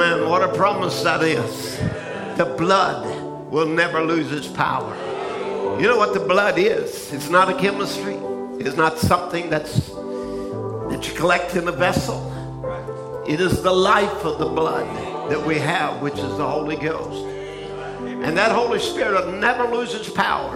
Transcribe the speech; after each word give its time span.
Amen. 0.00 0.28
What 0.28 0.44
a 0.44 0.54
promise 0.54 1.02
that 1.02 1.24
is. 1.24 1.76
The 2.36 2.44
blood 2.56 3.50
will 3.50 3.66
never 3.66 4.00
lose 4.00 4.30
its 4.30 4.46
power. 4.46 4.94
You 5.80 5.88
know 5.88 5.96
what 5.96 6.14
the 6.14 6.20
blood 6.20 6.56
is? 6.56 7.12
It's 7.12 7.28
not 7.28 7.50
a 7.50 7.54
chemistry. 7.54 8.14
It's 8.64 8.76
not 8.76 8.98
something 8.98 9.50
that's 9.50 9.88
that 9.88 11.04
you 11.04 11.16
collect 11.16 11.56
in 11.56 11.66
a 11.66 11.72
vessel. 11.72 12.22
It 13.26 13.40
is 13.40 13.60
the 13.60 13.72
life 13.72 14.24
of 14.24 14.38
the 14.38 14.46
blood 14.46 14.86
that 15.32 15.44
we 15.44 15.58
have, 15.58 16.00
which 16.00 16.14
is 16.14 16.36
the 16.36 16.46
Holy 16.46 16.76
Ghost. 16.76 17.24
And 18.00 18.36
that 18.36 18.52
Holy 18.52 18.78
Spirit 18.78 19.26
will 19.26 19.32
never 19.32 19.64
lose 19.64 19.94
its 19.94 20.08
power. 20.08 20.54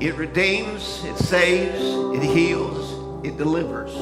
It 0.00 0.14
redeems, 0.16 1.02
it 1.06 1.16
saves, 1.16 1.80
it 2.14 2.22
heals, 2.22 3.24
it 3.24 3.38
delivers. 3.38 3.92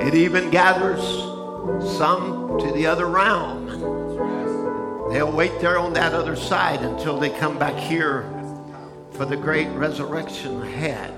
It 0.00 0.14
even 0.14 0.48
gathers 0.48 1.37
some 1.80 2.58
to 2.58 2.72
the 2.72 2.86
other 2.86 3.06
realm. 3.06 3.66
They'll 5.10 5.32
wait 5.32 5.58
there 5.60 5.78
on 5.78 5.94
that 5.94 6.12
other 6.12 6.36
side 6.36 6.82
until 6.82 7.18
they 7.18 7.30
come 7.30 7.58
back 7.58 7.74
here 7.74 8.22
for 9.12 9.24
the 9.24 9.36
great 9.36 9.68
resurrection 9.68 10.62
ahead. 10.62 11.14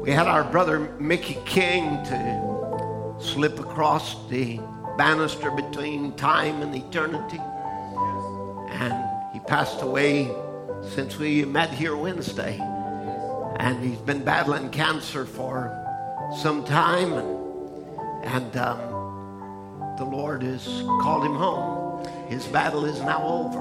We 0.00 0.10
had 0.10 0.26
our 0.26 0.44
brother 0.44 0.80
Mickey 0.98 1.38
King 1.44 2.02
to 2.04 3.16
slip 3.20 3.60
across 3.60 4.28
the 4.28 4.58
banister 4.96 5.50
between 5.50 6.12
time 6.16 6.62
and 6.62 6.74
eternity. 6.74 7.40
And 8.70 8.94
he 9.32 9.40
passed 9.40 9.82
away 9.82 10.30
since 10.94 11.16
we 11.16 11.44
met 11.44 11.70
here 11.70 11.96
Wednesday. 11.96 12.58
And 13.58 13.84
he's 13.84 13.98
been 13.98 14.24
battling 14.24 14.70
cancer 14.70 15.24
for 15.24 15.76
some 16.42 16.64
time. 16.64 17.39
And, 18.24 18.56
um, 18.56 19.00
the 20.00 20.06
Lord 20.06 20.42
has 20.42 20.64
called 21.02 21.26
him 21.26 21.34
home. 21.34 22.06
His 22.28 22.46
battle 22.46 22.86
is 22.86 23.00
now 23.00 23.22
over. 23.22 23.60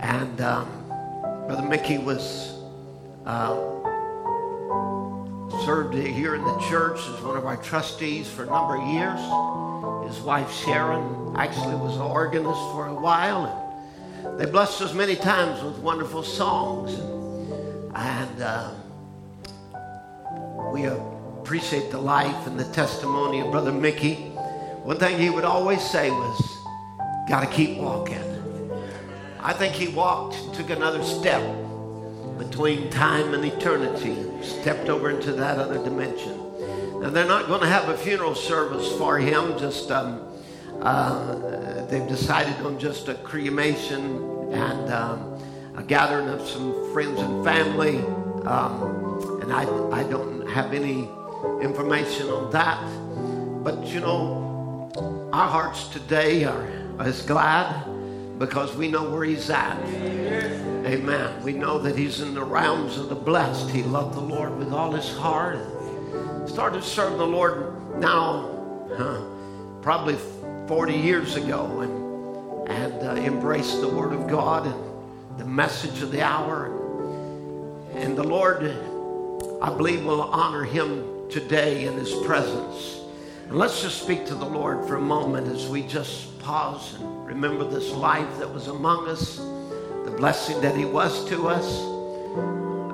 And 0.00 0.40
um, 0.40 0.68
Brother 1.48 1.66
Mickey 1.68 1.98
was 1.98 2.56
uh, 3.26 3.56
served 5.64 5.94
here 5.94 6.36
in 6.36 6.44
the 6.44 6.56
church 6.70 7.00
as 7.00 7.20
one 7.22 7.36
of 7.36 7.46
our 7.46 7.56
trustees 7.56 8.30
for 8.30 8.44
a 8.44 8.46
number 8.46 8.76
of 8.76 8.88
years. 8.88 9.18
His 10.08 10.22
wife 10.24 10.52
Sharon 10.52 11.34
actually 11.36 11.74
was 11.74 11.96
an 11.96 12.02
organist 12.02 12.60
for 12.72 12.86
a 12.86 12.94
while. 12.94 13.64
And 14.24 14.38
they 14.38 14.46
blessed 14.46 14.80
us 14.82 14.94
many 14.94 15.16
times 15.16 15.64
with 15.64 15.78
wonderful 15.78 16.22
songs. 16.22 16.94
And, 17.94 18.40
uh, 18.40 18.70
we 20.72 20.82
appreciate 21.48 21.90
the 21.90 21.98
life 21.98 22.46
and 22.46 22.60
the 22.60 22.72
testimony 22.74 23.40
of 23.40 23.50
Brother 23.50 23.72
Mickey. 23.72 24.16
One 24.84 24.98
thing 24.98 25.18
he 25.18 25.30
would 25.30 25.46
always 25.46 25.80
say 25.80 26.10
was, 26.10 26.58
Got 27.26 27.40
to 27.40 27.46
keep 27.46 27.78
walking. 27.78 28.20
I 29.40 29.54
think 29.54 29.72
he 29.72 29.88
walked, 29.88 30.34
took 30.52 30.68
another 30.68 31.02
step 31.02 31.40
between 32.36 32.90
time 32.90 33.32
and 33.32 33.42
eternity, 33.46 34.14
stepped 34.42 34.90
over 34.90 35.08
into 35.08 35.32
that 35.32 35.58
other 35.58 35.82
dimension. 35.82 36.36
Now, 37.00 37.08
they're 37.08 37.24
not 37.24 37.46
going 37.46 37.62
to 37.62 37.66
have 37.66 37.88
a 37.88 37.96
funeral 37.96 38.34
service 38.34 38.92
for 38.98 39.18
him, 39.18 39.58
just 39.58 39.90
um, 39.90 40.20
uh, 40.82 41.86
they've 41.86 42.08
decided 42.08 42.56
on 42.56 42.78
just 42.78 43.08
a 43.08 43.14
cremation 43.14 44.52
and 44.52 44.92
um, 44.92 45.42
a 45.78 45.82
gathering 45.82 46.28
of 46.28 46.46
some 46.46 46.92
friends 46.92 47.18
and 47.18 47.42
family. 47.42 48.00
Um, 48.44 49.40
and 49.40 49.50
I, 49.50 49.62
I 49.92 50.02
don't 50.02 50.46
have 50.46 50.74
any 50.74 51.08
information 51.60 52.28
on 52.28 52.50
that. 52.52 52.82
But 53.64 53.86
you 53.86 54.00
know, 54.00 55.30
our 55.32 55.48
hearts 55.48 55.88
today 55.88 56.44
are 56.44 56.68
as 56.98 57.22
glad 57.22 57.84
because 58.38 58.76
we 58.76 58.88
know 58.88 59.10
where 59.10 59.24
he's 59.24 59.50
at. 59.50 59.78
Amen. 60.86 61.42
We 61.42 61.52
know 61.52 61.78
that 61.78 61.96
he's 61.96 62.20
in 62.20 62.34
the 62.34 62.44
realms 62.44 62.96
of 62.96 63.08
the 63.08 63.14
blessed. 63.14 63.68
He 63.70 63.82
loved 63.82 64.14
the 64.14 64.20
Lord 64.20 64.56
with 64.56 64.72
all 64.72 64.92
his 64.92 65.10
heart. 65.16 65.58
Started 66.46 66.82
serving 66.82 67.18
the 67.18 67.26
Lord 67.26 67.98
now, 68.00 68.86
huh, 68.96 69.22
probably 69.82 70.16
40 70.66 70.94
years 70.94 71.36
ago, 71.36 71.80
and, 71.80 72.70
and 72.70 73.02
uh, 73.02 73.14
embraced 73.20 73.80
the 73.80 73.88
Word 73.88 74.12
of 74.12 74.28
God 74.28 74.66
and 74.66 75.38
the 75.38 75.44
message 75.44 76.00
of 76.00 76.10
the 76.10 76.22
hour. 76.22 76.66
And 77.94 78.16
the 78.16 78.22
Lord, 78.22 78.62
I 79.60 79.68
believe, 79.76 80.04
will 80.04 80.22
honor 80.22 80.64
him 80.64 81.17
today 81.30 81.86
in 81.86 81.94
his 81.94 82.12
presence. 82.26 83.00
And 83.48 83.56
let's 83.56 83.80
just 83.80 84.02
speak 84.02 84.26
to 84.26 84.34
the 84.34 84.44
Lord 84.44 84.86
for 84.86 84.96
a 84.96 85.00
moment 85.00 85.48
as 85.48 85.68
we 85.68 85.82
just 85.82 86.38
pause 86.40 86.94
and 86.94 87.26
remember 87.26 87.64
this 87.64 87.90
life 87.92 88.38
that 88.38 88.52
was 88.52 88.68
among 88.68 89.08
us, 89.08 89.36
the 90.04 90.14
blessing 90.16 90.60
that 90.60 90.76
He 90.76 90.84
was 90.84 91.26
to 91.28 91.48
us, 91.48 91.80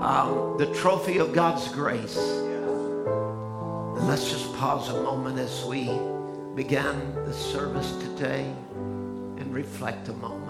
um, 0.00 0.56
the 0.58 0.72
trophy 0.74 1.18
of 1.18 1.32
God's 1.32 1.66
grace. 1.68 2.16
And 2.16 4.08
let's 4.08 4.30
just 4.30 4.52
pause 4.54 4.88
a 4.90 5.02
moment 5.02 5.38
as 5.38 5.64
we 5.64 5.90
begin 6.54 7.14
the 7.24 7.32
service 7.32 7.90
today 7.96 8.52
and 8.76 9.52
reflect 9.52 10.08
a 10.08 10.12
moment. 10.12 10.43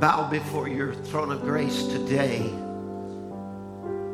Bow 0.00 0.28
before 0.28 0.68
your 0.68 0.94
throne 0.94 1.32
of 1.32 1.42
grace 1.42 1.86
today. 1.86 2.38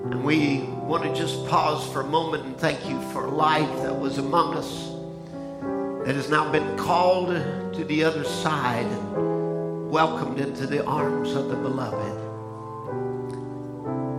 And 0.05 0.25
we 0.25 0.61
want 0.83 1.03
to 1.05 1.15
just 1.15 1.47
pause 1.49 1.87
for 1.93 2.03
a 2.03 2.07
moment 2.07 2.45
and 2.45 2.57
thank 2.57 2.89
you 2.89 3.01
for 3.13 3.29
life 3.29 3.83
that 3.83 3.95
was 3.95 4.19
among 4.19 4.55
us 4.55 4.93
that 6.07 6.17
has 6.17 6.29
now 6.29 6.51
been 6.51 6.77
called 6.77 7.29
to 7.75 7.85
the 7.85 8.03
other 8.03 8.25
side 8.25 8.87
and 8.87 9.91
welcomed 9.91 10.41
into 10.41 10.67
the 10.67 10.85
arms 10.85 11.33
of 11.35 11.49
the 11.49 11.55
beloved. 11.55 12.19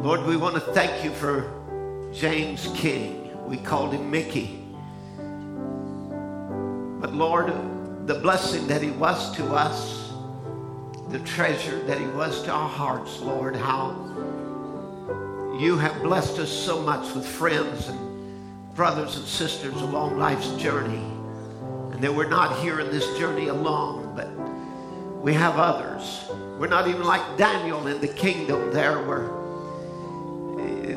Lord, 0.04 0.26
we 0.26 0.38
want 0.38 0.56
to 0.56 0.62
thank 0.62 1.04
you 1.04 1.12
for 1.12 1.52
James 2.14 2.70
King. 2.76 3.32
We 3.48 3.58
called 3.58 3.94
him 3.94 4.10
Mickey. 4.10 4.66
But 7.00 7.14
Lord, 7.14 7.54
the 8.08 8.16
blessing 8.16 8.68
that 8.68 8.82
he 8.82 8.92
was 8.92 9.36
to 9.36 9.46
us, 9.54 10.03
the 11.14 11.20
treasure 11.20 11.80
that 11.84 12.00
he 12.00 12.08
was 12.08 12.42
to 12.42 12.52
our 12.52 12.68
hearts, 12.68 13.20
Lord, 13.20 13.56
how 13.56 13.92
you 15.60 15.78
have 15.78 16.02
blessed 16.02 16.40
us 16.40 16.50
so 16.52 16.82
much 16.82 17.14
with 17.14 17.24
friends 17.24 17.88
and 17.88 18.74
brothers 18.74 19.16
and 19.18 19.28
sisters 19.28 19.76
along 19.76 20.18
life's 20.18 20.50
journey. 20.56 21.04
And 21.92 22.02
that 22.04 22.12
we're 22.12 22.28
not 22.28 22.60
here 22.62 22.80
in 22.80 22.90
this 22.90 23.06
journey 23.20 23.50
alone, 23.50 24.16
but 24.16 24.28
we 25.22 25.36
have 25.36 25.60
others. 25.60 26.26
We're 26.58 26.66
not 26.66 26.88
even 26.88 27.04
like 27.04 27.38
Daniel 27.38 27.86
in 27.86 28.02
the 28.02 28.08
kingdom 28.08 28.74
there 28.74 28.98
where 29.04 29.30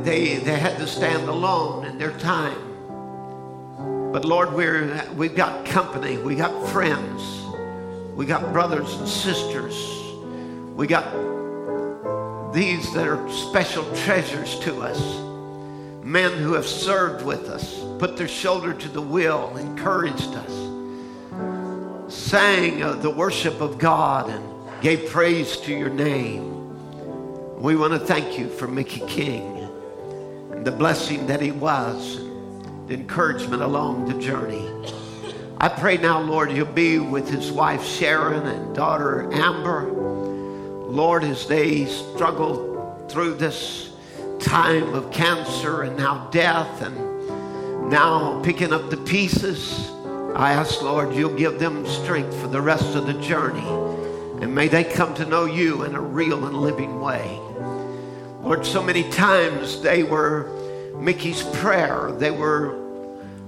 they, 0.00 0.36
they 0.36 0.58
had 0.58 0.78
to 0.78 0.86
stand 0.86 1.28
alone 1.28 1.84
in 1.84 1.98
their 1.98 2.16
time. 2.18 2.62
But 4.12 4.24
Lord, 4.24 4.54
we're, 4.54 5.06
we've 5.14 5.36
got 5.36 5.66
company, 5.66 6.16
we 6.16 6.36
got 6.36 6.70
friends, 6.70 7.22
we 8.14 8.24
got 8.24 8.50
brothers 8.54 8.94
and 8.94 9.06
sisters, 9.06 9.95
we 10.76 10.86
got 10.86 11.10
these 12.52 12.92
that 12.92 13.08
are 13.08 13.32
special 13.32 13.84
treasures 13.96 14.58
to 14.60 14.82
us. 14.82 15.00
Men 16.04 16.32
who 16.32 16.52
have 16.52 16.66
served 16.66 17.24
with 17.24 17.48
us, 17.48 17.82
put 17.98 18.18
their 18.18 18.28
shoulder 18.28 18.74
to 18.74 18.88
the 18.88 19.00
wheel, 19.00 19.56
encouraged 19.56 20.34
us, 20.34 22.14
sang 22.14 22.82
uh, 22.82 22.92
the 22.92 23.10
worship 23.10 23.60
of 23.62 23.78
God, 23.78 24.28
and 24.28 24.82
gave 24.82 25.10
praise 25.10 25.56
to 25.62 25.74
your 25.74 25.88
name. 25.88 26.52
We 27.60 27.74
want 27.74 27.94
to 27.94 27.98
thank 27.98 28.38
you 28.38 28.48
for 28.50 28.68
Mickey 28.68 29.00
King 29.06 29.68
and 30.52 30.64
the 30.64 30.72
blessing 30.72 31.26
that 31.26 31.40
he 31.40 31.52
was 31.52 32.18
the 32.86 32.94
encouragement 32.94 33.62
along 33.62 34.08
the 34.08 34.20
journey. 34.20 34.70
I 35.58 35.70
pray 35.70 35.96
now, 35.96 36.20
Lord, 36.20 36.52
you'll 36.52 36.66
be 36.66 36.98
with 36.98 37.28
his 37.28 37.50
wife 37.50 37.82
Sharon 37.82 38.46
and 38.46 38.74
daughter 38.76 39.28
Amber. 39.32 40.15
Lord, 40.96 41.24
as 41.24 41.46
they 41.46 41.84
struggle 41.84 43.06
through 43.10 43.34
this 43.34 43.90
time 44.38 44.94
of 44.94 45.12
cancer 45.12 45.82
and 45.82 45.94
now 45.94 46.26
death 46.30 46.80
and 46.80 47.90
now 47.90 48.40
picking 48.42 48.72
up 48.72 48.88
the 48.88 48.96
pieces, 48.96 49.90
I 50.34 50.54
ask, 50.54 50.80
Lord, 50.80 51.14
you'll 51.14 51.36
give 51.36 51.58
them 51.58 51.86
strength 51.86 52.34
for 52.40 52.48
the 52.48 52.62
rest 52.62 52.94
of 52.94 53.06
the 53.06 53.12
journey. 53.20 53.68
And 54.42 54.54
may 54.54 54.68
they 54.68 54.84
come 54.84 55.12
to 55.16 55.26
know 55.26 55.44
you 55.44 55.82
in 55.82 55.94
a 55.94 56.00
real 56.00 56.46
and 56.46 56.56
living 56.56 56.98
way. 56.98 57.38
Lord, 58.40 58.64
so 58.64 58.82
many 58.82 59.02
times 59.10 59.82
they 59.82 60.02
were 60.02 60.50
Mickey's 60.98 61.42
prayer. 61.58 62.10
They 62.12 62.30
were 62.30 62.74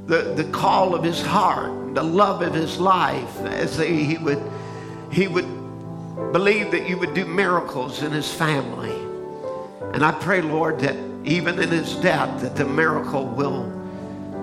the, 0.04 0.34
the 0.34 0.44
call 0.52 0.94
of 0.94 1.02
his 1.02 1.22
heart, 1.22 1.94
the 1.94 2.04
love 2.04 2.42
of 2.42 2.52
his 2.52 2.78
life, 2.78 3.40
as 3.40 3.78
they, 3.78 4.04
he 4.04 4.18
would 4.18 4.42
he 5.10 5.26
would 5.26 5.57
believe 6.32 6.70
that 6.72 6.88
you 6.88 6.98
would 6.98 7.14
do 7.14 7.24
miracles 7.24 8.02
in 8.02 8.12
his 8.12 8.32
family. 8.32 8.94
And 9.94 10.04
I 10.04 10.12
pray, 10.12 10.42
Lord, 10.42 10.80
that 10.80 10.96
even 11.24 11.58
in 11.58 11.70
his 11.70 11.94
death, 11.96 12.42
that 12.42 12.56
the 12.56 12.64
miracle 12.64 13.26
will 13.26 13.72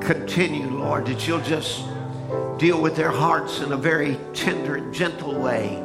continue, 0.02 0.68
Lord, 0.68 1.06
that 1.08 1.28
you'll 1.28 1.42
just 1.42 1.86
deal 2.58 2.82
with 2.82 2.96
their 2.96 3.12
hearts 3.12 3.60
in 3.60 3.72
a 3.72 3.78
very 3.78 4.18
tender 4.34 4.76
and 4.76 4.94
gentle 4.94 5.40
way. 5.40 5.82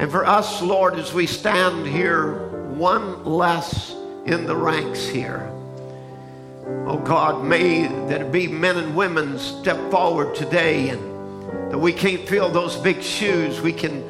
And 0.00 0.10
for 0.10 0.26
us, 0.26 0.62
Lord, 0.62 0.94
as 0.94 1.12
we 1.12 1.26
stand 1.26 1.86
here, 1.86 2.48
one 2.74 3.24
less 3.24 3.94
in 4.24 4.46
the 4.46 4.56
ranks 4.56 5.06
here. 5.06 5.48
Oh 6.86 6.98
God, 6.98 7.44
may 7.44 7.86
there 8.08 8.24
be 8.24 8.46
men 8.48 8.76
and 8.76 8.96
women 8.96 9.38
step 9.38 9.90
forward 9.90 10.34
today 10.34 10.88
and 10.90 11.00
that 11.70 11.78
we 11.78 11.92
can't 11.92 12.26
fill 12.28 12.48
those 12.48 12.76
big 12.76 13.02
shoes. 13.02 13.60
We 13.60 13.72
can 13.72 14.02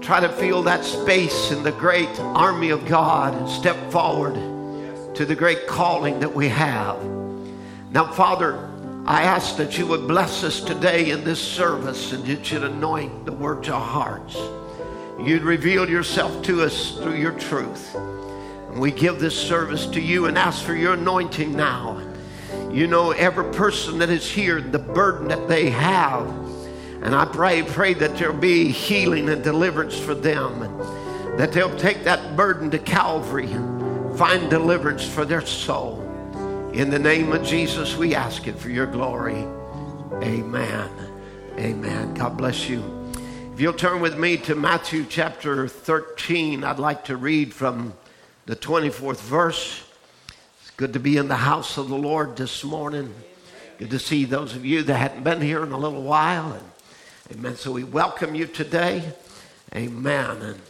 try 0.00 0.18
to 0.18 0.28
feel 0.28 0.62
that 0.62 0.84
space 0.84 1.50
in 1.50 1.62
the 1.62 1.72
great 1.72 2.08
army 2.20 2.70
of 2.70 2.86
God 2.86 3.34
and 3.34 3.48
step 3.48 3.76
forward 3.92 4.34
to 5.14 5.26
the 5.26 5.34
great 5.34 5.66
calling 5.66 6.20
that 6.20 6.34
we 6.34 6.48
have. 6.48 7.02
Now, 7.90 8.10
Father, 8.12 8.70
I 9.06 9.24
ask 9.24 9.56
that 9.56 9.76
you 9.76 9.86
would 9.86 10.08
bless 10.08 10.42
us 10.42 10.60
today 10.60 11.10
in 11.10 11.24
this 11.24 11.40
service 11.40 12.12
and 12.12 12.24
that 12.24 12.50
you'd 12.50 12.64
anoint 12.64 13.26
the 13.26 13.32
words 13.32 13.68
of 13.68 13.74
our 13.74 13.80
hearts. 13.80 14.36
You'd 15.20 15.42
reveal 15.42 15.88
yourself 15.88 16.42
to 16.44 16.62
us 16.62 16.92
through 16.92 17.16
your 17.16 17.32
truth. 17.32 17.94
And 17.94 18.80
we 18.80 18.92
give 18.92 19.20
this 19.20 19.36
service 19.36 19.86
to 19.86 20.00
you 20.00 20.26
and 20.26 20.38
ask 20.38 20.64
for 20.64 20.74
your 20.74 20.94
anointing 20.94 21.54
now. 21.54 22.00
You 22.70 22.86
know 22.86 23.10
every 23.10 23.52
person 23.52 23.98
that 23.98 24.08
is 24.08 24.30
here, 24.30 24.60
the 24.60 24.78
burden 24.78 25.28
that 25.28 25.48
they 25.48 25.68
have. 25.70 26.26
And 27.02 27.14
I 27.14 27.24
pray, 27.24 27.62
pray 27.62 27.94
that 27.94 28.18
there'll 28.18 28.36
be 28.36 28.70
healing 28.70 29.28
and 29.28 29.42
deliverance 29.42 29.98
for 29.98 30.14
them. 30.14 30.62
And 30.62 31.38
that 31.38 31.52
they'll 31.52 31.76
take 31.78 32.04
that 32.04 32.36
burden 32.36 32.70
to 32.70 32.78
Calvary 32.78 33.50
and 33.50 34.18
find 34.18 34.50
deliverance 34.50 35.06
for 35.06 35.24
their 35.24 35.40
soul. 35.40 36.02
In 36.74 36.90
the 36.90 36.98
name 36.98 37.32
of 37.32 37.42
Jesus, 37.42 37.96
we 37.96 38.14
ask 38.14 38.46
it 38.46 38.58
for 38.58 38.68
your 38.68 38.86
glory. 38.86 39.46
Amen. 40.22 40.90
Amen. 41.56 42.14
God 42.14 42.36
bless 42.36 42.68
you. 42.68 42.82
If 43.54 43.60
you'll 43.60 43.72
turn 43.72 44.00
with 44.00 44.18
me 44.18 44.36
to 44.38 44.54
Matthew 44.54 45.06
chapter 45.08 45.66
13, 45.66 46.62
I'd 46.62 46.78
like 46.78 47.06
to 47.06 47.16
read 47.16 47.54
from 47.54 47.94
the 48.46 48.56
24th 48.56 49.20
verse. 49.20 49.82
It's 50.60 50.70
good 50.72 50.92
to 50.92 51.00
be 51.00 51.16
in 51.16 51.28
the 51.28 51.36
house 51.36 51.78
of 51.78 51.88
the 51.88 51.96
Lord 51.96 52.36
this 52.36 52.62
morning. 52.62 53.14
Good 53.78 53.90
to 53.90 53.98
see 53.98 54.26
those 54.26 54.54
of 54.54 54.64
you 54.64 54.82
that 54.82 54.94
hadn't 54.94 55.24
been 55.24 55.40
here 55.40 55.62
in 55.62 55.72
a 55.72 55.78
little 55.78 56.02
while. 56.02 56.52
And, 56.52 56.69
amen. 57.32 57.56
So 57.56 57.70
we 57.70 57.84
welcome 57.84 58.34
you 58.34 58.46
today. 58.46 59.12
Amen. 59.74 60.42
And 60.42 60.60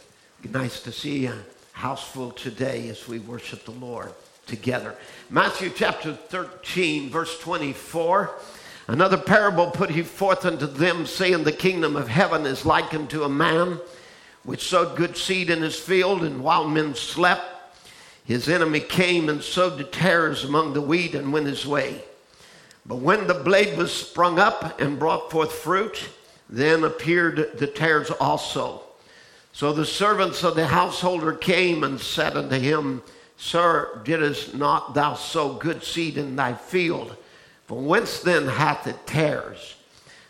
nice 0.53 0.81
to 0.83 0.91
see 0.91 1.25
a 1.25 1.35
house 1.71 2.03
full 2.03 2.31
today 2.31 2.87
as 2.89 3.07
we 3.07 3.19
worship 3.19 3.65
the 3.65 3.71
Lord 3.71 4.13
together. 4.45 4.95
Matthew 5.29 5.71
chapter 5.73 6.13
13, 6.13 7.09
verse 7.09 7.39
24. 7.39 8.35
Another 8.87 9.17
parable 9.17 9.71
put 9.71 9.89
he 9.89 10.03
forth 10.03 10.45
unto 10.45 10.67
them, 10.67 11.05
saying, 11.05 11.43
The 11.43 11.51
kingdom 11.51 11.95
of 11.95 12.07
heaven 12.07 12.45
is 12.45 12.65
likened 12.65 13.09
to 13.11 13.23
a 13.23 13.29
man 13.29 13.79
which 14.43 14.67
sowed 14.67 14.97
good 14.97 15.17
seed 15.17 15.49
in 15.49 15.61
his 15.61 15.79
field, 15.79 16.23
and 16.23 16.43
while 16.43 16.67
men 16.67 16.93
slept, 16.93 17.45
his 18.23 18.47
enemy 18.47 18.79
came 18.79 19.29
and 19.29 19.41
sowed 19.41 19.77
the 19.77 19.83
tares 19.83 20.43
among 20.43 20.73
the 20.73 20.81
wheat 20.81 21.15
and 21.15 21.33
went 21.33 21.47
his 21.47 21.65
way. 21.65 22.03
But 22.85 22.97
when 22.97 23.27
the 23.27 23.33
blade 23.33 23.77
was 23.77 23.93
sprung 23.93 24.37
up 24.37 24.79
and 24.79 24.99
brought 24.99 25.31
forth 25.31 25.51
fruit, 25.51 26.09
then 26.51 26.83
appeared 26.83 27.57
the 27.57 27.67
tares 27.67 28.11
also. 28.11 28.83
So 29.53 29.73
the 29.73 29.85
servants 29.85 30.43
of 30.43 30.55
the 30.55 30.67
householder 30.67 31.33
came 31.33 31.83
and 31.83 31.99
said 31.99 32.37
unto 32.37 32.57
him, 32.57 33.01
Sir, 33.37 34.01
didst 34.03 34.53
not 34.53 34.93
thou 34.93 35.15
sow 35.15 35.53
good 35.53 35.83
seed 35.83 36.17
in 36.17 36.35
thy 36.35 36.53
field? 36.53 37.15
From 37.65 37.85
whence 37.85 38.19
then 38.19 38.47
hath 38.47 38.85
it 38.85 39.07
tares? 39.07 39.75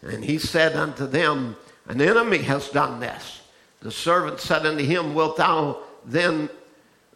And 0.01 0.23
he 0.23 0.37
said 0.37 0.75
unto 0.75 1.05
them, 1.05 1.55
An 1.87 2.01
enemy 2.01 2.39
has 2.39 2.69
done 2.69 2.99
this. 2.99 3.41
The 3.81 3.91
servant 3.91 4.39
said 4.39 4.65
unto 4.65 4.83
him, 4.83 5.13
Wilt 5.13 5.37
thou 5.37 5.79
then 6.05 6.49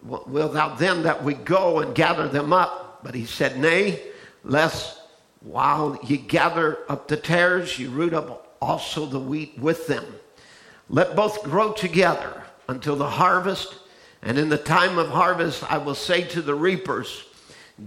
wilt 0.04 0.54
thou 0.54 0.75
then 0.75 1.01
that 1.04 1.24
we 1.24 1.34
go 1.34 1.80
and 1.80 1.96
gather 1.96 2.28
them 2.28 2.54
up? 2.54 3.04
But 3.04 3.16
he 3.16 3.25
said, 3.25 3.58
Nay, 3.58 4.01
lest 4.44 5.00
while 5.42 6.00
ye 6.04 6.18
gather 6.18 6.80
up 6.90 7.08
the 7.08 7.18
tares, 7.18 7.80
ye 7.80 7.88
root 7.88 8.13
up 8.13 8.45
also 8.62 9.06
the 9.06 9.19
wheat 9.19 9.57
with 9.57 9.88
them. 9.88 10.06
Let 10.90 11.16
both 11.16 11.44
grow 11.44 11.74
together 11.74 12.44
until 12.68 12.96
the 12.96 13.10
harvest. 13.10 13.75
And 14.22 14.38
in 14.38 14.50
the 14.50 14.57
time 14.57 14.98
of 14.98 15.10
harvest, 15.10 15.69
I 15.72 15.78
will 15.78 15.96
say 15.96 16.24
to 16.30 16.42
the 16.42 16.56
reapers, 16.56 17.25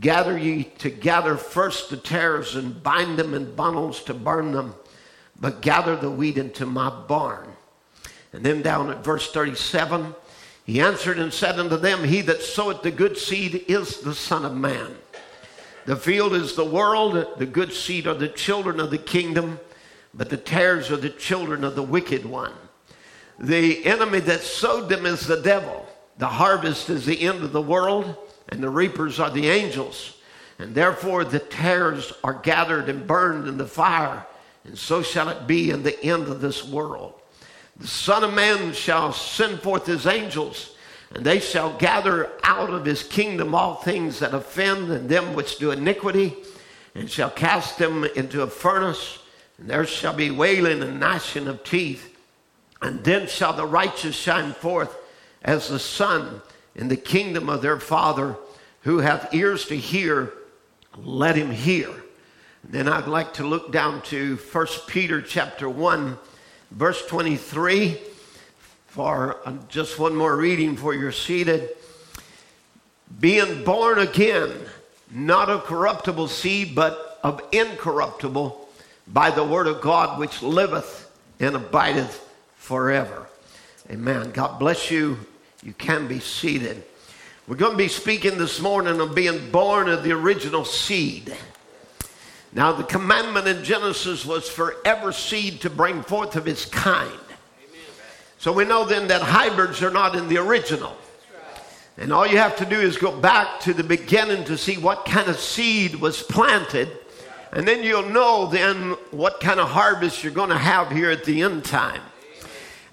Gather 0.01 0.37
ye 0.37 0.65
together 0.65 1.37
first 1.37 1.89
the 1.89 1.97
tares 1.97 2.57
and 2.57 2.83
bind 2.83 3.19
them 3.19 3.33
in 3.33 3.55
bundles 3.55 4.03
to 4.05 4.15
burn 4.15 4.53
them, 4.53 4.75
but 5.41 5.63
gather 5.63 5.97
the 5.97 6.11
wheat 6.11 6.37
into 6.37 6.67
my 6.67 6.91
barn. 6.91 7.49
And 8.33 8.45
then 8.45 8.61
down 8.61 8.91
at 8.91 9.03
verse 9.03 9.33
37, 9.33 10.15
he 10.67 10.81
answered 10.81 11.19
and 11.19 11.33
said 11.33 11.59
unto 11.59 11.79
them, 11.79 12.05
He 12.05 12.21
that 12.23 12.43
soweth 12.43 12.83
the 12.83 12.91
good 12.91 13.17
seed 13.17 13.65
is 13.69 14.01
the 14.01 14.15
Son 14.15 14.45
of 14.45 14.55
Man. 14.55 14.95
The 15.87 15.97
field 15.97 16.35
is 16.35 16.55
the 16.55 16.65
world, 16.67 17.39
the 17.39 17.47
good 17.47 17.73
seed 17.73 18.07
are 18.07 18.13
the 18.13 18.29
children 18.29 18.79
of 18.79 18.91
the 18.91 18.99
kingdom, 18.99 19.59
but 20.19 20.29
the 20.29 20.37
tares 20.37 20.91
are 20.91 20.97
the 20.97 21.09
children 21.09 21.63
of 21.63 21.77
the 21.77 21.83
wicked 21.83 22.27
one. 22.27 22.53
The 23.39 23.87
enemy 23.87 24.19
that 24.21 24.41
sowed 24.41 24.89
them 24.89 25.07
is 25.07 25.27
the 25.27 25.41
devil. 25.41 25.87
The 26.19 26.27
harvest 26.27 26.91
is 26.91 27.07
the 27.07 27.23
end 27.23 27.45
of 27.45 27.53
the 27.53 27.63
world, 27.63 28.17
and 28.49 28.61
the 28.61 28.69
reapers 28.69 29.21
are 29.21 29.31
the 29.31 29.49
angels. 29.49 30.17
And 30.59 30.75
therefore 30.75 31.25
the 31.25 31.39
tares 31.39 32.13
are 32.25 32.35
gathered 32.35 32.89
and 32.89 33.07
burned 33.07 33.47
in 33.47 33.59
the 33.59 33.67
fire, 33.67 34.27
and 34.65 34.77
so 34.77 35.03
shall 35.03 35.29
it 35.29 35.47
be 35.47 35.71
in 35.71 35.85
the 35.85 36.03
end 36.05 36.27
of 36.27 36.41
this 36.41 36.67
world. 36.67 37.15
The 37.77 37.87
Son 37.87 38.25
of 38.25 38.35
Man 38.35 38.73
shall 38.73 39.13
send 39.13 39.61
forth 39.61 39.87
his 39.87 40.05
angels, 40.05 40.75
and 41.15 41.25
they 41.25 41.39
shall 41.39 41.79
gather 41.79 42.33
out 42.43 42.71
of 42.71 42.85
his 42.85 43.05
kingdom 43.05 43.55
all 43.55 43.77
things 43.77 44.19
that 44.19 44.35
offend 44.35 44.91
and 44.91 45.09
them 45.09 45.35
which 45.35 45.59
do 45.59 45.71
iniquity, 45.71 46.35
and 46.97 47.09
shall 47.09 47.31
cast 47.31 47.79
them 47.79 48.03
into 48.17 48.43
a 48.43 48.49
furnace, 48.49 49.21
and 49.59 49.69
there 49.69 49.85
shall 49.85 50.15
be 50.15 50.31
wailing 50.31 50.83
and 50.83 51.01
gnashing 51.01 51.49
of 51.49 51.65
teeth. 51.65 52.17
And 52.81 53.03
then 53.03 53.27
shall 53.27 53.53
the 53.53 53.67
righteous 53.67 54.15
shine 54.15 54.53
forth 54.53 54.97
as 55.43 55.69
the 55.69 55.81
sun 55.81 56.41
in 56.75 56.89
the 56.89 56.97
kingdom 56.97 57.49
of 57.51 57.61
their 57.61 57.81
Father. 57.81 58.37
Who 58.83 58.99
hath 58.99 59.35
ears 59.35 59.67
to 59.67 59.77
hear, 59.77 60.33
let 60.97 61.37
him 61.37 61.51
hear. 61.51 61.91
then 62.65 62.89
I'd 62.89 63.09
like 63.09 63.35
to 63.35 63.47
look 63.47 63.73
down 63.73 64.03
to 64.03 64.37
1 64.37 64.67
Peter 64.87 65.21
chapter 65.21 65.69
1 65.69 66.17
verse 66.71 67.05
23 67.07 67.99
for 68.87 69.39
uh, 69.45 69.53
just 69.69 69.99
one 69.99 70.15
more 70.15 70.37
reading 70.37 70.77
for 70.77 70.95
you're 70.95 71.13
seated. 71.13 71.71
Being 73.21 73.65
born 73.65 73.99
again, 73.99 74.53
not 75.11 75.49
of 75.49 75.65
corruptible 75.65 76.29
seed, 76.29 76.75
but 76.75 77.19
of 77.23 77.43
incorruptible, 77.53 78.58
by 79.13 79.31
the 79.31 79.45
word 79.45 79.67
of 79.67 79.81
God 79.81 80.19
which 80.19 80.43
liveth 80.43 81.11
and 81.41 81.55
abideth 81.55 82.29
forever. 82.57 83.27
Amen. 83.91 84.31
God 84.33 84.59
bless 84.59 84.91
you. 84.91 85.19
You 85.63 85.73
can 85.73 86.07
be 86.07 86.21
seated. 86.21 86.85
We're 87.47 87.57
going 87.57 87.73
to 87.73 87.79
be 87.79 87.89
speaking 87.89 88.37
this 88.37 88.61
morning 88.61 89.01
of 89.01 89.15
being 89.15 89.51
born 89.51 89.89
of 89.89 90.03
the 90.03 90.13
original 90.13 90.65
seed. 90.65 91.35
Now, 92.53 92.73
the 92.73 92.85
commandment 92.85 93.47
in 93.47 93.65
Genesis 93.65 94.25
was 94.25 94.49
for 94.49 94.77
every 94.85 95.15
seed 95.15 95.63
to 95.63 95.71
bring 95.71 96.03
forth 96.03 96.37
of 96.37 96.47
its 96.47 96.65
kind. 96.65 97.11
So 98.39 98.53
we 98.53 98.65
know 98.65 98.85
then 98.85 99.09
that 99.09 99.23
hybrids 99.23 99.83
are 99.83 99.91
not 99.91 100.15
in 100.15 100.29
the 100.29 100.39
original. 100.39 100.97
And 101.97 102.13
all 102.13 102.27
you 102.27 102.39
have 102.39 102.57
to 102.57 102.65
do 102.65 102.79
is 102.79 102.97
go 102.97 103.19
back 103.19 103.61
to 103.61 103.75
the 103.75 103.83
beginning 103.83 104.45
to 104.45 104.57
see 104.57 104.77
what 104.77 105.05
kind 105.05 105.29
of 105.29 105.39
seed 105.39 105.97
was 105.97 106.23
planted. 106.23 106.89
And 107.53 107.67
then 107.67 107.83
you'll 107.83 108.11
know 108.11 108.47
then 108.47 108.93
what 109.11 109.41
kind 109.41 109.59
of 109.59 109.69
harvest 109.69 110.23
you're 110.23 110.33
going 110.33 110.51
to 110.51 110.59
have 110.59 110.91
here 110.91 111.11
at 111.11 111.25
the 111.25 111.43
end 111.43 111.65
time. 111.65 112.03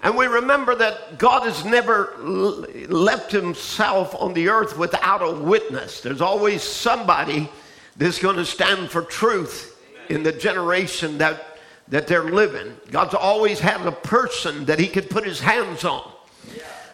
And 0.02 0.16
we 0.16 0.26
remember 0.26 0.74
that 0.76 1.18
God 1.18 1.42
has 1.42 1.64
never 1.64 2.14
left 2.18 3.32
himself 3.32 4.14
on 4.14 4.34
the 4.34 4.48
earth 4.48 4.78
without 4.78 5.22
a 5.22 5.32
witness. 5.32 6.00
There's 6.00 6.20
always 6.20 6.62
somebody 6.62 7.48
that's 7.96 8.18
going 8.18 8.36
to 8.36 8.44
stand 8.44 8.90
for 8.90 9.02
truth 9.02 9.82
in 10.08 10.22
the 10.22 10.32
generation 10.32 11.18
that, 11.18 11.58
that 11.88 12.06
they're 12.06 12.30
living. 12.30 12.76
God's 12.90 13.14
always 13.14 13.58
had 13.58 13.84
a 13.86 13.92
person 13.92 14.66
that 14.66 14.78
he 14.78 14.86
could 14.86 15.10
put 15.10 15.24
his 15.24 15.40
hands 15.40 15.84
on 15.84 16.08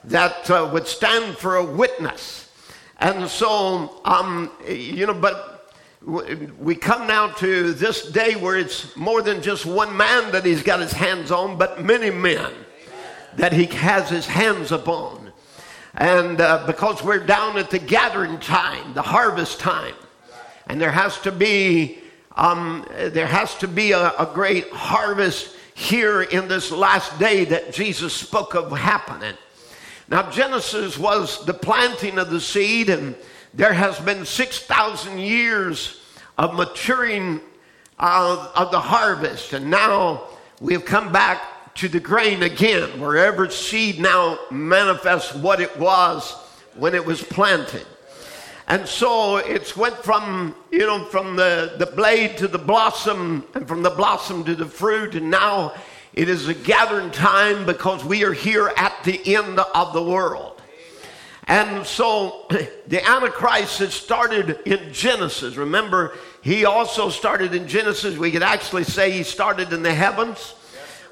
that 0.05 0.51
uh, 0.51 0.71
would 0.73 0.87
stand 0.87 1.37
for 1.37 1.57
a 1.57 1.65
witness. 1.65 2.51
And 2.99 3.29
so, 3.29 4.01
um, 4.05 4.51
you 4.67 5.07
know, 5.07 5.15
but 5.15 5.52
we 6.05 6.75
come 6.75 7.07
now 7.07 7.29
to 7.29 7.73
this 7.73 8.11
day 8.11 8.35
where 8.35 8.57
it's 8.57 8.97
more 8.97 9.23
than 9.23 9.41
just 9.41 9.65
one 9.65 9.97
man 9.97 10.33
that 10.33 10.45
he's 10.45 10.63
got 10.63 10.81
his 10.81 10.93
hands 10.93 11.31
on, 11.31 11.57
but 11.57 11.85
many 11.85 12.11
men 12.11 12.53
that 13.37 13.53
he 13.53 13.67
has 13.67 14.09
his 14.09 14.27
hands 14.27 14.73
upon. 14.73 15.33
And 15.95 16.41
uh, 16.41 16.67
because 16.67 17.03
we're 17.03 17.25
down 17.25 17.57
at 17.57 17.71
the 17.71 17.79
gathering 17.79 18.41
time, 18.41 18.95
the 18.95 19.03
harvest 19.03 19.61
time, 19.61 19.95
and 20.67 20.81
there 20.81 20.91
has 20.91 21.21
to 21.21 21.33
be 21.33 21.99
um, 22.35 22.87
there 22.97 23.27
has 23.27 23.55
to 23.59 23.69
be 23.69 23.93
a, 23.93 24.09
a 24.19 24.31
great 24.33 24.71
harvest 24.71 25.55
here 25.75 26.23
in 26.23 26.49
this 26.49 26.71
last 26.71 27.19
day 27.19 27.45
that 27.45 27.75
Jesus 27.75 28.15
spoke 28.15 28.55
of 28.55 28.73
happening. 28.73 29.37
Now, 30.09 30.31
Genesis 30.31 30.99
was 30.99 31.45
the 31.45 31.55
planting 31.55 32.19
of 32.19 32.31
the 32.31 32.41
seed, 32.41 32.89
and 32.89 33.15
there 33.55 33.73
has 33.73 33.99
been 34.01 34.25
6,000 34.25 35.19
years 35.19 36.01
of 36.39 36.55
maturing 36.55 37.41
uh, 37.99 38.51
of 38.55 38.71
the 38.71 38.81
harvest. 38.81 39.53
And 39.53 39.71
now 39.71 40.25
we 40.61 40.73
have 40.73 40.85
come 40.85 41.13
back 41.13 41.75
to 41.75 41.89
the 41.89 42.01
grain 42.01 42.43
again, 42.43 43.01
where 43.01 43.17
every 43.17 43.51
seed 43.51 44.01
now 44.01 44.39
manifests 44.51 45.35
what 45.35 45.61
it 45.61 45.77
was 45.79 46.33
when 46.77 46.95
it 46.95 47.05
was 47.05 47.23
planted. 47.23 47.87
And 48.69 48.87
so 48.87 49.37
it's 49.37 49.77
went 49.77 49.97
from, 49.97 50.55
you 50.71 50.87
know, 50.87 51.05
from 51.07 51.37
the, 51.37 51.75
the 51.79 51.87
blade 51.87 52.37
to 52.39 52.49
the 52.49 52.59
blossom 52.59 53.45
and 53.55 53.67
from 53.67 53.83
the 53.83 53.91
blossom 53.91 54.45
to 54.45 54.55
the 54.55 54.67
fruit. 54.67 55.15
And 55.15 55.31
now 55.31 55.75
it 56.15 56.29
is 56.29 56.49
a 56.49 56.55
gathering 56.55 57.11
time 57.11 57.67
because 57.67 58.05
we 58.05 58.25
are 58.25 58.33
here 58.33 58.73
at 58.77 58.95
the 59.05 59.35
end 59.35 59.59
of 59.59 59.93
the 59.93 60.03
world. 60.03 60.52
And 61.53 61.87
so 61.87 62.47
the 62.89 63.07
Antichrist 63.07 63.81
has 63.81 63.93
started 63.93 64.59
in 64.65 64.91
Genesis. 64.91 65.57
Remember, 65.57 66.15
he 66.41 66.65
also 66.65 67.11
started 67.11 67.55
in 67.55 67.69
Genesis. 67.69 68.17
We 68.17 68.31
could 68.31 68.43
actually 68.43 68.85
say 68.85 69.11
he 69.11 69.23
started 69.23 69.71
in 69.71 69.83
the 69.83 69.93
heavens, 69.93 70.55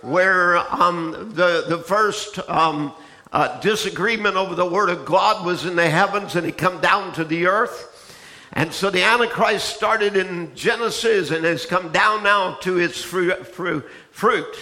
where 0.00 0.56
um, 0.56 1.32
the, 1.34 1.66
the 1.68 1.76
first 1.80 2.38
um, 2.48 2.94
uh, 3.30 3.60
disagreement 3.60 4.36
over 4.36 4.54
the 4.54 4.64
Word 4.64 4.88
of 4.88 5.04
God 5.04 5.44
was 5.44 5.66
in 5.66 5.76
the 5.76 5.90
heavens 5.90 6.34
and 6.34 6.46
he 6.46 6.52
come 6.52 6.80
down 6.80 7.12
to 7.16 7.24
the 7.24 7.44
earth. 7.44 8.16
And 8.54 8.72
so 8.72 8.88
the 8.88 9.02
Antichrist 9.02 9.76
started 9.76 10.16
in 10.16 10.54
Genesis 10.54 11.32
and 11.32 11.44
has 11.44 11.66
come 11.66 11.92
down 11.92 12.22
now 12.22 12.54
to 12.62 12.78
its 12.78 13.02
fruit. 13.02 14.56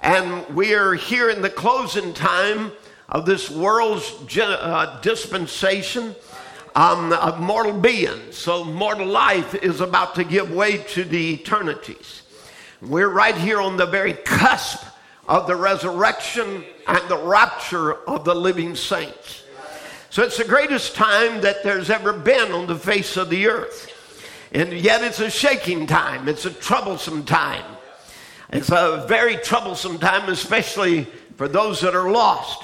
And 0.00 0.46
we 0.54 0.74
are 0.74 0.92
here 0.92 1.30
in 1.30 1.40
the 1.40 1.48
closing 1.48 2.12
time 2.12 2.72
of 3.08 3.26
this 3.26 3.50
world's 3.50 4.12
uh, 4.38 4.98
dispensation 5.02 6.14
um, 6.74 7.12
of 7.12 7.40
mortal 7.40 7.72
beings. 7.72 8.36
So, 8.36 8.64
mortal 8.64 9.06
life 9.06 9.54
is 9.54 9.80
about 9.80 10.14
to 10.16 10.24
give 10.24 10.50
way 10.50 10.78
to 10.78 11.04
the 11.04 11.34
eternities. 11.34 12.22
We're 12.82 13.08
right 13.08 13.34
here 13.34 13.60
on 13.60 13.76
the 13.76 13.86
very 13.86 14.12
cusp 14.12 14.84
of 15.26 15.46
the 15.46 15.56
resurrection 15.56 16.64
and 16.86 17.08
the 17.08 17.16
rapture 17.16 17.94
of 18.06 18.24
the 18.24 18.34
living 18.34 18.76
saints. 18.76 19.42
So, 20.10 20.22
it's 20.22 20.36
the 20.36 20.44
greatest 20.44 20.94
time 20.94 21.40
that 21.40 21.62
there's 21.62 21.88
ever 21.88 22.12
been 22.12 22.52
on 22.52 22.66
the 22.66 22.76
face 22.76 23.16
of 23.16 23.30
the 23.30 23.46
earth. 23.46 23.92
And 24.52 24.72
yet, 24.72 25.02
it's 25.02 25.20
a 25.20 25.30
shaking 25.30 25.86
time, 25.86 26.28
it's 26.28 26.44
a 26.44 26.52
troublesome 26.52 27.24
time. 27.24 27.64
It's 28.50 28.70
a 28.70 29.04
very 29.08 29.36
troublesome 29.38 29.98
time, 29.98 30.28
especially 30.28 31.04
for 31.36 31.48
those 31.48 31.80
that 31.80 31.94
are 31.94 32.10
lost. 32.10 32.62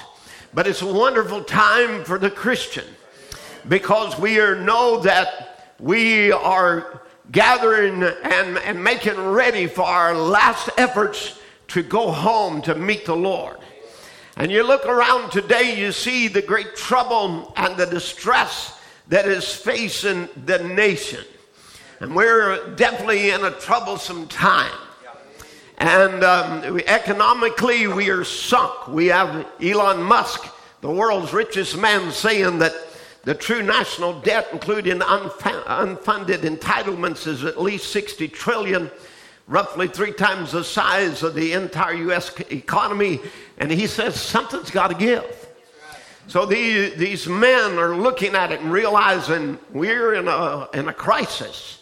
But 0.55 0.67
it's 0.67 0.83
a 0.83 0.93
wonderful 0.93 1.43
time 1.45 2.05
for 2.05 2.19
the 2.19 2.31
Christian 2.31 2.85
because 3.69 4.19
we 4.19 4.39
are, 4.39 4.55
know 4.55 5.01
that 5.01 5.75
we 5.79 6.31
are 6.31 7.03
gathering 7.31 8.03
and, 8.03 8.59
and 8.59 8.83
making 8.83 9.19
ready 9.19 9.67
for 9.67 9.83
our 9.83 10.15
last 10.15 10.69
efforts 10.77 11.39
to 11.69 11.83
go 11.83 12.11
home 12.11 12.61
to 12.63 12.75
meet 12.75 13.07
the 13.07 13.17
Lord. 13.17 13.57
And 14.37 14.53
you 14.53 14.63
look 14.63 14.85
around 14.85 15.31
today, 15.31 15.79
you 15.79 15.93
see 15.93 16.29
the 16.29 16.43
great 16.43 16.77
trouble 16.77 17.53
and 17.57 17.77
the 17.77 17.87
distress 17.87 18.79
that 19.09 19.27
is 19.27 19.55
facing 19.55 20.29
the 20.45 20.59
nation. 20.59 21.25
And 22.01 22.15
we're 22.15 22.75
definitely 22.75 23.31
in 23.31 23.45
a 23.45 23.51
troublesome 23.53 24.27
time. 24.29 24.73
And 25.83 26.23
um, 26.23 26.79
economically, 26.87 27.89
we 27.89 28.09
are 28.11 28.23
sunk. 28.23 28.87
We 28.87 29.07
have 29.07 29.49
Elon 29.61 30.01
Musk, 30.01 30.47
the 30.81 30.89
world's 30.89 31.33
richest 31.33 31.77
man, 31.77 32.13
saying 32.13 32.61
that 32.61 32.73
the 33.25 33.35
true 33.35 33.65
national 33.65 34.21
debt, 34.21 34.47
including 34.53 35.01
unfunded 35.01 36.43
entitlements, 36.43 37.27
is 37.27 37.43
at 37.43 37.61
least 37.61 37.91
60 37.91 38.29
trillion, 38.29 38.93
roughly 39.49 39.89
three 39.89 40.13
times 40.13 40.53
the 40.53 40.63
size 40.63 41.25
of 41.25 41.35
the 41.35 41.53
entire 41.53 41.95
U.S. 41.95 42.33
economy. 42.53 43.19
And 43.59 43.69
he 43.69 43.89
says 43.89 44.21
something's 44.21 44.71
got 44.71 44.93
to 44.93 44.97
give. 44.97 45.49
So 46.29 46.47
the, 46.47 46.91
these 46.91 47.27
men 47.27 47.77
are 47.81 47.97
looking 47.97 48.37
at 48.37 48.53
it 48.53 48.61
and 48.61 48.71
realizing 48.71 49.59
we're 49.73 50.15
in 50.15 50.29
a, 50.29 50.69
in 50.75 50.87
a 50.87 50.95
crisis. 50.95 51.82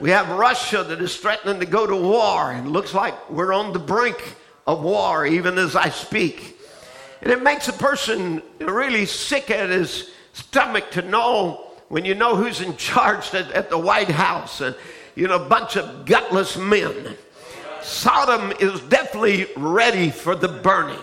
We 0.00 0.08
have 0.10 0.30
Russia 0.30 0.82
that 0.82 1.02
is 1.02 1.14
threatening 1.18 1.60
to 1.60 1.66
go 1.66 1.86
to 1.86 1.94
war, 1.94 2.52
and 2.52 2.68
it 2.68 2.70
looks 2.70 2.94
like 2.94 3.28
we're 3.28 3.52
on 3.52 3.74
the 3.74 3.78
brink 3.78 4.34
of 4.66 4.82
war 4.82 5.26
even 5.26 5.58
as 5.58 5.76
I 5.76 5.90
speak. 5.90 6.58
And 7.20 7.30
it 7.30 7.42
makes 7.42 7.68
a 7.68 7.74
person 7.74 8.42
really 8.60 9.04
sick 9.04 9.50
at 9.50 9.68
his 9.68 10.10
stomach 10.32 10.90
to 10.92 11.02
know 11.02 11.72
when 11.88 12.06
you 12.06 12.14
know 12.14 12.34
who's 12.34 12.62
in 12.62 12.78
charge 12.78 13.34
at, 13.34 13.52
at 13.52 13.68
the 13.68 13.76
White 13.76 14.08
House 14.08 14.62
and, 14.62 14.74
you 15.16 15.28
know, 15.28 15.44
a 15.44 15.48
bunch 15.50 15.76
of 15.76 16.06
gutless 16.06 16.56
men. 16.56 17.14
Sodom 17.82 18.52
is 18.58 18.80
definitely 18.82 19.48
ready 19.54 20.08
for 20.08 20.34
the 20.34 20.48
burning. 20.48 20.98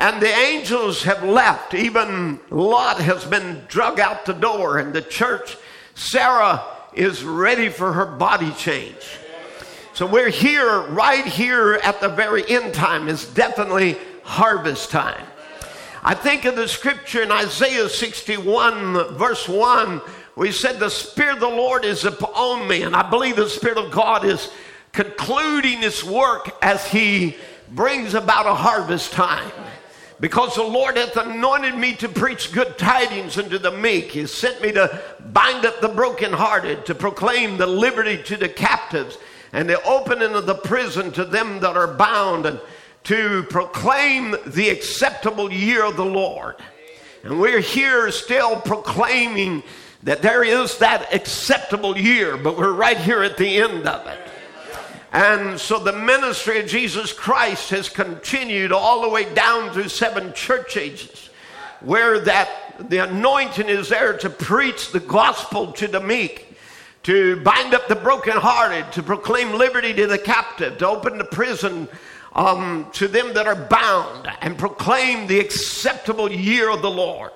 And 0.00 0.20
the 0.20 0.34
angels 0.34 1.04
have 1.04 1.22
left. 1.22 1.74
Even 1.74 2.40
Lot 2.50 3.00
has 3.00 3.24
been 3.24 3.62
drug 3.68 4.00
out 4.00 4.24
the 4.24 4.32
door, 4.32 4.78
and 4.78 4.92
the 4.92 5.02
church, 5.02 5.56
Sarah, 5.94 6.73
is 6.94 7.24
ready 7.24 7.68
for 7.68 7.92
her 7.92 8.06
body 8.06 8.52
change. 8.52 9.18
So 9.94 10.06
we're 10.06 10.30
here, 10.30 10.82
right 10.88 11.24
here 11.24 11.74
at 11.74 12.00
the 12.00 12.08
very 12.08 12.48
end 12.48 12.74
time. 12.74 13.08
It's 13.08 13.26
definitely 13.26 13.96
harvest 14.24 14.90
time. 14.90 15.24
I 16.02 16.14
think 16.14 16.44
of 16.44 16.56
the 16.56 16.68
scripture 16.68 17.22
in 17.22 17.30
Isaiah 17.30 17.88
61, 17.88 19.16
verse 19.16 19.48
1, 19.48 19.98
where 20.34 20.46
he 20.46 20.52
said, 20.52 20.78
The 20.78 20.90
Spirit 20.90 21.34
of 21.34 21.40
the 21.40 21.48
Lord 21.48 21.84
is 21.84 22.04
upon 22.04 22.68
me. 22.68 22.82
And 22.82 22.94
I 22.94 23.08
believe 23.08 23.36
the 23.36 23.48
Spirit 23.48 23.78
of 23.78 23.92
God 23.92 24.24
is 24.24 24.50
concluding 24.92 25.80
his 25.80 26.04
work 26.04 26.50
as 26.60 26.86
he 26.86 27.36
brings 27.70 28.14
about 28.14 28.46
a 28.46 28.54
harvest 28.54 29.12
time. 29.12 29.50
Because 30.20 30.54
the 30.54 30.62
Lord 30.62 30.96
hath 30.96 31.16
anointed 31.16 31.76
me 31.76 31.94
to 31.96 32.08
preach 32.08 32.52
good 32.52 32.78
tidings 32.78 33.36
unto 33.36 33.58
the 33.58 33.72
meek. 33.72 34.12
He 34.12 34.26
sent 34.26 34.62
me 34.62 34.70
to 34.72 35.02
bind 35.32 35.66
up 35.66 35.80
the 35.80 35.88
brokenhearted, 35.88 36.86
to 36.86 36.94
proclaim 36.94 37.56
the 37.56 37.66
liberty 37.66 38.22
to 38.22 38.36
the 38.36 38.48
captives, 38.48 39.18
and 39.52 39.68
the 39.68 39.82
opening 39.82 40.34
of 40.34 40.46
the 40.46 40.54
prison 40.54 41.10
to 41.12 41.24
them 41.24 41.60
that 41.60 41.76
are 41.76 41.94
bound, 41.94 42.46
and 42.46 42.60
to 43.04 43.42
proclaim 43.44 44.36
the 44.46 44.70
acceptable 44.70 45.52
year 45.52 45.84
of 45.84 45.96
the 45.96 46.04
Lord. 46.04 46.56
And 47.22 47.40
we're 47.40 47.60
here 47.60 48.10
still 48.10 48.60
proclaiming 48.60 49.62
that 50.04 50.22
there 50.22 50.44
is 50.44 50.78
that 50.78 51.12
acceptable 51.12 51.98
year, 51.98 52.36
but 52.36 52.56
we're 52.56 52.72
right 52.72 52.98
here 52.98 53.22
at 53.22 53.36
the 53.36 53.58
end 53.58 53.86
of 53.86 54.06
it. 54.06 54.23
And 55.14 55.60
so 55.60 55.78
the 55.78 55.92
ministry 55.92 56.58
of 56.58 56.66
Jesus 56.66 57.12
Christ 57.12 57.70
has 57.70 57.88
continued 57.88 58.72
all 58.72 59.02
the 59.02 59.08
way 59.08 59.32
down 59.32 59.72
through 59.72 59.88
seven 59.88 60.32
church 60.32 60.76
ages, 60.76 61.30
where 61.80 62.18
that 62.18 62.50
the 62.90 62.98
anointing 62.98 63.68
is 63.68 63.90
there 63.90 64.18
to 64.18 64.28
preach 64.28 64.90
the 64.90 64.98
gospel 64.98 65.70
to 65.74 65.86
the 65.86 66.00
meek, 66.00 66.56
to 67.04 67.40
bind 67.44 67.74
up 67.74 67.86
the 67.86 67.94
brokenhearted, 67.94 68.90
to 68.90 69.04
proclaim 69.04 69.52
liberty 69.52 69.94
to 69.94 70.08
the 70.08 70.18
captive, 70.18 70.78
to 70.78 70.88
open 70.88 71.16
the 71.16 71.24
prison 71.24 71.86
um, 72.32 72.88
to 72.94 73.06
them 73.06 73.34
that 73.34 73.46
are 73.46 73.54
bound, 73.54 74.28
and 74.40 74.58
proclaim 74.58 75.28
the 75.28 75.38
acceptable 75.38 76.28
year 76.28 76.68
of 76.68 76.82
the 76.82 76.90
Lord. 76.90 77.30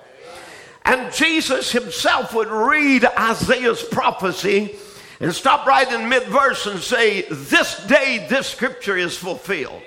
And 0.83 1.13
Jesus 1.13 1.71
himself 1.71 2.33
would 2.33 2.49
read 2.49 3.05
Isaiah's 3.05 3.83
prophecy 3.83 4.75
and 5.19 5.33
stop 5.33 5.65
right 5.65 5.91
in 5.91 6.07
mid 6.07 6.23
verse 6.23 6.65
and 6.65 6.79
say, 6.79 7.23
This 7.29 7.85
day 7.87 8.25
this 8.29 8.47
scripture 8.47 8.97
is 8.97 9.17
fulfilled. 9.17 9.81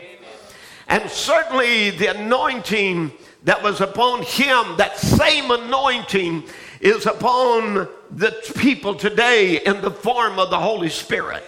And 0.88 1.08
certainly 1.10 1.90
the 1.90 2.08
anointing 2.08 3.12
that 3.44 3.62
was 3.62 3.80
upon 3.80 4.22
him, 4.22 4.76
that 4.76 4.98
same 4.98 5.50
anointing 5.50 6.44
is 6.80 7.06
upon 7.06 7.88
the 8.10 8.52
people 8.56 8.94
today 8.94 9.64
in 9.64 9.80
the 9.80 9.90
form 9.90 10.38
of 10.38 10.50
the 10.50 10.58
Holy 10.58 10.90
Spirit. 10.90 11.42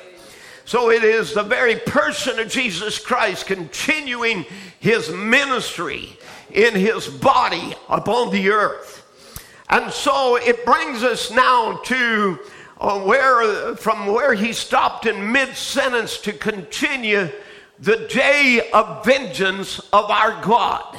So 0.64 0.90
it 0.90 1.04
is 1.04 1.34
the 1.34 1.42
very 1.42 1.76
person 1.76 2.38
of 2.38 2.48
Jesus 2.48 2.98
Christ 2.98 3.46
continuing 3.46 4.46
his 4.80 5.10
ministry 5.10 6.18
in 6.50 6.74
his 6.74 7.06
body 7.06 7.74
upon 7.88 8.30
the 8.30 8.48
earth. 8.50 9.02
And 9.68 9.92
so 9.92 10.36
it 10.36 10.64
brings 10.64 11.02
us 11.02 11.30
now 11.30 11.78
to 11.84 12.38
Uh, 12.80 13.00
where, 13.00 13.76
from 13.76 14.06
where 14.06 14.34
he 14.34 14.52
stopped 14.52 15.06
in 15.06 15.30
mid 15.30 15.54
sentence 15.54 16.18
to 16.18 16.32
continue 16.32 17.30
the 17.78 17.96
day 18.08 18.68
of 18.72 19.04
vengeance 19.04 19.78
of 19.92 20.10
our 20.10 20.42
God. 20.42 20.98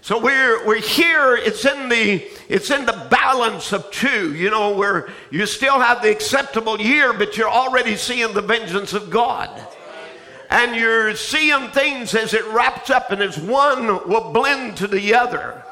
So 0.00 0.20
we're, 0.20 0.66
we're 0.66 0.80
here, 0.80 1.34
it's 1.34 1.64
in, 1.64 1.88
the, 1.88 2.22
it's 2.48 2.70
in 2.70 2.84
the 2.84 3.06
balance 3.10 3.72
of 3.72 3.90
two, 3.90 4.34
you 4.34 4.50
know, 4.50 4.76
where 4.76 5.08
you 5.30 5.46
still 5.46 5.80
have 5.80 6.02
the 6.02 6.10
acceptable 6.10 6.78
year, 6.78 7.14
but 7.14 7.38
you're 7.38 7.48
already 7.48 7.96
seeing 7.96 8.34
the 8.34 8.42
vengeance 8.42 8.92
of 8.92 9.08
God. 9.08 9.50
And 10.50 10.76
you're 10.76 11.16
seeing 11.16 11.68
things 11.68 12.14
as 12.14 12.34
it 12.34 12.44
wraps 12.48 12.90
up, 12.90 13.12
and 13.12 13.22
as 13.22 13.38
one 13.38 13.86
will 14.06 14.30
blend 14.30 14.76
to 14.76 14.86
the 14.86 15.14
other. 15.14 15.64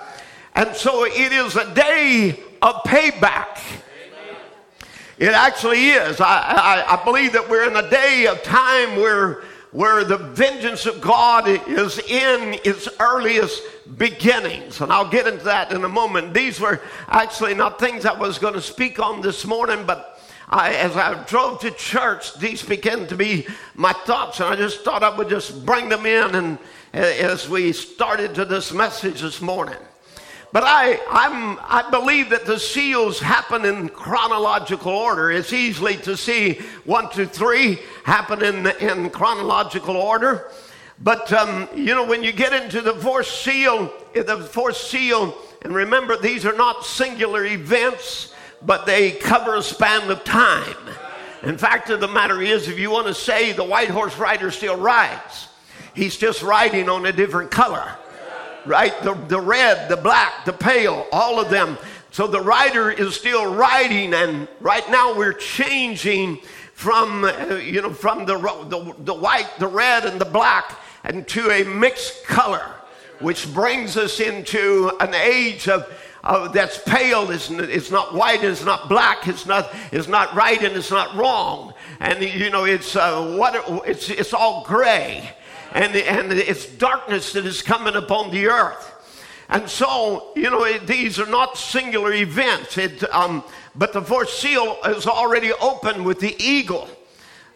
And 0.54 0.74
so 0.74 1.04
it 1.04 1.32
is 1.32 1.54
a 1.56 1.72
day 1.74 2.40
of 2.62 2.76
payback. 2.84 3.58
It 5.18 5.30
actually 5.30 5.90
is. 5.90 6.20
I, 6.20 6.84
I, 6.86 6.98
I 7.00 7.04
believe 7.04 7.32
that 7.32 7.48
we're 7.48 7.68
in 7.68 7.76
a 7.76 7.88
day 7.88 8.26
of 8.26 8.42
time 8.42 8.96
where 8.96 9.42
where 9.72 10.04
the 10.04 10.18
vengeance 10.18 10.84
of 10.84 11.00
God 11.00 11.48
is 11.48 11.98
in 11.98 12.58
its 12.62 12.88
earliest 13.00 13.62
beginnings. 13.96 14.82
And 14.82 14.92
I'll 14.92 15.08
get 15.08 15.26
into 15.26 15.44
that 15.44 15.72
in 15.72 15.82
a 15.84 15.88
moment. 15.88 16.34
These 16.34 16.60
were 16.60 16.80
actually 17.08 17.54
not 17.54 17.78
things 17.78 18.04
I 18.04 18.12
was 18.12 18.38
going 18.38 18.52
to 18.52 18.60
speak 18.60 18.98
on 18.98 19.22
this 19.22 19.46
morning, 19.46 19.84
but 19.86 20.20
I, 20.50 20.74
as 20.74 20.94
I 20.94 21.24
drove 21.24 21.60
to 21.60 21.70
church, 21.70 22.34
these 22.34 22.62
began 22.62 23.06
to 23.06 23.16
be 23.16 23.46
my 23.74 23.94
thoughts, 23.94 24.40
and 24.40 24.50
I 24.50 24.56
just 24.56 24.84
thought 24.84 25.02
I 25.02 25.16
would 25.16 25.30
just 25.30 25.64
bring 25.64 25.88
them 25.88 26.04
in 26.04 26.34
and 26.34 26.58
uh, 26.92 26.98
as 26.98 27.48
we 27.48 27.72
started 27.72 28.34
to 28.34 28.44
this 28.44 28.70
message 28.70 29.22
this 29.22 29.40
morning. 29.40 29.78
But 30.52 30.64
I, 30.66 31.00
I'm, 31.08 31.58
I 31.62 31.88
believe 31.90 32.28
that 32.30 32.44
the 32.44 32.58
seals 32.58 33.18
happen 33.18 33.64
in 33.64 33.88
chronological 33.88 34.92
order. 34.92 35.30
It's 35.30 35.52
easily 35.52 35.96
to 35.98 36.14
see 36.14 36.60
one, 36.84 37.10
two, 37.10 37.24
three 37.24 37.78
happen 38.04 38.44
in, 38.44 38.66
in 38.66 39.08
chronological 39.08 39.96
order. 39.96 40.50
But, 41.02 41.32
um, 41.32 41.68
you 41.74 41.94
know, 41.94 42.04
when 42.04 42.22
you 42.22 42.32
get 42.32 42.52
into 42.52 42.82
the 42.82 42.92
fourth 42.92 43.26
seal, 43.26 43.90
the 44.12 44.46
fourth 44.52 44.76
seal, 44.76 45.34
and 45.62 45.74
remember, 45.74 46.18
these 46.18 46.44
are 46.44 46.54
not 46.54 46.84
singular 46.84 47.46
events, 47.46 48.34
but 48.60 48.84
they 48.84 49.12
cover 49.12 49.56
a 49.56 49.62
span 49.62 50.10
of 50.10 50.22
time. 50.22 50.76
In 51.42 51.56
fact 51.56 51.88
the 51.88 52.06
matter 52.06 52.40
is, 52.42 52.68
if 52.68 52.78
you 52.78 52.90
want 52.90 53.06
to 53.06 53.14
say 53.14 53.52
the 53.52 53.64
white 53.64 53.88
horse 53.88 54.16
rider 54.18 54.50
still 54.50 54.76
rides, 54.76 55.48
he's 55.94 56.16
just 56.16 56.42
riding 56.42 56.88
on 56.88 57.06
a 57.06 57.12
different 57.12 57.50
color 57.50 57.96
right? 58.66 58.92
The, 59.02 59.14
the 59.14 59.40
red, 59.40 59.88
the 59.88 59.96
black, 59.96 60.44
the 60.44 60.52
pale, 60.52 61.06
all 61.12 61.40
of 61.40 61.50
them. 61.50 61.78
So 62.10 62.26
the 62.26 62.40
writer 62.40 62.90
is 62.90 63.14
still 63.14 63.54
writing, 63.54 64.12
and 64.14 64.46
right 64.60 64.88
now 64.90 65.16
we're 65.16 65.32
changing 65.32 66.40
from, 66.74 67.24
uh, 67.24 67.54
you 67.56 67.80
know, 67.80 67.92
from 67.92 68.26
the, 68.26 68.36
the, 68.36 68.94
the 68.98 69.14
white, 69.14 69.48
the 69.58 69.66
red, 69.66 70.04
and 70.04 70.20
the 70.20 70.26
black, 70.26 70.78
and 71.04 71.26
to 71.28 71.50
a 71.50 71.64
mixed 71.64 72.24
color, 72.26 72.74
which 73.20 73.52
brings 73.54 73.96
us 73.96 74.20
into 74.20 74.90
an 75.00 75.14
age 75.14 75.68
of, 75.68 75.90
of 76.22 76.52
that's 76.52 76.78
pale. 76.78 77.30
It's, 77.30 77.50
it's 77.50 77.90
not 77.90 78.14
white. 78.14 78.44
It's 78.44 78.64
not 78.64 78.88
black. 78.88 79.26
It's 79.26 79.46
not. 79.46 79.74
It's 79.90 80.08
not 80.08 80.34
right, 80.34 80.62
and 80.62 80.76
it's 80.76 80.90
not 80.90 81.16
wrong. 81.16 81.74
And 82.00 82.22
you 82.22 82.50
know, 82.50 82.64
it's 82.64 82.94
uh, 82.94 83.36
what 83.36 83.54
it's 83.88 84.10
it's 84.10 84.34
all 84.34 84.64
gray 84.64 85.30
and, 85.74 85.96
and 85.96 86.32
it's 86.32 86.66
darkness 86.66 87.32
that 87.32 87.46
is 87.46 87.62
coming 87.62 87.96
upon 87.96 88.30
the 88.30 88.46
earth. 88.46 88.88
And 89.48 89.68
so, 89.68 90.32
you 90.34 90.50
know, 90.50 90.78
these 90.78 91.18
are 91.18 91.26
not 91.26 91.58
singular 91.58 92.12
events. 92.12 92.78
It, 92.78 93.02
um, 93.12 93.44
but 93.74 93.92
the 93.92 94.02
fourth 94.02 94.30
seal 94.30 94.78
is 94.86 95.06
already 95.06 95.52
open 95.52 96.04
with 96.04 96.20
the 96.20 96.34
eagle 96.42 96.88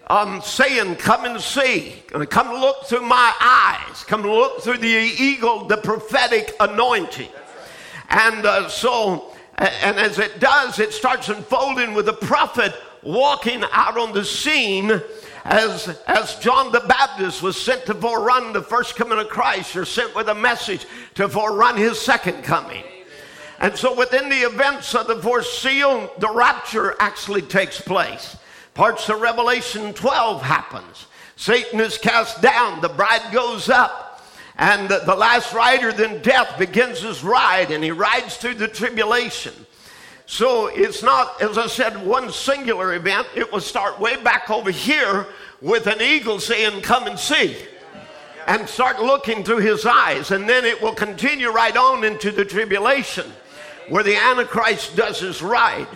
um, 0.08 0.40
saying, 0.42 0.96
Come 0.96 1.24
and 1.24 1.40
see. 1.40 2.02
Come 2.30 2.60
look 2.60 2.84
through 2.84 3.02
my 3.02 3.34
eyes. 3.40 4.04
Come 4.04 4.22
look 4.22 4.62
through 4.62 4.78
the 4.78 4.86
eagle, 4.86 5.64
the 5.64 5.76
prophetic 5.76 6.54
anointing. 6.60 7.30
And 8.08 8.46
uh, 8.46 8.68
so, 8.68 9.34
and 9.58 9.98
as 9.98 10.18
it 10.18 10.38
does, 10.38 10.78
it 10.78 10.92
starts 10.92 11.28
unfolding 11.28 11.94
with 11.94 12.06
the 12.06 12.12
prophet 12.12 12.74
walking 13.02 13.62
out 13.72 13.96
on 13.96 14.12
the 14.12 14.24
scene 14.24 15.00
as, 15.48 15.88
as 16.08 16.34
John 16.40 16.72
the 16.72 16.80
Baptist 16.80 17.40
was 17.40 17.60
sent 17.60 17.86
to 17.86 17.94
forerun 17.94 18.52
the 18.52 18.62
first 18.62 18.96
coming 18.96 19.18
of 19.18 19.28
Christ, 19.28 19.76
or 19.76 19.84
sent 19.84 20.14
with 20.14 20.28
a 20.28 20.34
message 20.34 20.86
to 21.14 21.28
forerun 21.28 21.76
his 21.76 22.00
second 22.00 22.42
coming. 22.42 22.82
And 23.60 23.76
so, 23.76 23.94
within 23.94 24.28
the 24.28 24.40
events 24.40 24.94
of 24.94 25.06
the 25.06 25.22
fourth 25.22 25.46
seal, 25.46 26.12
the 26.18 26.32
rapture 26.32 26.96
actually 26.98 27.42
takes 27.42 27.80
place. 27.80 28.36
Parts 28.74 29.08
of 29.08 29.20
Revelation 29.20 29.94
12 29.94 30.42
happens. 30.42 31.06
Satan 31.36 31.80
is 31.80 31.96
cast 31.96 32.42
down, 32.42 32.80
the 32.80 32.88
bride 32.88 33.32
goes 33.32 33.68
up, 33.68 34.26
and 34.58 34.88
the, 34.88 34.98
the 35.06 35.14
last 35.14 35.54
rider, 35.54 35.92
then 35.92 36.22
death, 36.22 36.58
begins 36.58 37.02
his 37.02 37.22
ride, 37.22 37.70
and 37.70 37.84
he 37.84 37.92
rides 37.92 38.36
through 38.36 38.54
the 38.54 38.68
tribulation. 38.68 39.54
So 40.26 40.66
it's 40.66 41.04
not, 41.04 41.40
as 41.40 41.56
I 41.56 41.68
said, 41.68 42.04
one 42.04 42.32
singular 42.32 42.94
event. 42.94 43.28
It 43.36 43.52
will 43.52 43.60
start 43.60 44.00
way 44.00 44.20
back 44.22 44.50
over 44.50 44.72
here 44.72 45.26
with 45.60 45.86
an 45.86 46.02
eagle 46.02 46.40
saying, 46.40 46.82
Come 46.82 47.06
and 47.06 47.18
see. 47.18 47.56
And 48.48 48.68
start 48.68 49.00
looking 49.00 49.44
through 49.44 49.58
his 49.58 49.86
eyes. 49.86 50.32
And 50.32 50.48
then 50.48 50.64
it 50.64 50.80
will 50.82 50.94
continue 50.94 51.50
right 51.50 51.76
on 51.76 52.04
into 52.04 52.30
the 52.30 52.44
tribulation 52.44 53.26
where 53.88 54.02
the 54.02 54.16
Antichrist 54.16 54.96
does 54.96 55.20
his 55.20 55.42
ride. 55.42 55.88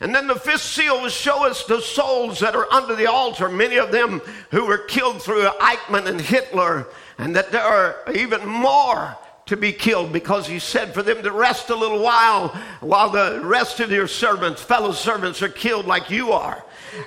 And 0.00 0.14
then 0.14 0.26
the 0.26 0.36
fifth 0.36 0.62
seal 0.62 1.02
will 1.02 1.08
show 1.08 1.46
us 1.46 1.64
the 1.64 1.80
souls 1.80 2.38
that 2.40 2.54
are 2.54 2.72
under 2.72 2.94
the 2.94 3.10
altar, 3.10 3.48
many 3.48 3.78
of 3.78 3.90
them 3.90 4.20
who 4.50 4.66
were 4.66 4.78
killed 4.78 5.22
through 5.22 5.48
Eichmann 5.60 6.06
and 6.06 6.20
Hitler, 6.20 6.86
and 7.16 7.34
that 7.34 7.50
there 7.50 7.62
are 7.62 7.96
even 8.14 8.46
more 8.46 9.16
to 9.48 9.56
be 9.56 9.72
killed 9.72 10.12
because 10.12 10.46
he 10.46 10.58
said 10.58 10.94
for 10.94 11.02
them 11.02 11.22
to 11.22 11.32
rest 11.32 11.70
a 11.70 11.74
little 11.74 12.00
while 12.00 12.48
while 12.80 13.10
the 13.10 13.40
rest 13.42 13.80
of 13.80 13.90
your 13.90 14.06
servants, 14.06 14.62
fellow 14.62 14.92
servants, 14.92 15.42
are 15.42 15.48
killed 15.48 15.86
like 15.86 16.10
you 16.10 16.32
are. 16.32 16.62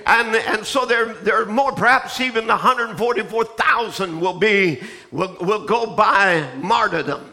And, 0.06 0.34
and 0.34 0.64
so 0.64 0.84
there, 0.84 1.14
there 1.14 1.42
are 1.42 1.46
more, 1.46 1.72
perhaps 1.72 2.20
even 2.20 2.46
144,000 2.46 4.20
will 4.20 4.38
be, 4.38 4.80
will, 5.10 5.36
will 5.40 5.66
go 5.66 5.94
by 5.94 6.48
martyrdom. 6.56 7.32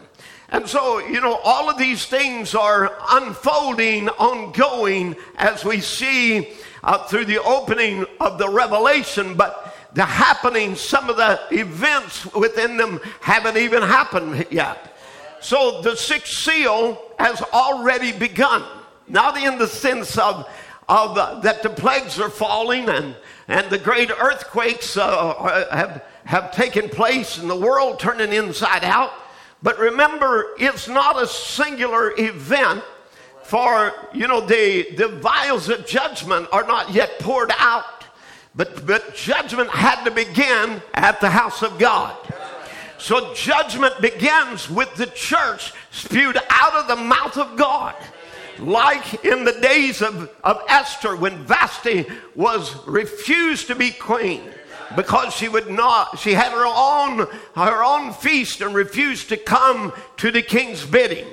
And 0.50 0.68
so, 0.68 0.98
you 0.98 1.20
know, 1.20 1.40
all 1.44 1.70
of 1.70 1.78
these 1.78 2.06
things 2.06 2.54
are 2.54 2.96
unfolding, 3.10 4.08
ongoing 4.10 5.16
as 5.36 5.64
we 5.64 5.80
see 5.80 6.52
uh, 6.82 7.06
through 7.06 7.26
the 7.26 7.42
opening 7.42 8.04
of 8.20 8.38
the 8.38 8.48
revelation, 8.48 9.34
but 9.34 9.76
the 9.92 10.04
happening, 10.04 10.76
some 10.76 11.10
of 11.10 11.16
the 11.16 11.40
events 11.50 12.32
within 12.34 12.76
them 12.76 13.00
haven't 13.20 13.56
even 13.56 13.82
happened 13.82 14.46
yet. 14.50 14.96
So 15.40 15.80
the 15.80 15.96
sixth 15.96 16.32
seal 16.32 17.00
has 17.18 17.40
already 17.42 18.12
begun. 18.12 18.62
Not 19.08 19.36
in 19.36 19.58
the 19.58 19.66
sense 19.66 20.16
of, 20.18 20.48
of 20.88 21.18
uh, 21.18 21.40
that 21.40 21.62
the 21.62 21.70
plagues 21.70 22.20
are 22.20 22.30
falling 22.30 22.88
and, 22.88 23.16
and 23.48 23.68
the 23.70 23.78
great 23.78 24.10
earthquakes 24.10 24.96
uh, 24.96 25.66
have, 25.70 26.04
have 26.24 26.52
taken 26.52 26.88
place 26.88 27.38
and 27.38 27.50
the 27.50 27.56
world 27.56 27.98
turning 27.98 28.32
inside 28.32 28.84
out. 28.84 29.12
But 29.62 29.78
remember, 29.78 30.54
it's 30.58 30.88
not 30.88 31.20
a 31.20 31.26
singular 31.26 32.14
event, 32.16 32.82
for, 33.42 33.92
you 34.14 34.28
know, 34.28 34.40
the, 34.40 34.92
the 34.96 35.08
vials 35.08 35.68
of 35.68 35.84
judgment 35.84 36.46
are 36.52 36.64
not 36.64 36.92
yet 36.92 37.18
poured 37.18 37.50
out. 37.58 38.04
But, 38.54 38.86
but 38.86 39.14
judgment 39.16 39.70
had 39.70 40.04
to 40.04 40.10
begin 40.12 40.80
at 40.94 41.20
the 41.20 41.30
house 41.30 41.62
of 41.62 41.78
God. 41.78 42.16
So 43.00 43.32
judgment 43.32 43.98
begins 44.02 44.68
with 44.68 44.94
the 44.94 45.06
church 45.06 45.72
spewed 45.90 46.36
out 46.50 46.74
of 46.74 46.86
the 46.86 47.02
mouth 47.02 47.38
of 47.38 47.56
God. 47.56 47.96
Like 48.58 49.24
in 49.24 49.44
the 49.44 49.58
days 49.62 50.02
of, 50.02 50.30
of 50.44 50.62
Esther 50.68 51.16
when 51.16 51.46
Vashti 51.46 52.04
was 52.34 52.76
refused 52.86 53.68
to 53.68 53.74
be 53.74 53.90
queen 53.90 54.42
because 54.96 55.32
she 55.32 55.48
would 55.48 55.70
not 55.70 56.18
she 56.18 56.34
had 56.34 56.52
her 56.52 56.66
own 56.66 57.26
her 57.54 57.82
own 57.82 58.12
feast 58.12 58.60
and 58.60 58.74
refused 58.74 59.30
to 59.30 59.38
come 59.38 59.94
to 60.18 60.30
the 60.30 60.42
king's 60.42 60.84
bidding. 60.84 61.26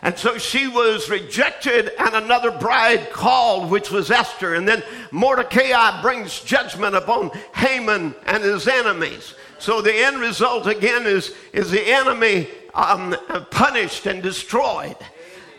And 0.00 0.16
so 0.16 0.38
she 0.38 0.66
was 0.66 1.10
rejected 1.10 1.92
and 1.98 2.14
another 2.14 2.50
bride 2.50 3.10
called 3.12 3.70
which 3.70 3.90
was 3.90 4.10
esther. 4.10 4.54
And 4.54 4.66
then 4.66 4.82
mordecai 5.10 6.00
brings 6.00 6.40
judgment 6.40 6.96
upon 6.96 7.32
haman 7.54 8.14
and 8.24 8.42
his 8.42 8.66
enemies 8.66 9.34
so 9.62 9.80
the 9.80 9.94
end 9.94 10.18
result 10.18 10.66
again 10.66 11.06
is, 11.06 11.36
is 11.52 11.70
the 11.70 11.80
enemy 11.80 12.48
um, 12.74 13.14
punished 13.52 14.06
and 14.06 14.20
destroyed. 14.20 14.96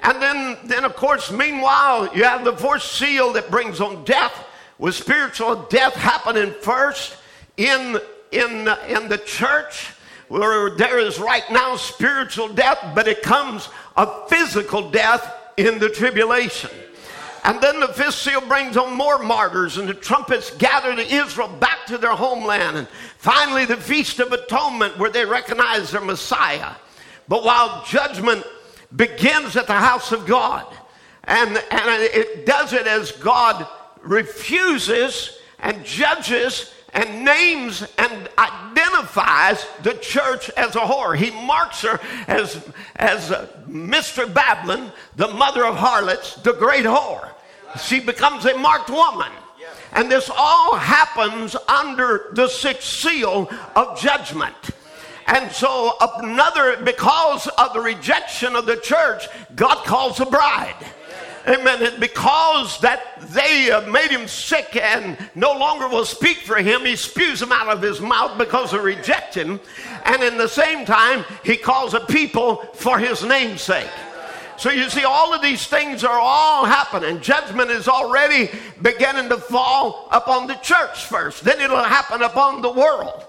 And 0.01 0.21
then, 0.21 0.57
then, 0.65 0.83
of 0.83 0.97
course, 0.97 1.31
meanwhile, 1.31 2.13
you 2.13 2.25
have 2.25 2.43
the 2.43 2.51
fourth 2.51 2.83
seal 2.83 3.31
that 3.31 3.49
brings 3.49 3.79
on 3.79 4.03
death, 4.03 4.45
with 4.77 4.95
spiritual 4.95 5.55
death 5.69 5.93
happening 5.93 6.53
first 6.59 7.15
in, 7.55 7.97
in, 8.33 8.67
in 8.89 9.07
the 9.07 9.21
church, 9.25 9.91
where 10.27 10.71
there 10.71 10.99
is 10.99 11.17
right 11.17 11.49
now 11.49 11.77
spiritual 11.77 12.49
death, 12.49 12.79
but 12.93 13.07
it 13.07 13.21
comes 13.21 13.69
a 13.95 14.27
physical 14.27 14.91
death 14.91 15.33
in 15.55 15.79
the 15.79 15.87
tribulation. 15.87 16.71
And 17.43 17.59
then 17.61 17.81
the 17.81 17.89
fifth 17.89 18.15
seal 18.15 18.41
brings 18.41 18.77
on 18.77 18.95
more 18.95 19.19
martyrs, 19.19 19.77
and 19.77 19.87
the 19.87 19.93
trumpets 19.93 20.55
gather 20.55 20.95
the 20.95 21.13
Israel 21.13 21.49
back 21.49 21.85
to 21.87 21.97
their 21.97 22.15
homeland. 22.15 22.77
And 22.77 22.87
finally, 23.17 23.65
the 23.65 23.75
Feast 23.75 24.19
of 24.19 24.31
Atonement, 24.31 24.97
where 24.97 25.09
they 25.09 25.25
recognize 25.25 25.91
their 25.91 26.01
Messiah. 26.01 26.71
But 27.27 27.43
while 27.43 27.83
judgment 27.85 28.45
begins 28.95 29.57
at 29.57 29.67
the 29.67 29.73
house 29.73 30.13
of 30.13 30.25
God, 30.25 30.65
and, 31.25 31.49
and 31.49 32.03
it 32.03 32.45
does 32.45 32.71
it 32.73 32.87
as 32.87 33.11
God 33.11 33.67
refuses 34.01 35.37
and 35.59 35.83
judges 35.85 36.73
and 36.93 37.25
names 37.25 37.85
and 37.97 38.29
identifies 38.37 39.65
the 39.81 39.93
church 39.95 40.49
as 40.51 40.75
a 40.75 40.79
whore. 40.79 41.17
He 41.17 41.31
marks 41.31 41.81
her 41.81 41.99
as, 42.27 42.69
as 42.95 43.33
Mystery 43.67 44.29
Babylon, 44.29 44.91
the 45.15 45.29
mother 45.29 45.65
of 45.65 45.75
harlots, 45.75 46.35
the 46.35 46.53
great 46.53 46.85
whore. 46.85 47.32
She 47.81 47.99
becomes 47.99 48.45
a 48.45 48.57
marked 48.57 48.89
woman. 48.89 49.31
And 49.93 50.11
this 50.11 50.29
all 50.35 50.75
happens 50.75 51.55
under 51.67 52.29
the 52.33 52.47
sixth 52.47 52.87
seal 52.87 53.49
of 53.75 53.99
judgment. 53.99 54.55
And 55.27 55.51
so, 55.51 55.93
another, 56.17 56.77
because 56.83 57.47
of 57.47 57.73
the 57.73 57.79
rejection 57.79 58.55
of 58.55 58.65
the 58.65 58.77
church, 58.77 59.27
God 59.55 59.85
calls 59.85 60.19
a 60.19 60.25
bride. 60.25 60.75
Amen. 61.47 61.83
And 61.83 61.99
because 61.99 62.79
that 62.79 63.19
they 63.29 63.69
uh, 63.69 63.89
made 63.89 64.09
him 64.09 64.27
sick 64.27 64.75
and 64.77 65.17
no 65.35 65.51
longer 65.51 65.89
will 65.89 66.05
speak 66.05 66.37
for 66.37 66.55
him, 66.55 66.81
he 66.85 66.95
spews 66.95 67.39
them 67.39 67.51
out 67.51 67.67
of 67.67 67.81
his 67.81 67.99
mouth 67.99 68.37
because 68.37 68.71
they 68.71 68.79
reject 68.79 69.35
him. 69.35 69.59
And 70.05 70.23
in 70.23 70.37
the 70.37 70.47
same 70.47 70.85
time, 70.85 71.25
he 71.43 71.57
calls 71.57 71.93
a 71.93 71.99
people 71.99 72.57
for 72.73 72.97
his 72.97 73.23
name's 73.23 73.61
sake. 73.61 73.89
So 74.57 74.69
you 74.69 74.89
see, 74.89 75.03
all 75.03 75.33
of 75.33 75.41
these 75.41 75.67
things 75.67 76.03
are 76.03 76.19
all 76.19 76.65
happening. 76.65 77.19
Judgment 77.21 77.71
is 77.71 77.87
already 77.87 78.49
beginning 78.81 79.29
to 79.29 79.37
fall 79.37 80.07
upon 80.11 80.47
the 80.47 80.55
church 80.55 81.05
first, 81.05 81.43
then 81.43 81.59
it'll 81.59 81.83
happen 81.83 82.21
upon 82.21 82.61
the 82.61 82.71
world. 82.71 83.25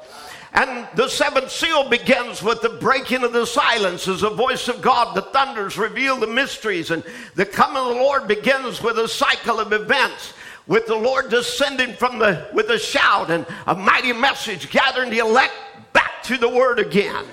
And 0.52 0.86
the 0.94 1.08
seventh 1.08 1.50
seal 1.50 1.88
begins 1.88 2.40
with 2.40 2.62
the 2.62 2.68
breaking 2.68 3.24
of 3.24 3.32
the 3.32 3.44
silence 3.44 4.06
as 4.06 4.20
the 4.20 4.30
voice 4.30 4.68
of 4.68 4.80
God, 4.80 5.16
the 5.16 5.22
thunders 5.22 5.76
reveal 5.76 6.16
the 6.16 6.28
mysteries, 6.28 6.92
and 6.92 7.02
the 7.34 7.44
coming 7.44 7.82
of 7.82 7.88
the 7.88 8.00
Lord 8.00 8.28
begins 8.28 8.80
with 8.80 8.96
a 8.98 9.08
cycle 9.08 9.58
of 9.58 9.72
events. 9.72 10.32
With 10.66 10.86
the 10.86 10.94
Lord 10.94 11.28
descending 11.28 11.92
from 11.94 12.18
the 12.18 12.48
with 12.54 12.70
a 12.70 12.78
shout 12.78 13.30
and 13.30 13.44
a 13.66 13.74
mighty 13.74 14.14
message, 14.14 14.70
gathering 14.70 15.10
the 15.10 15.18
elect 15.18 15.52
back 15.92 16.22
to 16.22 16.38
the 16.38 16.48
word 16.48 16.78
again. 16.78 17.26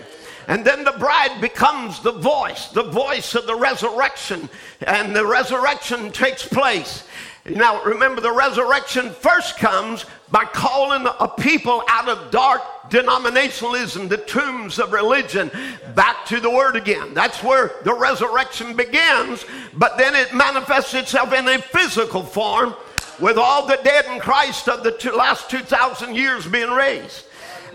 And 0.51 0.65
then 0.65 0.83
the 0.83 0.91
bride 0.91 1.39
becomes 1.39 2.01
the 2.01 2.11
voice, 2.11 2.67
the 2.67 2.83
voice 2.83 3.35
of 3.35 3.47
the 3.47 3.55
resurrection, 3.55 4.49
and 4.85 5.15
the 5.15 5.25
resurrection 5.25 6.11
takes 6.11 6.45
place. 6.45 7.05
Now, 7.45 7.81
remember, 7.85 8.19
the 8.19 8.33
resurrection 8.33 9.11
first 9.11 9.55
comes 9.55 10.05
by 10.29 10.43
calling 10.43 11.07
a 11.21 11.27
people 11.29 11.81
out 11.87 12.09
of 12.09 12.31
dark 12.31 12.61
denominationalism, 12.89 14.09
the 14.09 14.17
tombs 14.17 14.77
of 14.77 14.91
religion, 14.91 15.49
back 15.95 16.25
to 16.25 16.41
the 16.41 16.51
Word 16.51 16.75
again. 16.75 17.13
That's 17.13 17.41
where 17.41 17.71
the 17.85 17.93
resurrection 17.93 18.75
begins, 18.75 19.45
but 19.73 19.97
then 19.97 20.15
it 20.15 20.35
manifests 20.35 20.93
itself 20.93 21.31
in 21.31 21.47
a 21.47 21.59
physical 21.59 22.23
form 22.23 22.75
with 23.21 23.37
all 23.37 23.67
the 23.67 23.79
dead 23.85 24.03
in 24.07 24.19
Christ 24.19 24.67
of 24.67 24.83
the 24.83 24.91
two, 24.91 25.13
last 25.13 25.49
2,000 25.49 26.13
years 26.13 26.45
being 26.45 26.71
raised. 26.71 27.23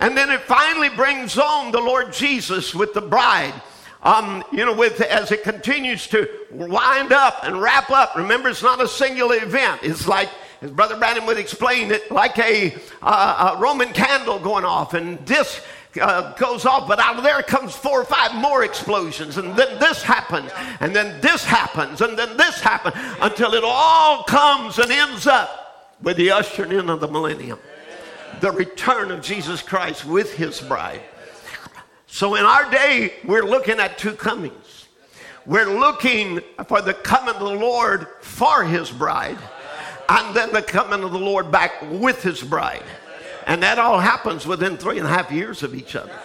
And 0.01 0.17
then 0.17 0.31
it 0.31 0.43
finally 0.43 0.89
brings 0.89 1.39
on 1.39 1.73
the 1.73 1.81
Lord 1.81 2.13
Jesus 2.13 2.75
with 2.75 2.95
the 2.95 3.01
bride 3.01 3.55
um, 4.07 4.45
you 4.53 4.65
know, 4.65 4.73
with 4.73 5.01
as 5.01 5.33
it 5.33 5.43
continues 5.43 6.07
to 6.09 6.29
wind 6.53 7.13
up 7.13 7.41
and 7.43 7.61
wrap 7.61 7.91
up. 7.91 8.15
Remember, 8.15 8.49
it's 8.49 8.63
not 8.63 8.81
a 8.81 8.87
singular 8.87 9.37
event. 9.37 9.81
It's 9.83 10.07
like, 10.07 10.29
as 10.63 10.71
Brother 10.71 10.97
Branham 10.97 11.27
would 11.27 11.39
explain 11.39 11.91
it, 11.91 12.11
like 12.11 12.39
a, 12.39 12.77
uh, 13.03 13.55
a 13.57 13.61
Roman 13.61 13.93
candle 13.93 14.39
going 14.39 14.65
off, 14.65 14.95
and 14.95 15.19
this 15.27 15.61
uh, 16.01 16.35
goes 16.35 16.65
off, 16.67 16.87
but 16.87 17.01
out 17.01 17.17
of 17.17 17.25
there 17.25 17.43
comes 17.43 17.75
four 17.75 18.01
or 18.01 18.05
five 18.05 18.33
more 18.35 18.63
explosions, 18.63 19.39
and 19.39 19.57
then 19.57 19.79
this 19.81 20.03
happens, 20.03 20.53
and 20.79 20.95
then 20.95 21.21
this 21.21 21.45
happens, 21.45 22.01
and 22.01 22.17
then 22.17 22.37
this 22.37 22.61
happens, 22.61 22.95
until 23.21 23.55
it 23.55 23.65
all 23.65 24.23
comes 24.23 24.79
and 24.79 24.93
ends 24.93 25.27
up 25.27 25.95
with 26.01 26.17
the 26.17 26.31
ushering 26.31 26.71
in 26.71 26.91
of 26.91 27.01
the 27.01 27.09
millennium, 27.09 27.59
the 28.41 28.51
return 28.53 29.11
of 29.11 29.23
Jesus 29.23 29.62
Christ 29.62 30.05
with 30.05 30.35
his 30.35 30.61
bride. 30.61 31.03
So 32.07 32.35
in 32.35 32.45
our 32.45 32.71
day, 32.71 33.15
we're 33.25 33.45
looking 33.45 33.79
at 33.79 33.99
two 33.99 34.12
comings. 34.12 34.89
We're 35.45 35.79
looking 35.79 36.41
for 36.67 36.83
the 36.83 36.95
coming 36.95 37.35
of 37.35 37.41
the 37.41 37.55
Lord 37.55 38.09
for 38.21 38.65
his 38.65 38.91
bride, 38.91 39.39
and 40.09 40.35
then 40.35 40.53
the 40.53 40.62
coming 40.62 41.05
of 41.05 41.12
the 41.12 41.19
Lord 41.19 41.51
back 41.51 41.73
with 41.91 42.23
his 42.23 42.43
bride. 42.43 42.83
And 43.47 43.62
that 43.62 43.79
all 43.79 44.01
happens 44.01 44.47
within 44.47 44.77
three 44.77 44.99
and 44.99 45.07
a 45.07 45.11
half 45.11 45.31
years 45.31 45.62
of 45.62 45.75
each 45.75 45.95
other. 45.95 46.19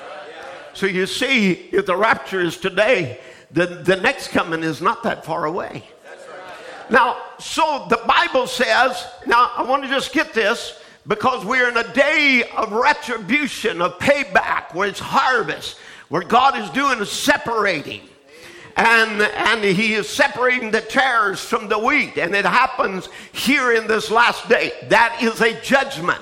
So 0.74 0.88
you 0.88 1.06
see, 1.06 1.52
if 1.52 1.86
the 1.86 1.96
rapture 1.96 2.42
is 2.42 2.58
today, 2.58 3.20
the, 3.52 3.68
the 3.68 3.96
next 3.96 4.30
coming 4.30 4.64
is 4.64 4.82
not 4.82 5.04
that 5.04 5.24
far 5.24 5.46
away. 5.46 5.84
Now, 6.90 7.18
so 7.38 7.86
the 7.90 8.02
Bible 8.08 8.48
says, 8.48 9.06
now 9.28 9.52
I 9.56 9.64
want 9.64 9.84
to 9.84 9.90
just 9.90 10.14
get 10.14 10.34
this 10.34 10.81
because 11.08 11.44
we're 11.46 11.70
in 11.70 11.78
a 11.78 11.94
day 11.94 12.44
of 12.56 12.72
retribution, 12.72 13.82
of 13.82 13.98
payback, 14.00 14.74
where 14.74 14.88
it's 14.88 15.00
harvest, 15.00 15.78
where 16.10 16.24
God 16.24 16.58
is 16.58 16.70
doing 16.72 17.00
a 17.00 17.06
separating. 17.06 18.02
And, 18.78 19.22
and 19.22 19.64
he 19.64 19.96
is 19.96 20.08
separating 20.08 20.72
the 20.72 20.82
tares 20.82 21.42
from 21.42 21.68
the 21.68 21.78
wheat. 21.78 22.18
And 22.18 22.34
it 22.36 22.46
happens 22.46 23.10
here 23.32 23.74
in 23.74 23.88
this 23.88 24.10
last 24.10 24.48
day. 24.48 24.72
That 24.90 25.22
is 25.22 25.42
a 25.42 25.60
judgment. 25.62 26.22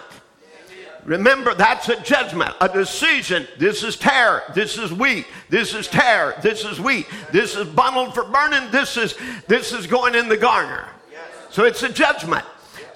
Remember, 1.05 1.53
that's 1.53 1.89
a 1.89 1.99
judgment, 2.01 2.53
a 2.61 2.69
decision. 2.69 3.47
This 3.57 3.83
is 3.83 3.95
tare, 3.95 4.43
this 4.53 4.77
is 4.77 4.93
wheat, 4.93 5.25
this 5.49 5.73
is 5.73 5.87
tare, 5.87 6.37
this 6.43 6.63
is 6.65 6.79
wheat, 6.79 7.07
this 7.31 7.55
is 7.55 7.67
bundled 7.67 8.13
for 8.13 8.25
burning, 8.25 8.69
this 8.69 8.97
is 8.97 9.15
this 9.47 9.71
is 9.71 9.87
going 9.87 10.13
in 10.13 10.27
the 10.27 10.37
garner. 10.37 10.87
So 11.49 11.65
it's 11.65 11.81
a 11.81 11.91
judgment. 11.91 12.45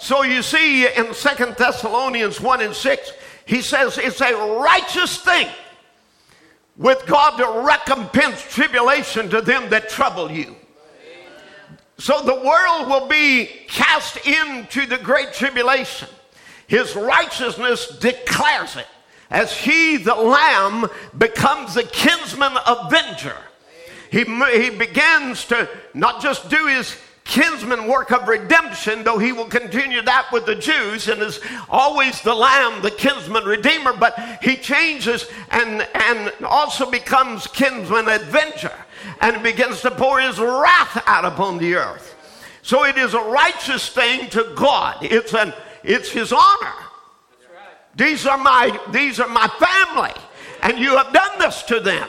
So 0.04 0.24
you 0.24 0.42
see 0.42 0.86
in 0.86 1.14
Second 1.14 1.56
Thessalonians 1.56 2.42
1 2.42 2.62
and 2.62 2.76
6, 2.76 3.14
he 3.46 3.62
says 3.62 3.98
it's 3.98 4.20
a 4.20 4.34
righteous 4.60 5.18
thing 5.22 5.48
with 6.76 7.06
God 7.06 7.38
to 7.38 7.66
recompense 7.66 8.44
tribulation 8.54 9.30
to 9.30 9.40
them 9.40 9.70
that 9.70 9.88
trouble 9.88 10.30
you. 10.30 10.58
So 12.00 12.22
the 12.22 12.36
world 12.36 12.90
will 12.90 13.08
be 13.08 13.46
cast 13.70 14.18
into 14.28 14.86
the 14.88 14.98
great 14.98 15.32
tribulation. 15.32 16.10
His 16.68 16.98
righteousness 16.98 17.88
declares 17.88 18.76
it 18.76 18.88
as 19.30 19.58
he, 19.58 19.96
the 19.96 20.16
Lamb, 20.16 20.86
becomes 21.18 21.76
the 21.76 21.84
kinsman 21.84 22.58
avenger. 22.68 23.38
He, 24.12 24.26
he 24.26 24.70
begins 24.70 25.46
to 25.46 25.70
not 25.94 26.22
just 26.22 26.50
do 26.50 26.68
his 26.68 26.94
kinsman 27.26 27.88
work 27.88 28.12
of 28.12 28.28
redemption, 28.28 29.04
though 29.04 29.18
he 29.18 29.32
will 29.32 29.46
continue 29.46 30.02
that 30.02 30.28
with 30.32 30.46
the 30.46 30.56
Jews 30.56 31.08
and 31.08 31.22
is 31.22 31.40
always 31.70 32.22
the 32.22 32.34
lamb, 32.34 32.82
the 32.82 32.92
kinsman 32.92 33.46
redeemer, 33.46 33.94
but 33.94 34.40
he 34.42 34.56
changes 34.56 35.28
and, 35.52 35.88
and 35.94 36.32
also 36.44 36.90
becomes 36.90 37.48
kinsman 37.48 38.08
avenger 38.08 38.74
and 39.22 39.42
begins 39.42 39.82
to 39.82 39.92
pour 39.92 40.20
his 40.20 40.40
wrath 40.40 41.02
out 41.08 41.26
upon 41.26 41.58
the 41.58 41.76
earth. 41.76 42.16
So 42.62 42.86
it 42.86 42.98
is 42.98 43.14
a 43.14 43.20
righteous 43.20 43.90
thing 43.90 44.30
to 44.30 44.54
God. 44.56 44.98
It's 45.02 45.34
an 45.34 45.54
it's 45.84 46.10
his 46.10 46.32
honor. 46.32 46.74
These 47.96 48.26
are 48.26 48.38
my 48.38 48.80
these 48.92 49.20
are 49.20 49.28
my 49.28 49.48
family, 49.60 50.14
and 50.62 50.80
you 50.80 50.96
have 50.96 51.14
done 51.14 51.40
this 51.40 51.62
to 51.64 51.80
them. 51.82 52.08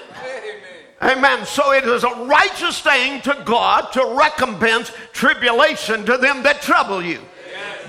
Amen. 1.04 1.44
So 1.44 1.72
it 1.72 1.84
is 1.84 2.02
a 2.02 2.24
righteous 2.24 2.80
thing 2.80 3.20
to 3.22 3.42
God 3.44 3.92
to 3.92 4.16
recompense 4.18 4.90
tribulation 5.12 6.06
to 6.06 6.16
them 6.16 6.42
that 6.44 6.62
trouble 6.62 7.02
you. 7.02 7.20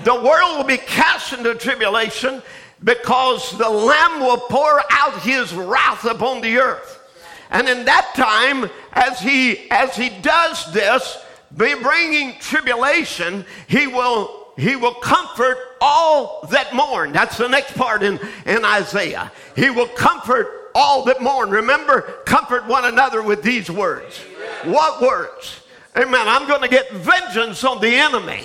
The 0.04 0.14
world 0.14 0.58
will 0.58 0.64
be 0.64 0.76
cast 0.76 1.32
into 1.32 1.54
tribulation 1.54 2.42
because 2.84 3.56
the 3.56 3.70
Lamb 3.70 4.20
will 4.20 4.36
pour 4.36 4.82
out 4.90 5.22
his 5.22 5.54
wrath 5.54 6.04
upon 6.04 6.42
the 6.42 6.58
earth. 6.58 7.00
And 7.50 7.66
in 7.68 7.86
that 7.86 8.12
time, 8.14 8.70
as 8.92 9.18
he 9.18 9.70
as 9.70 9.96
he 9.96 10.10
does 10.20 10.70
this, 10.74 11.16
be 11.56 11.74
bringing 11.74 12.34
tribulation, 12.38 13.46
he 13.66 13.86
will 13.86 14.48
he 14.58 14.76
will 14.76 14.94
comfort 14.94 15.56
all 15.80 16.46
that 16.50 16.74
mourn. 16.74 17.12
That's 17.12 17.38
the 17.38 17.48
next 17.48 17.74
part 17.76 18.02
in, 18.02 18.18
in 18.44 18.64
Isaiah. 18.64 19.32
He 19.54 19.70
will 19.70 19.88
comfort 19.88 20.65
all 20.76 21.02
that 21.04 21.22
mourn. 21.22 21.48
Remember, 21.48 22.02
comfort 22.26 22.66
one 22.66 22.84
another 22.84 23.22
with 23.22 23.42
these 23.42 23.70
words. 23.70 24.18
What 24.64 25.00
words? 25.00 25.62
Amen. 25.96 26.28
I'm 26.28 26.46
going 26.46 26.60
to 26.60 26.68
get 26.68 26.92
vengeance 26.92 27.64
on 27.64 27.80
the 27.80 27.88
enemy. 27.88 28.44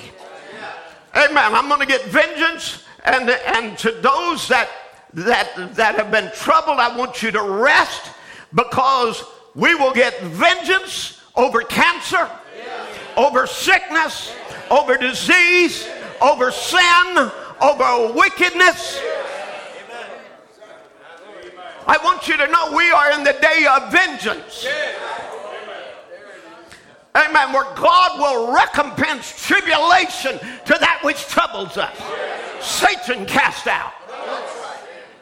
Amen. 1.13 1.53
I'm 1.53 1.67
going 1.67 1.81
to 1.81 1.85
get 1.85 2.05
vengeance. 2.05 2.85
And, 3.03 3.29
and 3.29 3.77
to 3.79 3.91
those 3.91 4.47
that, 4.47 4.69
that, 5.13 5.75
that 5.75 5.95
have 5.95 6.09
been 6.09 6.31
troubled, 6.33 6.79
I 6.79 6.95
want 6.95 7.21
you 7.21 7.31
to 7.31 7.41
rest 7.41 8.11
because 8.55 9.25
we 9.53 9.75
will 9.75 9.93
get 9.93 10.17
vengeance 10.21 11.21
over 11.35 11.63
cancer. 11.63 12.29
over 13.17 13.45
sickness, 13.45 14.33
over 14.69 14.97
disease, 14.97 15.85
over 16.21 16.49
sin, 16.49 17.31
over 17.59 18.13
wickedness. 18.13 19.01
I 21.87 21.97
want 22.03 22.27
you 22.27 22.37
to 22.37 22.47
know 22.47 22.75
we 22.75 22.89
are 22.91 23.11
in 23.11 23.23
the 23.23 23.35
day 23.41 23.65
of 23.69 23.91
vengeance. 23.91 24.67
Amen. 27.15 27.53
Where 27.53 27.75
God 27.75 28.19
will 28.19 28.53
recompense 28.53 29.45
tribulation 29.45 30.39
to 30.39 30.77
that 30.79 31.01
which 31.03 31.27
troubles 31.27 31.77
us. 31.77 31.95
Satan 32.61 33.25
cast 33.25 33.67
out. 33.67 33.93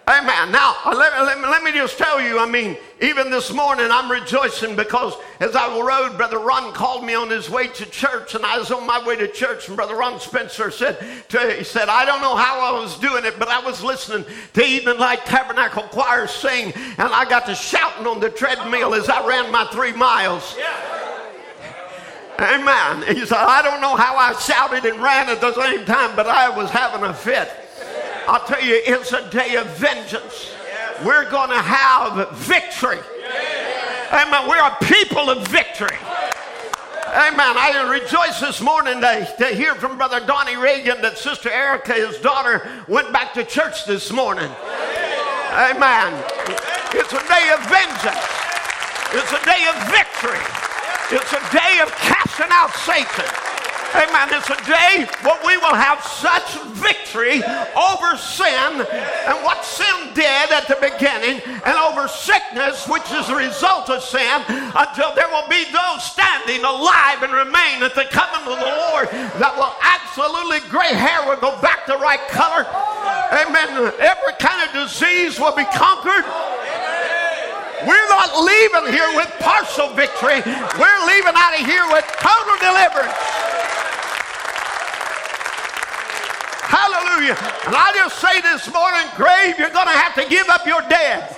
Amen. 0.09 0.51
Now, 0.51 0.75
uh, 0.85 0.95
let, 0.97 1.13
let, 1.23 1.39
let, 1.39 1.61
me 1.61 1.71
just 1.71 1.99
tell 1.99 2.19
you, 2.19 2.39
I 2.39 2.49
mean, 2.49 2.77
even 2.99 3.29
this 3.29 3.53
morning 3.53 3.89
I'm 3.91 4.09
rejoicing 4.09 4.75
because 4.75 5.13
as 5.39 5.55
I 5.55 5.67
rode, 5.79 6.17
Brother 6.17 6.39
Ron 6.39 6.73
called 6.73 7.05
me 7.05 7.13
on 7.13 7.29
his 7.29 7.47
way 7.47 7.67
to 7.67 7.85
church, 7.85 8.33
and 8.33 8.43
I 8.43 8.57
was 8.57 8.71
on 8.71 8.87
my 8.87 9.05
way 9.05 9.17
to 9.17 9.27
church, 9.27 9.67
and 9.67 9.77
Brother 9.77 9.95
Ron 9.95 10.19
Spencer 10.19 10.71
said, 10.71 10.97
to, 11.29 11.53
he 11.53 11.63
said, 11.63 11.89
I 11.89 12.05
don't 12.05 12.21
know 12.21 12.35
how 12.35 12.59
I 12.59 12.81
was 12.81 12.97
doing 12.97 13.23
it, 13.23 13.37
but 13.37 13.49
I 13.49 13.59
was 13.59 13.83
listening 13.83 14.25
to 14.53 14.65
Evening 14.65 14.97
Light 14.97 15.27
Tabernacle 15.27 15.83
Choir 15.83 16.25
sing, 16.25 16.73
and 16.73 17.13
I 17.13 17.29
got 17.29 17.45
to 17.45 17.53
shouting 17.53 18.07
on 18.07 18.19
the 18.19 18.31
treadmill 18.31 18.95
as 18.95 19.09
I 19.09 19.27
ran 19.27 19.51
my 19.51 19.65
three 19.65 19.93
miles. 19.93 20.57
Amen. 22.39 23.15
He 23.15 23.27
said, 23.27 23.37
I 23.37 23.61
don't 23.61 23.79
know 23.79 23.95
how 23.95 24.17
I 24.17 24.33
shouted 24.39 24.85
and 24.85 25.03
ran 25.03 25.29
at 25.29 25.39
the 25.39 25.53
same 25.53 25.85
time, 25.85 26.15
but 26.15 26.25
I 26.25 26.49
was 26.49 26.71
having 26.71 27.07
a 27.07 27.13
fit. 27.13 27.68
I'll 28.29 28.45
tell 28.45 28.61
you, 28.63 28.79
it's 28.85 29.11
a 29.11 29.27
day 29.31 29.55
of 29.55 29.65
vengeance. 29.77 30.53
We're 31.03 31.27
going 31.31 31.49
to 31.49 31.57
have 31.57 32.37
victory. 32.37 32.99
Amen. 34.13 34.47
We're 34.47 34.61
a 34.61 34.77
people 34.83 35.31
of 35.31 35.47
victory. 35.47 35.97
Amen. 37.09 37.57
I 37.57 37.89
rejoice 37.89 38.39
this 38.39 38.61
morning 38.61 39.01
to, 39.01 39.33
to 39.39 39.47
hear 39.47 39.73
from 39.73 39.97
Brother 39.97 40.19
Donnie 40.19 40.57
Reagan 40.57 41.01
that 41.01 41.17
Sister 41.17 41.49
Erica, 41.49 41.93
his 41.93 42.19
daughter, 42.19 42.69
went 42.87 43.11
back 43.11 43.33
to 43.33 43.43
church 43.43 43.85
this 43.85 44.11
morning. 44.11 44.51
Amen. 45.49 46.13
It's 46.93 47.09
a 47.09 47.25
day 47.25 47.49
of 47.49 47.65
vengeance. 47.65 48.29
It's 49.09 49.33
a 49.33 49.41
day 49.41 49.65
of 49.73 49.89
victory. 49.89 50.45
It's 51.17 51.33
a 51.33 51.41
day 51.49 51.81
of 51.81 51.89
casting 51.97 52.53
out 52.53 52.69
Satan. 52.85 53.25
Amen. 53.95 54.29
It's 54.31 54.49
a 54.49 54.61
day 54.69 55.09
where 55.25 55.39
we 55.45 55.57
will 55.57 55.73
have 55.73 56.03
such 56.03 56.61
victory 56.77 57.41
over 57.73 58.17
sin 58.17 58.85
and 58.85 59.37
what 59.41 59.65
sin 59.65 60.13
did 60.13 60.51
at 60.53 60.67
the 60.67 60.77
beginning 60.77 61.41
and 61.65 61.75
over 61.77 62.07
sickness, 62.07 62.87
which 62.87 63.09
is 63.11 63.29
a 63.29 63.35
result 63.35 63.89
of 63.89 64.03
sin, 64.03 64.45
until 64.77 65.13
there 65.15 65.29
will 65.29 65.47
be 65.49 65.65
those 65.73 66.03
standing 66.05 66.63
alive 66.63 67.23
and 67.23 67.33
remain 67.33 67.81
at 67.81 67.95
the 67.95 68.05
coming 68.13 68.45
of 68.45 68.59
the 68.61 68.69
Lord 68.93 69.09
that 69.41 69.57
will 69.57 69.73
absolutely 69.81 70.61
gray 70.69 70.93
hair 70.93 71.25
will 71.25 71.41
go 71.41 71.59
back 71.61 71.85
to 71.87 71.97
right 71.97 72.21
color. 72.29 72.69
Amen. 73.33 73.93
Every 73.97 74.33
kind 74.39 74.69
of 74.69 74.73
disease 74.73 75.39
will 75.39 75.55
be 75.55 75.65
conquered. 75.65 76.25
We're 77.87 78.09
not 78.09 78.35
leaving 78.43 78.91
here 78.91 79.07
with 79.15 79.31
partial 79.39 79.93
victory. 79.95 80.43
We're 80.75 81.01
leaving 81.07 81.35
out 81.35 81.55
of 81.55 81.63
here 81.63 81.87
with 81.91 82.03
total 82.19 82.55
deliverance. 82.59 83.15
Hallelujah. 86.67 87.39
And 87.65 87.75
I 87.75 87.91
just 87.95 88.19
say 88.19 88.41
this 88.41 88.67
morning, 88.71 89.07
grave, 89.15 89.57
you're 89.57 89.73
going 89.73 89.87
to 89.87 89.99
have 89.99 90.13
to 90.19 90.27
give 90.27 90.47
up 90.49 90.67
your 90.67 90.83
dead. 90.91 91.31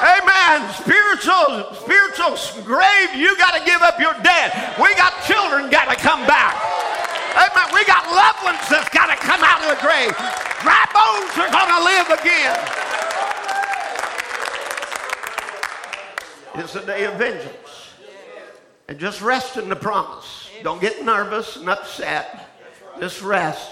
Amen. 0.00 0.64
Spiritual, 0.80 1.72
spiritual 1.76 2.36
grave, 2.64 3.12
you 3.16 3.36
got 3.36 3.56
to 3.56 3.62
give 3.64 3.80
up 3.82 4.00
your 4.00 4.14
dead. 4.24 4.52
We 4.80 4.92
got 4.96 5.12
children 5.24 5.68
got 5.68 5.92
to 5.92 5.96
come 5.96 6.24
back. 6.24 6.56
Amen. 7.36 7.68
We 7.72 7.84
got 7.84 8.08
loved 8.08 8.40
ones 8.44 8.64
that's 8.68 8.88
got 8.92 9.08
to 9.12 9.16
come 9.20 9.40
out 9.44 9.60
of 9.64 9.72
the 9.72 9.80
grave. 9.80 10.12
Dry 10.64 10.84
bones 10.92 11.32
are 11.36 11.52
going 11.52 11.72
to 11.72 11.80
live 11.84 12.08
again. 12.20 12.89
It's 16.54 16.74
a 16.74 16.84
day 16.84 17.04
of 17.04 17.14
vengeance. 17.14 17.90
And 18.88 18.98
just 18.98 19.22
rest 19.22 19.56
in 19.56 19.68
the 19.68 19.76
promise. 19.76 20.50
Don't 20.62 20.80
get 20.80 21.04
nervous 21.04 21.56
and 21.56 21.68
upset. 21.68 22.48
Just 22.98 23.22
rest. 23.22 23.70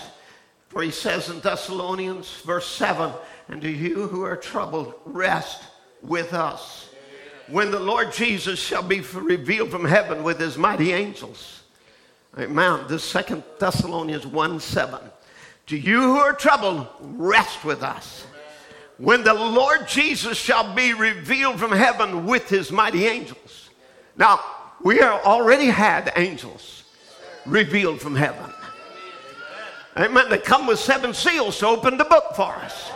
For 0.69 0.83
he 0.83 0.91
says 0.91 1.29
in 1.29 1.41
Thessalonians, 1.41 2.41
verse 2.43 2.67
7, 2.67 3.11
and 3.49 3.61
to 3.63 3.69
you 3.69 4.07
who 4.07 4.23
are 4.23 4.37
troubled, 4.37 4.95
rest 5.05 5.63
with 6.03 6.35
us. 6.35 6.89
When 7.49 7.71
the 7.71 7.81
Lord 7.81 8.13
Jesus 8.13 8.61
shall 8.61 8.83
be 8.83 9.01
revealed 9.01 9.71
from 9.71 9.85
heaven 9.85 10.23
with 10.23 10.39
his 10.39 10.59
mighty 10.59 10.93
angels. 10.93 11.63
Amen. 12.39 12.85
This 12.89 13.03
second 13.03 13.43
Thessalonians 13.59 14.27
1 14.27 14.61
7. 14.61 15.01
To 15.69 15.77
you 15.77 16.01
who 16.01 16.17
are 16.19 16.35
troubled, 16.35 16.87
rest 17.01 17.65
with 17.65 17.83
us. 17.83 18.27
When 18.99 19.23
the 19.23 19.35
Lord 19.35 19.87
Jesus 19.89 20.37
shall 20.37 20.75
be 20.75 20.93
revealed 20.93 21.59
from 21.59 21.71
heaven 21.71 22.27
with 22.27 22.49
his 22.49 22.73
mighty 22.73 23.07
angels. 23.07 23.71
Now, 24.17 24.41
we 24.83 25.01
are 25.01 25.21
already 25.23 25.67
had 25.67 26.13
angels 26.17 26.83
revealed 27.47 28.01
from 28.01 28.17
heaven. 28.17 28.53
Amen. 29.97 30.29
They 30.29 30.39
come 30.39 30.67
with 30.67 30.79
seven 30.79 31.15
seals 31.15 31.59
to 31.59 31.67
open 31.69 31.97
the 31.97 32.05
book 32.05 32.35
for 32.35 32.55
us. 32.55 32.91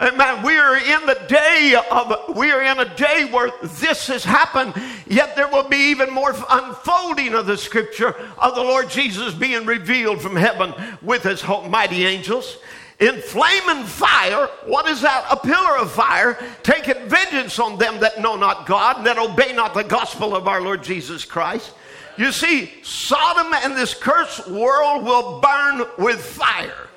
Amen. 0.00 0.42
We 0.42 0.56
are 0.56 0.76
in 0.76 1.06
the 1.06 1.20
day 1.28 1.76
of, 1.90 2.36
we 2.36 2.50
are 2.50 2.62
in 2.62 2.78
a 2.78 2.96
day 2.96 3.28
where 3.30 3.52
this 3.62 4.06
has 4.08 4.24
happened, 4.24 4.74
yet 5.06 5.36
there 5.36 5.48
will 5.48 5.68
be 5.68 5.90
even 5.90 6.10
more 6.10 6.34
unfolding 6.50 7.34
of 7.34 7.46
the 7.46 7.56
scripture 7.56 8.14
of 8.38 8.54
the 8.54 8.62
Lord 8.62 8.90
Jesus 8.90 9.32
being 9.32 9.64
revealed 9.64 10.20
from 10.20 10.34
heaven 10.34 10.74
with 11.02 11.22
his 11.22 11.46
mighty 11.68 12.04
angels. 12.04 12.58
In 13.02 13.20
flaming 13.20 13.84
fire, 13.84 14.48
what 14.64 14.86
is 14.86 15.00
that? 15.00 15.26
A 15.28 15.36
pillar 15.36 15.76
of 15.78 15.90
fire, 15.90 16.38
taking 16.62 17.08
vengeance 17.08 17.58
on 17.58 17.76
them 17.76 17.98
that 17.98 18.20
know 18.20 18.36
not 18.36 18.64
God 18.64 18.98
and 18.98 19.06
that 19.06 19.18
obey 19.18 19.52
not 19.52 19.74
the 19.74 19.82
gospel 19.82 20.36
of 20.36 20.46
our 20.46 20.60
Lord 20.60 20.84
Jesus 20.84 21.24
Christ. 21.24 21.72
You 22.16 22.30
see, 22.30 22.72
Sodom 22.84 23.52
and 23.54 23.76
this 23.76 23.92
cursed 23.92 24.48
world 24.48 25.02
will 25.04 25.40
burn 25.40 25.82
with 25.98 26.24
fire. 26.24 26.88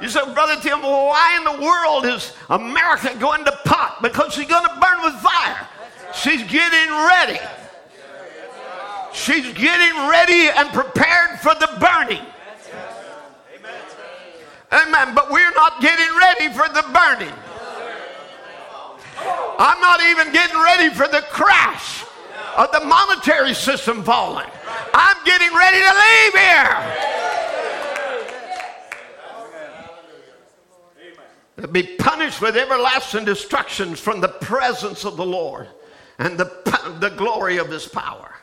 You 0.00 0.08
say, 0.08 0.20
Brother 0.32 0.54
Tim, 0.62 0.82
why 0.82 1.36
in 1.36 1.42
the 1.42 1.64
world 1.64 2.06
is 2.06 2.32
America 2.48 3.12
going 3.18 3.44
to 3.44 3.52
pot? 3.64 4.00
Because 4.02 4.32
she's 4.32 4.46
going 4.46 4.68
to 4.68 4.80
burn 4.80 5.02
with 5.02 5.14
fire. 5.14 5.66
She's 6.14 6.44
getting 6.44 6.90
ready. 6.90 7.40
She's 9.12 9.52
getting 9.52 10.08
ready 10.08 10.48
and 10.48 10.68
prepared 10.68 11.40
for 11.40 11.56
the 11.56 11.76
burning. 11.80 12.24
Amen. 14.72 15.14
But 15.14 15.30
we're 15.30 15.52
not 15.52 15.80
getting 15.80 16.16
ready 16.16 16.48
for 16.54 16.68
the 16.68 16.82
burning. 16.92 17.34
I'm 19.58 19.80
not 19.80 20.00
even 20.02 20.32
getting 20.32 20.60
ready 20.60 20.94
for 20.94 21.06
the 21.08 21.22
crash 21.30 22.04
of 22.56 22.72
the 22.72 22.80
monetary 22.80 23.54
system 23.54 24.02
falling. 24.02 24.48
I'm 24.94 25.16
getting 25.24 25.54
ready 25.54 25.78
to 25.78 25.92
leave 26.04 26.34
here. 26.38 26.96
To 31.58 31.68
be 31.68 31.82
punished 31.82 32.40
with 32.40 32.56
everlasting 32.56 33.26
destructions 33.26 34.00
from 34.00 34.20
the 34.20 34.28
presence 34.28 35.04
of 35.04 35.16
the 35.16 35.26
Lord 35.26 35.68
and 36.18 36.38
the, 36.38 36.46
the 37.00 37.10
glory 37.10 37.58
of 37.58 37.68
his 37.68 37.86
power. 37.86 38.34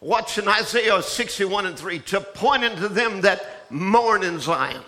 Watch 0.00 0.36
in 0.36 0.48
Isaiah 0.48 1.02
61 1.02 1.66
and 1.66 1.78
3 1.78 2.00
to 2.00 2.20
point 2.20 2.64
unto 2.64 2.88
them 2.88 3.20
that 3.22 3.70
mourn 3.70 4.22
in 4.22 4.38
Zion. 4.40 4.82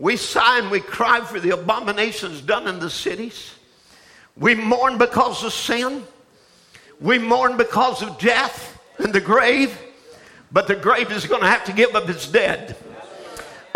We 0.00 0.16
sigh 0.16 0.60
and 0.60 0.70
we 0.70 0.80
cry 0.80 1.20
for 1.20 1.38
the 1.38 1.50
abominations 1.50 2.40
done 2.40 2.66
in 2.66 2.78
the 2.78 2.88
cities. 2.88 3.52
We 4.34 4.54
mourn 4.54 4.96
because 4.96 5.44
of 5.44 5.52
sin. 5.52 6.04
We 7.02 7.18
mourn 7.18 7.58
because 7.58 8.02
of 8.02 8.18
death 8.18 8.80
and 8.96 9.12
the 9.12 9.20
grave, 9.20 9.78
but 10.50 10.66
the 10.66 10.74
grave 10.74 11.12
is 11.12 11.26
going 11.26 11.42
to 11.42 11.46
have 11.46 11.66
to 11.66 11.74
give 11.74 11.94
up 11.94 12.08
its 12.08 12.26
dead. 12.26 12.76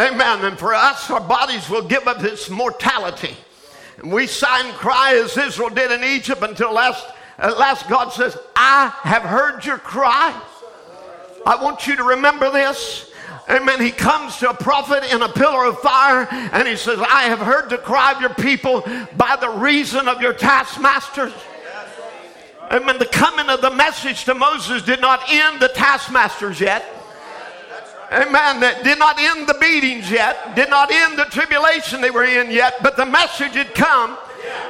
Amen. 0.01 0.47
And 0.47 0.59
for 0.59 0.73
us, 0.73 1.11
our 1.11 1.21
bodies 1.21 1.69
will 1.69 1.87
give 1.87 2.09
up 2.09 2.25
its 2.25 2.49
mortality. 2.49 3.37
And 3.99 4.11
we 4.11 4.27
sigh 4.27 4.67
and 4.67 4.75
cry 4.77 5.21
as 5.23 5.37
Israel 5.37 5.69
did 5.69 5.91
in 5.91 6.03
Egypt 6.03 6.43
until 6.43 6.73
last, 6.73 7.07
at 7.37 7.59
last 7.59 7.87
God 7.87 8.15
says, 8.15 8.35
I 8.57 8.95
have 9.03 9.25
heard 9.25 9.67
your 9.67 9.79
cry. 9.79 10.41
I 11.47 11.63
want 11.63 11.87
you 11.87 11.97
to 11.97 12.03
remember 12.03 12.51
this. 12.51 13.11
Amen. 13.49 13.81
He 13.81 13.91
comes 13.91 14.39
to 14.39 14.51
a 14.51 14.55
prophet 14.55 15.05
in 15.13 15.21
a 15.21 15.29
pillar 15.29 15.67
of 15.67 15.79
fire 15.81 16.27
and 16.31 16.67
he 16.67 16.77
says, 16.77 16.99
I 16.99 17.25
have 17.25 17.41
heard 17.41 17.69
the 17.69 17.77
cry 17.77 18.13
of 18.13 18.21
your 18.21 18.35
people 18.35 18.81
by 19.17 19.37
the 19.39 19.51
reason 19.51 20.09
of 20.09 20.23
your 20.23 20.33
taskmasters. 20.33 21.33
Amen. 22.71 22.99
The 22.99 23.07
coming 23.07 23.51
of 23.51 23.61
the 23.61 23.71
message 23.71 24.25
to 24.25 24.35
Moses 24.35 24.83
did 24.83 25.01
not 25.01 25.21
end 25.29 25.61
the 25.61 25.69
taskmasters 25.69 26.59
yet. 26.59 26.85
Amen. 28.11 28.61
That 28.61 28.83
did 28.83 28.99
not 28.99 29.19
end 29.19 29.47
the 29.47 29.55
beatings 29.61 30.11
yet, 30.11 30.55
did 30.55 30.71
not 30.71 30.91
end 30.91 31.19
the 31.19 31.25
tribulation 31.25 32.01
they 32.01 32.11
were 32.11 32.25
in 32.25 32.51
yet, 32.51 32.75
but 32.83 32.97
the 32.97 33.05
message 33.07 33.55
had 33.55 33.75
come 33.75 34.17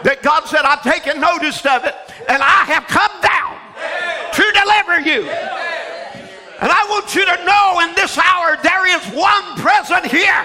that 0.02 0.22
God 0.22 0.46
said, 0.46 0.62
I've 0.62 0.82
taken 0.82 1.20
notice 1.20 1.64
of 1.64 1.84
it 1.84 1.94
and 2.28 2.42
I 2.42 2.64
have 2.66 2.86
come 2.88 3.12
down 3.22 3.54
to 4.32 4.44
deliver 4.52 5.00
you. 5.08 5.30
And 6.64 6.72
I 6.72 6.80
want 6.88 7.12
you 7.12 7.28
to 7.28 7.36
know 7.44 7.84
in 7.84 7.92
this 7.92 8.16
hour 8.16 8.56
there 8.64 8.88
is 8.88 9.04
one 9.12 9.52
present 9.60 10.08
here 10.08 10.40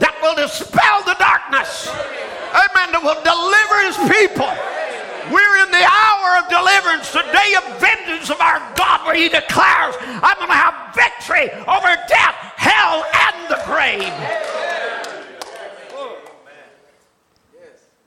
that 0.00 0.16
will 0.24 0.32
dispel 0.32 1.04
the 1.04 1.12
darkness. 1.20 1.84
Amen. 2.48 2.96
That 2.96 3.04
will 3.04 3.20
deliver 3.20 3.76
his 3.84 4.00
people. 4.08 4.48
We're 5.28 5.56
in 5.60 5.68
the 5.68 5.84
hour 5.84 6.40
of 6.40 6.48
deliverance, 6.48 7.12
the 7.12 7.28
day 7.28 7.60
of 7.60 7.64
vengeance 7.76 8.32
of 8.32 8.40
our 8.40 8.56
God, 8.72 9.04
where 9.04 9.20
he 9.20 9.28
declares, 9.28 10.00
I'm 10.00 10.40
going 10.40 10.48
to 10.48 10.56
have 10.56 10.96
victory 10.96 11.52
over 11.68 11.92
death, 12.08 12.36
hell, 12.56 13.04
and 13.04 13.36
the 13.52 13.60
grave. 13.68 14.16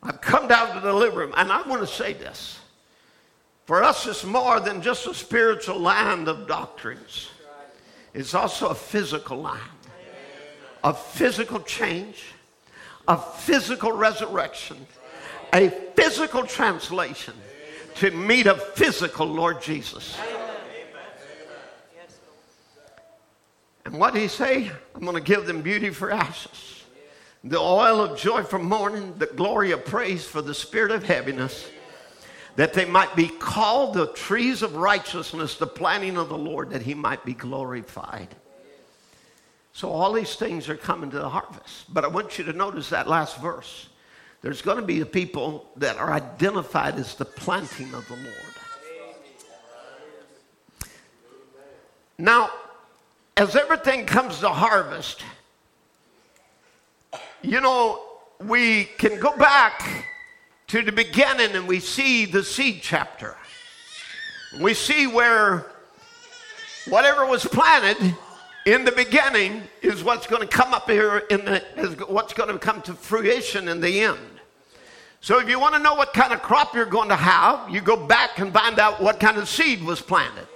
I've 0.02 0.22
come 0.22 0.48
down 0.48 0.74
to 0.74 0.82
deliver 0.82 1.22
him. 1.22 1.34
And 1.38 1.52
I 1.52 1.62
want 1.70 1.82
to 1.82 1.88
say 1.88 2.14
this. 2.14 2.57
For 3.68 3.84
us, 3.84 4.08
it's 4.08 4.24
more 4.24 4.60
than 4.60 4.82
just 4.82 5.06
a 5.06 5.14
spiritual 5.14 5.80
land 5.80 6.28
of 6.28 6.48
doctrines, 6.48 7.30
it's 8.14 8.34
also 8.34 8.70
a 8.70 8.76
physical 8.76 9.42
land 9.42 9.62
a 10.84 10.94
physical 10.94 11.60
change, 11.60 12.24
a 13.10 13.18
physical 13.18 13.92
resurrection, 13.92 14.78
a 15.54 15.70
physical 15.70 16.46
translation 16.46 17.34
to 17.96 18.12
meet 18.12 18.48
a 18.48 18.56
physical 18.56 19.26
Lord 19.26 19.62
Jesus. 19.62 20.18
And 23.86 24.00
what 24.00 24.14
did 24.14 24.22
he 24.22 24.28
say? 24.30 24.72
I'm 24.96 25.02
going 25.02 25.16
to 25.16 25.22
give 25.22 25.46
them 25.46 25.62
beauty 25.62 25.90
for 25.90 26.12
ashes, 26.12 26.84
the 27.44 27.60
oil 27.60 28.02
of 28.02 28.18
joy 28.18 28.44
for 28.44 28.60
mourning, 28.60 29.14
the 29.18 29.26
glory 29.26 29.72
of 29.72 29.84
praise 29.84 30.26
for 30.26 30.42
the 30.42 30.54
spirit 30.54 30.92
of 30.92 31.04
heaviness, 31.04 31.70
that 32.58 32.74
they 32.74 32.86
might 32.86 33.16
be 33.16 33.28
called 33.28 33.94
the 33.94 34.08
trees 34.08 34.64
of 34.64 34.76
righteousness, 34.76 35.58
the 35.58 35.68
planting 35.68 36.18
of 36.18 36.28
the 36.28 36.38
Lord, 36.38 36.72
that 36.72 36.82
he 36.82 36.96
might 36.96 37.24
be 37.24 37.34
glorified. 37.34 38.30
So 39.74 39.92
all 39.92 40.12
these 40.12 40.36
things 40.36 40.68
are 40.68 40.76
coming 40.76 41.12
to 41.12 41.20
the 41.20 41.30
harvest. 41.30 41.94
But 41.94 42.04
I 42.04 42.08
want 42.08 42.40
you 42.40 42.44
to 42.46 42.54
notice 42.54 42.90
that 42.90 43.08
last 43.08 43.38
verse. 43.38 43.90
There's 44.42 44.64
going 44.64 44.78
to 44.78 44.84
be 44.84 44.98
the 44.98 45.06
people 45.06 45.70
that 45.78 45.98
are 45.98 46.12
identified 46.12 46.96
as 46.96 47.14
the 47.14 47.26
planting 47.26 47.94
of 47.94 48.08
the 48.08 48.16
Lord. 48.16 48.56
Now, 52.18 52.50
as 53.36 53.56
everything 53.56 54.08
comes 54.08 54.40
to 54.40 54.50
harvest, 54.50 55.24
you 57.44 57.62
know, 57.62 58.02
we 58.40 58.86
can 58.86 59.20
go 59.20 59.38
back 59.38 60.08
to 60.68 60.82
the 60.82 60.92
beginning 60.92 61.56
and 61.56 61.68
we 61.68 61.80
see 61.80 62.26
the 62.26 62.44
seed 62.44 62.80
chapter. 62.82 63.36
We 64.62 64.74
see 64.74 65.08
where 65.08 65.66
whatever 66.90 67.26
was 67.26 67.46
planted 67.46 68.16
in 68.66 68.84
the 68.84 68.92
beginning 68.92 69.64
is 69.82 70.04
what's 70.04 70.28
going 70.28 70.42
to 70.42 70.48
come 70.48 70.74
up 70.74 70.90
here 70.90 71.20
in 71.30 71.46
the, 71.46 71.64
is 71.80 71.96
what's 72.10 72.34
going 72.34 72.52
to 72.52 72.60
come 72.60 72.82
to 72.82 72.94
fruition 72.94 73.70
in 73.70 73.80
the 73.80 74.02
end. 74.02 74.20
So 75.22 75.40
if 75.40 75.50
you 75.50 75.58
want 75.60 75.74
to 75.76 75.80
know 75.80 75.96
what 75.96 76.14
kind 76.14 76.34
of 76.34 76.42
crop 76.42 76.76
you're 76.76 76.86
going 76.86 77.10
to 77.10 77.16
have, 77.16 77.70
you 77.70 77.80
go 77.80 78.06
back 78.06 78.40
and 78.40 78.54
find 78.54 78.78
out 78.78 79.02
what 79.02 79.22
kind 79.22 79.38
of 79.38 79.48
seed 79.48 79.84
was 79.84 80.02
planted. 80.02 80.48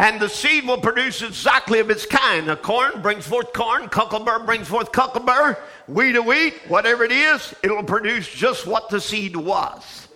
And 0.00 0.18
the 0.18 0.30
seed 0.30 0.66
will 0.66 0.78
produce 0.78 1.20
exactly 1.20 1.78
of 1.78 1.90
its 1.90 2.06
kind. 2.06 2.48
A 2.48 2.56
corn 2.56 3.02
brings 3.02 3.26
forth 3.26 3.52
corn, 3.52 3.86
cucumber 3.90 4.38
brings 4.38 4.66
forth 4.66 4.92
cucumber, 4.92 5.58
wheat 5.88 6.16
of 6.16 6.24
wheat, 6.24 6.54
whatever 6.68 7.04
it 7.04 7.12
is, 7.12 7.54
it'll 7.62 7.82
produce 7.82 8.26
just 8.26 8.66
what 8.66 8.88
the 8.88 8.98
seed 8.98 9.36
was. 9.36 10.08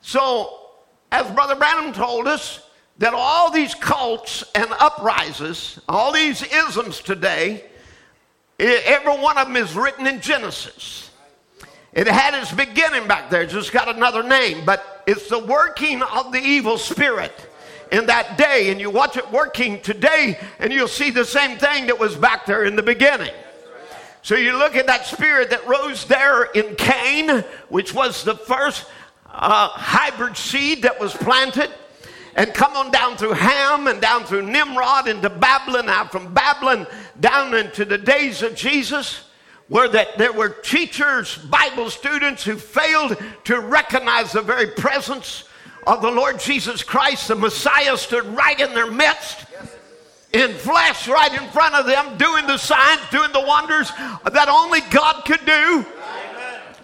So, 0.00 0.70
as 1.12 1.30
Brother 1.32 1.54
Branham 1.54 1.92
told 1.92 2.26
us, 2.26 2.62
that 2.96 3.12
all 3.12 3.50
these 3.50 3.74
cults 3.74 4.42
and 4.54 4.70
uprises, 4.80 5.78
all 5.86 6.10
these 6.10 6.42
isms 6.42 7.00
today, 7.00 7.64
every 8.58 9.18
one 9.18 9.36
of 9.36 9.48
them 9.48 9.56
is 9.56 9.76
written 9.76 10.06
in 10.06 10.22
Genesis. 10.22 11.10
It 11.92 12.08
had 12.08 12.32
its 12.32 12.52
beginning 12.52 13.06
back 13.06 13.28
there, 13.28 13.44
just 13.44 13.70
got 13.70 13.94
another 13.94 14.22
name, 14.22 14.64
but 14.64 15.04
it's 15.06 15.28
the 15.28 15.38
working 15.38 16.02
of 16.02 16.32
the 16.32 16.40
evil 16.40 16.78
spirit 16.78 17.47
in 17.90 18.06
that 18.06 18.38
day. 18.38 18.70
And 18.70 18.80
you 18.80 18.90
watch 18.90 19.16
it 19.16 19.30
working 19.30 19.80
today, 19.80 20.38
and 20.58 20.72
you'll 20.72 20.88
see 20.88 21.10
the 21.10 21.24
same 21.24 21.58
thing 21.58 21.86
that 21.86 21.98
was 21.98 22.16
back 22.16 22.46
there 22.46 22.64
in 22.64 22.76
the 22.76 22.82
beginning. 22.82 23.32
So 24.22 24.34
you 24.34 24.58
look 24.58 24.76
at 24.76 24.86
that 24.86 25.06
spirit 25.06 25.50
that 25.50 25.66
rose 25.66 26.04
there 26.04 26.44
in 26.44 26.74
Cain, 26.76 27.44
which 27.68 27.94
was 27.94 28.24
the 28.24 28.34
first 28.34 28.86
uh, 29.26 29.68
hybrid 29.68 30.36
seed 30.36 30.82
that 30.82 30.98
was 30.98 31.14
planted 31.14 31.70
and 32.34 32.54
come 32.54 32.76
on 32.76 32.90
down 32.90 33.16
through 33.16 33.32
Ham 33.32 33.88
and 33.88 34.00
down 34.00 34.24
through 34.24 34.42
Nimrod 34.42 35.08
into 35.08 35.28
Babylon, 35.28 35.88
out 35.88 36.12
from 36.12 36.32
Babylon 36.32 36.86
down 37.18 37.54
into 37.54 37.84
the 37.84 37.98
days 37.98 38.42
of 38.42 38.54
Jesus, 38.54 39.24
where 39.68 39.88
that 39.88 40.18
there 40.18 40.32
were 40.32 40.48
teachers, 40.48 41.36
Bible 41.36 41.90
students 41.90 42.44
who 42.44 42.56
failed 42.56 43.16
to 43.44 43.60
recognize 43.60 44.32
the 44.32 44.42
very 44.42 44.68
presence 44.68 45.47
of 45.86 46.02
the 46.02 46.10
Lord 46.10 46.38
Jesus 46.38 46.82
Christ. 46.82 47.28
The 47.28 47.34
Messiah 47.34 47.96
stood 47.96 48.24
right 48.26 48.58
in 48.58 48.74
their 48.74 48.90
midst. 48.90 49.44
In 50.32 50.52
flesh, 50.52 51.08
right 51.08 51.32
in 51.32 51.48
front 51.50 51.74
of 51.74 51.86
them, 51.86 52.18
doing 52.18 52.46
the 52.46 52.58
signs, 52.58 53.00
doing 53.10 53.32
the 53.32 53.40
wonders 53.40 53.90
that 54.30 54.48
only 54.48 54.80
God 54.90 55.24
could 55.24 55.44
do. 55.46 55.86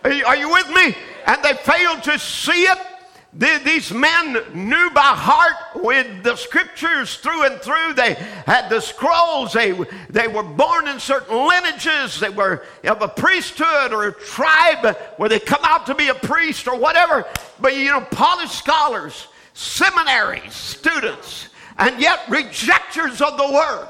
Are 0.02 0.12
you, 0.12 0.24
are 0.24 0.36
you 0.36 0.50
with 0.50 0.68
me? 0.70 0.96
And 1.26 1.42
they 1.42 1.52
failed 1.52 2.02
to 2.04 2.18
see 2.18 2.62
it 2.62 2.78
these 3.36 3.92
men 3.92 4.38
knew 4.54 4.90
by 4.94 5.00
heart 5.00 5.82
with 5.82 6.22
the 6.22 6.36
scriptures 6.36 7.16
through 7.16 7.46
and 7.46 7.60
through. 7.60 7.94
They 7.94 8.14
had 8.46 8.68
the 8.68 8.80
scrolls. 8.80 9.52
They, 9.52 9.72
they 10.08 10.28
were 10.28 10.44
born 10.44 10.86
in 10.86 11.00
certain 11.00 11.36
lineages. 11.36 12.20
They 12.20 12.30
were 12.30 12.64
of 12.84 13.02
a 13.02 13.08
priesthood 13.08 13.92
or 13.92 14.06
a 14.06 14.12
tribe 14.12 14.96
where 15.16 15.28
they 15.28 15.40
come 15.40 15.62
out 15.64 15.86
to 15.86 15.96
be 15.96 16.08
a 16.08 16.14
priest 16.14 16.68
or 16.68 16.78
whatever. 16.78 17.26
But 17.60 17.76
you 17.76 17.90
know, 17.90 18.02
polished 18.02 18.56
scholars, 18.56 19.26
seminary 19.52 20.42
students, 20.50 21.48
and 21.76 22.00
yet 22.00 22.20
rejectors 22.28 23.20
of 23.20 23.36
the 23.36 23.52
word. 23.52 23.88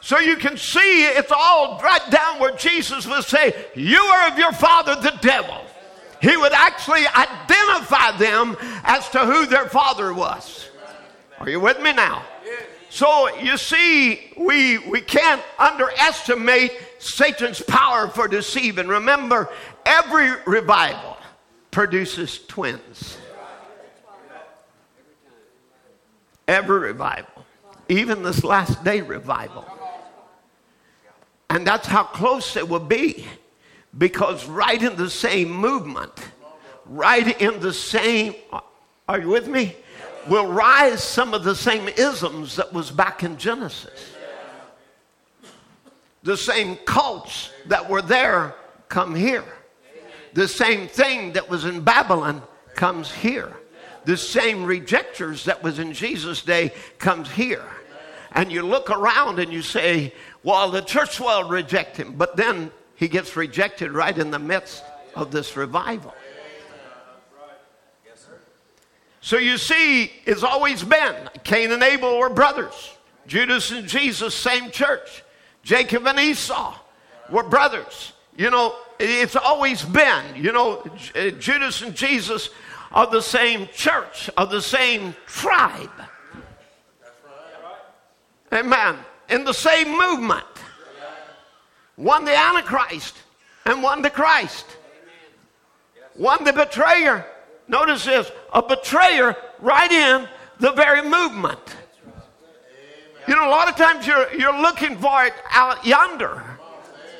So 0.00 0.20
you 0.20 0.36
can 0.36 0.56
see 0.56 1.04
it's 1.04 1.32
all 1.32 1.80
right 1.82 2.10
down 2.10 2.38
where 2.38 2.56
Jesus 2.56 3.08
would 3.08 3.24
say, 3.24 3.66
You 3.74 3.98
are 3.98 4.28
of 4.30 4.38
your 4.38 4.52
father, 4.52 4.94
the 4.94 5.18
devil 5.20 5.64
he 6.20 6.36
would 6.36 6.52
actually 6.52 7.06
identify 7.06 8.16
them 8.16 8.56
as 8.84 9.08
to 9.10 9.20
who 9.20 9.46
their 9.46 9.68
father 9.68 10.12
was. 10.12 10.68
Are 11.38 11.48
you 11.48 11.60
with 11.60 11.80
me 11.80 11.92
now? 11.92 12.24
So 12.90 13.36
you 13.38 13.56
see, 13.56 14.32
we, 14.36 14.78
we 14.78 15.00
can't 15.00 15.42
underestimate 15.58 16.72
Satan's 16.98 17.60
power 17.60 18.08
for 18.08 18.26
deceiving. 18.26 18.88
Remember, 18.88 19.48
every 19.84 20.30
revival 20.46 21.16
produces 21.70 22.44
twins. 22.46 23.18
Every 26.48 26.78
revival, 26.78 27.44
even 27.90 28.22
this 28.22 28.42
last 28.42 28.82
day 28.82 29.02
revival. 29.02 29.66
And 31.50 31.66
that's 31.66 31.86
how 31.86 32.04
close 32.04 32.56
it 32.56 32.66
will 32.66 32.80
be 32.80 33.26
because 33.98 34.46
right 34.46 34.82
in 34.82 34.96
the 34.96 35.10
same 35.10 35.50
movement, 35.50 36.12
right 36.86 37.40
in 37.42 37.60
the 37.60 37.72
same, 37.72 38.34
are 39.08 39.20
you 39.20 39.28
with 39.28 39.48
me? 39.48 39.76
Will 40.28 40.46
rise 40.46 41.02
some 41.02 41.34
of 41.34 41.42
the 41.42 41.56
same 41.56 41.88
isms 41.88 42.56
that 42.56 42.72
was 42.72 42.90
back 42.90 43.22
in 43.24 43.36
Genesis. 43.36 44.12
The 46.22 46.36
same 46.36 46.76
cults 46.84 47.50
that 47.66 47.88
were 47.88 48.02
there 48.02 48.54
come 48.88 49.14
here. 49.14 49.44
The 50.34 50.46
same 50.46 50.86
thing 50.88 51.32
that 51.32 51.48
was 51.48 51.64
in 51.64 51.80
Babylon 51.80 52.42
comes 52.74 53.10
here. 53.10 53.56
The 54.04 54.16
same 54.16 54.64
rejectors 54.64 55.44
that 55.44 55.62
was 55.62 55.78
in 55.78 55.92
Jesus' 55.92 56.42
day 56.42 56.72
comes 56.98 57.30
here. 57.30 57.64
And 58.32 58.52
you 58.52 58.62
look 58.62 58.90
around 58.90 59.38
and 59.38 59.52
you 59.52 59.62
say, 59.62 60.14
well, 60.42 60.70
the 60.70 60.82
church 60.82 61.18
will 61.18 61.48
reject 61.48 61.96
him. 61.96 62.12
But 62.12 62.36
then 62.36 62.70
he 62.98 63.06
gets 63.06 63.36
rejected 63.36 63.92
right 63.92 64.18
in 64.18 64.32
the 64.32 64.40
midst 64.40 64.82
of 65.14 65.30
this 65.30 65.56
revival. 65.56 66.12
So 69.20 69.36
you 69.36 69.56
see, 69.56 70.10
it's 70.26 70.42
always 70.42 70.82
been 70.82 71.14
Cain 71.44 71.70
and 71.70 71.82
Abel 71.82 72.18
were 72.18 72.28
brothers. 72.28 72.96
Judas 73.28 73.70
and 73.70 73.86
Jesus, 73.86 74.34
same 74.34 74.72
church. 74.72 75.22
Jacob 75.62 76.08
and 76.08 76.18
Esau 76.18 76.74
were 77.30 77.44
brothers. 77.44 78.14
You 78.36 78.50
know, 78.50 78.74
it's 78.98 79.36
always 79.36 79.84
been, 79.84 80.24
you 80.34 80.50
know, 80.50 80.82
uh, 81.14 81.30
Judas 81.30 81.82
and 81.82 81.94
Jesus 81.94 82.50
are 82.90 83.06
the 83.06 83.22
same 83.22 83.68
church, 83.72 84.28
are 84.36 84.46
the 84.46 84.62
same 84.62 85.14
tribe. 85.26 85.90
Amen. 88.52 88.96
In 89.28 89.44
the 89.44 89.52
same 89.52 89.96
movement 89.96 90.46
one 91.98 92.24
the 92.24 92.34
Antichrist 92.34 93.16
and 93.66 93.82
one 93.82 94.02
the 94.02 94.10
Christ. 94.10 94.64
One 96.14 96.44
the 96.44 96.52
betrayer. 96.52 97.26
Notice 97.66 98.04
this 98.04 98.30
a 98.52 98.62
betrayer 98.62 99.36
right 99.58 99.90
in 99.90 100.28
the 100.60 100.72
very 100.72 101.02
movement. 101.02 101.60
You 103.26 103.34
know, 103.34 103.46
a 103.46 103.50
lot 103.50 103.68
of 103.68 103.76
times 103.76 104.06
you're, 104.06 104.32
you're 104.32 104.58
looking 104.58 104.96
for 104.96 105.24
it 105.24 105.34
out 105.50 105.84
yonder 105.84 106.42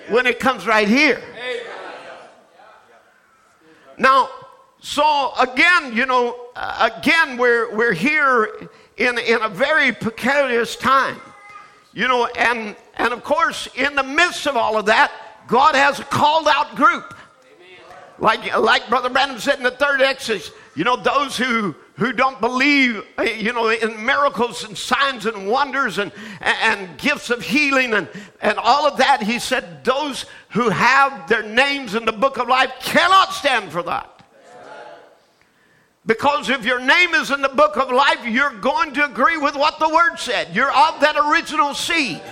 when 0.09 0.27
it 0.27 0.41
comes 0.41 0.67
right 0.67 0.89
here. 0.89 1.21
Now, 3.99 4.31
so 4.81 5.33
again, 5.39 5.93
you 5.93 6.07
know, 6.07 6.51
uh, 6.55 6.89
again, 6.97 7.37
we're, 7.37 7.75
we're 7.77 7.93
here 7.93 8.69
in, 8.97 9.19
in 9.19 9.43
a 9.43 9.49
very 9.49 9.93
precarious 9.93 10.77
time. 10.77 11.21
You 11.93 12.07
know, 12.07 12.27
and, 12.27 12.77
and 12.99 13.13
of 13.13 13.23
course, 13.25 13.69
in 13.75 13.95
the 13.95 14.03
midst 14.03 14.47
of 14.47 14.57
all 14.57 14.77
of 14.77 14.87
that, 14.87 15.13
God 15.47 15.75
has 15.75 16.01
a 16.01 16.05
called 16.05 16.49
out 16.49 16.77
group. 16.77 17.15
Like, 18.21 18.57
like 18.59 18.89
Brother 18.89 19.09
Branham 19.09 19.39
said 19.39 19.59
in 19.59 19.63
the 19.63 19.71
third 19.71 20.03
Exodus, 20.03 20.51
you 20.75 20.83
know, 20.83 20.97
those 20.97 21.37
who, 21.37 21.75
who 21.95 22.13
don't 22.13 22.41
believe, 22.41 23.05
you 23.37 23.53
know, 23.53 23.69
in 23.69 24.05
miracles 24.05 24.65
and 24.65 24.77
signs 24.77 25.25
and 25.25 25.49
wonders 25.49 25.99
and, 25.99 26.11
and 26.41 26.99
gifts 26.99 27.31
of 27.31 27.43
healing 27.43 27.95
and, 27.95 28.09
and 28.43 28.59
all 28.59 28.87
of 28.87 28.99
that, 28.99 29.23
he 29.23 29.39
said, 29.39 29.85
those 29.85 30.27
who 30.51 30.69
have 30.69 31.29
their 31.29 31.45
names 31.45 31.95
in 31.95 32.05
the 32.05 32.13
book 32.13 32.39
of 32.39 32.49
life 32.49 32.73
cannot 32.81 33.33
stand 33.33 33.71
for 33.71 33.85
that. 33.85 34.19
Because 36.07 36.49
if 36.49 36.65
your 36.65 36.81
name 36.81 37.15
is 37.15 37.31
in 37.31 37.43
the 37.43 37.51
book 37.51 37.77
of 37.77 37.93
life, 37.93 38.25
you're 38.25 38.59
going 38.61 38.95
to 38.95 39.05
agree 39.05 39.37
with 39.37 39.55
what 39.55 39.79
the 39.79 39.89
word 39.89 40.17
said. 40.17 40.57
You're 40.57 40.73
of 40.73 41.01
that 41.01 41.17
original 41.17 41.75
seed. 41.75 42.23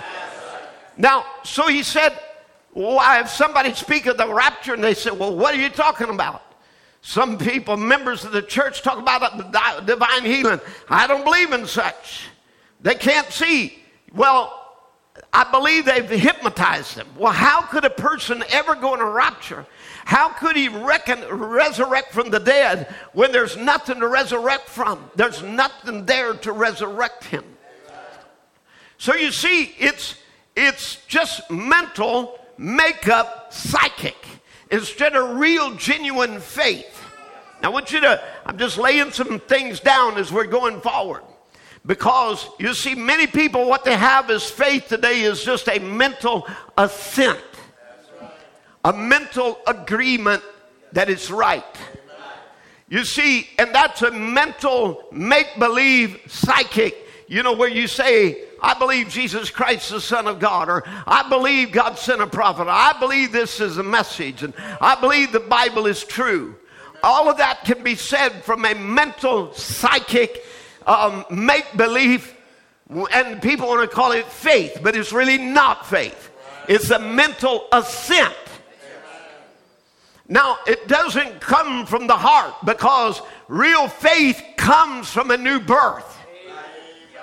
Now, 0.97 1.25
so 1.43 1.67
he 1.67 1.83
said, 1.83 2.17
why, 2.71 3.21
if 3.21 3.29
somebody 3.29 3.73
speak 3.73 4.05
of 4.05 4.17
the 4.17 4.31
rapture 4.31 4.73
and 4.73 4.83
they 4.83 4.93
say, 4.93 5.11
well, 5.11 5.35
what 5.35 5.53
are 5.53 5.61
you 5.61 5.69
talking 5.69 6.09
about? 6.09 6.43
Some 7.01 7.37
people, 7.37 7.77
members 7.77 8.25
of 8.25 8.31
the 8.31 8.41
church, 8.41 8.81
talk 8.81 8.99
about 8.99 9.85
divine 9.85 10.25
healing. 10.25 10.59
I 10.89 11.07
don't 11.07 11.23
believe 11.23 11.53
in 11.53 11.65
such. 11.65 12.27
They 12.81 12.95
can't 12.95 13.31
see. 13.31 13.79
Well, 14.13 14.53
I 15.31 15.49
believe 15.51 15.85
they've 15.85 16.09
hypnotized 16.09 16.95
them. 16.95 17.07
Well, 17.17 17.31
how 17.33 17.61
could 17.61 17.85
a 17.85 17.89
person 17.89 18.43
ever 18.51 18.75
go 18.75 18.93
in 18.93 18.99
a 18.99 19.09
rapture 19.09 19.65
how 20.07 20.29
could 20.29 20.55
he 20.55 20.69
reckon, 20.69 21.19
resurrect 21.27 22.13
from 22.13 22.29
the 22.29 22.39
dead 22.39 22.87
when 23.11 23.33
there's 23.33 23.57
nothing 23.57 23.99
to 23.99 24.07
resurrect 24.07 24.69
from? 24.69 25.11
There's 25.17 25.43
nothing 25.43 26.05
there 26.05 26.33
to 26.33 26.53
resurrect 26.53 27.25
him. 27.25 27.43
So 28.97 29.15
you 29.15 29.33
see, 29.33 29.75
it's, 29.77 30.15
it's 30.57 31.05
just 31.05 31.49
mental 31.49 32.39
makeup 32.57 33.53
psychic 33.53 34.17
instead 34.71 35.15
of 35.15 35.37
real, 35.37 35.73
genuine 35.75 36.39
faith. 36.39 37.01
Now, 37.61 37.69
I 37.69 37.71
want 37.71 37.91
you 37.91 38.01
to, 38.01 38.21
I'm 38.45 38.57
just 38.57 38.77
laying 38.77 39.11
some 39.11 39.39
things 39.39 39.79
down 39.79 40.17
as 40.17 40.31
we're 40.31 40.47
going 40.47 40.81
forward. 40.81 41.23
Because 41.85 42.49
you 42.59 42.73
see, 42.73 42.95
many 42.95 43.27
people, 43.27 43.69
what 43.69 43.85
they 43.85 43.95
have 43.95 44.29
as 44.29 44.49
faith 44.49 44.89
today 44.89 45.21
is 45.21 45.43
just 45.43 45.69
a 45.69 45.79
mental 45.79 46.45
assent 46.77 47.39
a 48.87 48.93
mental 48.93 49.59
agreement 49.67 50.41
that 50.93 51.09
it's 51.09 51.29
right. 51.29 51.65
You 52.87 53.03
see, 53.03 53.49
and 53.59 53.75
that's 53.75 54.01
a 54.01 54.11
mental 54.11 55.03
make 55.11 55.47
believe 55.59 56.21
psychic, 56.27 56.95
you 57.27 57.43
know, 57.43 57.51
where 57.51 57.67
you 57.67 57.85
say, 57.85 58.46
I 58.61 58.77
believe 58.77 59.09
Jesus 59.09 59.49
Christ, 59.49 59.89
the 59.89 60.01
Son 60.01 60.27
of 60.27 60.39
God, 60.39 60.69
or 60.69 60.83
I 61.05 61.27
believe 61.29 61.71
God 61.71 61.97
sent 61.97 62.21
a 62.21 62.27
prophet, 62.27 62.67
I 62.67 62.97
believe 62.99 63.31
this 63.31 63.59
is 63.59 63.77
a 63.77 63.83
message, 63.83 64.43
and 64.43 64.53
I 64.81 64.99
believe 64.99 65.31
the 65.31 65.39
Bible 65.39 65.85
is 65.85 66.03
true. 66.03 66.55
All 67.03 67.29
of 67.29 67.37
that 67.37 67.63
can 67.63 67.83
be 67.83 67.95
said 67.95 68.43
from 68.43 68.65
a 68.65 68.73
mental 68.73 69.53
psychic 69.53 70.43
um, 70.85 71.25
make 71.29 71.65
believe, 71.75 72.35
and 73.11 73.41
people 73.41 73.67
want 73.67 73.89
to 73.89 73.95
call 73.95 74.11
it 74.11 74.25
faith, 74.25 74.79
but 74.81 74.95
it's 74.95 75.11
really 75.11 75.37
not 75.37 75.85
faith. 75.85 76.31
It's 76.67 76.89
a 76.89 76.99
mental 76.99 77.67
assent 77.71 78.35
now, 80.29 80.57
it 80.67 80.87
doesn't 80.87 81.39
come 81.39 81.85
from 81.85 82.07
the 82.07 82.17
heart 82.17 82.53
because 82.65 83.21
real 83.47 83.87
faith 83.87 84.41
comes 84.57 85.09
from 85.09 85.31
a 85.31 85.37
new 85.37 85.59
birth. 85.59 86.17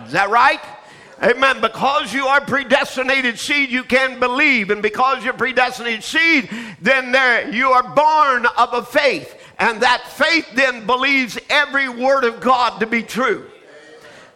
Is 0.06 0.12
that 0.12 0.30
right? 0.30 0.60
Amen. 1.24 1.62
Because 1.62 2.12
you 2.12 2.26
are 2.26 2.42
predestinated 2.42 3.38
seed, 3.38 3.70
you 3.70 3.82
can 3.82 4.20
believe. 4.20 4.70
And 4.70 4.82
because 4.82 5.24
you're 5.24 5.32
predestinated 5.32 6.04
seed, 6.04 6.50
then 6.82 7.12
there 7.12 7.50
you 7.50 7.70
are 7.70 7.94
born 7.94 8.44
of 8.58 8.74
a 8.74 8.82
faith. 8.82 9.34
And 9.58 9.80
that 9.80 10.06
faith 10.06 10.46
then 10.54 10.84
believes 10.84 11.38
every 11.48 11.88
word 11.88 12.24
of 12.24 12.40
God 12.40 12.78
to 12.80 12.86
be 12.86 13.02
true. 13.02 13.50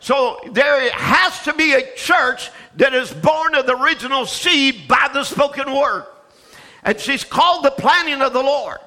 So 0.01 0.41
there 0.53 0.91
has 0.93 1.43
to 1.43 1.53
be 1.53 1.75
a 1.75 1.95
church 1.95 2.51
that 2.77 2.95
is 2.95 3.13
born 3.13 3.55
of 3.55 3.67
the 3.67 3.77
original 3.77 4.25
seed 4.25 4.89
by 4.89 5.11
the 5.13 5.25
spoken 5.25 5.75
word. 5.75 6.07
And 6.85 6.99
she's 6.99 7.25
called 7.25 7.65
the 7.65 7.71
planting 7.73 8.23
of 8.23 8.33
the 8.33 8.43
Lord. 8.43 8.79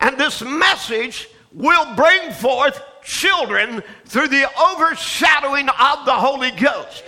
And 0.00 0.18
this 0.18 0.42
message 0.42 1.28
will 1.52 1.94
bring 1.94 2.32
forth 2.32 2.82
children 3.04 3.82
through 4.06 4.28
the 4.28 4.50
overshadowing 4.60 5.68
of 5.68 6.04
the 6.04 6.14
Holy 6.14 6.50
Ghost. 6.50 7.04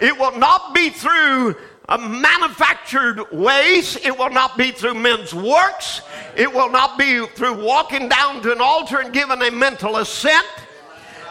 It 0.00 0.18
will 0.18 0.36
not 0.38 0.74
be 0.74 0.90
through 0.90 1.56
a 1.88 1.98
manufactured 1.98 3.30
ways. 3.30 3.96
It 3.96 4.16
will 4.18 4.30
not 4.30 4.56
be 4.56 4.70
through 4.70 4.94
men's 4.94 5.34
works. 5.34 6.02
It 6.36 6.52
will 6.52 6.70
not 6.70 6.98
be 6.98 7.26
through 7.26 7.64
walking 7.64 8.08
down 8.08 8.42
to 8.42 8.52
an 8.52 8.60
altar 8.60 9.00
and 9.00 9.12
giving 9.12 9.42
a 9.42 9.50
mental 9.50 9.98
assent. 9.98 10.46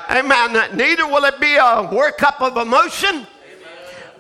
Amen. 0.09 0.53
Neither 0.75 1.07
will 1.07 1.23
it 1.25 1.39
be 1.39 1.55
a 1.55 1.87
workup 1.89 2.41
of 2.41 2.57
emotion 2.57 3.25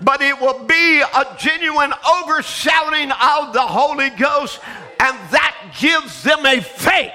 but 0.01 0.21
it 0.21 0.39
will 0.39 0.63
be 0.65 1.01
a 1.01 1.35
genuine 1.37 1.93
overshadowing 2.21 3.11
of 3.11 3.53
the 3.53 3.61
Holy 3.61 4.09
Ghost, 4.11 4.59
and 4.99 5.17
that 5.31 5.55
gives 5.79 6.23
them 6.23 6.45
a 6.45 6.61
faith 6.61 7.11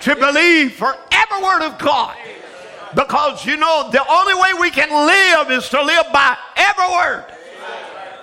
to 0.00 0.16
believe 0.16 0.72
for 0.72 0.96
every 1.12 1.42
word 1.42 1.62
of 1.62 1.78
God. 1.78 2.16
Because 2.96 3.44
you 3.44 3.58
know, 3.58 3.90
the 3.92 4.02
only 4.10 4.32
way 4.34 4.54
we 4.58 4.70
can 4.70 4.88
live 4.88 5.50
is 5.50 5.68
to 5.68 5.82
live 5.82 6.06
by 6.14 6.34
every 6.56 6.88
word 6.88 7.26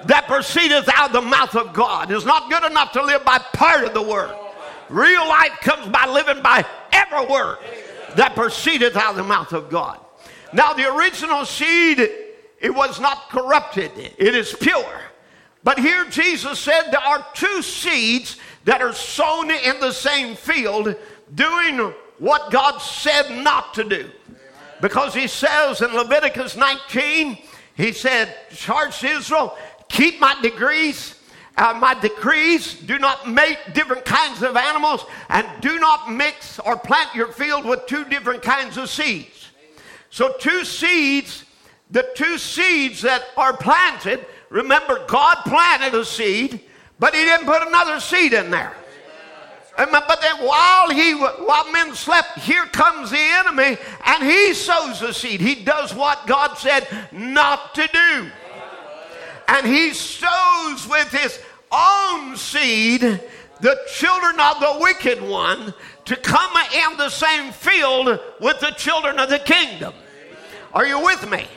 that 0.06 0.26
proceedeth 0.28 0.90
out 0.90 1.10
of 1.10 1.14
the 1.14 1.22
mouth 1.22 1.56
of 1.56 1.74
God. 1.74 2.10
It's 2.10 2.26
not 2.26 2.50
good 2.50 2.64
enough 2.64 2.92
to 2.94 3.04
live 3.04 3.24
by 3.24 3.38
part 3.38 3.84
of 3.84 3.94
the 3.94 4.02
word. 4.02 4.36
Real 4.90 5.28
life 5.28 5.52
comes 5.62 5.88
by 5.90 6.08
living 6.08 6.42
by 6.42 6.66
every 6.92 7.24
word 7.28 7.60
that 8.16 8.34
proceedeth 8.34 8.96
out 8.96 9.12
of 9.12 9.18
the 9.18 9.24
mouth 9.24 9.54
of 9.54 9.70
God. 9.70 10.00
Now, 10.54 10.74
the 10.74 10.92
original 10.96 11.46
seed 11.46 12.00
it 12.00 12.74
was 12.74 13.00
not 13.00 13.30
corrupted, 13.30 13.92
it 13.96 14.34
is 14.34 14.56
pure. 14.60 15.02
But 15.64 15.78
here 15.78 16.06
Jesus 16.06 16.58
said 16.58 16.90
there 16.90 17.00
are 17.00 17.24
two 17.36 17.62
seeds 17.62 18.38
that 18.66 18.82
are 18.82 18.94
sown 18.94 19.52
in 19.52 19.80
the 19.80 19.92
same 19.92 20.36
field 20.36 20.96
doing 21.36 21.94
what 22.18 22.50
God 22.50 22.80
said 22.80 23.30
not 23.44 23.76
to 23.76 23.84
do. 23.84 24.10
Because 24.84 25.14
he 25.14 25.28
says 25.28 25.82
in 25.82 25.96
Leviticus 25.96 26.58
19, 26.58 27.38
he 27.78 27.94
said, 27.94 28.36
Charge 28.54 29.02
Israel, 29.06 29.58
keep 29.88 30.20
my 30.20 30.36
degrees, 30.42 31.16
uh, 31.56 31.74
my 31.80 31.94
decrees, 31.94 32.74
do 32.74 33.00
not 33.00 33.30
make 33.30 33.58
different 33.74 34.04
kinds 34.04 34.44
of 34.44 34.58
animals, 34.58 35.06
and 35.30 35.48
do 35.62 35.80
not 35.80 36.12
mix 36.12 36.60
or 36.60 36.76
plant 36.76 37.16
your 37.16 37.32
field 37.32 37.64
with 37.64 37.86
two 37.88 38.04
different 38.04 38.42
kinds 38.44 38.76
of 38.76 38.90
seeds. 38.90 39.52
So, 40.10 40.34
two 40.38 40.66
seeds 40.66 41.46
the 41.90 42.06
two 42.14 42.38
seeds 42.38 43.04
that 43.04 43.24
are 43.38 43.56
planted, 43.56 44.26
remember, 44.50 45.06
God 45.08 45.38
planted 45.46 45.98
a 45.98 46.04
seed, 46.04 46.60
but 47.00 47.16
He 47.16 47.24
didn't 47.24 47.46
put 47.46 47.66
another 47.66 48.02
seed 48.02 48.34
in 48.34 48.52
there. 48.52 48.74
But 49.76 50.22
then 50.22 50.46
while 50.46 50.90
he 50.90 51.14
while 51.14 51.72
men 51.72 51.94
slept, 51.94 52.40
here 52.40 52.66
comes 52.66 53.10
the 53.10 53.18
enemy 53.18 53.78
and 54.06 54.24
he 54.24 54.54
sows 54.54 55.00
the 55.00 55.14
seed. 55.14 55.42
He 55.42 55.56
does 55.56 55.94
what 55.94 56.28
God 56.28 56.56
said 56.58 56.88
not 57.12 57.74
to 57.76 57.88
do. 57.92 58.32
And 59.48 59.68
he 59.68 59.94
sows 59.94 60.88
with 60.88 61.10
his 61.12 61.40
own 61.72 62.38
seed 62.38 63.02
the 63.02 63.80
children 63.88 64.40
of 64.40 64.60
the 64.60 64.78
wicked 64.80 65.22
one 65.22 65.74
to 66.06 66.16
come 66.18 66.52
in 66.74 66.98
the 66.98 67.10
same 67.10 67.52
field 67.52 68.20
with 68.40 68.60
the 68.60 68.72
children 68.72 69.20
of 69.20 69.30
the 69.30 69.40
kingdom. 69.40 69.94
Are 70.74 70.86
you 70.86 71.04
with 71.04 71.30
me? 71.30 71.48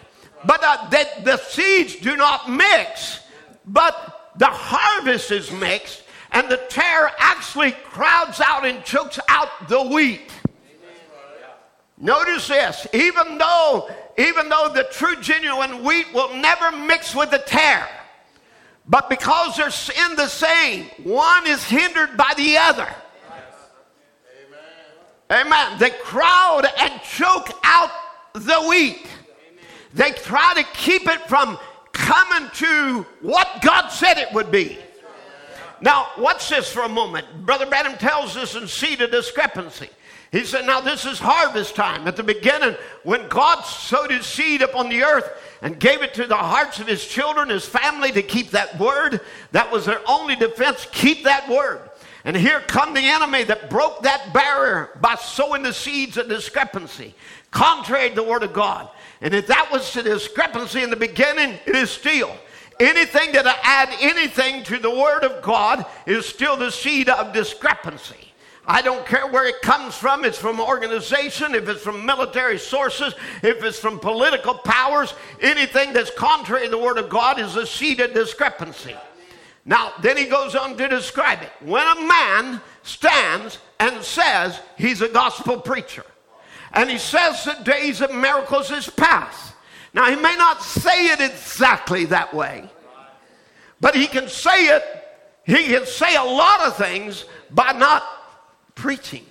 but 0.47 0.63
uh, 0.63 0.89
that 0.91 1.25
the 1.25 1.37
seeds 1.37 1.97
do 1.97 2.17
not 2.17 2.51
mix, 2.51 3.21
but 3.67 4.33
the 4.37 4.47
harvest 4.47 5.31
is 5.31 5.51
mixed, 5.51 6.03
and 6.37 6.51
the 6.51 6.59
tare 6.69 7.11
actually 7.19 7.73
crowds 7.73 8.43
out 8.43 8.67
and 8.67 8.85
chokes 8.85 9.19
out 9.27 9.49
the 9.69 9.83
wheat. 9.83 10.31
Notice 11.97 12.49
this, 12.49 12.87
even 12.93 13.39
though 13.39 13.89
even 14.19 14.51
though 14.51 14.71
the 14.73 14.85
true 14.93 15.17
genuine 15.17 15.83
wheat 15.83 16.13
will 16.13 16.37
never 16.37 16.77
mix 16.77 17.15
with 17.15 17.31
the 17.31 17.39
tare, 17.39 17.89
but 18.87 19.09
because 19.09 19.57
they're 19.57 20.07
in 20.07 20.17
the 20.17 20.29
same, 20.29 20.85
one 21.05 21.47
is 21.47 21.65
hindered 21.65 22.19
by 22.19 22.33
the 22.37 22.59
other. 22.59 22.89
Amen. 25.31 25.47
Amen. 25.47 25.79
They 25.79 25.91
crowd 25.91 26.67
and 26.79 27.01
choke 27.03 27.51
out 27.65 27.91
the 28.35 28.67
wheat. 28.69 29.07
They 29.95 30.13
try 30.13 30.53
to 30.55 30.65
keep 30.75 31.09
it 31.09 31.21
from 31.29 31.59
coming 31.93 32.51
to 32.55 33.07
what 33.23 33.63
God 33.63 33.89
said 33.89 34.19
it 34.19 34.31
would 34.35 34.51
be. 34.51 34.79
Now, 35.81 36.09
watch 36.19 36.49
this 36.49 36.73
for 36.73 36.83
a 36.83 36.89
moment. 36.89 37.27
Brother 37.45 37.67
Branham 37.67 37.99
tells 37.99 38.37
us 38.37 38.55
and 38.55 38.69
see 38.69 38.97
the 38.97 39.07
discrepancy. 39.07 39.91
He 40.33 40.45
said, 40.45 40.67
Now 40.67 40.81
this 40.81 41.05
is 41.05 41.19
harvest 41.19 41.75
time. 41.75 42.07
At 42.09 42.17
the 42.17 42.23
beginning, 42.23 42.77
when 43.05 43.29
God 43.29 43.63
sowed 43.63 44.11
his 44.11 44.27
seed 44.27 44.63
upon 44.63 44.89
the 44.89 45.03
earth 45.03 45.31
and 45.63 45.79
gave 45.79 46.03
it 46.03 46.15
to 46.15 46.27
the 46.27 46.37
hearts 46.37 46.81
of 46.81 46.87
his 46.87 47.07
children, 47.07 47.49
his 47.49 47.67
family 47.67 48.13
to 48.13 48.23
keep 48.23 48.51
that 48.51 48.79
word, 48.79 49.21
that 49.53 49.71
was 49.71 49.87
their 49.87 50.01
only 50.07 50.37
defense 50.37 50.87
keep 50.93 51.25
that 51.25 51.49
word. 51.49 51.91
And 52.25 52.37
here 52.37 52.61
come 52.61 52.93
the 52.93 53.01
enemy 53.01 53.45
that 53.45 53.71
broke 53.71 54.03
that 54.03 54.33
barrier 54.33 54.91
by 55.01 55.15
sowing 55.15 55.63
the 55.63 55.73
seeds 55.73 56.17
of 56.17 56.29
discrepancy, 56.29 57.15
contrary 57.53 58.09
to 58.09 58.17
the 58.17 58.23
word 58.25 58.43
of 58.43 58.53
God. 58.53 58.91
And 59.21 59.33
if 59.33 59.47
that 59.47 59.71
was 59.71 59.93
the 59.93 60.03
discrepancy 60.03 60.83
in 60.83 60.91
the 60.91 60.97
beginning, 60.97 61.59
it 61.67 61.77
is 61.77 61.91
still. 61.91 62.37
Anything 62.79 63.33
that 63.33 63.47
I 63.47 63.57
add 63.63 63.89
anything 64.01 64.63
to 64.65 64.79
the 64.79 64.91
word 64.91 65.25
of 65.25 65.43
God 65.43 65.87
is 66.05 66.27
still 66.27 66.57
the 66.57 66.71
seed 66.71 67.09
of 67.09 67.33
discrepancy. 67.33 68.33
I 68.67 68.83
don't 68.83 69.07
care 69.07 69.29
where 69.29 69.47
it 69.47 69.63
comes 69.63 69.95
from. 69.95 70.25
It's 70.25 70.39
from 70.39 70.61
organization, 70.61 71.55
if 71.55 71.69
it's 71.69 71.83
from 71.83 72.05
military 72.05 72.59
sources, 72.59 73.15
if 73.43 73.63
it's 73.63 73.79
from 73.79 74.01
political 74.01 74.55
powers, 74.55 75.15
anything 75.41 75.93
that's 75.93 76.11
contrary 76.11 76.65
to 76.65 76.71
the 76.71 76.79
Word 76.79 76.99
of 76.99 77.09
God 77.09 77.39
is 77.39 77.55
a 77.55 77.65
seed 77.65 78.01
of 78.01 78.13
discrepancy. 78.13 78.97
Now, 79.65 79.93
then 80.03 80.17
he 80.17 80.27
goes 80.27 80.55
on 80.55 80.77
to 80.77 80.89
describe 80.89 81.43
it. 81.43 81.51
When 81.61 81.87
a 81.87 82.07
man 82.07 82.61
stands 82.83 83.59
and 83.79 84.03
says 84.03 84.61
he's 84.77 85.01
a 85.01 85.09
gospel 85.09 85.61
preacher, 85.61 86.05
and 86.73 86.91
he 86.91 86.99
says 86.99 87.45
the 87.45 87.57
days 87.65 88.01
of 88.01 88.15
miracles 88.15 88.71
is 88.71 88.91
past. 88.91 89.55
Now, 89.97 90.11
he 90.11 90.17
may 90.17 90.37
not 90.37 90.63
say 90.63 91.07
it 91.07 91.23
exactly 91.23 92.05
that 92.05 92.35
way, 92.35 92.69
but 93.81 93.95
he 93.95 94.07
can 94.07 94.29
say 94.29 94.67
it, 94.67 94.83
he 95.45 95.69
can 95.69 95.87
say 95.87 96.15
a 96.17 96.23
lot 96.23 96.61
of 96.67 96.77
things 96.77 97.25
by 97.51 97.73
not 97.73 98.05
preaching. 98.75 99.25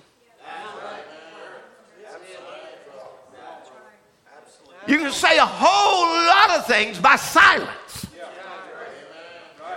You 4.88 4.98
can 4.98 5.12
say 5.12 5.38
a 5.38 5.46
whole 5.46 6.26
lot 6.26 6.58
of 6.58 6.66
things 6.66 6.98
by 6.98 7.14
silence. 7.14 8.06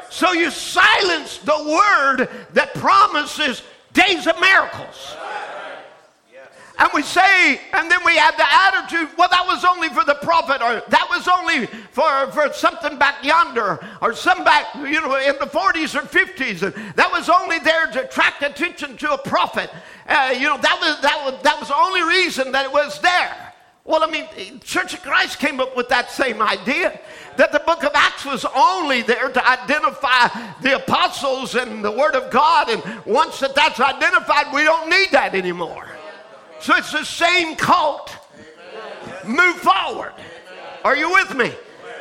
So 0.09 0.33
you 0.33 0.49
silence 0.49 1.37
the 1.37 1.51
word 1.51 2.29
that 2.53 2.73
promises 2.73 3.61
days 3.93 4.25
of 4.25 4.39
miracles. 4.39 5.15
And 6.79 6.89
we 6.93 7.01
say, 7.01 7.59
and 7.73 7.91
then 7.91 7.99
we 8.05 8.15
have 8.15 8.37
the 8.37 8.45
attitude, 8.49 9.09
well, 9.17 9.27
that 9.29 9.45
was 9.45 9.65
only 9.65 9.89
for 9.89 10.05
the 10.05 10.15
prophet, 10.15 10.61
or 10.61 10.81
that 10.87 11.07
was 11.09 11.27
only 11.27 11.65
for, 11.91 12.31
for 12.31 12.53
something 12.53 12.97
back 12.97 13.21
yonder, 13.21 13.85
or 14.01 14.13
some 14.13 14.45
back, 14.45 14.73
you 14.75 15.01
know, 15.01 15.17
in 15.17 15.35
the 15.39 15.45
40s 15.45 15.93
or 15.93 16.07
50s. 16.07 16.63
And 16.63 16.95
that 16.95 17.11
was 17.11 17.27
only 17.27 17.59
there 17.59 17.87
to 17.87 18.05
attract 18.05 18.43
attention 18.43 18.95
to 18.97 19.11
a 19.11 19.17
prophet. 19.17 19.69
Uh, 20.07 20.33
you 20.33 20.43
know, 20.43 20.57
that 20.57 20.79
was, 20.79 21.01
that, 21.01 21.21
was, 21.25 21.43
that 21.43 21.59
was 21.59 21.67
the 21.67 21.75
only 21.75 22.01
reason 22.01 22.53
that 22.53 22.65
it 22.65 22.71
was 22.71 22.97
there. 23.01 23.53
Well, 23.83 24.01
I 24.03 24.07
mean, 24.07 24.59
Church 24.61 24.93
of 24.93 25.01
Christ 25.01 25.39
came 25.39 25.59
up 25.59 25.75
with 25.75 25.89
that 25.89 26.11
same 26.11 26.41
idea 26.41 26.97
that 27.35 27.51
the 27.51 27.59
book 27.59 27.83
of 27.83 27.91
Acts 27.93 28.23
was 28.23 28.45
only 28.55 29.01
there 29.01 29.29
to 29.29 29.49
identify 29.49 30.27
the 30.61 30.77
apostles 30.77 31.55
and 31.55 31.83
the 31.83 31.91
Word 31.91 32.15
of 32.15 32.31
God. 32.31 32.69
And 32.69 32.83
once 33.05 33.41
that 33.41 33.53
that's 33.53 33.81
identified, 33.81 34.53
we 34.53 34.63
don't 34.63 34.89
need 34.89 35.11
that 35.11 35.35
anymore. 35.35 35.98
So 36.61 36.75
it's 36.75 36.91
the 36.91 37.03
same 37.03 37.55
cult. 37.55 38.15
Move 39.25 39.55
forward. 39.57 40.13
Are 40.83 40.95
you 40.95 41.11
with 41.11 41.35
me? 41.35 41.51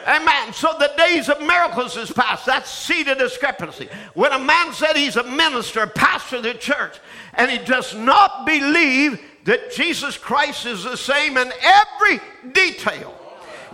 Amen. 0.06 0.52
So 0.52 0.74
the 0.78 0.92
days 0.96 1.28
of 1.28 1.40
miracles 1.40 1.96
is 1.96 2.10
past. 2.10 2.46
That's 2.46 2.70
seed 2.70 3.08
of 3.08 3.18
discrepancy. 3.18 3.88
When 4.14 4.32
a 4.32 4.38
man 4.38 4.72
said 4.72 4.96
he's 4.96 5.16
a 5.16 5.24
minister, 5.24 5.86
pastor 5.86 6.36
of 6.36 6.44
the 6.44 6.54
church, 6.54 6.98
and 7.34 7.50
he 7.50 7.58
does 7.58 7.94
not 7.94 8.46
believe 8.46 9.20
that 9.44 9.72
Jesus 9.72 10.16
Christ 10.16 10.66
is 10.66 10.84
the 10.84 10.96
same 10.96 11.36
in 11.36 11.52
every 11.62 12.20
detail 12.52 13.14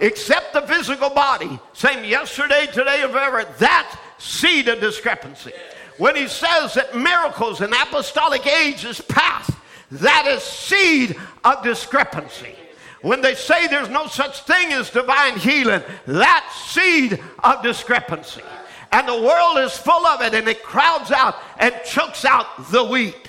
except 0.00 0.52
the 0.52 0.62
physical 0.62 1.10
body, 1.10 1.58
same 1.72 2.04
yesterday, 2.04 2.66
today, 2.72 3.02
or 3.02 3.08
forever, 3.08 3.46
that's 3.58 3.96
seed 4.18 4.68
of 4.68 4.80
discrepancy. 4.80 5.52
When 5.98 6.16
he 6.16 6.26
says 6.26 6.74
that 6.74 6.96
miracles 6.96 7.60
in 7.60 7.72
apostolic 7.72 8.46
age 8.46 8.84
is 8.84 9.00
past, 9.02 9.50
that 9.90 10.26
is 10.26 10.42
seed 10.42 11.16
of 11.44 11.62
discrepancy. 11.62 12.54
When 13.02 13.20
they 13.20 13.34
say 13.34 13.66
there's 13.66 13.90
no 13.90 14.06
such 14.06 14.40
thing 14.40 14.72
as 14.72 14.88
divine 14.90 15.38
healing, 15.38 15.82
that's 16.06 16.54
seed 16.70 17.22
of 17.42 17.62
discrepancy. 17.62 18.42
And 18.92 19.06
the 19.06 19.20
world 19.20 19.58
is 19.58 19.76
full 19.76 20.06
of 20.06 20.22
it 20.22 20.34
and 20.34 20.48
it 20.48 20.62
crowds 20.62 21.10
out 21.10 21.36
and 21.58 21.74
chokes 21.84 22.24
out 22.24 22.70
the 22.70 22.84
wheat. 22.84 23.28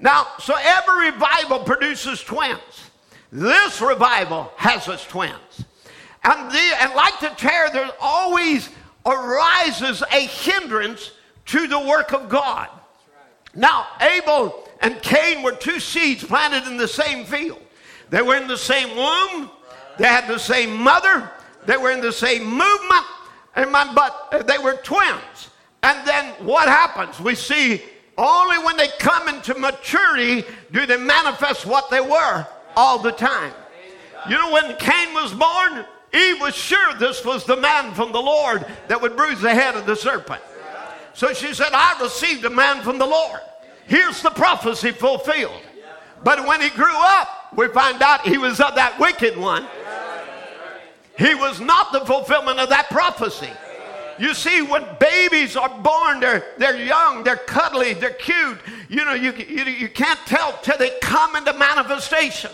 Now, 0.00 0.28
so 0.38 0.54
every 0.56 1.10
revival 1.10 1.60
produces 1.60 2.22
twins. 2.22 2.90
This 3.32 3.80
revival 3.80 4.52
has 4.56 4.86
its 4.86 5.04
twins. 5.04 5.64
And, 6.22 6.50
the, 6.50 6.76
and 6.80 6.94
like 6.94 7.18
the 7.20 7.28
tare, 7.30 7.70
there 7.70 7.90
always 8.00 8.68
arises 9.04 10.02
a 10.12 10.20
hindrance 10.20 11.12
to 11.46 11.66
the 11.66 11.80
work 11.80 12.12
of 12.12 12.28
God. 12.28 12.68
Now, 13.54 13.86
Abel 14.00 14.67
and 14.80 15.00
Cain 15.02 15.42
were 15.42 15.52
two 15.52 15.80
seeds 15.80 16.24
planted 16.24 16.70
in 16.70 16.76
the 16.76 16.88
same 16.88 17.24
field. 17.24 17.60
They 18.10 18.22
were 18.22 18.36
in 18.36 18.48
the 18.48 18.56
same 18.56 18.96
womb, 18.96 19.50
they 19.98 20.06
had 20.06 20.28
the 20.28 20.38
same 20.38 20.76
mother, 20.76 21.30
they 21.66 21.76
were 21.76 21.90
in 21.90 22.00
the 22.00 22.12
same 22.12 22.44
movement, 22.44 23.04
but 23.54 24.28
uh, 24.32 24.42
they 24.42 24.58
were 24.58 24.74
twins. 24.76 25.50
And 25.82 26.06
then 26.06 26.34
what 26.44 26.68
happens? 26.68 27.20
We 27.20 27.34
see 27.34 27.82
only 28.16 28.58
when 28.64 28.76
they 28.76 28.88
come 28.98 29.28
into 29.28 29.54
maturity 29.54 30.44
do 30.72 30.86
they 30.86 30.96
manifest 30.96 31.66
what 31.66 31.90
they 31.90 32.00
were 32.00 32.46
all 32.76 32.98
the 32.98 33.12
time. 33.12 33.52
You 34.28 34.36
know, 34.36 34.52
when 34.52 34.76
Cain 34.76 35.14
was 35.14 35.32
born, 35.32 35.84
Eve 36.12 36.40
was 36.40 36.54
sure 36.54 36.94
this 36.94 37.24
was 37.24 37.44
the 37.44 37.56
man 37.56 37.94
from 37.94 38.12
the 38.12 38.20
Lord 38.20 38.66
that 38.88 39.00
would 39.00 39.16
bruise 39.16 39.40
the 39.40 39.54
head 39.54 39.76
of 39.76 39.86
the 39.86 39.94
serpent. 39.94 40.42
So 41.14 41.32
she 41.32 41.54
said, 41.54 41.68
I 41.72 42.00
received 42.02 42.44
a 42.44 42.50
man 42.50 42.82
from 42.82 42.98
the 42.98 43.06
Lord. 43.06 43.40
Here's 43.88 44.20
the 44.20 44.30
prophecy 44.30 44.92
fulfilled. 44.92 45.62
But 46.22 46.46
when 46.46 46.60
he 46.60 46.68
grew 46.68 46.94
up, 46.94 47.56
we 47.56 47.68
find 47.68 48.02
out 48.02 48.20
he 48.20 48.36
was 48.36 48.60
of 48.60 48.74
that 48.74 49.00
wicked 49.00 49.36
one. 49.36 49.66
He 51.18 51.34
was 51.34 51.58
not 51.58 51.92
the 51.92 52.00
fulfillment 52.00 52.60
of 52.60 52.68
that 52.68 52.90
prophecy. 52.90 53.50
You 54.18 54.34
see, 54.34 54.60
when 54.62 54.84
babies 55.00 55.56
are 55.56 55.70
born, 55.80 56.20
they're, 56.20 56.44
they're 56.58 56.76
young, 56.76 57.24
they're 57.24 57.36
cuddly, 57.36 57.94
they're 57.94 58.10
cute. 58.10 58.58
You 58.90 59.04
know, 59.04 59.14
you, 59.14 59.32
you, 59.32 59.64
you 59.64 59.88
can't 59.88 60.20
tell 60.26 60.52
till 60.62 60.76
they 60.76 60.90
come 61.00 61.34
into 61.34 61.54
manifestation. 61.54 62.50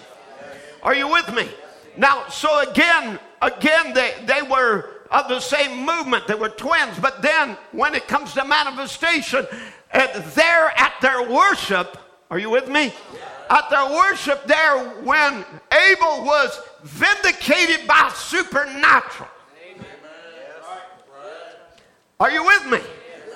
Are 0.84 0.94
you 0.94 1.08
with 1.08 1.34
me? 1.34 1.48
Now, 1.96 2.28
so 2.28 2.60
again, 2.70 3.18
again, 3.42 3.92
they, 3.92 4.14
they 4.24 4.42
were 4.42 4.90
of 5.10 5.28
the 5.28 5.40
same 5.40 5.84
movement. 5.84 6.26
They 6.26 6.34
were 6.34 6.48
twins. 6.48 6.98
But 6.98 7.22
then 7.22 7.56
when 7.72 7.94
it 7.94 8.08
comes 8.08 8.34
to 8.34 8.44
manifestation, 8.44 9.46
there 10.34 10.72
at 10.76 10.94
their 11.00 11.22
worship, 11.22 11.96
are 12.30 12.38
you 12.38 12.50
with 12.50 12.68
me? 12.68 12.92
At 13.48 13.70
their 13.70 13.88
worship, 13.90 14.46
there 14.46 14.78
when 15.02 15.44
Abel 15.72 16.24
was 16.24 16.60
vindicated 16.82 17.86
by 17.86 18.10
supernatural. 18.14 19.28
Are 22.18 22.30
you 22.30 22.44
with 22.44 22.66
me? 22.66 22.78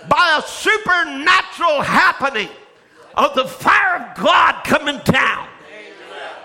By 0.08 0.40
a 0.42 0.48
supernatural 0.48 1.82
happening 1.82 2.48
of 3.14 3.34
the 3.34 3.44
fire 3.44 4.02
of 4.02 4.16
God 4.16 4.62
coming 4.64 5.00
down. 5.04 5.48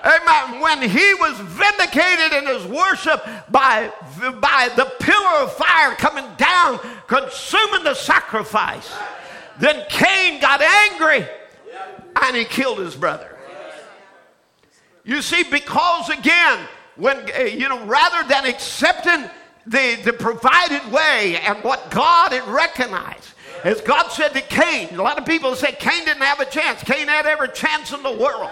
Amen. 0.04 0.60
When 0.60 0.82
he 0.82 1.14
was 1.14 1.40
vindicated 1.40 2.34
in 2.34 2.48
his 2.48 2.66
worship 2.66 3.26
by, 3.50 3.90
by 4.20 4.70
the 4.76 4.92
pillar 5.00 5.44
of 5.44 5.54
fire 5.54 5.96
coming 5.96 6.26
down, 6.36 6.80
consuming 7.08 7.86
the 7.86 7.94
sacrifice. 7.94 8.92
Then 9.60 9.86
Cain 9.90 10.40
got 10.40 10.62
angry 10.62 11.28
and 12.24 12.36
he 12.36 12.46
killed 12.46 12.80
his 12.80 12.96
brother. 12.96 13.38
You 15.04 15.22
see, 15.22 15.44
because 15.44 16.10
again, 16.10 16.60
when, 16.96 17.30
eh, 17.32 17.48
you 17.48 17.68
know, 17.68 17.86
rather 17.86 18.28
than 18.28 18.46
accepting 18.46 19.30
the, 19.66 20.00
the 20.04 20.14
provided 20.14 20.92
way 20.92 21.38
and 21.46 21.62
what 21.64 21.92
God 21.92 22.32
had 22.32 22.48
recognized, 22.48 23.34
as 23.64 23.82
God 23.82 24.10
said 24.10 24.30
to 24.30 24.42
Cain, 24.42 24.90
a 24.94 25.02
lot 25.02 25.18
of 25.18 25.26
people 25.26 25.56
say 25.56 25.72
Cain 25.74 26.06
didn't 26.06 26.24
have 26.24 26.40
a 26.40 26.46
chance. 26.46 26.84
Cain 26.84 27.08
had 27.08 27.26
every 27.26 27.50
chance 27.50 27.92
in 27.92 28.04
the 28.04 28.12
world. 28.12 28.52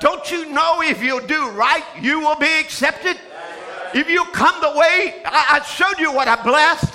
Don't 0.00 0.30
you 0.30 0.50
know 0.50 0.82
if 0.82 1.02
you 1.02 1.20
do 1.26 1.50
right, 1.50 1.84
you 2.00 2.20
will 2.20 2.36
be 2.36 2.60
accepted? 2.60 3.18
If 3.94 4.10
you 4.10 4.24
come 4.26 4.60
the 4.60 4.78
way, 4.78 5.22
I, 5.24 5.58
I 5.58 5.62
showed 5.64 5.98
you 5.98 6.12
what 6.12 6.28
I 6.28 6.42
blessed. 6.42 6.92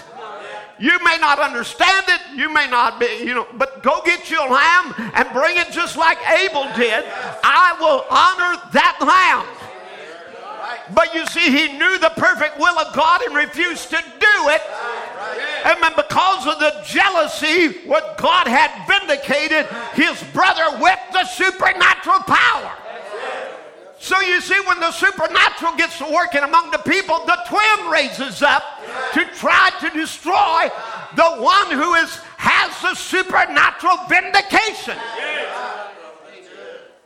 You 0.82 0.98
may 1.04 1.18
not 1.22 1.40
understand 1.40 2.06
it. 2.10 2.22
You 2.36 2.52
may 2.52 2.68
not 2.68 3.00
be, 3.00 3.06
you 3.20 3.36
know, 3.36 3.48
but 3.58 3.84
go 3.84 4.02
get 4.04 4.30
your 4.30 4.50
lamb 4.50 4.94
and 5.14 5.30
bring 5.32 5.56
it 5.58 5.72
just 5.72 5.96
like 5.96 6.18
Abel 6.28 6.64
did. 6.76 7.06
I 7.44 7.78
will 7.80 8.04
honor 8.10 8.60
that 8.74 8.98
lamb. 9.00 9.46
But 10.96 11.14
you 11.14 11.26
see, 11.28 11.52
he 11.52 11.78
knew 11.78 12.00
the 12.00 12.12
perfect 12.18 12.58
will 12.58 12.78
of 12.80 12.94
God 12.96 13.22
and 13.22 13.36
refused 13.36 13.90
to 13.92 13.98
do 13.98 14.50
it 14.50 14.62
Amen. 15.66 15.94
Because 15.96 16.48
of 16.48 16.60
the 16.60 16.82
jealousy, 16.86 17.88
what 17.88 18.18
God 18.18 18.48
had 18.48 18.72
vindicated, 18.88 19.68
his 19.94 20.22
brother 20.34 20.80
with 20.80 21.00
the 21.14 21.26
supernatural 21.26 22.20
power. 22.22 22.81
So 24.02 24.20
you 24.20 24.42
see, 24.42 24.60
when 24.66 24.80
the 24.80 24.92
supernatural 24.92 25.76
gets 25.78 26.00
to 26.00 26.12
working 26.12 26.42
among 26.42 26.72
the 26.72 26.80
people, 26.80 27.24
the 27.28 27.38
twin 27.48 27.92
raises 27.92 28.42
up 28.42 28.64
to 29.14 29.24
try 29.36 29.70
to 29.80 29.90
destroy 29.92 30.70
the 31.16 31.40
one 31.40 31.70
who 31.70 31.94
is, 31.94 32.16
has 32.38 32.82
the 32.82 32.96
supernatural 32.96 33.98
vindication. 34.10 34.98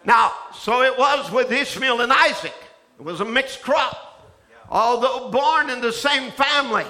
Now, 0.06 0.32
so 0.58 0.84
it 0.84 0.98
was 0.98 1.30
with 1.34 1.52
Ishmael 1.52 2.00
and 2.00 2.14
Isaac. 2.14 2.56
It 2.98 3.04
was 3.04 3.20
a 3.20 3.26
mixed 3.26 3.62
crop, 3.62 4.32
although 4.70 5.30
born 5.32 5.70
in 5.70 5.82
the 5.82 5.92
same 5.92 6.32
family. 6.32 6.86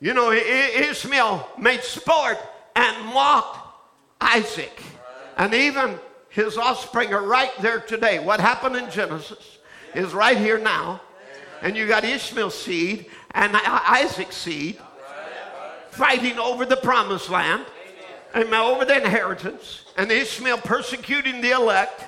You 0.00 0.12
know, 0.12 0.32
Ishmael 0.32 1.48
made 1.58 1.82
sport 1.82 2.36
and 2.76 3.06
mocked 3.06 3.58
Isaac. 4.20 4.82
And 5.38 5.54
even 5.54 5.98
his 6.30 6.56
offspring 6.56 7.12
are 7.12 7.22
right 7.22 7.50
there 7.60 7.80
today. 7.80 8.18
What 8.18 8.40
happened 8.40 8.76
in 8.76 8.90
Genesis 8.90 9.58
is 9.94 10.14
right 10.14 10.38
here 10.38 10.58
now. 10.58 11.00
And 11.62 11.76
you 11.76 11.86
got 11.86 12.04
Ishmael's 12.04 12.54
seed 12.54 13.06
and 13.32 13.54
Isaac's 13.54 14.36
seed 14.36 14.78
fighting 15.90 16.38
over 16.38 16.64
the 16.64 16.76
promised 16.76 17.28
land, 17.28 17.66
and 18.32 18.52
over 18.54 18.84
the 18.84 18.96
inheritance, 18.96 19.84
and 19.96 20.10
Ishmael 20.10 20.58
persecuting 20.58 21.40
the 21.40 21.50
elect, 21.50 22.04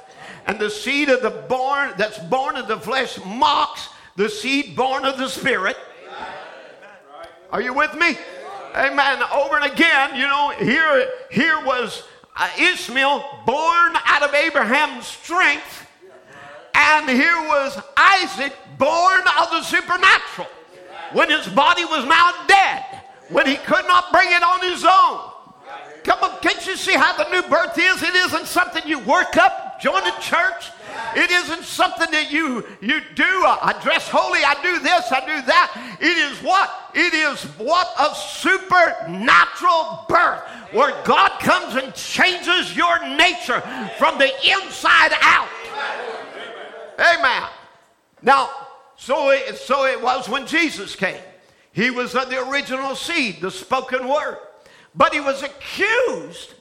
and 0.47 0.59
the 0.59 0.71
seed 0.71 1.09
of 1.09 1.21
the 1.21 1.31
born 1.31 1.93
that's 1.99 2.19
born 2.19 2.57
of 2.57 2.69
the 2.69 2.79
flesh 2.79 3.19
mocks 3.27 3.89
the 4.17 4.29
seed 4.29 4.77
born 4.77 5.05
of 5.05 5.19
the 5.19 5.29
spirit. 5.29 5.77
Are 7.51 7.61
you 7.61 7.75
with 7.75 7.95
me? 7.95 8.17
Amen. 8.75 9.23
Over 9.33 9.57
and 9.57 9.73
again, 9.73 10.17
you 10.17 10.27
know, 10.27 10.51
here, 10.59 11.11
here 11.31 11.65
was 11.65 12.05
Uh, 12.35 12.49
Ishmael 12.59 13.43
born 13.45 13.93
out 14.05 14.23
of 14.23 14.35
Abraham's 14.35 15.07
strength, 15.07 15.87
and 16.75 17.09
here 17.09 17.37
was 17.47 17.79
Isaac 17.97 18.55
born 18.79 19.21
of 19.41 19.51
the 19.51 19.63
supernatural 19.63 20.49
when 21.13 21.29
his 21.29 21.47
body 21.49 21.85
was 21.85 22.07
now 22.07 22.33
dead, 22.47 22.85
when 23.29 23.47
he 23.47 23.57
could 23.57 23.87
not 23.87 24.11
bring 24.13 24.29
it 24.31 24.43
on 24.43 24.61
his 24.63 24.85
own. 24.85 25.31
Come 26.05 26.19
on, 26.23 26.41
can't 26.41 26.67
you 26.67 26.77
see 26.77 26.95
how 26.95 27.17
the 27.17 27.31
new 27.31 27.49
birth 27.49 27.79
is? 27.79 28.03
It 28.03 28.15
isn't 28.15 28.47
something 28.47 28.83
you 28.87 28.99
work 29.01 29.37
up, 29.37 29.81
join 29.81 30.03
a 30.03 30.21
church. 30.21 30.71
It 31.15 31.31
isn't 31.31 31.65
something 31.65 32.11
that 32.11 32.31
you 32.31 32.67
you 32.81 33.01
do. 33.15 33.25
I 33.25 33.79
dress 33.83 34.09
holy. 34.09 34.41
I 34.45 34.55
do 34.63 34.79
this. 34.79 35.13
I 35.13 35.21
do 35.21 35.43
that. 35.47 35.97
It 36.01 36.17
is 36.17 36.39
what? 36.43 36.71
It 36.95 37.15
is 37.15 37.43
what 37.59 37.89
a 37.99 38.15
supernatural 38.15 40.07
birth, 40.09 40.43
where 40.73 40.95
God 41.05 41.39
comes 41.41 41.75
and 41.75 41.95
changes 41.95 42.77
your 42.77 43.07
nature 43.17 43.61
from 43.99 44.19
the 44.19 44.31
inside 44.45 45.13
out. 45.21 45.49
Amen. 46.99 47.49
Now, 48.23 48.51
so 48.97 49.31
it, 49.31 49.57
so 49.57 49.87
it 49.87 50.01
was 50.01 50.29
when 50.29 50.47
Jesus 50.47 50.95
came. 50.95 51.21
He 51.73 51.91
was 51.91 52.13
the 52.13 52.49
original 52.49 52.95
seed, 52.95 53.41
the 53.41 53.51
spoken 53.51 54.07
word. 54.07 54.39
But 54.95 55.15
he 55.15 55.21
was 55.21 55.43
accused 55.43 56.55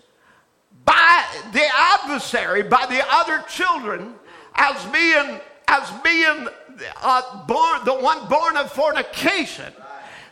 by 0.92 1.26
the 1.54 1.66
adversary, 1.74 2.64
by 2.64 2.86
the 2.88 3.02
other 3.10 3.42
children, 3.48 4.14
as 4.56 4.86
being 4.88 5.39
as 5.70 5.89
being 6.04 6.50
uh, 7.02 7.46
born, 7.46 7.86
the 7.86 7.94
one 7.94 8.28
born 8.28 8.58
of 8.58 8.70
fornication. 8.74 9.72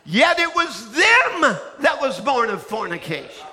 Yet 0.04 0.38
it 0.38 0.54
was 0.54 0.92
them 0.92 1.56
that 1.80 1.98
was 2.00 2.20
born 2.20 2.50
of 2.50 2.62
fornication. 2.62 3.46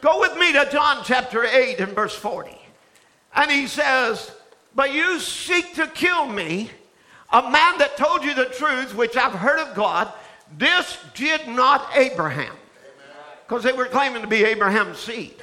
Go 0.00 0.20
with 0.20 0.36
me 0.36 0.52
to 0.52 0.68
John 0.70 1.02
chapter 1.04 1.44
8 1.44 1.80
and 1.80 1.92
verse 1.94 2.14
40. 2.14 2.56
And 3.34 3.50
he 3.50 3.66
says, 3.66 4.30
But 4.76 4.92
you 4.92 5.18
seek 5.18 5.74
to 5.74 5.88
kill 5.88 6.26
me, 6.26 6.70
a 7.32 7.42
man 7.42 7.78
that 7.78 7.96
told 7.96 8.22
you 8.22 8.34
the 8.34 8.44
truth, 8.44 8.94
which 8.94 9.16
I've 9.16 9.32
heard 9.32 9.58
of 9.58 9.74
God. 9.74 10.12
This 10.56 10.98
did 11.14 11.48
not 11.48 11.90
Abraham. 11.96 12.54
Because 13.46 13.62
they 13.62 13.72
were 13.72 13.86
claiming 13.86 14.22
to 14.22 14.28
be 14.28 14.44
Abraham's 14.44 14.98
seed. 14.98 15.34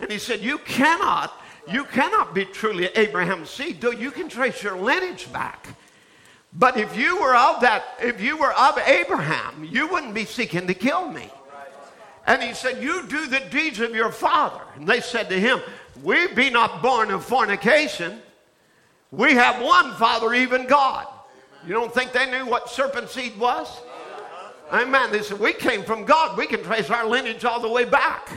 And 0.00 0.10
he 0.10 0.18
said, 0.18 0.40
You 0.40 0.58
cannot, 0.58 1.32
you 1.70 1.84
cannot 1.84 2.34
be 2.34 2.44
truly 2.44 2.86
Abraham's 2.94 3.50
seed, 3.50 3.80
though 3.80 3.90
you 3.90 4.10
can 4.10 4.28
trace 4.28 4.62
your 4.62 4.76
lineage 4.76 5.32
back. 5.32 5.68
But 6.52 6.76
if 6.76 6.96
you 6.96 7.20
were 7.20 7.34
of 7.34 7.62
that, 7.62 7.84
if 8.00 8.20
you 8.20 8.36
were 8.36 8.52
of 8.52 8.76
Abraham, 8.78 9.64
you 9.64 9.88
wouldn't 9.88 10.12
be 10.12 10.26
seeking 10.26 10.66
to 10.66 10.74
kill 10.74 11.08
me. 11.08 11.30
And 12.26 12.42
he 12.42 12.52
said, 12.52 12.82
You 12.82 13.06
do 13.06 13.26
the 13.26 13.40
deeds 13.50 13.80
of 13.80 13.94
your 13.94 14.12
father. 14.12 14.60
And 14.76 14.86
they 14.86 15.00
said 15.00 15.28
to 15.30 15.40
him, 15.40 15.60
We 16.02 16.28
be 16.28 16.50
not 16.50 16.82
born 16.82 17.10
of 17.10 17.24
fornication. 17.24 18.20
We 19.10 19.34
have 19.34 19.62
one 19.62 19.92
father, 19.94 20.34
even 20.34 20.66
God. 20.66 21.06
You 21.66 21.74
don't 21.74 21.92
think 21.92 22.12
they 22.12 22.30
knew 22.30 22.46
what 22.46 22.68
serpent 22.68 23.08
seed 23.08 23.38
was? 23.38 23.68
Amen. 24.72 25.12
They 25.12 25.22
said, 25.22 25.38
We 25.38 25.52
came 25.52 25.84
from 25.84 26.04
God. 26.04 26.36
We 26.36 26.46
can 26.46 26.62
trace 26.62 26.88
our 26.90 27.06
lineage 27.06 27.44
all 27.44 27.60
the 27.60 27.68
way 27.68 27.84
back. 27.84 28.30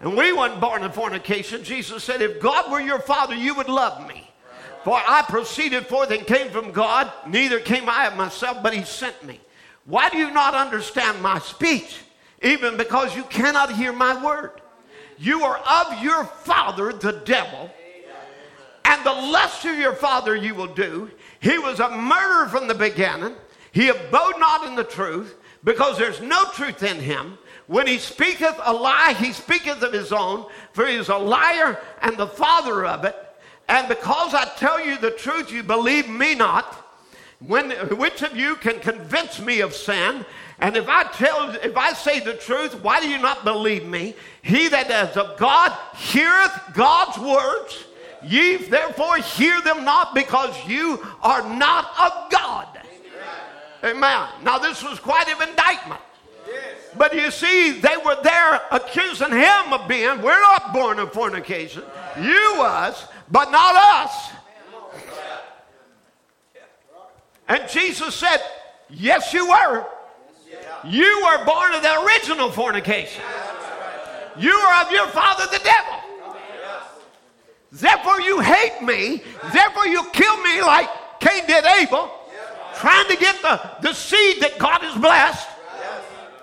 And 0.00 0.16
we 0.16 0.32
weren't 0.32 0.60
born 0.60 0.84
in 0.84 0.92
fornication. 0.92 1.64
Jesus 1.64 2.04
said, 2.04 2.22
If 2.22 2.40
God 2.40 2.70
were 2.70 2.80
your 2.80 3.00
father, 3.00 3.34
you 3.34 3.54
would 3.54 3.68
love 3.68 4.06
me. 4.08 4.30
For 4.84 4.94
I 4.94 5.22
proceeded 5.28 5.86
forth 5.86 6.10
and 6.10 6.26
came 6.26 6.50
from 6.50 6.72
God, 6.72 7.12
neither 7.26 7.60
came 7.60 7.88
I 7.88 8.06
of 8.06 8.16
myself, 8.16 8.62
but 8.62 8.72
he 8.72 8.84
sent 8.84 9.22
me. 9.24 9.40
Why 9.84 10.08
do 10.08 10.18
you 10.18 10.30
not 10.30 10.54
understand 10.54 11.20
my 11.20 11.38
speech? 11.40 11.98
Even 12.42 12.76
because 12.76 13.16
you 13.16 13.24
cannot 13.24 13.74
hear 13.74 13.92
my 13.92 14.22
word. 14.24 14.62
You 15.18 15.42
are 15.42 15.58
of 15.58 16.02
your 16.02 16.24
father, 16.24 16.92
the 16.92 17.20
devil, 17.24 17.70
and 18.84 19.04
the 19.04 19.12
lust 19.12 19.64
of 19.64 19.76
your 19.76 19.94
father 19.94 20.36
you 20.36 20.54
will 20.54 20.72
do. 20.72 21.10
He 21.40 21.58
was 21.58 21.80
a 21.80 21.90
murderer 21.90 22.48
from 22.48 22.68
the 22.68 22.74
beginning. 22.74 23.34
He 23.72 23.88
abode 23.88 24.38
not 24.38 24.66
in 24.66 24.76
the 24.76 24.84
truth, 24.84 25.36
because 25.64 25.98
there's 25.98 26.20
no 26.20 26.44
truth 26.52 26.82
in 26.82 26.98
him. 26.98 27.38
When 27.66 27.86
he 27.86 27.98
speaketh 27.98 28.58
a 28.62 28.72
lie, 28.72 29.14
he 29.18 29.32
speaketh 29.32 29.82
of 29.82 29.92
his 29.92 30.12
own, 30.12 30.46
for 30.72 30.86
he 30.86 30.94
is 30.94 31.08
a 31.08 31.16
liar 31.16 31.78
and 32.00 32.16
the 32.16 32.26
father 32.26 32.86
of 32.86 33.04
it. 33.04 33.16
And 33.68 33.88
because 33.88 34.32
I 34.32 34.46
tell 34.56 34.84
you 34.84 34.96
the 34.96 35.10
truth, 35.10 35.52
you 35.52 35.62
believe 35.62 36.08
me 36.08 36.34
not. 36.34 36.84
When, 37.40 37.70
which 37.98 38.22
of 38.22 38.34
you 38.36 38.56
can 38.56 38.80
convince 38.80 39.38
me 39.38 39.60
of 39.60 39.74
sin? 39.74 40.24
And 40.60 40.76
if 40.76 40.88
I 40.88 41.04
tell, 41.04 41.50
if 41.50 41.76
I 41.76 41.92
say 41.92 42.20
the 42.20 42.34
truth, 42.34 42.82
why 42.82 43.00
do 43.00 43.08
you 43.08 43.18
not 43.18 43.44
believe 43.44 43.86
me? 43.86 44.14
He 44.42 44.68
that 44.68 45.10
is 45.10 45.16
of 45.16 45.38
God 45.38 45.76
heareth 45.94 46.58
God's 46.72 47.18
words. 47.18 47.84
Ye 48.24 48.56
therefore 48.56 49.18
hear 49.18 49.60
them 49.60 49.84
not, 49.84 50.14
because 50.14 50.56
you 50.66 51.06
are 51.22 51.42
not 51.54 51.92
of 52.00 52.32
God. 52.32 52.77
Amen. 53.84 54.28
Now 54.42 54.58
this 54.58 54.82
was 54.82 54.98
quite 54.98 55.28
an 55.28 55.48
indictment. 55.48 56.00
But 56.96 57.14
you 57.14 57.30
see, 57.30 57.72
they 57.72 57.96
were 58.04 58.16
there 58.22 58.60
accusing 58.70 59.30
him 59.30 59.72
of 59.72 59.86
being, 59.88 60.22
we're 60.22 60.40
not 60.40 60.72
born 60.72 60.98
of 60.98 61.12
fornication. 61.12 61.82
You 62.20 62.54
was, 62.56 63.06
but 63.30 63.50
not 63.50 63.74
us. 63.76 64.30
And 67.48 67.68
Jesus 67.68 68.14
said, 68.14 68.38
Yes, 68.90 69.32
you 69.34 69.48
were. 69.48 69.86
You 70.84 71.24
were 71.26 71.44
born 71.44 71.74
of 71.74 71.82
the 71.82 72.00
original 72.02 72.50
fornication. 72.50 73.22
You 74.38 74.52
are 74.52 74.84
of 74.84 74.92
your 74.92 75.08
father, 75.08 75.44
the 75.50 75.62
devil. 75.62 75.94
Therefore, 77.70 78.20
you 78.20 78.40
hate 78.40 78.80
me. 78.82 79.22
Therefore, 79.52 79.86
you 79.86 80.04
kill 80.12 80.42
me 80.42 80.62
like 80.62 80.88
Cain 81.20 81.46
did 81.46 81.64
Abel, 81.64 82.10
trying 82.78 83.08
to 83.08 83.16
get 83.16 83.40
the, 83.42 83.60
the 83.82 83.92
seed 83.92 84.40
that 84.42 84.58
God 84.58 84.80
has 84.82 85.00
blessed. 85.00 85.48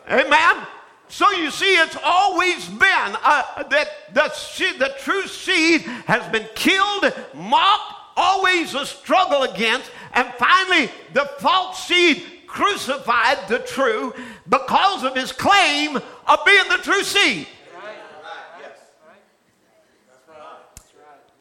Amen. 0.10 0.68
So 1.08 1.32
you 1.32 1.50
see, 1.52 1.76
it's 1.78 1.98
always 2.04 2.68
been 2.68 2.80
uh, 3.24 3.64
that 3.64 3.88
the, 4.14 4.34
the 4.78 4.94
true 5.00 5.28
seed 5.28 5.82
has 5.82 6.30
been 6.32 6.48
killed, 6.56 7.14
mocked, 7.34 7.94
always 8.18 8.74
a 8.76 8.86
struggle 8.86 9.44
against, 9.44 9.92
and 10.14 10.28
finally 10.38 10.90
the 11.14 11.26
false 11.40 11.88
seed 11.88 12.24
crucified 12.48 13.48
the 13.48 13.60
true 13.60 14.14
because 14.48 15.04
of 15.04 15.16
his 15.16 15.32
claim 15.32 15.98
of 15.98 16.40
being 16.46 16.68
the 16.70 16.78
true 16.78 17.04
seed. 17.04 17.48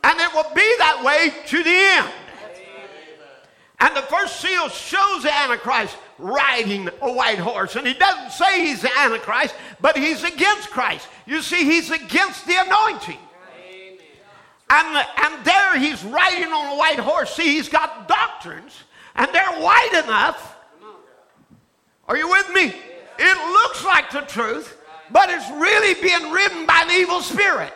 And 0.03 0.20
it 0.20 0.34
will 0.34 0.55
be 0.55 0.74
that 0.78 1.03
way 1.03 1.32
to 1.47 1.62
the 1.62 1.70
end. 1.70 2.24
And 3.85 3.95
the 3.95 4.03
first 4.03 4.41
seal 4.41 4.70
shows 4.70 5.24
the 5.24 5.30
Antichrist 5.30 5.95
riding 6.18 6.89
a 7.03 7.12
white 7.12 7.39
horse. 7.39 7.76
And 7.76 7.87
he 7.87 7.93
doesn't 7.93 8.30
say 8.30 8.64
he's 8.64 8.80
the 8.80 8.91
Antichrist, 8.99 9.55
but 9.78 9.95
he's 9.95 10.24
against 10.24 10.70
Christ. 10.70 11.07
You 11.26 11.43
see, 11.43 11.64
he's 11.64 11.91
against 11.91 12.47
the 12.47 12.55
anointing. 12.64 13.18
And, 14.70 15.07
and 15.18 15.45
there 15.45 15.78
he's 15.78 16.03
riding 16.03 16.51
on 16.51 16.72
a 16.72 16.78
white 16.78 16.99
horse. 16.99 17.35
See, 17.35 17.57
he's 17.57 17.68
got 17.68 18.09
doctrines, 18.09 18.72
and 19.16 19.30
they're 19.35 19.61
white 19.61 20.03
enough 20.03 20.57
Are 22.09 22.16
you 22.16 22.30
with 22.30 22.49
me? 22.55 22.72
It 23.18 23.53
looks 23.53 23.85
like 23.85 24.11
the 24.11 24.22
truth, 24.22 24.78
but 25.11 25.28
it's 25.28 25.51
really 25.51 25.93
being 26.01 26.32
written 26.32 26.64
by 26.64 26.85
an 26.87 26.91
evil 26.91 27.20
spirit. 27.20 27.74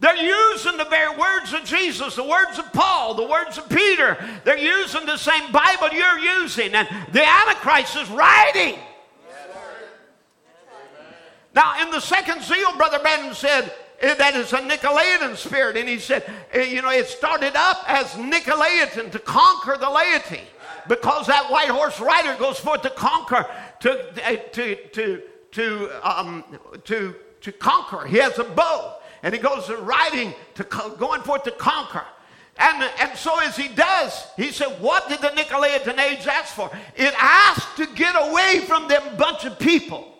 They're 0.00 0.16
using 0.16 0.78
the 0.78 0.86
very 0.86 1.14
words 1.16 1.52
of 1.52 1.62
Jesus, 1.64 2.16
the 2.16 2.24
words 2.24 2.58
of 2.58 2.72
Paul, 2.72 3.14
the 3.14 3.26
words 3.26 3.58
of 3.58 3.68
Peter. 3.68 4.16
They're 4.44 4.56
using 4.56 5.04
the 5.04 5.18
same 5.18 5.52
Bible 5.52 5.90
you're 5.92 6.18
using, 6.18 6.74
and 6.74 6.88
the 7.12 7.22
Antichrist 7.22 7.96
is 7.96 8.08
writing. 8.08 8.78
Now, 11.54 11.82
in 11.82 11.90
the 11.90 12.00
second 12.00 12.40
seal, 12.42 12.74
Brother 12.76 12.98
Branham 13.00 13.34
said 13.34 13.72
eh, 14.00 14.14
that 14.14 14.34
is 14.36 14.54
a 14.54 14.58
Nicolaitan 14.58 15.36
spirit, 15.36 15.76
and 15.76 15.88
he 15.88 15.98
said, 15.98 16.24
eh, 16.52 16.62
you 16.62 16.80
know, 16.80 16.90
it 16.90 17.06
started 17.06 17.54
up 17.54 17.84
as 17.86 18.06
Nicolaitan 18.14 19.10
to 19.12 19.18
conquer 19.18 19.76
the 19.76 19.90
laity 19.90 20.40
because 20.88 21.26
that 21.26 21.50
white 21.50 21.68
horse 21.68 22.00
rider 22.00 22.36
goes 22.38 22.58
forth 22.58 22.82
to 22.82 22.90
conquer, 22.90 23.44
to, 23.80 24.12
eh, 24.22 24.36
to, 24.36 24.76
to, 24.92 25.22
to, 25.50 25.90
um, 26.02 26.44
to, 26.84 27.14
to 27.42 27.52
conquer. 27.52 28.06
He 28.06 28.16
has 28.16 28.38
a 28.38 28.44
bow 28.44 28.96
and 29.22 29.34
he 29.34 29.40
goes 29.40 29.68
riding 29.70 30.34
to 30.54 30.64
going 30.98 31.22
forth 31.22 31.44
to 31.44 31.50
conquer. 31.50 32.04
And, 32.56 32.90
and 33.00 33.16
so 33.16 33.40
as 33.40 33.56
he 33.56 33.68
does, 33.68 34.26
he 34.36 34.50
said, 34.50 34.80
What 34.80 35.08
did 35.08 35.20
the 35.20 35.28
Nicolaitan 35.28 35.98
age 35.98 36.26
ask 36.26 36.54
for? 36.54 36.70
It 36.94 37.14
asked 37.18 37.76
to 37.78 37.86
get 37.86 38.14
away 38.16 38.60
from 38.66 38.86
them 38.86 39.02
bunch 39.16 39.44
of 39.44 39.58
people 39.58 40.14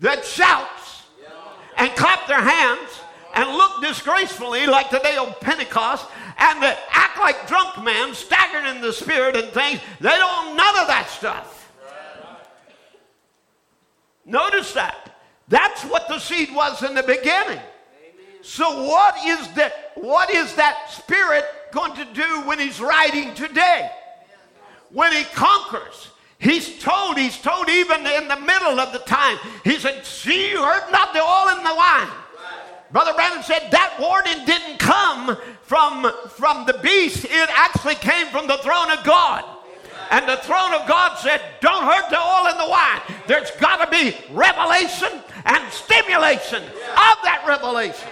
that 0.00 0.24
shouts 0.24 1.02
and 1.78 1.90
clap 1.96 2.26
their 2.26 2.42
hands 2.42 2.90
and 3.34 3.48
look 3.48 3.80
disgracefully 3.80 4.66
like 4.66 4.90
the 4.90 4.98
day 4.98 5.16
of 5.16 5.40
Pentecost 5.40 6.06
and 6.38 6.62
that 6.62 6.78
act 6.90 7.18
like 7.18 7.46
drunk 7.46 7.82
men, 7.82 8.14
staggering 8.14 8.76
in 8.76 8.82
the 8.82 8.92
spirit 8.92 9.36
and 9.36 9.48
things. 9.48 9.80
They 10.00 10.10
don't 10.10 10.56
none 10.56 10.78
of 10.78 10.86
that 10.88 11.08
stuff. 11.08 11.72
Notice 14.24 14.72
that. 14.74 15.16
That's 15.48 15.82
what 15.84 16.08
the 16.08 16.18
seed 16.18 16.54
was 16.54 16.82
in 16.82 16.94
the 16.94 17.02
beginning. 17.02 17.60
So 18.42 18.86
what 18.86 19.16
is 19.24 19.48
that 19.54 19.92
what 19.94 20.30
is 20.30 20.54
that 20.56 20.90
spirit 20.90 21.44
going 21.72 21.94
to 21.94 22.04
do 22.12 22.42
when 22.42 22.58
he's 22.58 22.80
riding 22.80 23.34
today? 23.34 23.90
When 24.90 25.12
he 25.12 25.24
conquers. 25.34 26.08
He's 26.38 26.82
told, 26.82 27.18
he's 27.18 27.38
told 27.38 27.68
even 27.68 28.04
in 28.04 28.26
the 28.26 28.40
middle 28.40 28.80
of 28.80 28.92
the 28.92 28.98
time, 29.00 29.38
he 29.62 29.78
said, 29.78 30.04
See, 30.04 30.50
you 30.50 30.60
heard 30.60 30.90
not 30.90 31.12
the 31.12 31.20
oil 31.20 31.56
in 31.56 31.62
the 31.62 31.74
wine. 31.74 32.08
Brother 32.90 33.14
Branham 33.14 33.42
said 33.42 33.70
that 33.70 33.96
warning 33.98 34.44
didn't 34.44 34.78
come 34.78 35.36
from, 35.62 36.12
from 36.30 36.66
the 36.66 36.74
beast, 36.82 37.24
it 37.24 37.50
actually 37.54 37.94
came 37.94 38.26
from 38.26 38.46
the 38.48 38.58
throne 38.58 38.90
of 38.90 39.02
God. 39.04 39.44
And 40.12 40.28
the 40.28 40.36
throne 40.36 40.74
of 40.74 40.86
God 40.86 41.16
said, 41.16 41.40
Don't 41.62 41.84
hurt 41.84 42.10
the 42.10 42.20
oil 42.20 42.50
in 42.52 42.58
the 42.58 42.68
wine. 42.68 43.00
There's 43.26 43.50
got 43.52 43.82
to 43.82 43.90
be 43.90 44.14
revelation 44.30 45.08
and 45.46 45.72
stimulation 45.72 46.62
of 46.62 47.16
that 47.24 47.42
revelation 47.48 48.08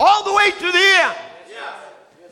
all 0.00 0.24
the 0.24 0.32
way 0.32 0.50
to 0.50 0.72
the 0.72 0.94
end. 1.02 1.16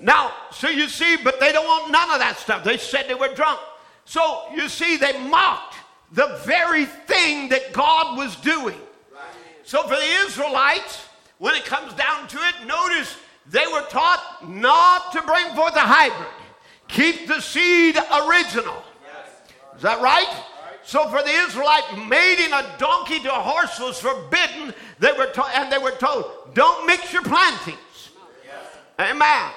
Now, 0.00 0.32
so 0.50 0.70
you 0.70 0.88
see, 0.88 1.18
but 1.22 1.38
they 1.38 1.52
don't 1.52 1.66
want 1.66 1.92
none 1.92 2.10
of 2.10 2.20
that 2.20 2.38
stuff. 2.38 2.64
They 2.64 2.78
said 2.78 3.06
they 3.06 3.14
were 3.14 3.34
drunk. 3.34 3.60
So 4.06 4.44
you 4.54 4.66
see, 4.70 4.96
they 4.96 5.12
mocked 5.28 5.76
the 6.12 6.40
very 6.46 6.86
thing 6.86 7.50
that 7.50 7.74
God 7.74 8.16
was 8.16 8.34
doing. 8.36 8.78
So 9.62 9.82
for 9.82 9.94
the 9.94 10.24
Israelites, 10.24 11.04
when 11.36 11.54
it 11.54 11.66
comes 11.66 11.92
down 11.92 12.28
to 12.28 12.38
it, 12.38 12.66
notice 12.66 13.14
they 13.46 13.66
were 13.70 13.84
taught 13.90 14.48
not 14.48 15.12
to 15.12 15.20
bring 15.22 15.54
forth 15.54 15.76
a 15.76 15.80
hybrid. 15.80 16.39
Keep 16.92 17.28
the 17.28 17.40
seed 17.40 17.96
original. 17.96 18.82
Is 19.76 19.82
that 19.82 20.00
right? 20.02 20.44
So 20.82 21.08
for 21.08 21.22
the 21.22 21.30
Israelite, 21.30 22.08
mating 22.08 22.52
a 22.52 22.76
donkey 22.78 23.20
to 23.20 23.30
a 23.30 23.40
horse 23.40 23.78
was 23.78 24.00
forbidden. 24.00 24.74
They 24.98 25.12
were 25.12 25.30
told, 25.32 25.48
and 25.54 25.70
they 25.70 25.78
were 25.78 25.92
told, 25.92 26.54
don't 26.54 26.86
mix 26.86 27.12
your 27.12 27.22
plantings. 27.22 27.78
Amen. 28.98 29.50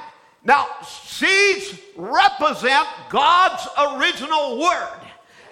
Now, 0.45 0.67
seeds 0.86 1.79
represent 1.95 2.88
God's 3.09 3.67
original 3.97 4.59
word. 4.59 4.99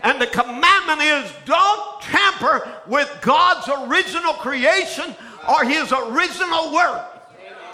And 0.03 0.21
the 0.21 0.27
commandment 0.27 1.01
is 1.01 1.31
don't 1.45 2.01
tamper 2.01 2.71
with 2.87 3.09
God's 3.21 3.69
original 3.87 4.33
creation 4.33 5.15
or 5.49 5.63
his 5.63 5.91
original 5.91 6.73
word. 6.73 7.05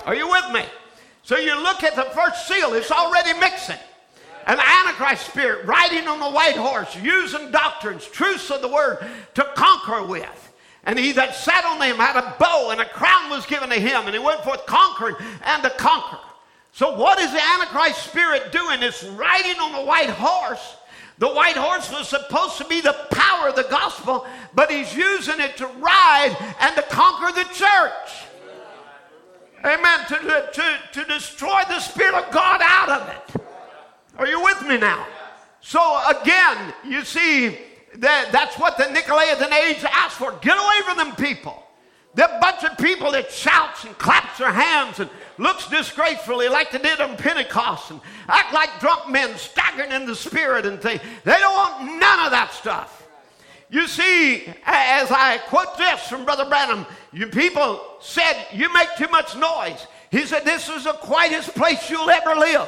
Are 0.05 0.15
you 0.15 0.29
with 0.29 0.51
me? 0.53 0.63
So 1.23 1.37
you 1.37 1.61
look 1.61 1.83
at 1.83 1.95
the 1.95 2.03
first 2.15 2.47
seal, 2.47 2.73
it's 2.73 2.91
already 2.91 3.37
mixing. 3.39 3.77
An 4.47 4.59
Antichrist 4.59 5.27
spirit 5.27 5.65
riding 5.65 6.07
on 6.07 6.21
the 6.21 6.29
white 6.29 6.55
horse, 6.55 6.95
using 6.95 7.51
doctrines, 7.51 8.05
truths 8.05 8.49
of 8.49 8.61
the 8.61 8.69
word 8.69 9.05
to 9.33 9.43
conquer 9.55 10.05
with. 10.05 10.53
And 10.85 10.97
he 10.97 11.11
that 11.11 11.35
sat 11.35 11.65
on 11.65 11.79
them 11.79 11.97
had 11.97 12.15
a 12.15 12.35
bow, 12.39 12.69
and 12.71 12.79
a 12.79 12.85
crown 12.85 13.29
was 13.29 13.45
given 13.45 13.69
to 13.69 13.75
him, 13.75 14.05
and 14.05 14.13
he 14.13 14.19
went 14.19 14.41
forth 14.45 14.65
conquering 14.65 15.17
and 15.43 15.61
to 15.63 15.69
conquer. 15.71 16.19
So, 16.71 16.95
what 16.95 17.19
is 17.19 17.29
the 17.33 17.43
Antichrist 17.43 18.05
spirit 18.05 18.53
doing? 18.53 18.81
It's 18.81 19.03
riding 19.03 19.59
on 19.59 19.75
a 19.75 19.85
white 19.85 20.11
horse. 20.11 20.77
The 21.17 21.27
white 21.27 21.57
horse 21.57 21.91
was 21.91 22.07
supposed 22.07 22.57
to 22.59 22.65
be 22.65 22.79
the 22.79 22.95
power 23.11 23.49
of 23.49 23.55
the 23.55 23.67
gospel, 23.69 24.25
but 24.53 24.71
he's 24.71 24.95
using 24.95 25.41
it 25.41 25.57
to 25.57 25.67
ride 25.67 26.37
and 26.61 26.73
to 26.77 26.83
conquer 26.83 27.33
the 27.33 27.49
church. 27.53 28.27
Amen. 29.65 29.99
To, 30.07 30.49
to, 30.53 30.79
to 30.93 31.03
destroy 31.05 31.63
the 31.67 31.81
Spirit 31.81 32.13
of 32.13 32.31
God 32.31 32.61
out 32.63 32.89
of 32.89 33.09
it. 33.09 33.46
Are 34.17 34.27
you 34.27 34.43
with 34.43 34.61
me 34.67 34.77
now? 34.77 35.05
So, 35.61 36.01
again, 36.09 36.73
you 36.85 37.03
see, 37.03 37.57
that, 37.95 38.29
that's 38.31 38.57
what 38.57 38.77
the 38.77 38.85
Nicolaitan 38.85 39.51
age 39.53 39.83
asked 39.83 40.17
for. 40.17 40.31
Get 40.41 40.57
away 40.57 40.81
from 40.85 40.97
them 40.97 41.15
people. 41.15 41.63
That 42.15 42.41
bunch 42.41 42.63
of 42.63 42.77
people 42.79 43.11
that 43.11 43.31
shouts 43.31 43.83
and 43.83 43.95
claps 43.97 44.39
their 44.39 44.51
hands 44.51 44.99
and 44.99 45.09
looks 45.37 45.67
disgracefully 45.67 46.49
like 46.49 46.71
they 46.71 46.79
did 46.79 46.99
on 46.99 47.15
Pentecost 47.15 47.91
and 47.91 48.01
act 48.27 48.53
like 48.53 48.79
drunk 48.79 49.09
men 49.09 49.37
staggering 49.37 49.91
in 49.91 50.07
the 50.07 50.15
spirit 50.15 50.65
and 50.65 50.81
things. 50.81 51.01
They 51.23 51.33
don't 51.33 51.53
want 51.53 51.99
none 51.99 52.25
of 52.25 52.31
that 52.31 52.53
stuff. 52.53 53.07
You 53.69 53.87
see, 53.87 54.45
as 54.65 55.11
I 55.11 55.39
quote 55.47 55.77
this 55.77 56.07
from 56.07 56.25
Brother 56.25 56.45
Branham, 56.45 56.85
you 57.11 57.27
people 57.27 57.81
said 57.99 58.47
you 58.53 58.73
make 58.73 58.87
too 58.97 59.09
much 59.09 59.35
noise. 59.35 59.85
He 60.09 60.25
said, 60.25 60.45
This 60.45 60.69
is 60.69 60.85
the 60.85 60.93
quietest 60.93 61.53
place 61.53 61.89
you'll 61.89 62.09
ever 62.09 62.33
live. 62.35 62.67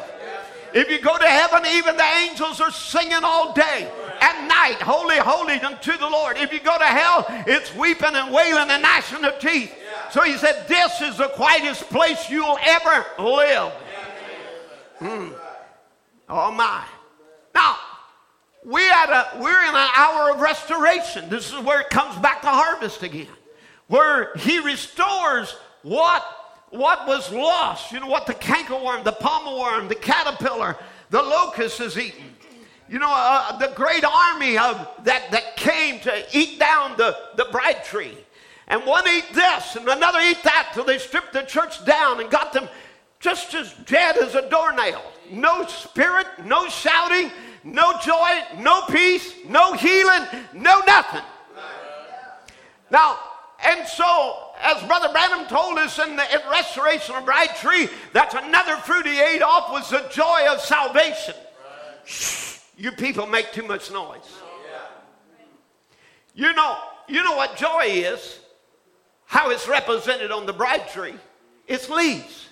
If 0.74 0.90
you 0.90 1.00
go 1.00 1.18
to 1.18 1.28
heaven, 1.28 1.64
even 1.74 1.98
the 1.98 2.04
angels 2.04 2.62
are 2.62 2.72
singing 2.72 3.24
all 3.24 3.54
day 3.54 3.92
and 4.22 4.48
night, 4.48 4.78
holy, 4.82 5.18
holy 5.18 5.54
unto 5.54 5.98
the 5.98 6.10
Lord. 6.10 6.38
If 6.38 6.54
you 6.54 6.60
go 6.60 6.78
to 6.78 6.86
hell, 6.86 7.26
it's 7.48 7.74
weeping 7.76 8.16
and 8.16 8.34
wailing 8.34 8.70
and 8.70 8.82
gnashing 8.82 9.24
of 9.24 9.40
teeth. 9.40 9.74
So 10.12 10.22
he 10.24 10.38
said, 10.38 10.68
This 10.68 11.02
is 11.02 11.18
the 11.18 11.30
quietest 11.30 11.90
place 11.90 12.30
you'll 12.30 12.58
ever 12.62 13.06
live. 13.20 13.74
Mm. 15.00 15.34
Oh 16.28 16.52
my. 16.52 16.84
Now, 17.56 17.78
we 18.66 18.82
had 18.82 19.10
a, 19.10 19.42
we're 19.42 19.62
in 19.64 19.76
an 19.76 19.90
hour 19.96 20.32
of 20.32 20.42
restoration. 20.42 21.30
This 21.30 21.52
is 21.52 21.60
where 21.60 21.82
it 21.82 21.90
comes 21.90 22.16
back 22.18 22.42
to 22.42 22.50
harvest 22.50 23.04
again, 23.04 23.28
where 23.88 24.34
he 24.36 24.60
restores 24.60 25.56
what 25.82 26.24
what 26.72 27.08
was 27.08 27.32
lost, 27.32 27.92
you 27.92 28.00
know, 28.00 28.08
what 28.08 28.26
the 28.26 28.34
cankerworm, 28.34 29.04
the 29.04 29.18
worm, 29.46 29.88
the 29.88 29.96
caterpillar, 29.96 30.78
the 31.10 31.22
locust 31.22 31.80
has 31.80 31.98
eaten. 31.98 32.36
You 32.88 33.00
know, 33.00 33.12
uh, 33.12 33.58
the 33.58 33.74
great 33.76 34.04
army 34.04 34.58
of, 34.58 34.88
that, 35.04 35.30
that 35.32 35.56
came 35.56 36.00
to 36.02 36.26
eat 36.34 36.60
down 36.60 36.98
the, 36.98 37.16
the 37.36 37.46
bride 37.52 37.84
tree. 37.84 38.18
And 38.68 38.86
one 38.86 39.08
eat 39.08 39.26
this 39.34 39.76
and 39.76 39.88
another 39.88 40.20
eat 40.20 40.42
that 40.44 40.72
till 40.74 40.86
they 40.86 40.98
stripped 40.98 41.34
the 41.34 41.42
church 41.42 41.84
down 41.86 42.20
and 42.20 42.30
got 42.30 42.54
them 42.54 42.68
just 43.20 43.54
as 43.54 43.74
dead 43.86 44.18
as 44.18 44.36
a 44.36 44.48
doornail. 44.50 45.02
No 45.32 45.66
spirit, 45.68 46.28
no 46.46 46.68
shouting, 46.68 47.32
no 47.64 47.94
joy, 48.00 48.42
no 48.60 48.84
peace, 48.84 49.34
no 49.48 49.74
healing, 49.74 50.24
no 50.54 50.80
nothing. 50.86 51.24
Now, 52.92 53.20
and 53.64 53.88
so 53.88 54.49
as 54.60 54.84
Brother 54.84 55.10
Branham 55.12 55.48
told 55.48 55.78
us 55.78 55.98
in 56.00 56.16
the 56.16 56.26
restoration 56.52 57.16
of 57.16 57.22
the 57.22 57.26
bride 57.26 57.56
tree, 57.56 57.88
that's 58.14 58.36
another 58.36 58.76
fruit 58.78 59.06
he 59.06 59.20
ate 59.20 59.42
off 59.42 59.72
was 59.72 59.90
the 59.90 60.06
joy 60.12 60.48
of 60.50 60.60
salvation. 60.60 61.36
Right. 61.36 61.98
Shh, 62.06 62.60
you 62.78 62.92
people 62.92 63.26
make 63.26 63.52
too 63.54 63.64
much 63.64 63.92
noise. 63.92 64.20
Yeah. 66.36 66.48
You 66.48 66.54
know, 66.54 66.78
you 67.08 67.24
know 67.24 67.36
what 67.36 67.56
joy 67.56 67.84
is? 67.86 68.40
How 69.26 69.50
it's 69.50 69.68
represented 69.68 70.32
on 70.32 70.46
the 70.46 70.54
bride 70.54 70.90
tree. 70.90 71.16
It's 71.68 71.90
leaves. 71.90 72.48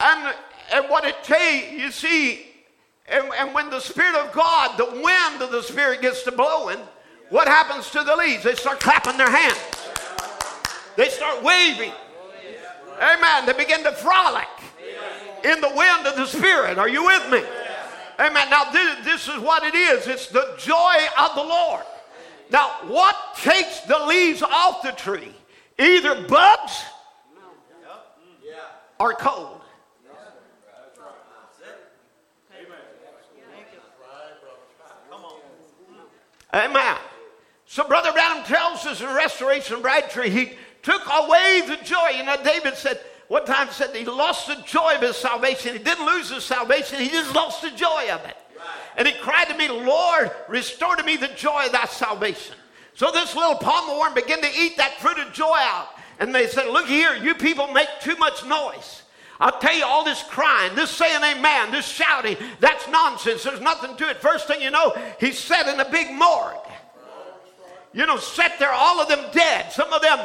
And, 0.00 0.34
and 0.72 0.86
what 0.88 1.04
it 1.04 1.22
takes, 1.22 1.72
you 1.72 1.90
see, 1.90 2.46
and, 3.06 3.30
and 3.38 3.54
when 3.54 3.68
the 3.68 3.80
Spirit 3.80 4.14
of 4.14 4.32
God, 4.32 4.78
the 4.78 5.02
wind 5.02 5.42
of 5.42 5.50
the 5.50 5.62
Spirit 5.62 6.00
gets 6.00 6.22
to 6.22 6.32
blowing, 6.32 6.78
what 7.30 7.48
happens 7.48 7.90
to 7.90 8.02
the 8.02 8.14
leaves? 8.16 8.44
They 8.44 8.54
start 8.54 8.80
clapping 8.80 9.16
their 9.16 9.30
hands. 9.30 9.58
They 10.96 11.08
start 11.08 11.42
waving. 11.42 11.92
Amen. 13.00 13.46
They 13.46 13.52
begin 13.52 13.82
to 13.84 13.92
frolic 13.92 14.48
in 15.44 15.60
the 15.60 15.72
wind 15.74 16.06
of 16.06 16.16
the 16.16 16.26
Spirit. 16.26 16.78
Are 16.78 16.88
you 16.88 17.04
with 17.04 17.30
me? 17.30 17.42
Amen. 18.18 18.50
Now, 18.50 18.70
this, 18.70 19.04
this 19.04 19.28
is 19.28 19.40
what 19.40 19.62
it 19.64 19.74
is 19.74 20.06
it's 20.06 20.26
the 20.26 20.54
joy 20.58 20.96
of 21.18 21.34
the 21.34 21.42
Lord. 21.42 21.84
Now, 22.50 22.68
what 22.86 23.16
takes 23.36 23.80
the 23.80 23.98
leaves 24.06 24.42
off 24.42 24.82
the 24.82 24.92
tree? 24.92 25.32
Either 25.78 26.26
bugs 26.26 26.82
or 28.98 29.14
cold. 29.14 29.60
Amen. 36.52 36.96
So 37.70 37.86
Brother 37.86 38.10
Branham 38.10 38.42
tells 38.42 38.84
us 38.84 39.00
in 39.00 39.06
Restoration 39.14 39.80
Bride 39.80 40.10
Tree, 40.10 40.28
he 40.28 40.54
took 40.82 41.02
away 41.06 41.62
the 41.68 41.76
joy. 41.84 42.08
You 42.16 42.24
know, 42.24 42.36
David 42.42 42.74
said, 42.74 42.98
one 43.28 43.44
time 43.44 43.68
said 43.70 43.94
he 43.94 44.04
lost 44.04 44.48
the 44.48 44.56
joy 44.66 44.96
of 44.96 45.02
his 45.02 45.14
salvation. 45.14 45.74
He 45.74 45.78
didn't 45.78 46.04
lose 46.04 46.32
his 46.32 46.42
salvation, 46.42 46.98
he 46.98 47.08
just 47.10 47.32
lost 47.32 47.62
the 47.62 47.70
joy 47.70 48.08
of 48.10 48.24
it. 48.24 48.36
And 48.96 49.06
he 49.06 49.14
cried 49.20 49.44
to 49.50 49.56
me, 49.56 49.68
Lord, 49.68 50.32
restore 50.48 50.96
to 50.96 51.04
me 51.04 51.16
the 51.16 51.28
joy 51.28 51.66
of 51.66 51.70
thy 51.70 51.84
salvation. 51.84 52.56
So 52.94 53.12
this 53.12 53.36
little 53.36 53.54
palmer 53.54 54.00
worm 54.00 54.14
began 54.14 54.40
to 54.40 54.50
eat 54.52 54.76
that 54.78 54.98
fruit 54.98 55.20
of 55.20 55.32
joy 55.32 55.56
out. 55.56 55.90
And 56.18 56.34
they 56.34 56.48
said, 56.48 56.66
Look 56.72 56.88
here, 56.88 57.14
you 57.14 57.36
people 57.36 57.68
make 57.68 57.88
too 58.00 58.16
much 58.16 58.44
noise. 58.46 59.02
I'll 59.38 59.60
tell 59.60 59.76
you, 59.76 59.84
all 59.84 60.04
this 60.04 60.24
crying, 60.24 60.74
this 60.74 60.90
saying 60.90 61.22
amen, 61.22 61.70
this 61.70 61.86
shouting, 61.86 62.36
that's 62.58 62.88
nonsense. 62.88 63.44
There's 63.44 63.60
nothing 63.60 63.96
to 63.96 64.10
it. 64.10 64.16
First 64.16 64.48
thing 64.48 64.60
you 64.60 64.72
know, 64.72 64.92
he's 65.20 65.38
set 65.38 65.68
in 65.68 65.78
a 65.78 65.88
big 65.88 66.10
morgue. 66.10 66.56
You 67.92 68.06
know, 68.06 68.18
set 68.18 68.58
there, 68.58 68.72
all 68.72 69.00
of 69.00 69.08
them 69.08 69.24
dead. 69.32 69.72
Some 69.72 69.92
of 69.92 70.02
them 70.02 70.18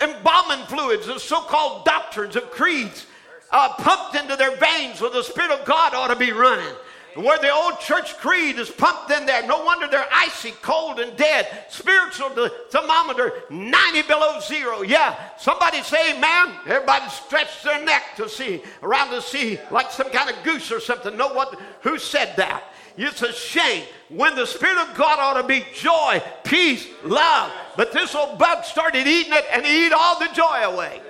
embalming 0.00 0.66
fluids, 0.66 1.06
the 1.06 1.18
so 1.18 1.40
called 1.40 1.84
doctrines 1.84 2.36
of 2.36 2.50
creeds, 2.50 3.06
uh, 3.50 3.72
pumped 3.74 4.14
into 4.14 4.36
their 4.36 4.56
veins 4.56 5.00
where 5.00 5.10
the 5.10 5.22
Spirit 5.22 5.50
of 5.50 5.64
God 5.64 5.94
ought 5.94 6.08
to 6.08 6.16
be 6.16 6.32
running. 6.32 6.74
Where 7.16 7.38
the 7.38 7.50
old 7.50 7.80
church 7.80 8.16
creed 8.18 8.60
is 8.60 8.70
pumped 8.70 9.10
in 9.10 9.26
there. 9.26 9.44
No 9.44 9.64
wonder 9.64 9.88
they're 9.88 10.06
icy, 10.12 10.52
cold, 10.62 11.00
and 11.00 11.16
dead. 11.16 11.48
Spiritual 11.68 12.28
thermometer 12.70 13.32
90 13.50 14.02
below 14.02 14.38
zero. 14.40 14.82
Yeah, 14.82 15.16
somebody 15.36 15.82
say, 15.82 16.20
man, 16.20 16.54
everybody 16.66 17.08
stretched 17.08 17.64
their 17.64 17.84
neck 17.84 18.14
to 18.16 18.28
see, 18.28 18.62
around 18.84 19.10
to 19.10 19.20
see, 19.20 19.58
like 19.72 19.90
some 19.90 20.10
kind 20.10 20.30
of 20.30 20.44
goose 20.44 20.70
or 20.70 20.78
something. 20.78 21.16
Know 21.16 21.32
what? 21.32 21.58
Who 21.80 21.98
said 21.98 22.36
that? 22.36 22.62
It's 23.00 23.22
a 23.22 23.32
shame 23.32 23.84
when 24.08 24.34
the 24.34 24.44
Spirit 24.44 24.76
of 24.78 24.96
God 24.96 25.20
ought 25.20 25.40
to 25.40 25.46
be 25.46 25.64
joy, 25.72 26.20
peace, 26.42 26.84
love. 27.04 27.52
But 27.76 27.92
this 27.92 28.12
old 28.12 28.40
bug 28.40 28.64
started 28.64 29.06
eating 29.06 29.32
it 29.32 29.44
and 29.52 29.64
he 29.64 29.86
ate 29.86 29.92
all 29.92 30.18
the 30.18 30.28
joy 30.34 30.62
away. 30.64 31.00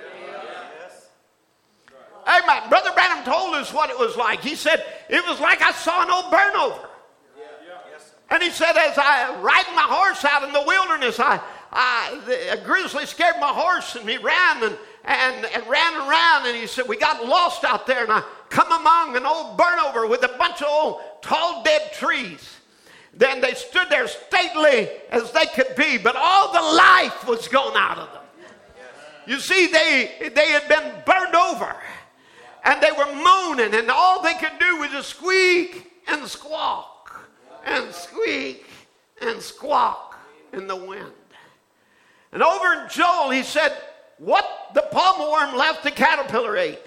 Amen. 2.27 2.69
Brother 2.69 2.91
Branham 2.93 3.25
told 3.25 3.55
us 3.55 3.73
what 3.73 3.89
it 3.89 3.97
was 3.97 4.15
like. 4.15 4.41
He 4.41 4.53
said, 4.53 4.85
it 5.09 5.27
was 5.27 5.39
like 5.39 5.63
I 5.63 5.71
saw 5.71 6.03
an 6.03 6.11
old 6.11 6.29
burn 6.29 6.55
over. 6.55 6.89
And 8.29 8.43
he 8.43 8.51
said, 8.51 8.77
as 8.77 8.95
I 8.95 9.35
riding 9.41 9.73
my 9.73 9.81
horse 9.81 10.23
out 10.23 10.43
in 10.43 10.53
the 10.53 10.61
wilderness, 10.61 11.19
I, 11.19 11.41
I, 11.71 12.51
a 12.51 12.63
grizzly 12.63 13.07
scared 13.07 13.37
my 13.39 13.47
horse 13.47 13.95
and 13.95 14.07
he 14.07 14.19
ran 14.19 14.63
and, 14.63 14.77
and, 15.05 15.45
and 15.55 15.67
ran 15.67 15.95
around. 15.95 16.45
And 16.45 16.55
he 16.55 16.67
said, 16.67 16.87
we 16.87 16.97
got 16.97 17.25
lost 17.25 17.63
out 17.63 17.87
there. 17.87 18.03
And 18.03 18.11
I 18.11 18.23
come 18.49 18.71
among 18.71 19.15
an 19.15 19.25
old 19.25 19.57
burnover 19.57 20.07
with 20.07 20.21
a 20.21 20.35
bunch 20.37 20.61
of 20.61 20.67
old 20.69 21.01
tall 21.21 21.63
dead 21.63 21.91
trees. 21.93 22.57
Then 23.13 23.41
they 23.41 23.53
stood 23.53 23.89
there 23.89 24.07
stately 24.07 24.89
as 25.09 25.31
they 25.31 25.45
could 25.47 25.75
be, 25.75 25.97
but 25.97 26.15
all 26.15 26.53
the 26.53 26.75
life 26.77 27.27
was 27.27 27.47
gone 27.47 27.75
out 27.75 27.97
of 27.97 28.13
them. 28.13 28.23
You 29.27 29.39
see, 29.39 29.67
they, 29.67 30.31
they 30.33 30.51
had 30.51 30.67
been 30.67 30.93
burned 31.05 31.35
over 31.35 31.75
and 32.63 32.81
they 32.81 32.91
were 32.91 33.13
moaning, 33.13 33.73
and 33.73 33.89
all 33.89 34.21
they 34.21 34.33
could 34.33 34.57
do 34.59 34.77
was 34.77 34.91
just 34.91 35.09
squeak 35.09 35.91
and 36.07 36.27
squawk 36.27 37.29
and 37.65 37.93
squeak 37.93 38.65
and 39.21 39.41
squawk 39.41 40.19
in 40.53 40.67
the 40.67 40.75
wind. 40.75 41.11
And 42.31 42.43
over 42.43 42.73
in 42.73 42.89
Joel, 42.89 43.31
he 43.31 43.43
said, 43.43 43.75
What 44.17 44.71
the 44.73 44.83
palm 44.91 45.31
worm 45.31 45.57
left, 45.57 45.83
the 45.83 45.91
caterpillar 45.91 46.57
ate. 46.57 46.79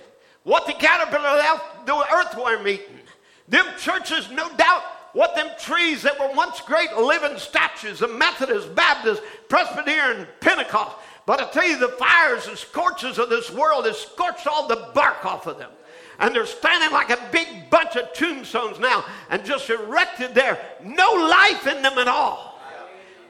What 0.44 0.66
the 0.66 0.72
caterpillar 0.72 1.36
left, 1.36 1.86
the 1.86 2.04
earthworm 2.12 2.66
eaten. 2.66 3.00
Them 3.49 3.66
churches, 3.78 4.30
no 4.30 4.49
doubt, 4.57 4.82
what 5.12 5.34
them 5.34 5.49
trees 5.59 6.03
that 6.03 6.18
were 6.18 6.34
once 6.34 6.61
great 6.62 6.97
living 6.97 7.38
statues 7.38 8.01
of 8.01 8.14
Methodist, 8.16 8.74
Baptist, 8.74 9.22
Presbyterian, 9.49 10.26
Pentecost, 10.40 10.97
but 11.24 11.40
I 11.40 11.49
tell 11.51 11.66
you, 11.66 11.78
the 11.78 11.88
fires 11.88 12.49
and 12.49 12.59
scorches 12.59 13.18
of 13.18 13.28
this 13.28 13.51
world 13.51 13.86
has 13.86 13.99
scorched 13.99 14.47
all 14.47 14.66
the 14.66 14.90
bark 14.95 15.24
off 15.24 15.47
of 15.47 15.59
them. 15.59 15.70
And 16.18 16.34
they're 16.34 16.47
standing 16.47 16.90
like 16.90 17.11
a 17.11 17.28
big 17.30 17.70
bunch 17.70 17.97
of 17.97 18.12
tombstones 18.12 18.78
now 18.78 19.05
and 19.30 19.45
just 19.45 19.70
erected 19.70 20.34
there. 20.34 20.59
No 20.84 21.12
life 21.12 21.66
in 21.66 21.82
them 21.82 21.99
at 21.99 22.09
all. 22.09 22.61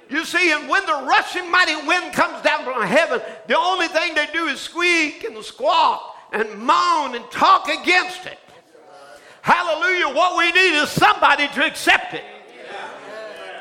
You 0.08 0.24
see, 0.24 0.52
and 0.52 0.68
when 0.68 0.84
the 0.84 1.04
rushing 1.06 1.50
mighty 1.50 1.76
wind 1.86 2.12
comes 2.12 2.42
down 2.42 2.64
from 2.64 2.82
heaven, 2.82 3.20
the 3.46 3.58
only 3.58 3.88
thing 3.88 4.14
they 4.14 4.26
do 4.26 4.46
is 4.46 4.60
squeak 4.60 5.24
and 5.24 5.42
squawk 5.42 6.16
and 6.32 6.58
moan 6.58 7.14
and 7.14 7.30
talk 7.30 7.68
against 7.68 8.26
it. 8.26 8.38
Hallelujah. 9.42 10.14
What 10.14 10.38
we 10.38 10.50
need 10.52 10.80
is 10.80 10.88
somebody 10.88 11.48
to 11.48 11.66
accept 11.66 12.14
it. 12.14 12.24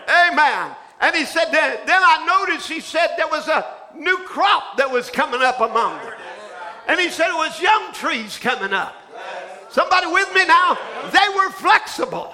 Amen. 0.07 0.75
And 1.01 1.15
he 1.15 1.25
said, 1.25 1.45
then, 1.51 1.79
then 1.85 2.01
I 2.01 2.25
noticed, 2.25 2.69
he 2.69 2.79
said, 2.79 3.09
there 3.17 3.27
was 3.27 3.47
a 3.47 3.65
new 3.95 4.17
crop 4.19 4.77
that 4.77 4.89
was 4.89 5.09
coming 5.09 5.41
up 5.41 5.59
among 5.59 5.97
them. 5.97 6.13
And 6.87 6.99
he 6.99 7.09
said 7.09 7.29
it 7.29 7.37
was 7.37 7.59
young 7.59 7.93
trees 7.93 8.37
coming 8.37 8.73
up. 8.73 8.95
Somebody 9.69 10.07
with 10.07 10.33
me 10.35 10.45
now? 10.45 10.77
They 11.11 11.29
were 11.35 11.49
flexible. 11.51 12.33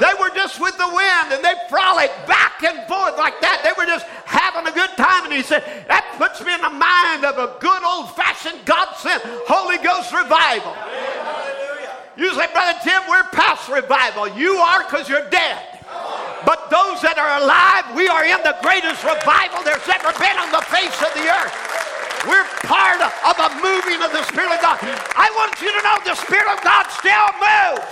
They 0.00 0.12
were 0.20 0.30
just 0.34 0.60
with 0.60 0.76
the 0.76 0.88
wind 0.88 1.32
and 1.32 1.44
they 1.44 1.54
frolicked 1.68 2.26
back 2.26 2.62
and 2.62 2.86
forth 2.86 3.16
like 3.16 3.40
that. 3.40 3.64
They 3.64 3.72
were 3.76 3.86
just 3.86 4.06
having 4.24 4.68
a 4.68 4.74
good 4.74 4.90
time. 4.96 5.24
And 5.24 5.32
he 5.32 5.42
said, 5.42 5.64
That 5.88 6.04
puts 6.18 6.44
me 6.44 6.52
in 6.52 6.60
the 6.60 6.72
mind 6.72 7.24
of 7.24 7.40
a 7.40 7.56
good 7.58 7.82
old 7.82 8.14
fashioned 8.14 8.64
God 8.64 8.92
sent 8.96 9.22
Holy 9.48 9.78
Ghost 9.78 10.12
revival. 10.12 10.76
You 12.18 12.34
say, 12.34 12.50
Brother 12.50 12.76
Tim, 12.82 13.00
we're 13.08 13.22
past 13.30 13.70
revival. 13.70 14.26
You 14.34 14.58
are 14.58 14.82
because 14.82 15.08
you're 15.08 15.30
dead. 15.30 15.62
But 16.42 16.66
those 16.66 16.98
that 17.06 17.14
are 17.14 17.38
alive, 17.38 17.94
we 17.94 18.10
are 18.10 18.26
in 18.26 18.42
the 18.42 18.58
greatest 18.58 19.06
revival 19.06 19.62
there's 19.62 19.86
ever 19.86 20.10
been 20.18 20.34
on 20.34 20.50
the 20.50 20.66
face 20.66 20.98
of 20.98 21.14
the 21.14 21.30
earth. 21.30 21.54
We're 22.26 22.42
part 22.66 22.98
of 22.98 23.34
a 23.38 23.48
moving 23.62 24.02
of 24.02 24.10
the 24.10 24.26
Spirit 24.26 24.50
of 24.50 24.58
God. 24.58 24.82
I 25.14 25.30
want 25.38 25.62
you 25.62 25.70
to 25.70 25.80
know 25.86 25.94
the 26.02 26.18
Spirit 26.18 26.50
of 26.50 26.58
God 26.66 26.90
still 26.90 27.30
moves. 27.38 27.86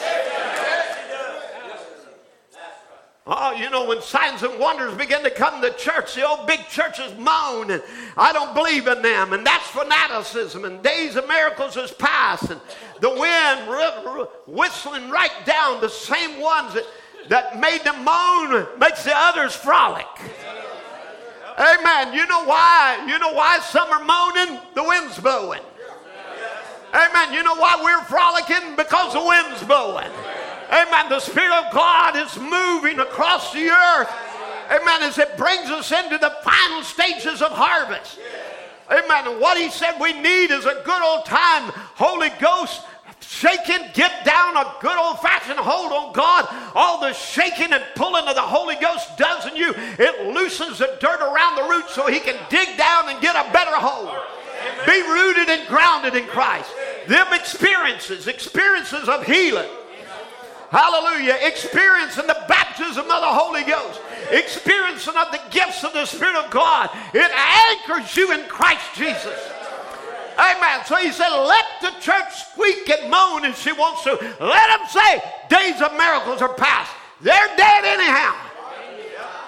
Oh, 3.29 3.53
you 3.53 3.69
know, 3.71 3.87
when 3.87 4.01
signs 4.03 4.45
and 4.45 4.57
wonders 4.61 4.95
begin 4.95 5.25
to 5.25 5.31
come 5.31 5.61
to 5.61 5.73
church, 5.73 6.15
the 6.15 6.25
old 6.25 6.47
big 6.47 6.61
churches 6.69 7.13
moan, 7.19 7.73
and 7.73 7.83
I 8.17 8.33
don't 8.33 8.55
believe 8.55 8.87
in 8.87 9.03
them, 9.03 9.33
and 9.33 9.45
that's 9.45 9.67
fanaticism, 9.67 10.65
and 10.65 10.81
days 10.81 11.17
of 11.17 11.27
miracles 11.27 11.77
is 11.77 11.91
past, 11.91 12.51
and 12.51 12.61
the 13.01 13.11
wind 13.11 14.29
whistling 14.47 15.11
right 15.11 15.33
down 15.45 15.81
the 15.81 15.89
same 15.89 16.41
ones 16.41 16.75
that 16.75 16.85
that 17.29 17.59
made 17.61 17.83
them 17.83 18.05
moan 18.05 18.67
makes 18.79 19.05
the 19.05 19.13
others 19.15 19.55
frolic. 19.55 20.07
Amen. 21.59 22.15
You 22.15 22.27
know 22.27 22.45
why? 22.45 23.05
You 23.09 23.19
know 23.19 23.33
why 23.33 23.59
some 23.61 23.89
are 23.89 24.05
moaning? 24.05 24.61
The 24.75 24.85
wind's 24.85 25.19
blowing. 25.19 25.63
Amen. 26.95 27.33
You 27.33 27.43
know 27.43 27.57
why 27.57 27.81
we're 27.83 28.05
frolicking? 28.05 28.77
Because 28.77 29.13
the 29.15 29.25
wind's 29.25 29.63
blowing. 29.65 30.11
Amen. 30.71 31.09
The 31.09 31.21
Spirit 31.21 31.53
of 31.53 31.73
God 31.73 32.17
is 32.17 32.37
moving 32.39 32.99
across 32.99 33.53
the 33.53 33.69
earth. 33.69 34.11
Amen. 34.71 35.03
As 35.03 35.19
it 35.19 35.37
brings 35.37 35.71
us 35.71 35.93
into 35.93 36.19
the 36.19 36.35
final 36.43 36.83
stages 36.83 37.41
of 37.41 37.53
harvest. 37.53 38.19
Amen. 38.91 39.29
And 39.29 39.41
what 39.41 39.59
he 39.59 39.71
said 39.71 39.99
we 40.01 40.13
need 40.21 40.51
is 40.51 40.65
a 40.65 40.83
good 40.85 41.03
old 41.03 41.25
time 41.25 41.73
Holy 41.95 42.31
Ghost 42.41 42.83
shaking, 43.21 43.91
get 43.93 44.25
down 44.25 44.57
a 44.57 44.75
good 44.81 44.97
old 44.97 45.21
fashioned 45.21 45.59
hold 45.59 45.93
on 45.93 46.13
God. 46.13 46.47
All 46.75 47.01
the 47.01 47.13
shaking 47.13 47.73
and 47.73 47.85
pulling 47.95 48.27
of 48.27 48.35
the 48.35 48.43
Holy 48.43 48.77
Ghost 48.77 49.17
does 49.17 49.47
in 49.47 49.57
you, 49.57 49.73
it 49.77 50.35
loosens 50.35 50.79
the 50.79 50.97
dirt 51.01 51.21
around 51.21 51.57
the 51.57 51.69
roots 51.69 51.95
so 51.95 52.07
He 52.07 52.21
can 52.21 52.37
dig 52.49 52.77
down 52.77 53.09
and 53.09 53.21
get 53.21 53.35
a 53.35 53.53
better 53.53 53.75
hold. 53.75 54.09
Amen. 54.09 54.87
Be 54.87 55.03
rooted 55.03 55.49
and 55.49 55.69
grounded 55.69 56.15
in 56.15 56.27
Christ. 56.27 56.71
Them 57.09 57.27
experiences, 57.33 58.27
experiences 58.27 59.09
of 59.09 59.25
healing. 59.25 59.69
Hallelujah. 60.77 61.41
Experiencing 61.41 62.27
the 62.27 62.37
baptism 62.53 63.09
of 63.09 63.21
the 63.25 63.33
Holy 63.33 63.65
Ghost. 63.65 63.99
Experiencing 64.29 65.17
of 65.17 65.33
the 65.33 65.41
gifts 65.49 65.81
of 65.85 65.95
the 65.95 66.05
Spirit 66.05 66.37
of 66.37 66.51
God. 66.51 66.91
It 67.17 67.33
anchors 67.33 68.13
you 68.13 68.37
in 68.37 68.45
Christ 68.45 68.85
Jesus. 68.93 69.41
Amen. 70.37 70.85
So 70.85 71.01
he 71.01 71.17
said, 71.17 71.33
let 71.33 71.65
the 71.81 71.97
church 72.05 72.29
squeak 72.53 72.91
and 72.93 73.09
moan 73.09 73.49
if 73.49 73.57
she 73.57 73.73
wants 73.73 74.05
to. 74.05 74.21
Let 74.37 74.69
them 74.69 74.85
say, 74.93 75.25
days 75.49 75.81
of 75.81 75.97
miracles 75.97 76.45
are 76.45 76.53
past. 76.53 76.93
They're 77.25 77.57
dead 77.57 77.89
anyhow. 77.89 78.37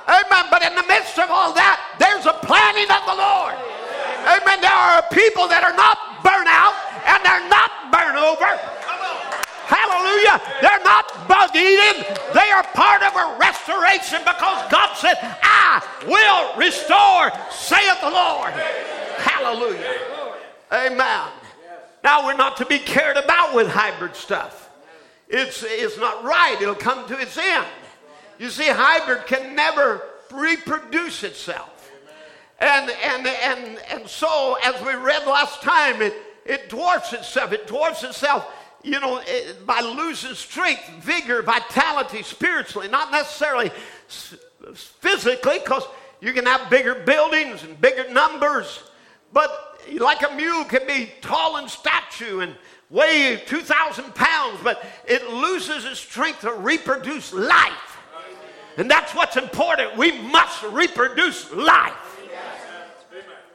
Amen. 0.08 0.48
But 0.48 0.64
in 0.64 0.72
the 0.80 0.88
midst 0.88 1.20
of 1.20 1.28
all 1.28 1.52
that, 1.52 1.76
there's 2.00 2.24
a 2.24 2.40
planning 2.40 2.88
of 2.88 3.04
the 3.04 3.20
Lord. 3.20 3.52
Amen. 4.24 4.64
There 4.64 4.72
are 4.72 5.04
people 5.12 5.44
that 5.52 5.60
are 5.60 5.76
not 5.76 6.24
burnt 6.24 6.48
out 6.48 6.72
and 7.04 7.20
they're 7.20 7.48
not 7.52 7.92
burnt 7.92 8.16
over. 8.16 8.48
Hallelujah. 9.68 10.40
They're 10.62 10.82
not 10.82 11.28
bug 11.28 11.50
eating, 11.54 12.02
they 12.32 12.50
are 12.56 12.64
part 12.72 13.02
of 13.02 13.14
a 13.14 13.36
restoration 13.38 14.20
because 14.20 14.72
God 14.72 14.94
said, 14.96 15.16
I 15.20 15.84
will 16.06 16.56
restore, 16.56 17.30
saith 17.50 18.00
the 18.00 18.08
Lord. 18.08 18.52
Hallelujah. 19.18 20.00
Amen. 20.72 21.28
Now, 22.02 22.26
we're 22.26 22.36
not 22.36 22.56
to 22.58 22.66
be 22.66 22.78
cared 22.78 23.18
about 23.18 23.54
with 23.54 23.68
hybrid 23.68 24.16
stuff. 24.16 24.70
It's, 25.28 25.62
it's 25.62 25.98
not 25.98 26.24
right. 26.24 26.56
It'll 26.60 26.74
come 26.74 27.06
to 27.08 27.18
its 27.20 27.36
end. 27.36 27.66
You 28.38 28.48
see, 28.48 28.68
hybrid 28.68 29.26
can 29.26 29.54
never 29.54 30.02
reproduce 30.32 31.24
itself. 31.24 31.90
And, 32.58 32.90
and, 32.90 33.26
and, 33.26 33.78
and 33.90 34.08
so, 34.08 34.56
as 34.64 34.80
we 34.80 34.94
read 34.94 35.26
last 35.26 35.60
time, 35.60 36.00
it, 36.00 36.14
it 36.46 36.70
dwarfs 36.70 37.12
itself. 37.12 37.52
It 37.52 37.66
dwarfs 37.66 38.02
itself 38.02 38.50
you 38.88 39.00
know, 39.00 39.18
eh, 39.18 39.52
by 39.66 39.80
losing 39.80 40.34
strength, 40.34 40.88
vigor, 41.00 41.42
vitality 41.42 42.22
spiritually, 42.22 42.88
not 42.88 43.12
necessarily 43.12 43.70
physically, 44.74 45.58
because 45.58 45.84
you 46.20 46.32
can 46.32 46.46
have 46.46 46.70
bigger 46.70 46.94
buildings 46.94 47.62
and 47.62 47.80
bigger 47.80 48.08
numbers, 48.10 48.82
but 49.32 49.80
like 49.98 50.22
a 50.28 50.34
mule 50.34 50.64
can 50.64 50.86
be 50.86 51.10
tall 51.20 51.58
in 51.58 51.68
stature 51.68 52.42
and 52.42 52.54
weigh 52.90 53.42
2,000 53.46 54.14
pounds, 54.14 54.58
but 54.64 54.84
it 55.06 55.28
loses 55.30 55.84
its 55.84 56.00
strength 56.00 56.40
to 56.40 56.52
reproduce 56.52 57.32
life. 57.32 57.98
And 58.76 58.90
that's 58.90 59.14
what's 59.14 59.36
important. 59.36 59.96
We 59.96 60.12
must 60.12 60.62
reproduce 60.62 61.52
life. 61.52 61.94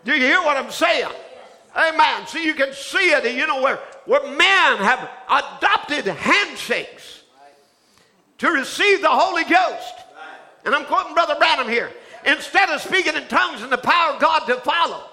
Do 0.03 0.11
you 0.11 0.19
hear 0.19 0.41
what 0.41 0.57
I'm 0.57 0.71
saying? 0.71 1.09
Amen. 1.75 2.27
So 2.27 2.37
you 2.37 2.53
can 2.53 2.73
see 2.73 3.11
it, 3.11 3.35
you 3.35 3.47
know, 3.47 3.61
where, 3.61 3.79
where 4.05 4.23
men 4.23 4.77
have 4.77 5.09
adopted 5.29 6.05
handshakes 6.05 7.21
to 8.39 8.49
receive 8.49 9.01
the 9.01 9.09
Holy 9.09 9.43
Ghost. 9.43 9.93
And 10.65 10.75
I'm 10.75 10.85
quoting 10.85 11.13
Brother 11.13 11.35
Branham 11.35 11.67
here. 11.67 11.91
Instead 12.25 12.69
of 12.69 12.81
speaking 12.81 13.15
in 13.15 13.27
tongues 13.27 13.61
and 13.61 13.71
the 13.71 13.77
power 13.77 14.13
of 14.13 14.21
God 14.21 14.45
to 14.47 14.55
follow. 14.61 15.03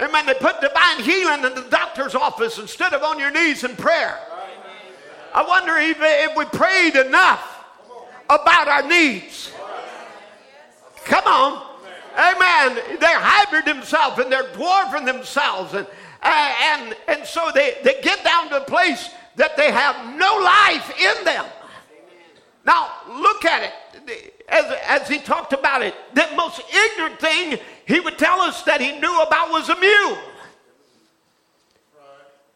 Amen. 0.00 0.26
They 0.26 0.34
put 0.34 0.60
divine 0.60 1.00
healing 1.00 1.44
in 1.44 1.54
the 1.54 1.66
doctor's 1.70 2.14
office 2.14 2.58
instead 2.58 2.92
of 2.92 3.02
on 3.02 3.18
your 3.18 3.30
knees 3.30 3.64
in 3.64 3.74
prayer. 3.76 4.18
I 5.34 5.42
wonder 5.42 5.76
if, 5.76 5.96
if 6.00 6.36
we 6.36 6.44
prayed 6.46 6.96
enough 6.96 7.64
about 8.28 8.68
our 8.68 8.86
needs. 8.86 9.52
Come 11.04 11.24
on. 11.26 11.66
Amen. 12.18 12.98
They're 12.98 13.20
hybrid 13.20 13.64
themselves 13.66 14.18
and 14.18 14.32
they're 14.32 14.52
dwarfing 14.54 15.04
themselves. 15.04 15.74
And, 15.74 15.86
and, 16.26 16.96
and 17.08 17.26
so 17.26 17.50
they, 17.54 17.76
they 17.82 18.00
get 18.02 18.22
down 18.24 18.48
to 18.50 18.62
a 18.62 18.64
place 18.64 19.10
that 19.36 19.56
they 19.56 19.70
have 19.70 20.16
no 20.16 20.38
life 20.38 20.90
in 21.00 21.24
them. 21.24 21.44
Now, 22.64 22.90
look 23.08 23.44
at 23.44 23.62
it. 23.62 24.32
As, 24.48 24.64
as 24.86 25.08
he 25.08 25.18
talked 25.18 25.52
about 25.52 25.82
it, 25.82 25.94
the 26.14 26.26
most 26.36 26.60
ignorant 26.72 27.20
thing 27.20 27.58
he 27.86 28.00
would 28.00 28.18
tell 28.18 28.40
us 28.40 28.62
that 28.62 28.80
he 28.80 28.98
knew 28.98 29.22
about 29.22 29.50
was 29.50 29.68
a 29.68 29.78
mule. 29.78 30.18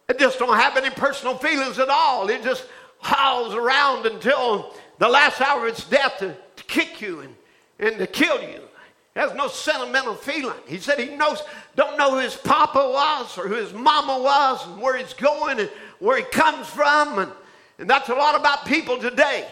It 0.09 0.19
just 0.19 0.41
don't 0.41 0.57
have 0.57 0.77
any 0.77 0.91
personal 0.91 1.37
feelings 1.37 1.79
at 1.79 1.89
all. 1.89 2.29
It 2.29 2.43
just 2.43 2.67
howls 3.01 3.55
around 3.55 4.07
until 4.07 4.75
the 4.99 5.09
last 5.09 5.41
hour 5.41 5.67
of 5.67 5.73
its 5.73 5.85
death 5.85 6.19
to, 6.19 6.37
to 6.57 6.65
kick 6.65 7.01
you 7.01 7.21
and, 7.21 7.35
and 7.79 7.99
to 7.99 8.07
kill 8.07 8.43
you. 8.43 8.61
Has 9.17 9.35
no 9.35 9.49
sentimental 9.49 10.15
feeling. 10.15 10.57
He 10.67 10.79
said 10.79 10.99
he 10.99 11.17
knows, 11.17 11.43
don't 11.75 11.99
know 11.99 12.13
who 12.13 12.19
his 12.19 12.37
papa 12.37 12.79
was 12.79 13.37
or 13.37 13.49
who 13.49 13.55
his 13.55 13.73
mama 13.73 14.23
was 14.23 14.67
and 14.67 14.81
where 14.81 14.97
he's 14.97 15.15
going 15.15 15.59
and 15.59 15.71
where 15.99 16.17
he 16.17 16.23
comes 16.25 16.69
from. 16.69 17.19
And, 17.19 17.33
and 17.79 17.91
that's 17.91 18.09
a 18.09 18.15
lot 18.15 18.39
about 18.39 18.67
people 18.67 18.99
today. 18.99 19.49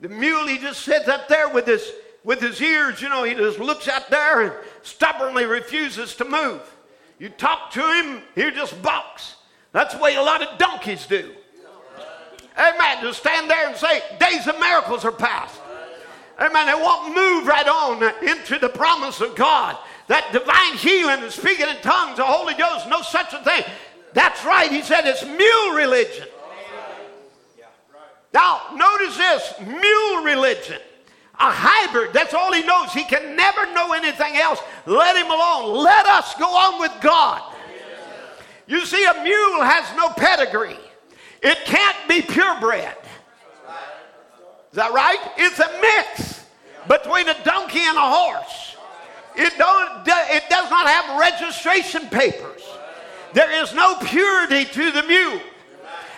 The 0.00 0.08
mule, 0.10 0.46
he 0.46 0.58
just 0.58 0.82
sits 0.82 1.08
up 1.08 1.26
there 1.26 1.48
with 1.48 1.66
his, 1.66 1.90
with 2.22 2.40
his 2.40 2.60
ears, 2.60 3.00
you 3.00 3.08
know, 3.08 3.24
he 3.24 3.34
just 3.34 3.58
looks 3.58 3.88
out 3.88 4.10
there 4.10 4.42
and 4.42 4.52
stubbornly 4.82 5.46
refuses 5.46 6.14
to 6.16 6.24
move. 6.26 6.60
You 7.18 7.30
talk 7.30 7.70
to 7.72 7.80
him, 7.80 8.20
he 8.34 8.50
just 8.50 8.80
balks. 8.82 9.36
That's 9.72 9.94
the 9.94 10.00
way 10.00 10.16
a 10.16 10.22
lot 10.22 10.42
of 10.42 10.58
donkeys 10.58 11.06
do. 11.06 11.32
Amen. 12.58 12.98
Just 13.02 13.20
stand 13.20 13.50
there 13.50 13.68
and 13.68 13.76
say, 13.76 14.02
days 14.18 14.46
of 14.46 14.58
miracles 14.58 15.04
are 15.04 15.12
past. 15.12 15.60
Amen. 16.38 16.66
They 16.66 16.74
won't 16.74 17.14
move 17.14 17.46
right 17.46 17.66
on 17.66 18.02
into 18.26 18.58
the 18.58 18.68
promise 18.68 19.20
of 19.20 19.34
God. 19.34 19.76
That 20.08 20.30
divine 20.32 20.76
healing 20.76 21.22
and 21.22 21.32
speaking 21.32 21.68
in 21.68 21.76
tongues, 21.76 22.18
the 22.18 22.24
Holy 22.24 22.54
Ghost, 22.54 22.88
no 22.88 23.02
such 23.02 23.32
a 23.32 23.42
thing. 23.42 23.64
That's 24.12 24.44
right. 24.44 24.70
He 24.70 24.82
said 24.82 25.06
it's 25.06 25.24
mule 25.24 25.74
religion. 25.74 26.28
Now, 28.32 28.62
notice 28.74 29.16
this 29.16 29.54
mule 29.66 30.22
religion. 30.22 30.80
A 31.38 31.50
hybrid, 31.50 32.12
that's 32.12 32.32
all 32.32 32.52
he 32.52 32.62
knows. 32.62 32.92
He 32.92 33.04
can 33.04 33.36
never 33.36 33.72
know 33.74 33.92
anything 33.92 34.36
else. 34.36 34.58
Let 34.86 35.16
him 35.16 35.30
alone. 35.30 35.84
Let 35.84 36.06
us 36.06 36.34
go 36.34 36.46
on 36.46 36.80
with 36.80 36.92
God. 37.00 37.42
You 38.66 38.84
see, 38.84 39.04
a 39.04 39.22
mule 39.22 39.62
has 39.62 39.96
no 39.96 40.10
pedigree, 40.10 40.78
it 41.42 41.58
can't 41.64 41.96
be 42.08 42.22
purebred. 42.22 42.96
Is 44.76 44.82
that 44.82 44.92
right? 44.92 45.16
It's 45.38 45.58
a 45.58 45.72
mix 45.80 46.44
between 46.86 47.26
a 47.30 47.44
donkey 47.44 47.80
and 47.80 47.96
a 47.96 48.00
horse. 48.02 48.76
It, 49.34 49.56
don't, 49.56 50.06
it 50.06 50.44
does 50.50 50.70
not 50.70 50.86
have 50.86 51.18
registration 51.18 52.06
papers. 52.10 52.60
There 53.32 53.50
is 53.62 53.72
no 53.72 53.96
purity 54.04 54.66
to 54.66 54.90
the 54.90 55.02
mule. 55.04 55.40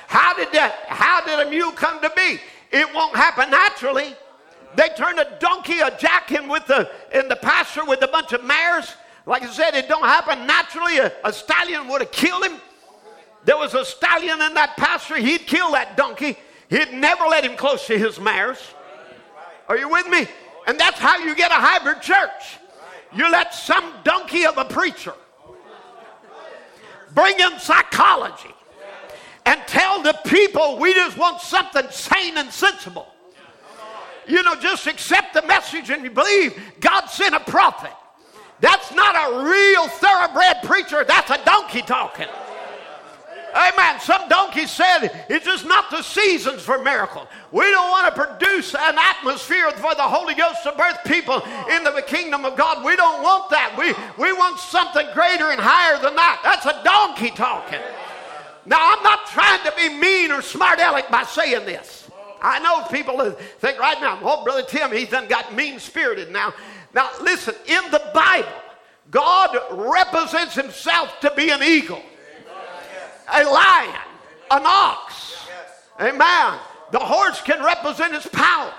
How 0.09 0.35
did 0.35 0.51
that, 0.55 0.75
how 0.89 1.25
did 1.25 1.47
a 1.47 1.49
mule 1.49 1.71
come 1.71 2.01
to 2.01 2.11
be? 2.17 2.41
It 2.73 2.93
won't 2.93 3.15
happen 3.15 3.49
naturally. 3.49 4.17
They 4.75 4.89
turned 4.89 5.21
a 5.21 5.39
donkey, 5.39 5.79
a 5.79 5.97
jack 5.97 6.33
in 6.33 6.49
with 6.49 6.67
the 6.67 6.91
in 7.15 7.29
the 7.29 7.37
pasture 7.37 7.85
with 7.85 8.03
a 8.03 8.09
bunch 8.09 8.33
of 8.33 8.43
mares. 8.43 8.93
Like 9.25 9.45
I 9.45 9.51
said, 9.51 9.75
it 9.75 9.87
don't 9.87 10.03
happen 10.03 10.49
naturally. 10.49 10.99
A, 10.99 11.13
a 11.25 11.33
stallion 11.33 11.87
would 11.87 12.01
have 12.01 12.11
killed 12.11 12.45
him. 12.45 12.61
There 13.45 13.57
was 13.57 13.75
a 13.75 13.85
stallion 13.85 14.43
in 14.43 14.55
that 14.55 14.77
pasture. 14.77 15.17
He'd 15.17 15.47
kill 15.47 15.71
that 15.73 15.97
donkey. 15.97 16.37
He'd 16.69 16.93
never 16.93 17.25
let 17.25 17.45
him 17.45 17.57
close 17.57 17.87
to 17.87 17.99
his 17.99 18.21
mares. 18.21 18.59
Are 19.69 19.77
you 19.77 19.89
with 19.89 20.07
me? 20.09 20.27
And 20.67 20.79
that's 20.79 20.99
how 20.99 21.19
you 21.19 21.35
get 21.35 21.51
a 21.51 21.55
hybrid 21.55 22.03
church. 22.03 22.59
You 23.15 23.31
let 23.31 23.55
some 23.55 23.93
donkey 24.05 24.45
of 24.45 24.59
a 24.59 24.65
preacher 24.65 25.15
bring 27.15 27.39
in 27.41 27.59
psychology 27.59 28.55
and 29.47 29.61
tell 29.67 30.03
the 30.03 30.13
people 30.27 30.79
we 30.79 30.93
just 30.93 31.17
want 31.17 31.41
something 31.41 31.87
sane 31.91 32.37
and 32.37 32.53
sensible. 32.53 33.09
You 34.27 34.43
know, 34.43 34.55
just 34.57 34.87
accept 34.87 35.33
the 35.33 35.43
message 35.43 35.89
and 35.89 36.05
you 36.05 36.11
believe 36.11 36.61
God 36.81 37.07
sent 37.07 37.35
a 37.35 37.41
prophet. 37.41 37.93
That's 38.61 38.93
not 38.93 39.15
a 39.15 39.45
real 39.49 39.89
thoroughbred 39.89 40.65
preacher, 40.65 41.03
that's 41.07 41.31
a 41.31 41.43
donkey 41.47 41.81
talking. 41.81 42.29
Amen. 43.55 44.01
Some 44.01 44.29
donkey 44.29 44.67
said 44.67 45.09
it's 45.29 45.45
just 45.45 45.65
not 45.65 45.91
the 45.91 46.03
seasons 46.03 46.63
for 46.63 46.83
miracles. 46.83 47.27
We 47.51 47.71
don't 47.71 47.91
want 47.91 48.15
to 48.15 48.27
produce 48.27 48.75
an 48.75 48.97
atmosphere 48.99 49.71
for 49.73 49.95
the 49.95 50.03
Holy 50.03 50.35
Ghost 50.35 50.63
to 50.65 50.73
birth 50.73 50.99
people 51.07 51.43
into 51.71 51.91
the 51.95 52.03
kingdom 52.03 52.45
of 52.45 52.57
God. 52.57 52.85
We 52.85 52.97
don't 52.97 53.23
want 53.23 53.51
that. 53.51 53.75
We, 53.79 53.95
we 54.23 54.33
want 54.33 54.59
something 54.59 55.07
greater 55.15 55.51
and 55.51 55.61
higher 55.61 56.01
than 56.01 56.15
that. 56.17 56.41
That's 56.43 56.67
a 56.67 56.83
donkey 56.85 57.31
talking. 57.31 57.81
Now, 58.67 58.79
I'm 58.81 59.03
not 59.03 59.27
trying 59.27 59.65
to 59.65 59.73
be 59.77 59.89
mean 59.89 60.31
or 60.31 60.43
smart 60.43 60.79
aleck 60.79 61.11
by 61.11 61.23
saying 61.23 61.65
this. 61.65 62.11
I 62.41 62.59
know 62.61 62.85
people 62.85 63.31
think 63.59 63.79
right 63.79 64.01
now, 64.01 64.21
oh, 64.23 64.45
Brother 64.45 64.63
Tim, 64.63 64.93
he's 64.93 65.09
done 65.09 65.27
got 65.27 65.55
mean 65.55 65.79
spirited 65.81 66.31
now. 66.31 66.53
Now, 66.95 67.11
listen, 67.23 67.55
in 67.67 67.91
the 67.91 68.03
Bible, 68.15 68.49
God 69.11 69.57
represents 69.71 70.55
himself 70.55 71.19
to 71.21 71.33
be 71.35 71.51
an 71.51 71.63
eagle, 71.63 72.03
a 73.33 73.45
lion, 73.45 74.09
an 74.51 74.63
ox. 74.65 75.37
Amen. 76.01 76.59
The 76.91 76.99
horse 76.99 77.41
can 77.43 77.63
represent 77.63 78.15
his 78.15 78.27
power, 78.27 78.73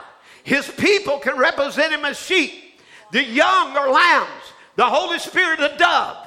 his 0.44 0.68
people 0.68 1.20
can 1.20 1.38
represent 1.38 1.94
him 1.94 2.06
as 2.06 2.20
sheep, 2.20 2.80
the 3.12 3.24
young 3.24 3.76
are 3.76 3.90
lambs, 3.90 4.54
the 4.76 4.86
Holy 4.86 5.20
Spirit, 5.20 5.60
a 5.60 5.76
dove. 5.78 6.18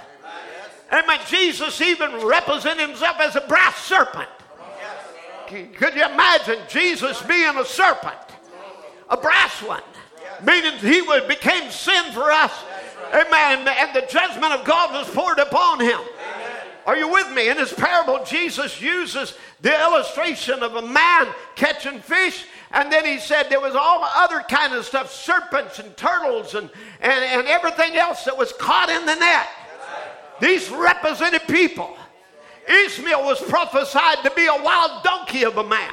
Amen. 0.93 1.20
Jesus 1.27 1.81
even 1.81 2.25
represented 2.27 2.87
himself 2.89 3.18
as 3.18 3.35
a 3.35 3.41
brass 3.43 3.77
serpent. 3.85 4.29
Could 5.47 5.95
you 5.95 6.05
imagine 6.05 6.59
Jesus 6.68 7.20
being 7.23 7.57
a 7.57 7.64
serpent? 7.64 8.16
A 9.11 9.16
brass 9.16 9.62
one. 9.62 9.83
Meaning 10.45 10.73
he 10.79 11.03
became 11.29 11.70
sin 11.70 12.12
for 12.12 12.31
us. 12.33 12.53
Amen. 13.12 13.68
And 13.68 13.95
the 13.95 14.07
judgment 14.09 14.53
of 14.53 14.64
God 14.64 14.93
was 14.93 15.09
poured 15.14 15.39
upon 15.39 15.81
him. 15.81 16.01
Are 16.87 16.97
you 16.97 17.09
with 17.09 17.30
me? 17.33 17.49
In 17.49 17.59
his 17.59 17.72
parable, 17.72 18.24
Jesus 18.24 18.80
uses 18.80 19.35
the 19.61 19.72
illustration 19.83 20.62
of 20.62 20.74
a 20.74 20.83
man 20.83 21.28
catching 21.55 22.01
fish, 22.01 22.45
and 22.72 22.91
then 22.91 23.05
he 23.05 23.18
said 23.18 23.45
there 23.45 23.61
was 23.61 23.76
all 23.76 24.03
other 24.03 24.41
kind 24.49 24.74
of 24.74 24.85
stuff, 24.85 25.12
serpents 25.12 25.78
and 25.78 25.97
turtles 25.97 26.55
and, 26.55 26.68
and, 27.01 27.24
and 27.24 27.47
everything 27.47 27.97
else 27.97 28.24
that 28.24 28.37
was 28.37 28.53
caught 28.55 28.89
in 28.89 29.07
the 29.07 29.14
net. 29.14 29.49
These 30.41 30.70
represented 30.70 31.43
people. 31.43 31.97
Ishmael 32.68 33.24
was 33.24 33.41
prophesied 33.41 34.24
to 34.24 34.30
be 34.33 34.47
a 34.47 34.62
wild 34.62 35.05
donkey 35.05 35.45
of 35.45 35.59
a 35.59 35.64
man. 35.64 35.93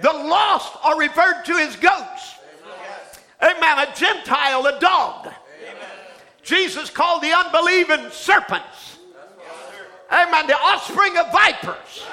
The 0.00 0.12
lost 0.12 0.76
are 0.82 0.98
referred 0.98 1.44
to 1.44 1.52
as 1.52 1.76
goats. 1.76 2.34
Amen. 3.42 3.78
A 3.78 3.94
Gentile, 3.94 4.66
a 4.66 4.80
dog. 4.80 5.32
Jesus 6.42 6.90
called 6.90 7.22
the 7.22 7.32
unbelieving 7.32 8.10
serpents. 8.10 8.98
Amen. 10.12 10.46
The 10.46 10.58
offspring 10.58 11.16
of 11.16 11.32
vipers. 11.32 12.04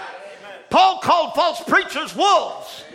Paul 0.69 0.99
called 0.99 1.33
false 1.35 1.61
preachers 1.63 2.15
wolves. 2.15 2.85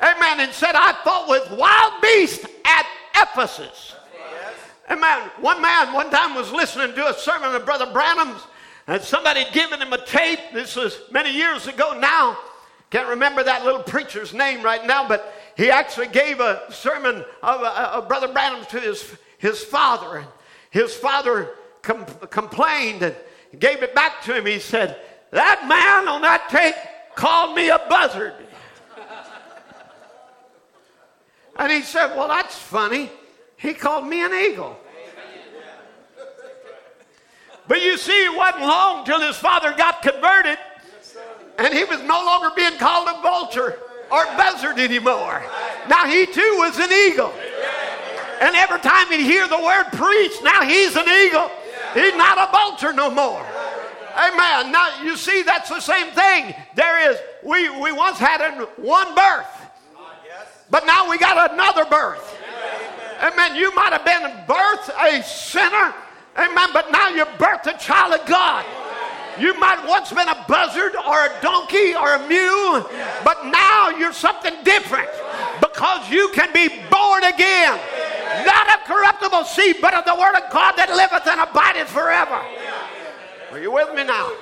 Amen. 0.00 0.40
And 0.40 0.52
said, 0.52 0.74
I 0.74 0.94
fought 1.04 1.28
with 1.28 1.50
wild 1.58 2.00
beasts 2.00 2.46
at 2.64 2.86
Ephesus. 3.14 3.94
Amen. 4.90 5.30
One 5.40 5.62
man 5.62 5.92
one 5.92 6.10
time 6.10 6.34
was 6.34 6.50
listening 6.50 6.94
to 6.94 7.08
a 7.08 7.14
sermon 7.14 7.54
of 7.54 7.64
Brother 7.64 7.92
Branham's, 7.92 8.40
and 8.86 9.00
somebody 9.00 9.44
had 9.44 9.52
given 9.52 9.80
him 9.80 9.92
a 9.92 10.04
tape. 10.04 10.40
This 10.52 10.76
was 10.76 10.98
many 11.10 11.30
years 11.30 11.66
ago 11.66 11.98
now. 11.98 12.36
Can't 12.90 13.08
remember 13.08 13.42
that 13.42 13.64
little 13.64 13.82
preacher's 13.82 14.34
name 14.34 14.62
right 14.62 14.84
now, 14.86 15.06
but 15.06 15.32
he 15.56 15.70
actually 15.70 16.08
gave 16.08 16.40
a 16.40 16.62
sermon 16.70 17.24
of, 17.42 17.62
uh, 17.62 17.90
of 17.94 18.08
Brother 18.08 18.28
Branham's 18.28 18.66
to 18.68 18.80
his, 18.80 19.14
his 19.38 19.62
father. 19.62 20.18
And 20.18 20.26
his 20.70 20.94
father 20.94 21.50
com- 21.82 22.06
complained 22.30 23.02
and 23.02 23.14
gave 23.58 23.82
it 23.82 23.94
back 23.94 24.22
to 24.22 24.36
him. 24.36 24.46
He 24.46 24.58
said, 24.58 24.98
That 25.30 25.66
man 25.68 26.08
on 26.08 26.22
that 26.22 26.48
tape 26.48 26.74
called 27.14 27.54
me 27.54 27.68
a 27.68 27.80
buzzard. 27.88 28.34
and 31.56 31.72
he 31.72 31.82
said, 31.82 32.16
Well, 32.16 32.28
that's 32.28 32.56
funny. 32.56 33.10
He 33.56 33.74
called 33.74 34.06
me 34.06 34.24
an 34.24 34.32
eagle. 34.32 34.78
But 37.68 37.80
you 37.80 37.96
see, 37.96 38.24
it 38.24 38.36
wasn't 38.36 38.62
long 38.62 39.04
till 39.04 39.20
his 39.20 39.36
father 39.36 39.72
got 39.74 40.02
converted, 40.02 40.58
and 41.58 41.72
he 41.72 41.84
was 41.84 42.02
no 42.02 42.24
longer 42.24 42.50
being 42.56 42.76
called 42.76 43.08
a 43.08 43.22
vulture 43.22 43.78
or 44.10 44.26
buzzard 44.36 44.78
anymore. 44.78 45.42
Now 45.88 46.06
he 46.06 46.26
too 46.26 46.56
was 46.58 46.78
an 46.78 46.92
eagle. 46.92 47.32
And 48.40 48.56
every 48.56 48.80
time 48.80 49.06
he'd 49.08 49.24
hear 49.24 49.46
the 49.46 49.58
word 49.58 49.84
preached, 49.92 50.42
now 50.42 50.62
he's 50.62 50.96
an 50.96 51.08
eagle. 51.08 51.50
He's 51.94 52.14
not 52.14 52.38
a 52.38 52.50
vulture 52.50 52.92
no 52.92 53.10
more. 53.10 53.44
Amen. 54.14 54.72
Now 54.72 55.02
you 55.02 55.16
see, 55.16 55.42
that's 55.42 55.68
the 55.68 55.80
same 55.80 56.08
thing. 56.12 56.54
There 56.74 57.10
is, 57.10 57.18
we, 57.42 57.68
we 57.80 57.92
once 57.92 58.18
had 58.18 58.40
one 58.76 59.14
birth, 59.14 59.46
but 60.70 60.86
now 60.86 61.08
we 61.10 61.18
got 61.18 61.52
another 61.52 61.84
birth. 61.84 62.38
Amen. 63.22 63.56
You 63.56 63.74
might 63.74 63.92
have 63.92 64.04
been 64.04 64.22
birthed 64.46 64.90
a 65.00 65.22
sinner. 65.22 65.94
Amen. 66.36 66.70
But 66.72 66.90
now 66.90 67.08
you're 67.10 67.26
birthed 67.26 67.72
a 67.72 67.78
child 67.78 68.20
of 68.20 68.26
God. 68.26 68.64
You 69.38 69.58
might 69.58 69.86
once 69.86 70.12
been 70.12 70.28
a 70.28 70.44
buzzard 70.46 70.94
or 70.96 71.26
a 71.26 71.40
donkey 71.40 71.94
or 71.94 72.14
a 72.16 72.28
mule, 72.28 72.84
but 73.24 73.46
now 73.46 73.88
you're 73.88 74.12
something 74.12 74.52
different 74.62 75.08
because 75.58 76.10
you 76.10 76.28
can 76.34 76.52
be 76.52 76.68
born 76.90 77.24
again. 77.24 77.78
Not 78.44 78.68
of 78.68 78.86
corruptible 78.86 79.44
seed, 79.44 79.76
but 79.80 79.94
of 79.94 80.04
the 80.04 80.14
word 80.14 80.34
of 80.34 80.50
God 80.50 80.72
that 80.76 80.90
liveth 80.90 81.26
and 81.26 81.40
abideth 81.40 81.88
forever. 81.88 82.40
Are 83.50 83.58
you 83.58 83.72
with 83.72 83.94
me 83.94 84.04
now? 84.04 84.32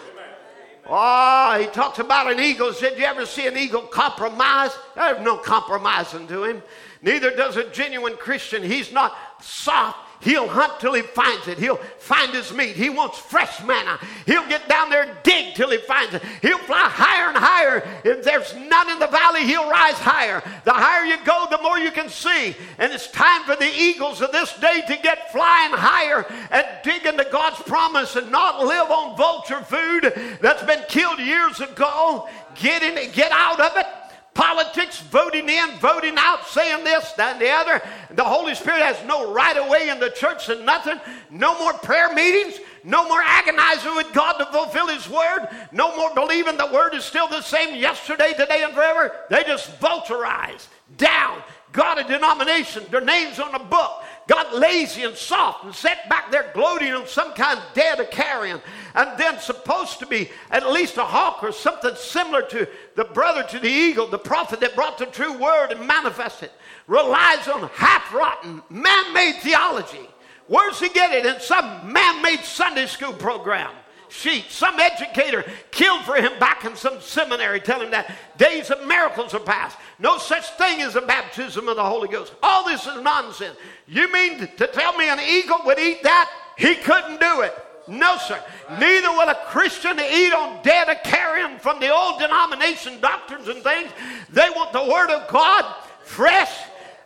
Oh, 0.86 1.58
he 1.60 1.66
talks 1.66 1.98
about 1.98 2.32
an 2.32 2.40
eagle. 2.40 2.72
Did 2.72 2.98
you 2.98 3.04
ever 3.04 3.24
see 3.24 3.46
an 3.46 3.56
eagle 3.56 3.82
compromise? 3.82 4.70
There's 4.96 5.20
no 5.20 5.36
compromising 5.36 6.26
to 6.28 6.44
him. 6.44 6.62
Neither 7.02 7.34
does 7.34 7.56
a 7.56 7.70
genuine 7.70 8.16
Christian. 8.16 8.62
He's 8.62 8.92
not 8.92 9.16
soft. 9.40 9.98
He'll 10.20 10.48
hunt 10.48 10.80
till 10.80 10.92
he 10.92 11.02
finds 11.02 11.48
it. 11.48 11.58
He'll 11.58 11.80
find 11.98 12.32
his 12.32 12.52
meat. 12.52 12.76
He 12.76 12.90
wants 12.90 13.18
fresh 13.18 13.62
manna. 13.64 13.98
He'll 14.26 14.46
get 14.48 14.68
down 14.68 14.90
there 14.90 15.02
and 15.02 15.16
dig 15.22 15.54
till 15.54 15.70
he 15.70 15.78
finds 15.78 16.14
it. 16.14 16.22
He'll 16.42 16.58
fly 16.58 16.88
higher 16.88 17.28
and 17.28 17.38
higher. 17.38 17.82
If 18.04 18.22
there's 18.22 18.54
none 18.54 18.90
in 18.90 18.98
the 18.98 19.06
valley, 19.06 19.44
he'll 19.44 19.70
rise 19.70 19.94
higher. 19.94 20.42
The 20.64 20.72
higher 20.72 21.06
you 21.06 21.16
go, 21.24 21.46
the 21.50 21.62
more 21.62 21.78
you 21.78 21.90
can 21.90 22.10
see. 22.10 22.54
And 22.78 22.92
it's 22.92 23.10
time 23.10 23.44
for 23.44 23.56
the 23.56 23.72
eagles 23.74 24.20
of 24.20 24.30
this 24.30 24.52
day 24.58 24.82
to 24.88 24.96
get 25.02 25.32
flying 25.32 25.72
higher 25.72 26.26
and 26.50 26.66
dig 26.84 27.06
into 27.06 27.26
God's 27.32 27.62
promise 27.62 28.16
and 28.16 28.30
not 28.30 28.64
live 28.64 28.90
on 28.90 29.16
vulture 29.16 29.62
food 29.62 30.38
that's 30.42 30.62
been 30.64 30.84
killed 30.88 31.18
years 31.18 31.60
ago. 31.60 32.28
Get 32.56 32.82
in, 32.82 33.10
get 33.12 33.32
out 33.32 33.60
of 33.60 33.76
it 33.76 33.86
politics, 34.34 35.00
voting 35.00 35.48
in, 35.48 35.78
voting 35.78 36.14
out, 36.16 36.46
saying 36.46 36.84
this, 36.84 37.12
that, 37.12 37.34
and 37.34 37.42
the 37.42 37.50
other. 37.50 37.82
The 38.14 38.24
Holy 38.24 38.54
Spirit 38.54 38.82
has 38.82 38.96
no 39.06 39.32
right 39.32 39.56
of 39.56 39.68
way 39.68 39.88
in 39.88 40.00
the 40.00 40.10
church 40.10 40.48
and 40.48 40.64
nothing. 40.64 41.00
No 41.30 41.58
more 41.58 41.72
prayer 41.74 42.12
meetings. 42.14 42.58
No 42.82 43.06
more 43.06 43.20
agonizing 43.22 43.94
with 43.94 44.12
God 44.12 44.38
to 44.38 44.46
fulfill 44.46 44.86
His 44.88 45.08
word. 45.08 45.48
No 45.72 45.94
more 45.96 46.14
believing 46.14 46.56
the 46.56 46.70
word 46.72 46.94
is 46.94 47.04
still 47.04 47.28
the 47.28 47.42
same 47.42 47.74
yesterday, 47.74 48.32
today, 48.32 48.62
and 48.62 48.72
forever. 48.72 49.12
They 49.28 49.44
just 49.44 49.78
vulturize 49.80 50.66
down. 50.96 51.42
God 51.72 51.98
a 51.98 52.04
denomination, 52.04 52.84
their 52.90 53.00
names 53.00 53.38
on 53.38 53.54
a 53.54 53.58
book 53.58 54.02
got 54.30 54.54
lazy 54.54 55.02
and 55.02 55.16
soft 55.16 55.64
and 55.64 55.74
sat 55.74 56.08
back 56.08 56.30
there 56.30 56.52
gloating 56.54 56.92
on 56.92 57.04
some 57.06 57.32
kind 57.34 57.58
of 57.58 57.64
dead 57.74 57.98
a 57.98 58.06
carrion, 58.06 58.60
and 58.94 59.18
then 59.18 59.38
supposed 59.38 59.98
to 59.98 60.06
be 60.06 60.30
at 60.50 60.70
least 60.70 60.96
a 60.96 61.04
hawk 61.04 61.42
or 61.42 61.52
something 61.52 61.94
similar 61.96 62.42
to 62.42 62.68
the 62.96 63.04
brother 63.04 63.42
to 63.44 63.58
the 63.58 63.68
eagle, 63.68 64.06
the 64.06 64.18
prophet 64.18 64.60
that 64.60 64.74
brought 64.74 64.98
the 64.98 65.06
true 65.06 65.36
word 65.38 65.72
and 65.72 65.86
manifested, 65.86 66.50
relies 66.86 67.48
on 67.48 67.68
half 67.74 68.12
rotten, 68.12 68.62
man 68.68 69.12
made 69.12 69.36
theology. 69.40 70.08
Where's 70.46 70.80
he 70.80 70.88
get 70.88 71.12
it? 71.12 71.26
In 71.26 71.40
some 71.40 71.92
man 71.92 72.22
made 72.22 72.40
Sunday 72.40 72.86
school 72.86 73.12
program 73.12 73.70
sheet. 74.10 74.46
Some 74.48 74.78
educator 74.78 75.44
killed 75.70 76.04
for 76.04 76.16
him 76.16 76.32
back 76.38 76.64
in 76.64 76.76
some 76.76 77.00
seminary, 77.00 77.60
telling 77.60 77.86
him 77.86 77.90
that 77.92 78.14
days 78.36 78.70
of 78.70 78.86
miracles 78.86 79.34
are 79.34 79.40
past. 79.40 79.76
No 79.98 80.18
such 80.18 80.48
thing 80.52 80.80
as 80.82 80.96
a 80.96 81.00
baptism 81.00 81.68
of 81.68 81.76
the 81.76 81.84
Holy 81.84 82.08
Ghost. 82.08 82.34
All 82.42 82.64
this 82.66 82.86
is 82.86 83.00
nonsense. 83.02 83.56
You 83.86 84.12
mean 84.12 84.38
to 84.56 84.66
tell 84.66 84.96
me 84.96 85.08
an 85.08 85.20
eagle 85.20 85.60
would 85.64 85.78
eat 85.78 86.02
that? 86.02 86.30
He 86.58 86.74
couldn't 86.74 87.20
do 87.20 87.42
it. 87.42 87.54
No, 87.90 88.16
sir. 88.18 88.42
Neither 88.78 89.10
will 89.10 89.28
a 89.28 89.38
Christian 89.46 89.98
eat 90.00 90.32
on 90.32 90.62
dead 90.62 90.88
carrion 91.04 91.58
from 91.58 91.80
the 91.80 91.92
old 91.92 92.20
denomination 92.20 93.00
doctrines 93.00 93.48
and 93.48 93.62
things. 93.62 93.90
They 94.30 94.48
want 94.50 94.72
the 94.72 94.84
Word 94.84 95.10
of 95.10 95.28
God 95.28 95.74
fresh, 96.04 96.52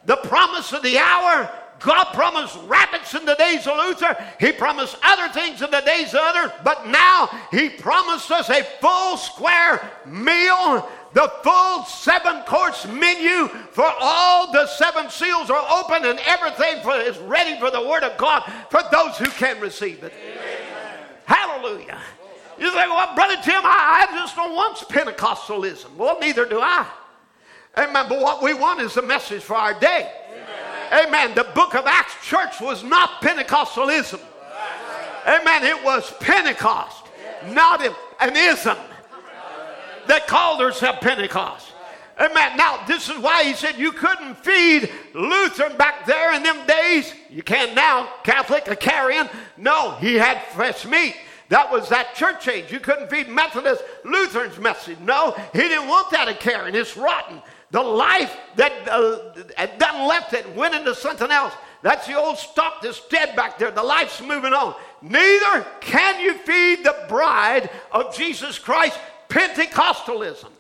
the 0.04 0.16
promise 0.16 0.72
of 0.72 0.82
the 0.82 0.98
hour, 0.98 1.50
God 1.80 2.04
promised 2.14 2.58
rabbits 2.66 3.14
in 3.14 3.26
the 3.26 3.34
days 3.34 3.66
of 3.66 3.76
Luther. 3.76 4.16
He 4.40 4.52
promised 4.52 4.96
other 5.02 5.32
things 5.32 5.60
in 5.60 5.70
the 5.70 5.82
days 5.82 6.14
of 6.14 6.20
others. 6.22 6.50
But 6.64 6.86
now 6.86 7.28
He 7.50 7.68
promised 7.68 8.30
us 8.30 8.48
a 8.48 8.62
full 8.80 9.16
square 9.16 9.90
meal, 10.06 10.88
the 11.12 11.30
full 11.42 11.84
seven 11.84 12.42
course 12.42 12.86
menu 12.86 13.48
for 13.72 13.90
all 14.00 14.50
the 14.50 14.66
seven 14.66 15.10
seals 15.10 15.50
are 15.50 15.82
open 15.84 16.04
and 16.06 16.18
everything 16.26 16.82
for, 16.82 16.96
is 16.96 17.18
ready 17.18 17.58
for 17.60 17.70
the 17.70 17.86
Word 17.86 18.02
of 18.02 18.16
God 18.16 18.50
for 18.70 18.80
those 18.90 19.18
who 19.18 19.26
can 19.26 19.60
receive 19.60 20.02
it. 20.02 20.12
Amen. 20.12 20.63
Hallelujah. 21.26 21.98
You 22.58 22.68
say, 22.70 22.86
well, 22.86 23.14
Brother 23.14 23.36
Tim, 23.42 23.62
I, 23.64 24.06
I 24.08 24.14
just 24.14 24.36
don't 24.36 24.54
want 24.54 24.76
Pentecostalism. 24.76 25.94
Well, 25.96 26.18
neither 26.20 26.46
do 26.46 26.60
I. 26.60 26.86
Amen. 27.76 28.06
But 28.08 28.20
what 28.20 28.42
we 28.42 28.54
want 28.54 28.80
is 28.80 28.96
a 28.96 29.02
message 29.02 29.42
for 29.42 29.54
our 29.56 29.78
day. 29.78 30.10
Amen. 30.92 31.34
The 31.34 31.44
book 31.54 31.74
of 31.74 31.86
Acts 31.86 32.14
church 32.26 32.60
was 32.60 32.84
not 32.84 33.20
Pentecostalism. 33.20 34.20
Amen. 35.26 35.64
It 35.64 35.82
was 35.84 36.12
Pentecost, 36.20 37.06
not 37.48 37.82
an 38.20 38.36
ism 38.36 38.76
that 40.06 40.26
called 40.26 40.60
herself 40.60 41.00
Pentecost. 41.00 41.73
Amen. 42.18 42.56
Now, 42.56 42.84
this 42.86 43.08
is 43.08 43.18
why 43.18 43.44
he 43.44 43.54
said 43.54 43.76
you 43.76 43.90
couldn't 43.90 44.36
feed 44.36 44.90
Lutheran 45.14 45.76
back 45.76 46.06
there 46.06 46.32
in 46.34 46.42
them 46.42 46.64
days. 46.66 47.12
You 47.28 47.42
can 47.42 47.74
now, 47.74 48.08
Catholic, 48.22 48.68
a 48.68 48.76
carrion. 48.76 49.28
No, 49.56 49.92
he 49.96 50.14
had 50.14 50.40
fresh 50.54 50.86
meat. 50.86 51.16
That 51.48 51.70
was 51.70 51.88
that 51.88 52.14
church 52.14 52.48
age. 52.48 52.72
You 52.72 52.80
couldn't 52.80 53.10
feed 53.10 53.28
Methodist 53.28 53.82
Lutherans 54.04 54.58
message. 54.58 54.98
No, 55.00 55.32
he 55.52 55.60
didn't 55.60 55.88
want 55.88 56.10
that 56.12 56.28
a 56.28 56.34
carrion. 56.34 56.74
It's 56.74 56.96
rotten. 56.96 57.42
The 57.70 57.82
life 57.82 58.36
that 58.56 58.72
uh, 58.88 59.66
done 59.78 60.08
left 60.08 60.32
it 60.32 60.54
went 60.54 60.74
into 60.74 60.94
something 60.94 61.30
else. 61.30 61.52
That's 61.82 62.06
the 62.06 62.14
old 62.14 62.38
stock 62.38 62.80
that's 62.80 63.06
dead 63.08 63.36
back 63.36 63.58
there. 63.58 63.70
The 63.70 63.82
life's 63.82 64.22
moving 64.22 64.54
on. 64.54 64.74
Neither 65.02 65.66
can 65.80 66.20
you 66.20 66.34
feed 66.34 66.84
the 66.84 66.96
bride 67.08 67.68
of 67.92 68.16
Jesus 68.16 68.58
Christ 68.58 68.98
Pentecostalism. 69.28 70.50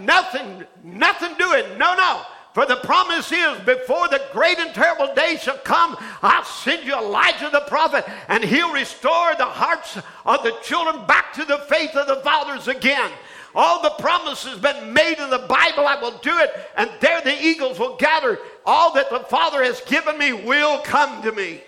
Nothing, 0.00 0.64
nothing 0.82 1.36
doing. 1.38 1.64
No, 1.78 1.94
no. 1.94 2.22
For 2.54 2.66
the 2.66 2.76
promise 2.76 3.32
is, 3.32 3.58
before 3.60 4.08
the 4.08 4.22
great 4.32 4.58
and 4.58 4.74
terrible 4.74 5.14
day 5.14 5.36
shall 5.40 5.56
come, 5.58 5.96
I'll 6.20 6.44
send 6.44 6.84
you 6.84 6.94
Elijah 6.94 7.48
the 7.50 7.62
prophet, 7.62 8.04
and 8.28 8.44
he'll 8.44 8.74
restore 8.74 9.34
the 9.36 9.46
hearts 9.46 9.96
of 10.26 10.42
the 10.42 10.54
children 10.62 11.06
back 11.06 11.32
to 11.34 11.46
the 11.46 11.58
faith 11.68 11.96
of 11.96 12.06
the 12.06 12.16
fathers 12.16 12.68
again. 12.68 13.10
All 13.54 13.82
the 13.82 13.90
promises 13.98 14.58
been 14.58 14.92
made 14.92 15.18
in 15.18 15.30
the 15.30 15.46
Bible, 15.48 15.86
I 15.86 15.98
will 16.00 16.18
do 16.18 16.36
it, 16.38 16.50
and 16.76 16.90
there 17.00 17.22
the 17.22 17.42
eagles 17.42 17.78
will 17.78 17.96
gather. 17.96 18.38
All 18.66 18.92
that 18.94 19.08
the 19.10 19.20
Father 19.20 19.62
has 19.62 19.80
given 19.82 20.18
me 20.18 20.32
will 20.32 20.78
come 20.80 21.22
to 21.22 21.32
me. 21.32 21.62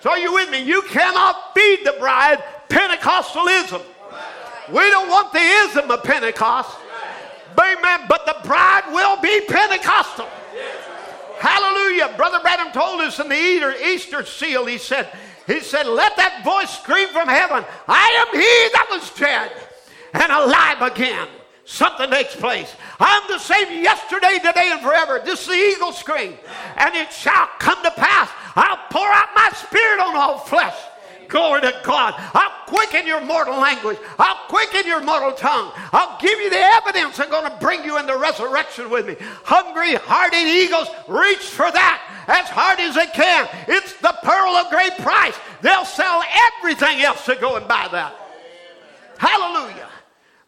So 0.00 0.10
are 0.10 0.18
you 0.18 0.32
with 0.32 0.50
me? 0.50 0.62
You 0.62 0.82
cannot 0.82 1.54
feed 1.54 1.80
the 1.84 1.94
bride 1.98 2.42
Pentecostalism. 2.68 3.82
We 4.68 4.90
don't 4.90 5.08
want 5.08 5.32
the 5.32 5.40
ism 5.40 5.90
of 5.90 6.02
Pentecost. 6.04 6.78
Amen. 7.58 8.06
But 8.08 8.26
the 8.26 8.36
bride 8.46 8.84
will 8.92 9.20
be 9.20 9.40
Pentecostal. 9.48 10.28
Hallelujah. 11.38 12.14
Brother 12.16 12.40
Branham 12.40 12.72
told 12.72 13.00
us 13.00 13.18
in 13.18 13.28
the 13.28 13.82
Easter, 13.84 14.24
seal, 14.24 14.66
he 14.66 14.78
said, 14.78 15.08
He 15.46 15.60
said, 15.60 15.86
Let 15.86 16.16
that 16.16 16.42
voice 16.44 16.70
scream 16.70 17.08
from 17.08 17.28
heaven, 17.28 17.64
I 17.88 18.26
am 18.26 18.38
he 18.38 18.68
that 18.72 18.86
was 18.90 19.10
dead 19.18 19.52
and 20.14 20.30
alive 20.30 20.82
again. 20.92 21.28
Something 21.64 22.10
takes 22.10 22.34
place. 22.34 22.74
I'm 22.98 23.22
the 23.28 23.38
same 23.38 23.82
yesterday, 23.82 24.38
today, 24.38 24.70
and 24.72 24.80
forever. 24.80 25.22
This 25.24 25.42
is 25.42 25.46
the 25.46 25.54
eagle 25.54 25.92
scream. 25.92 26.36
And 26.76 26.94
it 26.94 27.12
shall 27.12 27.48
come 27.58 27.82
to 27.84 27.90
pass. 27.92 28.30
I'll 28.56 28.78
pour 28.90 29.08
out 29.08 29.28
my 29.34 29.48
spirit 29.54 30.00
on 30.00 30.16
all 30.16 30.38
flesh. 30.38 30.74
Glory 31.32 31.62
to 31.62 31.74
God. 31.82 32.12
I'll 32.34 32.66
quicken 32.66 33.06
your 33.06 33.22
mortal 33.22 33.58
language. 33.58 33.96
I'll 34.18 34.46
quicken 34.48 34.86
your 34.86 35.00
mortal 35.00 35.32
tongue. 35.32 35.72
I'll 35.90 36.20
give 36.20 36.38
you 36.38 36.50
the 36.50 36.58
evidence 36.58 37.18
I'm 37.18 37.30
going 37.30 37.50
to 37.50 37.56
bring 37.56 37.84
you 37.84 37.98
into 37.98 38.18
resurrection 38.18 38.90
with 38.90 39.06
me. 39.06 39.16
Hungry 39.42 39.94
hearted 39.94 40.46
eagles 40.46 40.88
reach 41.08 41.38
for 41.38 41.70
that 41.70 42.24
as 42.28 42.50
hard 42.50 42.80
as 42.80 42.96
they 42.96 43.06
can. 43.06 43.48
It's 43.66 43.94
the 43.94 44.14
pearl 44.22 44.50
of 44.56 44.68
great 44.68 44.94
price. 44.98 45.34
They'll 45.62 45.86
sell 45.86 46.22
everything 46.60 47.00
else 47.00 47.24
to 47.24 47.34
go 47.36 47.56
and 47.56 47.66
buy 47.66 47.88
that. 47.90 48.14
Hallelujah. 49.16 49.88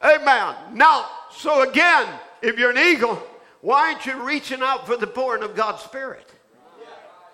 Amen. 0.02 0.54
Now, 0.74 1.08
so 1.32 1.66
again, 1.66 2.06
if 2.42 2.58
you're 2.58 2.72
an 2.72 2.78
eagle, 2.78 3.22
why 3.62 3.94
aren't 3.94 4.04
you 4.04 4.22
reaching 4.22 4.60
out 4.60 4.86
for 4.86 4.98
the 4.98 5.06
pouring 5.06 5.44
of 5.44 5.56
God's 5.56 5.82
Spirit? 5.82 6.30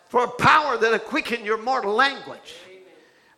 For 0.06 0.28
power 0.28 0.76
that'll 0.76 1.00
quicken 1.00 1.44
your 1.44 1.58
mortal 1.58 1.94
language. 1.94 2.54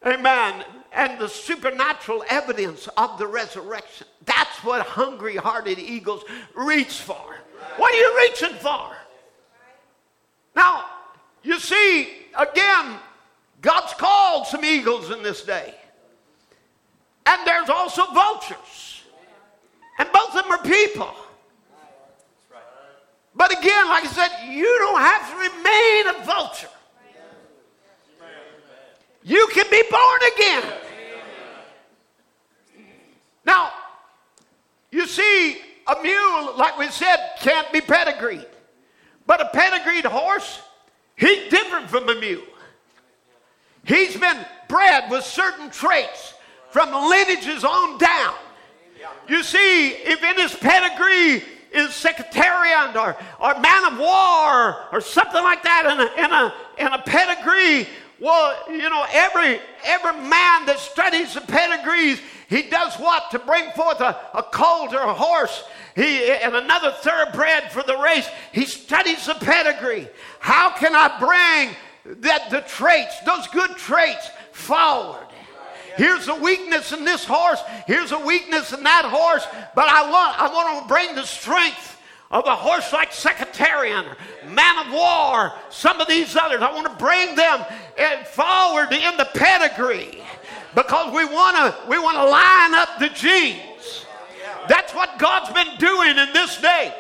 Amen. 0.07 0.65
And 0.93 1.19
the 1.19 1.29
supernatural 1.29 2.25
evidence 2.29 2.89
of 2.97 3.19
the 3.19 3.27
resurrection. 3.27 4.07
That's 4.25 4.63
what 4.65 4.85
hungry 4.85 5.37
hearted 5.37 5.79
eagles 5.79 6.25
reach 6.55 7.01
for. 7.01 7.37
What 7.77 7.95
are 7.95 7.97
you 7.97 8.17
reaching 8.19 8.57
for? 8.59 8.91
Now, 10.55 10.85
you 11.43 11.59
see, 11.59 12.09
again, 12.39 12.97
God's 13.63 13.95
called 13.95 14.47
some 14.47 14.65
eagles 14.65 15.11
in 15.11 15.23
this 15.23 15.43
day. 15.43 15.75
And 17.25 17.47
there's 17.47 17.69
also 17.69 18.05
vultures. 18.13 19.03
And 19.99 20.11
both 20.13 20.35
of 20.35 20.43
them 20.43 20.53
are 20.53 20.63
people. 20.63 21.15
But 23.35 23.53
again, 23.59 23.89
like 23.89 24.05
I 24.05 24.09
said, 24.09 24.53
you 24.53 24.65
don't 24.79 25.01
have 25.01 25.31
to 25.31 25.37
remain 25.37 26.23
a 26.23 26.25
vulture. 26.25 26.69
You 29.25 29.49
can 29.53 29.67
be 29.71 29.83
born 29.91 30.21
again. 30.35 30.73
Now, 33.45 33.73
you 34.91 35.07
see, 35.07 35.59
a 35.87 36.03
mule, 36.03 36.57
like 36.57 36.79
we 36.79 36.89
said, 36.89 37.17
can't 37.41 37.71
be 37.73 37.81
pedigreed. 37.81 38.47
But 39.27 39.41
a 39.41 39.49
pedigreed 39.53 40.05
horse, 40.05 40.61
he's 41.17 41.51
different 41.51 41.89
from 41.89 42.09
a 42.09 42.15
mule. 42.15 42.43
He's 43.85 44.17
been 44.17 44.45
bred 44.69 45.11
with 45.11 45.25
certain 45.25 45.71
traits 45.71 46.35
from 46.71 46.91
lineages 46.93 47.65
on 47.65 47.99
down. 47.99 48.35
You 49.29 49.43
see, 49.43 49.89
if 49.89 50.23
in 50.23 50.37
his 50.37 50.55
pedigree 50.55 51.43
is 51.73 51.95
Secretariat 51.95 52.97
or, 52.97 53.17
or 53.41 53.61
man 53.61 53.93
of 53.93 53.99
war 53.99 54.87
or 54.93 55.01
something 55.01 55.43
like 55.43 55.63
that 55.63 55.87
in 55.87 56.01
a, 56.01 56.25
in 56.25 56.33
a, 56.33 56.55
in 56.87 57.01
a 57.01 57.03
pedigree, 57.03 57.89
well, 58.23 58.57
you 58.71 58.89
know, 58.89 59.05
every, 59.13 59.61
every 59.85 60.13
man 60.13 60.65
that 60.67 60.79
studies 60.79 61.35
the 61.35 61.41
pedigrees, 61.41 62.21
he 62.49 62.63
does 62.63 62.95
what? 62.95 63.33
To 63.33 63.41
bring 63.41 63.73
forth 63.73 64.01
a, 64.01 64.17
a 64.33 64.45
colt 64.45 64.95
or 64.95 65.01
a 65.01 65.13
horse 65.13 65.65
he, 65.97 66.31
and 66.31 66.55
another 66.55 66.93
thoroughbred 66.93 67.73
for 67.73 67.83
the 67.83 67.99
race. 67.99 68.29
He 68.53 68.65
studies 68.65 69.27
the 69.27 69.35
pedigree. 69.35 70.09
How 70.39 70.71
can 70.71 70.95
I 70.95 71.19
bring 71.19 72.17
that 72.21 72.49
the 72.51 72.61
traits, 72.61 73.19
those 73.27 73.49
good 73.49 73.77
traits, 73.77 74.31
forward? 74.53 75.27
Here's 75.97 76.29
a 76.29 76.35
weakness 76.37 76.93
in 76.93 77.05
this 77.05 77.25
horse. 77.25 77.61
Here's 77.89 78.13
a 78.13 78.19
weakness 78.21 78.73
in 78.73 78.85
that 78.85 79.05
horse. 79.05 79.45
But 79.75 79.89
I 79.89 80.09
want, 80.09 80.41
I 80.41 80.49
want 80.49 80.83
to 80.83 80.89
bring 80.89 81.15
the 81.17 81.25
strength 81.25 81.92
of 82.33 82.47
a 82.47 82.57
horse 82.57 82.93
like 82.93 83.13
Secretariat, 83.13 84.07
Man 84.49 84.87
of 84.87 84.93
War, 84.93 85.53
some 85.69 86.01
of 86.01 86.09
these 86.09 86.35
others. 86.35 86.63
I 86.63 86.73
want 86.73 86.87
to 86.87 86.97
bring 86.97 87.35
them 87.37 87.65
forward 88.27 88.93
in 88.93 89.17
the 89.19 89.29
pedigree 89.35 90.23
because 90.75 91.13
we 91.15 91.25
want 91.27 91.57
to 91.57 91.89
we 91.89 91.99
want 91.99 92.17
to 92.17 92.25
line 92.25 92.75
up 92.75 92.99
the 92.99 93.11
genes. 93.11 94.07
That's 94.69 94.95
what 94.95 95.19
God's 95.19 95.53
been 95.53 95.77
doing 95.79 96.17
in 96.17 96.33
this 96.33 96.61
day. 96.61 96.95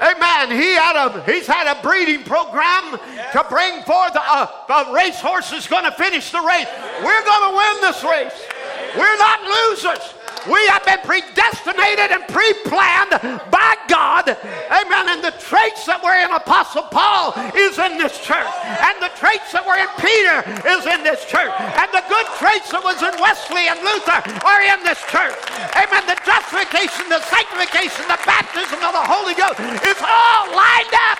Amen. 0.00 0.50
He 0.50 0.74
had 0.74 0.96
a, 0.96 1.22
he's 1.24 1.46
had 1.46 1.66
a 1.70 1.80
breeding 1.80 2.24
program 2.24 2.98
to 3.32 3.46
bring 3.48 3.82
forth 3.84 4.12
uh, 4.16 4.46
a, 4.68 4.72
a 4.72 4.92
racehorse 4.92 5.52
is 5.52 5.68
going 5.68 5.84
to 5.84 5.92
finish 5.92 6.32
the 6.32 6.40
race. 6.40 6.66
We're 7.02 7.24
going 7.24 7.50
to 7.50 7.56
win 7.56 7.80
this 7.80 8.02
race. 8.02 8.53
We're 8.96 9.18
not 9.18 9.42
losers. 9.42 10.14
We 10.44 10.60
have 10.68 10.84
been 10.84 11.00
predestinated 11.08 12.12
and 12.12 12.28
pre 12.28 12.52
planned 12.68 13.16
by 13.48 13.72
God. 13.88 14.28
Amen. 14.28 15.08
And 15.08 15.24
the 15.24 15.32
traits 15.40 15.88
that 15.88 16.04
were 16.04 16.12
in 16.20 16.28
Apostle 16.28 16.84
Paul 16.92 17.32
is 17.56 17.80
in 17.80 17.96
this 17.96 18.20
church. 18.20 18.52
And 18.84 19.00
the 19.00 19.08
traits 19.16 19.56
that 19.56 19.64
were 19.64 19.80
in 19.80 19.88
Peter 19.96 20.44
is 20.68 20.84
in 20.84 21.00
this 21.00 21.24
church. 21.24 21.48
And 21.80 21.88
the 21.96 22.04
good 22.12 22.28
traits 22.36 22.68
that 22.76 22.84
was 22.84 23.00
in 23.00 23.16
Wesley 23.16 23.72
and 23.72 23.80
Luther 23.80 24.20
are 24.44 24.62
in 24.68 24.84
this 24.84 25.00
church. 25.08 25.32
Amen. 25.80 26.04
The 26.04 26.20
justification, 26.28 27.08
the 27.08 27.24
sanctification, 27.24 28.04
the 28.04 28.20
baptism 28.28 28.84
of 28.84 28.92
the 28.92 29.06
Holy 29.08 29.32
Ghost 29.32 29.56
is 29.80 30.00
all 30.04 30.44
lined 30.52 30.94
up 31.08 31.18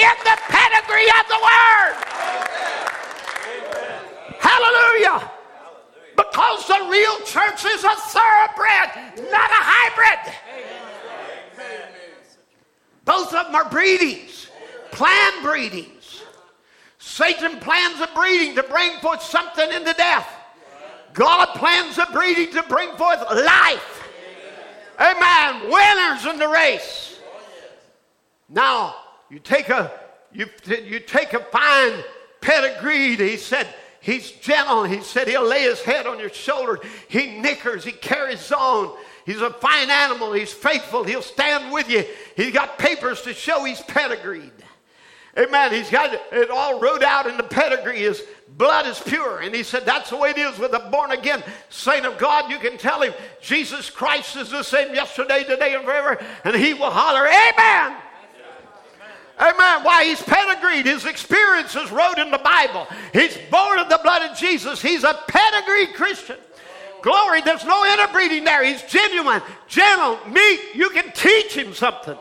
in 0.00 0.16
the 0.24 0.36
pedigree 0.48 1.12
of 1.12 1.24
the 1.28 1.40
Word. 1.44 1.94
Hallelujah. 4.40 5.28
Because 6.40 6.66
the 6.68 6.88
real 6.88 7.18
church 7.26 7.66
is 7.66 7.84
a 7.84 7.94
thoroughbred, 7.96 9.30
not 9.30 9.50
a 9.50 9.62
hybrid. 9.62 10.34
Both 13.04 13.34
of 13.34 13.46
them 13.46 13.54
are 13.54 13.68
breedings, 13.68 14.48
planned 14.90 15.42
breedings. 15.42 16.22
Satan 16.98 17.58
plans 17.60 18.00
a 18.00 18.08
breeding 18.14 18.54
to 18.54 18.62
bring 18.62 18.96
forth 19.00 19.22
something 19.22 19.70
into 19.70 19.92
death. 19.92 20.26
God 21.12 21.48
plans 21.56 21.98
a 21.98 22.06
breeding 22.10 22.50
to 22.52 22.62
bring 22.62 22.90
forth 22.96 23.20
life. 23.20 24.08
Amen. 24.98 25.70
Winners 25.70 26.24
in 26.24 26.38
the 26.38 26.48
race. 26.48 27.18
Now, 28.48 28.94
you 29.28 29.40
take 29.40 29.68
a 29.68 29.92
you, 30.32 30.46
you 30.84 31.00
take 31.00 31.34
a 31.34 31.40
fine 31.40 32.02
pedigree, 32.40 33.16
he 33.16 33.36
said, 33.36 33.66
He's 34.00 34.30
gentle. 34.30 34.84
He 34.84 35.02
said 35.02 35.28
he'll 35.28 35.46
lay 35.46 35.62
his 35.62 35.82
head 35.82 36.06
on 36.06 36.18
your 36.18 36.30
shoulder. 36.30 36.80
He 37.08 37.38
nickers. 37.38 37.84
He 37.84 37.92
carries 37.92 38.50
on. 38.50 38.96
He's 39.26 39.42
a 39.42 39.50
fine 39.50 39.90
animal. 39.90 40.32
He's 40.32 40.52
faithful. 40.52 41.04
He'll 41.04 41.22
stand 41.22 41.72
with 41.72 41.90
you. 41.90 42.04
He's 42.34 42.52
got 42.52 42.78
papers 42.78 43.22
to 43.22 43.34
show 43.34 43.64
he's 43.64 43.82
pedigreed. 43.82 44.52
Amen. 45.38 45.72
He's 45.72 45.90
got 45.90 46.18
it 46.32 46.50
all 46.50 46.80
wrote 46.80 47.04
out 47.04 47.26
in 47.26 47.36
the 47.36 47.44
pedigree. 47.44 48.00
His 48.00 48.22
blood 48.56 48.86
is 48.86 48.98
pure. 48.98 49.40
And 49.40 49.54
he 49.54 49.62
said 49.62 49.86
that's 49.86 50.10
the 50.10 50.16
way 50.16 50.30
it 50.30 50.38
is 50.38 50.58
with 50.58 50.72
a 50.72 50.90
born 50.90 51.12
again 51.12 51.42
saint 51.68 52.04
of 52.04 52.18
God. 52.18 52.50
You 52.50 52.58
can 52.58 52.78
tell 52.78 53.02
him 53.02 53.12
Jesus 53.40 53.90
Christ 53.90 54.36
is 54.36 54.50
the 54.50 54.62
same 54.62 54.94
yesterday, 54.94 55.44
today, 55.44 55.74
and 55.74 55.84
forever. 55.84 56.18
And 56.44 56.56
he 56.56 56.74
will 56.74 56.90
holler, 56.90 57.26
Amen. 57.26 57.96
Amen. 59.40 59.82
Why? 59.84 60.04
He's 60.04 60.22
pedigreed. 60.22 60.84
His 60.84 61.06
experiences 61.06 61.90
wrote 61.90 62.18
in 62.18 62.30
the 62.30 62.38
Bible. 62.38 62.86
He's 63.12 63.36
born 63.50 63.78
of 63.78 63.88
the 63.88 63.98
blood 64.02 64.30
of 64.30 64.36
Jesus. 64.36 64.82
He's 64.82 65.02
a 65.02 65.18
pedigreed 65.26 65.94
Christian. 65.94 66.36
Glory. 67.00 67.40
There's 67.40 67.64
no 67.64 67.90
interbreeding 67.90 68.44
there. 68.44 68.62
He's 68.62 68.82
genuine, 68.82 69.40
gentle, 69.66 70.18
meek. 70.28 70.74
You 70.74 70.90
can 70.90 71.10
teach 71.12 71.54
him 71.54 71.72
something. 71.72 72.18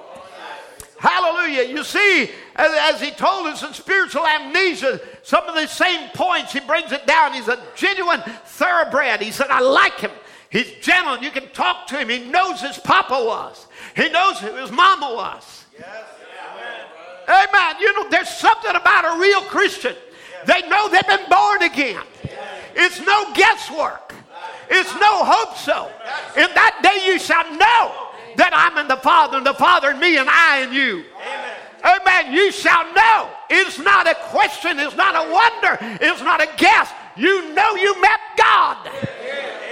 Hallelujah. 0.98 1.64
You 1.64 1.84
see, 1.84 2.30
as, 2.56 2.96
as, 2.96 3.02
he 3.02 3.12
told 3.12 3.48
us 3.48 3.64
in 3.64 3.74
spiritual 3.74 4.26
amnesia, 4.26 5.00
some 5.24 5.46
of 5.46 5.56
the 5.56 5.66
same 5.66 6.10
points, 6.10 6.52
he 6.54 6.60
brings 6.60 6.92
it 6.92 7.06
down. 7.06 7.34
He's 7.34 7.48
a 7.48 7.62
genuine 7.76 8.22
thoroughbred. 8.46 9.22
He 9.22 9.32
said, 9.32 9.48
I 9.50 9.62
like 9.62 10.00
him. 10.00 10.12
He's 10.50 10.72
gentle. 10.82 11.18
You 11.18 11.32
can 11.32 11.50
talk 11.52 11.88
to 11.88 11.98
him. 11.98 12.10
He 12.10 12.30
knows 12.30 12.62
his 12.62 12.78
papa 12.80 13.14
was, 13.14 13.68
he 13.96 14.10
knows 14.10 14.40
who 14.40 14.54
his 14.56 14.72
mama 14.72 15.14
was. 15.14 15.66
Yes. 15.78 16.06
Amen. 17.30 17.76
You 17.80 17.94
know, 17.94 18.10
there's 18.10 18.30
something 18.30 18.76
about 18.76 19.16
a 19.16 19.20
real 19.20 19.42
Christian. 19.42 19.96
They 20.46 20.68
know 20.68 20.90
they've 20.90 21.06
been 21.06 21.30
born 21.30 21.62
again. 21.62 22.04
It's 22.76 23.00
no 23.06 23.34
guesswork. 23.34 24.14
It's 24.70 24.94
no 24.96 25.24
hope 25.24 25.58
so. 25.58 25.92
In 26.36 26.50
that 26.54 26.80
day 26.82 27.12
you 27.12 27.20
shall 27.20 27.46
know 27.52 28.10
that 28.36 28.52
I'm 28.54 28.78
in 28.78 28.88
the 28.88 28.98
Father 28.98 29.38
and 29.38 29.46
the 29.46 29.54
Father 29.54 29.92
in 29.92 30.00
me 30.00 30.18
and 30.18 30.30
I 30.30 30.64
in 30.64 30.74
you. 30.74 31.06
Amen. 31.84 32.34
You 32.34 32.52
shall 32.52 32.92
know. 32.94 33.30
It's 33.50 33.80
not 33.80 34.08
a 34.08 34.16
question. 34.30 34.80
It's 34.80 34.96
not 34.96 35.16
a 35.16 35.32
wonder. 35.32 35.78
It's 36.02 36.22
not 36.22 36.42
a 36.42 36.50
guess. 36.58 36.92
You 37.16 37.54
know 37.54 37.76
you 37.76 38.00
met 38.02 38.20
God. 38.38 38.88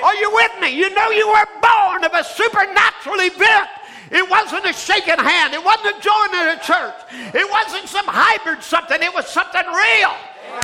Are 0.04 0.16
you 0.16 0.34
with 0.34 0.52
me? 0.62 0.76
You 0.76 0.94
know 0.94 1.10
you 1.10 1.28
were 1.28 1.48
born 1.62 2.04
of 2.04 2.14
a 2.14 2.24
supernatural 2.24 3.20
event 3.22 3.70
it 4.12 4.30
wasn't 4.30 4.66
a 4.66 4.74
shaking 4.74 5.20
hand. 5.20 5.54
It 5.54 5.64
wasn't 5.64 5.98
a 5.98 6.02
joining 6.02 6.48
a 6.56 6.60
church. 6.64 6.96
It 7.34 7.50
wasn't 7.50 7.88
some 7.88 8.06
hybrid 8.08 8.64
something. 8.64 9.02
It 9.02 9.14
was 9.14 9.28
something 9.28 9.66
real. 9.66 10.14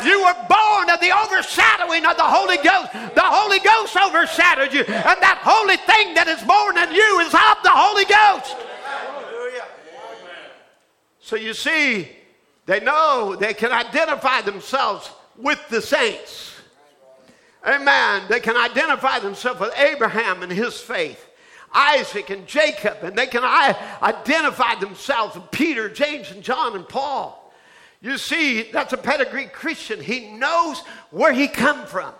You 0.05 0.23
were 0.23 0.35
born 0.47 0.89
of 0.89 0.99
the 0.99 1.11
overshadowing 1.11 2.05
of 2.05 2.17
the 2.17 2.23
Holy 2.23 2.57
Ghost. 2.57 2.93
The 3.15 3.23
Holy 3.23 3.59
Ghost 3.59 3.95
overshadowed 3.95 4.73
you. 4.73 4.81
And 4.81 5.21
that 5.21 5.39
holy 5.43 5.77
thing 5.77 6.13
that 6.15 6.27
is 6.27 6.41
born 6.43 6.77
in 6.77 6.95
you 6.95 7.19
is 7.19 7.33
of 7.33 7.57
the 7.63 7.71
Holy 7.71 8.05
Ghost. 8.05 8.55
So 11.19 11.35
you 11.35 11.53
see, 11.53 12.09
they 12.65 12.79
know 12.79 13.35
they 13.35 13.53
can 13.53 13.71
identify 13.71 14.41
themselves 14.41 15.09
with 15.37 15.59
the 15.69 15.81
saints. 15.81 16.53
Amen. 17.65 18.23
They 18.29 18.39
can 18.39 18.57
identify 18.57 19.19
themselves 19.19 19.59
with 19.59 19.73
Abraham 19.77 20.43
and 20.43 20.51
his 20.51 20.79
faith. 20.79 21.29
Isaac 21.73 22.29
and 22.29 22.45
Jacob, 22.47 22.97
and 23.03 23.17
they 23.17 23.27
can 23.27 23.43
identify 24.01 24.75
themselves 24.75 25.35
with 25.35 25.49
Peter, 25.51 25.89
James, 25.89 26.31
and 26.31 26.43
John 26.43 26.75
and 26.75 26.87
Paul. 26.87 27.51
You 28.01 28.17
see, 28.17 28.63
that's 28.71 28.93
a 28.93 28.97
pedigree 28.97 29.45
Christian. 29.45 30.01
He 30.01 30.31
knows 30.31 30.81
where 31.09 31.33
he 31.33 31.47
come 31.47 31.85
from. 31.85 32.13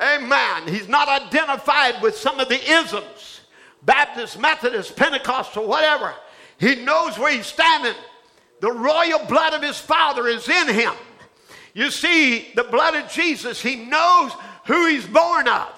Amen. 0.00 0.68
He's 0.68 0.88
not 0.88 1.08
identified 1.08 2.00
with 2.00 2.16
some 2.16 2.38
of 2.38 2.48
the 2.48 2.60
isms, 2.70 3.40
Baptist, 3.82 4.38
Methodist, 4.38 4.94
Pentecostal, 4.96 5.66
whatever. 5.66 6.14
He 6.58 6.76
knows 6.76 7.18
where 7.18 7.32
he's 7.32 7.46
standing. 7.46 7.94
The 8.60 8.72
royal 8.72 9.24
blood 9.26 9.54
of 9.54 9.62
his 9.62 9.78
father 9.78 10.28
is 10.28 10.48
in 10.48 10.68
him. 10.68 10.94
You 11.74 11.90
see, 11.90 12.48
the 12.54 12.64
blood 12.64 12.94
of 12.94 13.10
Jesus, 13.10 13.60
he 13.60 13.76
knows 13.76 14.32
who 14.66 14.86
he's 14.86 15.06
born 15.06 15.48
of. 15.48 15.68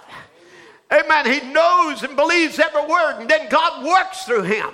Amen. 0.93 1.27
He 1.27 1.53
knows 1.53 2.03
and 2.03 2.17
believes 2.17 2.59
every 2.59 2.85
word, 2.85 3.21
and 3.21 3.31
then 3.31 3.49
God 3.49 3.85
works 3.85 4.25
through 4.25 4.43
him 4.43 4.71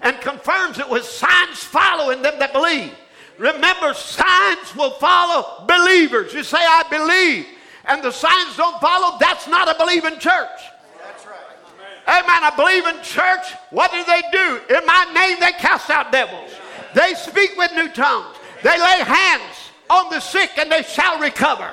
and 0.00 0.18
confirms 0.20 0.78
it 0.78 0.88
with 0.88 1.04
signs 1.04 1.58
following 1.58 2.22
them 2.22 2.38
that 2.38 2.52
believe. 2.52 2.92
Remember, 3.36 3.94
signs 3.94 4.74
will 4.74 4.92
follow 4.92 5.64
believers. 5.66 6.32
You 6.32 6.42
say, 6.42 6.58
I 6.58 6.84
believe, 6.90 7.46
and 7.84 8.02
the 8.02 8.10
signs 8.10 8.56
don't 8.56 8.80
follow, 8.80 9.18
that's 9.18 9.46
not 9.46 9.68
a 9.68 9.78
believing 9.78 10.18
church. 10.18 10.60
That's 11.02 11.26
right. 11.26 12.24
Amen. 12.24 12.52
A 12.52 12.56
believing 12.56 13.02
church, 13.02 13.52
what 13.70 13.92
do 13.92 14.02
they 14.04 14.22
do? 14.32 14.74
In 14.74 14.86
my 14.86 15.10
name, 15.14 15.38
they 15.40 15.52
cast 15.52 15.90
out 15.90 16.10
devils. 16.10 16.50
They 16.94 17.14
speak 17.14 17.56
with 17.56 17.72
new 17.72 17.88
tongues. 17.90 18.36
They 18.62 18.78
lay 18.80 19.02
hands 19.04 19.70
on 19.90 20.10
the 20.10 20.20
sick 20.20 20.50
and 20.56 20.70
they 20.70 20.82
shall 20.82 21.20
recover. 21.20 21.70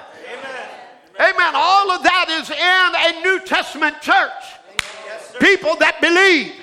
Amen. 1.20 1.54
All 1.56 1.92
of 1.92 2.04
that 2.04 2.28
is 2.30 2.50
in 2.50 2.58
a 2.58 3.22
New 3.24 3.46
Testament 3.46 4.02
church. 4.02 4.44
Yes, 5.06 5.34
People 5.40 5.76
that 5.78 6.02
believe. 6.02 6.54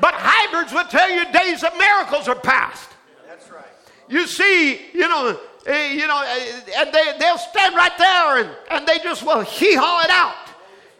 But 0.00 0.14
hybrids 0.14 0.72
will 0.72 0.84
tell 0.84 1.10
you 1.10 1.30
days 1.32 1.62
of 1.64 1.76
miracles 1.76 2.28
are 2.28 2.36
past. 2.36 2.88
That's 3.28 3.50
right. 3.50 3.64
You 4.08 4.26
see, 4.26 4.80
you 4.92 5.08
know, 5.08 5.38
uh, 5.68 5.72
you 5.72 6.06
know, 6.06 6.16
uh, 6.16 6.60
and 6.78 6.92
they, 6.92 7.12
they'll 7.18 7.36
stand 7.36 7.76
right 7.76 7.96
there 7.98 8.38
and, 8.38 8.50
and 8.70 8.86
they 8.86 8.98
just 9.00 9.22
will 9.22 9.42
hee 9.42 9.74
haw 9.74 10.02
it 10.02 10.10
out. 10.10 10.34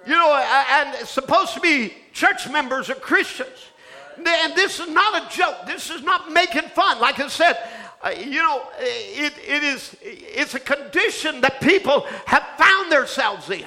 You 0.07 0.12
know, 0.12 0.35
and 0.35 0.95
it's 0.97 1.11
supposed 1.11 1.55
to 1.55 1.61
be 1.61 1.95
church 2.12 2.49
members 2.51 2.91
or 2.91 2.95
Christians. 2.95 3.69
And 4.17 4.55
this 4.55 4.81
is 4.81 4.89
not 4.89 5.23
a 5.23 5.35
joke. 5.35 5.67
This 5.67 5.91
is 5.91 6.03
not 6.03 6.31
making 6.31 6.62
fun. 6.75 7.01
Like 7.01 7.21
I 7.21 7.29
said, 7.29 7.57
uh, 8.02 8.10
you 8.10 8.43
know, 8.43 8.62
it, 8.78 9.35
it 9.47 9.62
is, 9.62 9.94
it's 10.01 10.55
a 10.55 10.60
condition 10.60 11.40
that 11.43 11.60
people 11.60 12.06
have 12.24 12.44
found 12.56 12.90
themselves 12.90 13.51
in 13.51 13.66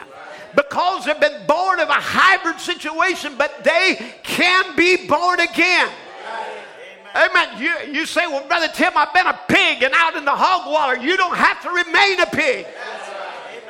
because 0.56 1.06
they've 1.06 1.20
been 1.20 1.46
born 1.48 1.80
of 1.80 1.90
a 1.90 1.94
hybrid 1.94 2.60
situation, 2.60 3.36
but 3.38 3.64
they 3.64 4.14
can 4.24 4.76
be 4.76 5.08
born 5.08 5.40
again. 5.40 5.90
Amen. 7.16 7.62
You, 7.62 7.94
you 7.94 8.06
say, 8.08 8.26
well, 8.26 8.48
Brother 8.48 8.70
Tim, 8.74 8.94
I've 8.96 9.14
been 9.14 9.28
a 9.28 9.40
pig 9.48 9.84
and 9.84 9.94
out 9.96 10.16
in 10.16 10.26
the 10.26 10.34
hog 10.34 10.72
water. 10.72 11.00
You 11.00 11.16
don't 11.16 11.38
have 11.38 11.62
to 11.62 11.70
remain 11.70 12.20
a 12.20 12.26
pig. 12.26 12.66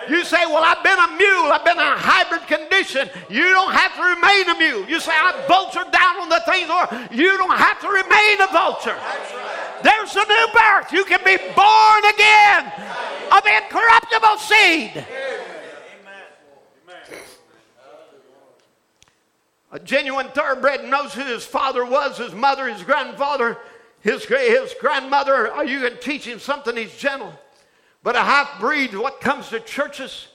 You 0.09 0.23
say, 0.25 0.45
Well, 0.45 0.63
I've 0.63 0.83
been 0.83 0.99
a 0.99 1.15
mule, 1.15 1.51
I've 1.51 1.63
been 1.63 1.77
in 1.77 1.83
a 1.83 1.97
hybrid 1.97 2.47
condition. 2.47 3.09
You 3.29 3.43
don't 3.55 3.71
have 3.71 3.95
to 3.95 4.03
remain 4.03 4.49
a 4.49 4.57
mule. 4.57 4.89
You 4.89 4.99
say, 4.99 5.11
I 5.13 5.31
vulture 5.47 5.85
down 5.91 6.19
on 6.19 6.29
the 6.29 6.41
things, 6.43 6.69
or 6.69 6.87
you 7.15 7.37
don't 7.37 7.55
have 7.55 7.79
to 7.81 7.87
remain 7.87 8.41
a 8.41 8.51
vulture. 8.51 8.97
There's 9.83 10.15
a 10.15 10.25
new 10.25 10.47
birth. 10.53 10.91
You 10.91 11.05
can 11.05 11.19
be 11.25 11.37
born 11.37 12.05
again 12.13 12.71
of 13.31 13.45
incorruptible 13.45 14.37
seed. 14.37 15.05
A 19.71 19.79
genuine 19.79 20.27
thoroughbred 20.29 20.85
knows 20.85 21.13
who 21.13 21.23
his 21.23 21.43
father 21.43 21.83
was, 21.83 22.19
his 22.19 22.33
mother, 22.33 22.71
his 22.71 22.83
grandfather, 22.83 23.57
his, 24.01 24.23
his 24.25 24.75
grandmother. 24.79 25.51
Are 25.51 25.65
you 25.65 25.81
can 25.81 25.99
teach 25.99 26.25
him 26.25 26.39
something, 26.39 26.77
he's 26.77 26.95
gentle. 26.95 27.33
But 28.03 28.15
a 28.15 28.21
half 28.21 28.59
breed, 28.59 28.93
what 28.93 29.19
comes 29.19 29.49
to 29.49 29.59
churches, 29.59 30.27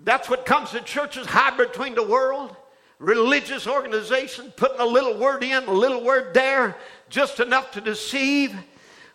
that's 0.00 0.28
what 0.28 0.44
comes 0.44 0.70
to 0.70 0.80
churches, 0.80 1.26
hybrid 1.26 1.70
between 1.70 1.94
the 1.94 2.02
world, 2.02 2.56
religious 2.98 3.68
organization, 3.68 4.52
putting 4.56 4.80
a 4.80 4.86
little 4.86 5.16
word 5.18 5.44
in, 5.44 5.64
a 5.64 5.72
little 5.72 6.02
word 6.02 6.34
there, 6.34 6.76
just 7.08 7.40
enough 7.40 7.70
to 7.72 7.80
deceive. 7.80 8.54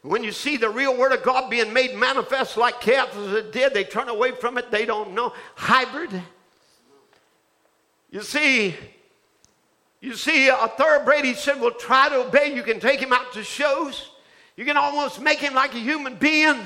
When 0.01 0.23
you 0.23 0.31
see 0.31 0.57
the 0.57 0.69
real 0.69 0.97
word 0.97 1.13
of 1.13 1.23
God 1.23 1.49
being 1.49 1.71
made 1.71 1.95
manifest 1.95 2.57
like 2.57 2.81
Catholics 2.81 3.49
did, 3.51 3.73
they 3.73 3.83
turn 3.85 4.09
away 4.09 4.31
from 4.31 4.57
it, 4.57 4.69
they 4.69 4.85
don't 4.85 5.13
know. 5.13 5.33
Hybrid. 5.55 6.21
You 8.11 8.21
see, 8.21 8.75
you 10.01 10.15
see, 10.15 10.49
a 10.49 10.67
thoroughbred, 10.67 11.23
he 11.23 11.33
said, 11.33 11.61
will 11.61 11.71
try 11.71 12.09
to 12.09 12.27
obey. 12.27 12.53
You 12.53 12.61
can 12.61 12.81
take 12.81 12.99
him 12.99 13.13
out 13.13 13.31
to 13.33 13.43
shows. 13.43 14.09
You 14.57 14.65
can 14.65 14.75
almost 14.75 15.21
make 15.21 15.39
him 15.39 15.53
like 15.53 15.73
a 15.73 15.79
human 15.79 16.15
being. 16.15 16.59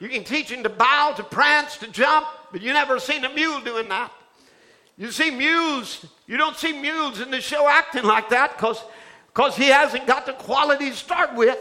You 0.00 0.08
can 0.08 0.24
teach 0.24 0.50
him 0.50 0.62
to 0.62 0.70
bow, 0.70 1.12
to 1.16 1.22
prance, 1.22 1.76
to 1.76 1.88
jump, 1.88 2.26
but 2.50 2.62
you 2.62 2.72
never 2.72 2.98
seen 2.98 3.24
a 3.26 3.32
mule 3.34 3.60
doing 3.60 3.90
that. 3.90 4.10
You 4.96 5.10
see 5.10 5.30
mules, 5.30 6.06
you 6.26 6.36
don't 6.36 6.56
see 6.56 6.72
mules 6.72 7.20
in 7.20 7.30
the 7.30 7.40
show 7.40 7.68
acting 7.68 8.04
like 8.04 8.30
that 8.30 8.56
because 8.56 8.82
he 9.56 9.68
hasn't 9.68 10.06
got 10.06 10.26
the 10.26 10.34
quality 10.34 10.90
to 10.90 10.96
start 10.96 11.34
with. 11.34 11.58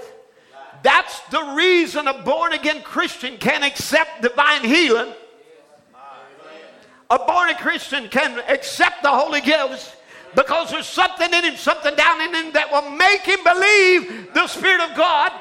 That's 0.84 1.20
the 1.30 1.54
reason 1.56 2.08
a 2.08 2.24
born 2.24 2.54
again 2.54 2.82
Christian 2.82 3.38
can 3.38 3.64
accept 3.64 4.22
divine 4.22 4.64
healing. 4.64 5.14
A 7.10 7.20
born 7.20 7.50
again 7.50 7.62
Christian 7.62 8.10
can 8.10 8.40
accept 8.48 9.04
the 9.04 9.10
Holy 9.10 9.42
Ghost 9.42 9.96
because 10.36 10.72
there's 10.72 10.88
something 10.88 11.34
in 11.34 11.44
him, 11.44 11.56
something 11.56 11.96
down 11.96 12.22
in 12.22 12.34
him 12.34 12.54
that 12.54 12.72
will 12.72 12.90
make 12.92 13.22
him 13.22 13.44
believe 13.44 14.34
the 14.34 14.48
Spirit 14.48 14.82
of 14.82 14.96
God 14.96 15.32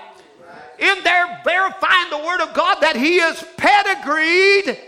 in 0.78 1.02
there 1.04 1.40
verifying 1.44 2.10
the 2.10 2.18
word 2.18 2.40
of 2.40 2.54
God 2.54 2.80
that 2.80 2.96
he 2.96 3.18
is 3.18 3.44
pedigreed. 3.56 4.78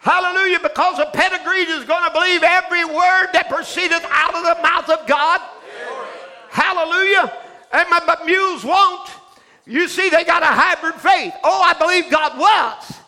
Hallelujah, 0.00 0.58
because 0.58 0.98
a 0.98 1.06
pedigreed 1.06 1.68
is 1.68 1.84
going 1.84 2.04
to 2.04 2.10
believe 2.10 2.42
every 2.42 2.84
word 2.84 3.28
that 3.34 3.48
proceedeth 3.48 4.04
out 4.10 4.34
of 4.34 4.42
the 4.42 4.60
mouth 4.60 4.90
of 4.90 5.06
God. 5.06 5.40
Hallelujah. 6.52 7.32
And 7.72 7.88
my, 7.88 8.00
but 8.04 8.26
mules 8.26 8.62
won't. 8.62 9.08
You 9.64 9.88
see, 9.88 10.10
they 10.10 10.24
got 10.24 10.42
a 10.42 10.46
hybrid 10.46 10.94
faith. 10.96 11.32
Oh, 11.42 11.62
I 11.62 11.72
believe 11.72 12.10
God 12.10 12.38
was. 12.38 13.00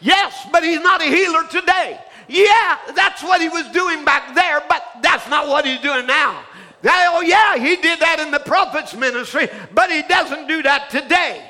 Yes, 0.00 0.46
but 0.50 0.64
he's 0.64 0.80
not 0.80 1.00
a 1.00 1.04
healer 1.04 1.44
today. 1.48 2.00
Yeah, 2.28 2.78
that's 2.94 3.22
what 3.22 3.40
he 3.40 3.48
was 3.48 3.68
doing 3.68 4.04
back 4.04 4.34
there, 4.34 4.62
but 4.68 4.84
that's 5.00 5.28
not 5.28 5.48
what 5.48 5.64
he's 5.64 5.80
doing 5.80 6.06
now. 6.06 6.42
Oh, 6.84 7.20
yeah, 7.20 7.56
he 7.56 7.76
did 7.76 8.00
that 8.00 8.20
in 8.20 8.30
the 8.30 8.40
prophet's 8.40 8.94
ministry, 8.94 9.48
but 9.74 9.90
he 9.90 10.02
doesn't 10.02 10.46
do 10.46 10.62
that 10.62 10.90
today. 10.90 11.44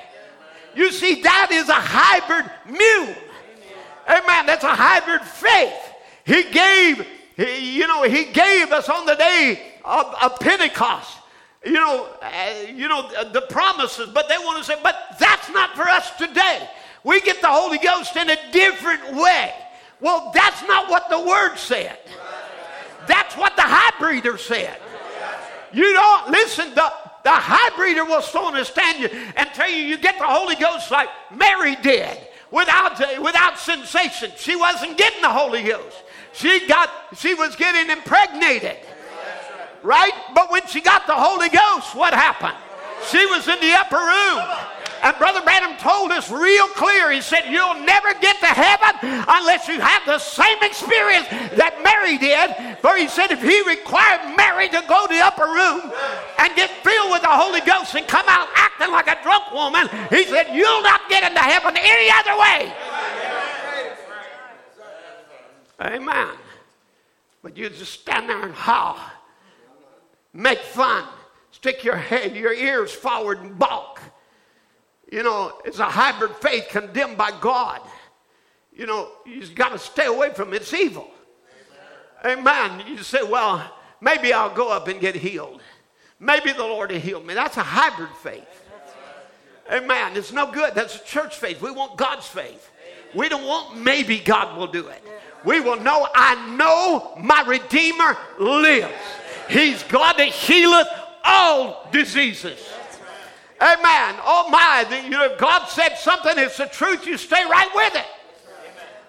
You 0.75 0.93
see, 0.93 1.23
that 1.23 1.49
is 1.51 1.69
a 1.69 1.75
hybrid 1.75 2.51
mule. 2.67 3.15
Amen. 4.09 4.47
That's 4.47 4.65
a 4.65 4.75
hybrid 4.75 5.23
faith. 5.23 5.95
He 6.25 6.45
gave, 6.51 7.07
he, 7.37 7.79
you 7.79 7.87
know, 7.87 8.03
he 8.05 8.25
gave 8.27 8.71
us 8.73 8.89
on 8.89 9.07
the 9.07 9.15
day 9.15 9.73
of, 9.85 10.15
of 10.23 10.39
Pentecost, 10.41 11.19
you 11.65 11.73
know, 11.73 12.09
uh, 12.23 12.55
you 12.73 12.89
know, 12.89 13.09
the 13.33 13.43
promises, 13.43 14.09
but 14.13 14.29
they 14.29 14.39
want 14.39 14.59
to 14.59 14.65
say, 14.65 14.79
but 14.83 15.17
that's 15.19 15.51
not 15.51 15.75
for 15.75 15.89
us 15.89 16.11
today. 16.17 16.69
We 17.05 17.21
get 17.21 17.41
the 17.41 17.49
Holy 17.49 17.79
Ghost 17.79 18.17
in 18.17 18.31
a 18.31 18.37
different 18.53 19.15
way. 19.15 19.53
Well, 20.01 20.31
that's 20.35 20.63
not 20.69 20.89
what 20.89 21.09
the 21.11 21.21
word 21.21 21.57
said. 21.57 21.99
That's 23.07 23.37
what 23.37 23.57
the 23.57 23.63
high 23.63 23.99
breeder 23.99 24.39
said. 24.39 24.79
You 25.73 25.93
don't 25.93 26.31
listen. 26.31 26.75
The, 26.75 26.93
the 27.25 27.31
high 27.31 27.75
breeder 27.77 28.05
will 28.05 28.23
so 28.23 28.47
understand 28.47 29.01
you 29.01 29.09
and 29.37 29.49
tell 29.51 29.69
you 29.69 29.83
you 29.83 29.99
get 29.99 30.19
the 30.19 30.27
Holy 30.27 30.55
Ghost 30.55 30.91
like 30.91 31.09
Mary 31.35 31.77
did 31.77 32.17
without, 32.51 32.99
without 33.23 33.59
sensation. 33.59 34.31
She 34.37 34.57
wasn't 34.57 34.97
getting 34.97 35.23
the 35.23 35.29
Holy 35.29 35.63
Ghost. 35.63 36.05
She 36.33 36.67
got 36.69 36.91
she 37.17 37.35
was 37.35 37.57
getting 37.57 37.91
impregnated. 37.91 38.77
Right? 39.83 40.13
But 40.35 40.51
when 40.51 40.67
she 40.67 40.81
got 40.81 41.07
the 41.07 41.15
Holy 41.15 41.49
Ghost, 41.49 41.95
what 41.95 42.15
happened? 42.15 42.57
She 43.11 43.25
was 43.27 43.47
in 43.47 43.61
the 43.61 43.73
upper 43.75 43.97
room. 43.97 44.43
And 45.03 45.17
Brother 45.17 45.41
Branham 45.43 45.77
told 45.79 46.11
us 46.11 46.31
real 46.31 46.67
clear. 46.75 47.13
He 47.13 47.21
said, 47.21 47.47
You'll 47.49 47.87
never 47.87 48.13
get 48.15 48.39
to 48.41 48.47
heaven 48.47 48.99
unless 49.29 49.69
you 49.69 49.81
have 49.81 50.03
the 50.07 50.19
same 50.19 50.59
experience 50.63 51.29
that 51.55 51.79
Mary 51.87 52.19
did. 52.19 52.79
For 52.83 52.97
he 52.97 53.07
said, 53.07 53.31
if 53.31 53.41
he 53.41 53.63
required 53.63 54.35
Mary 54.37 54.69
to 54.69 54.83
go 54.89 55.07
to 55.07 55.15
the 55.15 55.23
upper 55.23 55.47
room 55.47 55.93
and 56.39 56.55
get 56.57 56.71
filled 56.83 57.13
with 57.13 57.23
the 57.23 57.31
Holy 57.31 57.61
Ghost 57.61 57.95
and 57.95 58.07
come 58.09 58.27
out 58.27 58.49
acting 58.55 58.91
like 58.91 59.07
a 59.07 59.23
drunk 59.23 59.53
woman, 59.55 59.87
he 60.11 60.25
said, 60.25 60.51
You'll 60.51 60.83
not 60.83 61.09
get 61.09 61.23
into 61.23 61.41
heaven 61.41 61.75
any 61.79 62.11
other 62.11 62.35
way. 62.35 62.75
Amen. 65.81 66.35
But 67.43 67.57
you 67.57 67.71
just 67.71 67.93
stand 67.93 68.29
there 68.29 68.43
and 68.43 68.53
howl, 68.53 68.99
make 70.39 70.61
fun, 70.61 71.05
stick 71.51 71.85
your 71.85 71.97
head, 71.97 72.35
your 72.35 72.55
ears 72.55 72.93
forward 72.93 73.41
and 73.41 73.59
balk 73.59 74.01
you 75.11 75.23
know, 75.23 75.53
it's 75.65 75.79
a 75.79 75.85
hybrid 75.85 76.37
faith 76.37 76.67
condemned 76.69 77.17
by 77.17 77.33
God. 77.41 77.81
You 78.73 78.87
know, 78.87 79.09
you've 79.27 79.55
got 79.55 79.71
to 79.71 79.79
stay 79.79 80.07
away 80.07 80.33
from 80.35 80.53
it. 80.53 80.63
It's 80.63 80.75
evil. 80.75 81.11
Amen. 82.25 82.85
You 82.87 82.99
say, 82.99 83.23
well, 83.23 83.73
maybe 84.01 84.33
I'll 84.33 84.55
go 84.55 84.71
up 84.71 84.89
and 84.89 85.01
get 85.01 85.15
healed. 85.15 85.63
Maybe 86.21 86.53
the 86.53 86.65
Lord 86.65 86.91
will 86.91 86.99
heal 86.99 87.23
me. 87.23 87.35
That's 87.35 87.57
a 87.57 87.63
hybrid 87.63 88.11
faith. 88.23 88.45
Amen. 89.73 90.17
It's 90.17 90.33
no 90.33 90.51
good. 90.51 90.75
That's 90.75 90.97
a 90.97 91.05
church 91.05 91.37
faith. 91.37 91.63
We 91.63 91.71
want 91.71 91.97
God's 91.97 92.27
faith. 92.27 92.71
We 93.15 93.29
don't 93.29 93.47
want 93.47 93.79
maybe 93.79 94.19
God 94.19 94.59
will 94.59 94.67
do 94.67 94.89
it. 94.89 95.03
We 95.45 95.61
will 95.61 95.81
know 95.81 96.09
I 96.15 96.57
know 96.57 97.15
my 97.19 97.43
Redeemer 97.43 98.17
lives. 98.39 98.93
He's 99.49 99.83
God 99.85 100.15
that 100.19 100.29
healeth 100.29 100.89
all 101.25 101.89
diseases. 101.91 102.59
Amen. 103.61 104.15
Oh 104.25 104.49
my, 104.51 104.85
the, 104.89 105.03
you 105.03 105.11
know, 105.11 105.25
if 105.25 105.39
God 105.39 105.67
said 105.67 105.97
something, 105.97 106.33
it's 106.37 106.59
the 106.59 106.67
truth, 106.67 107.07
you 107.07 107.17
stay 107.17 107.45
right 107.45 107.69
with 107.75 107.95
it. 107.97 108.07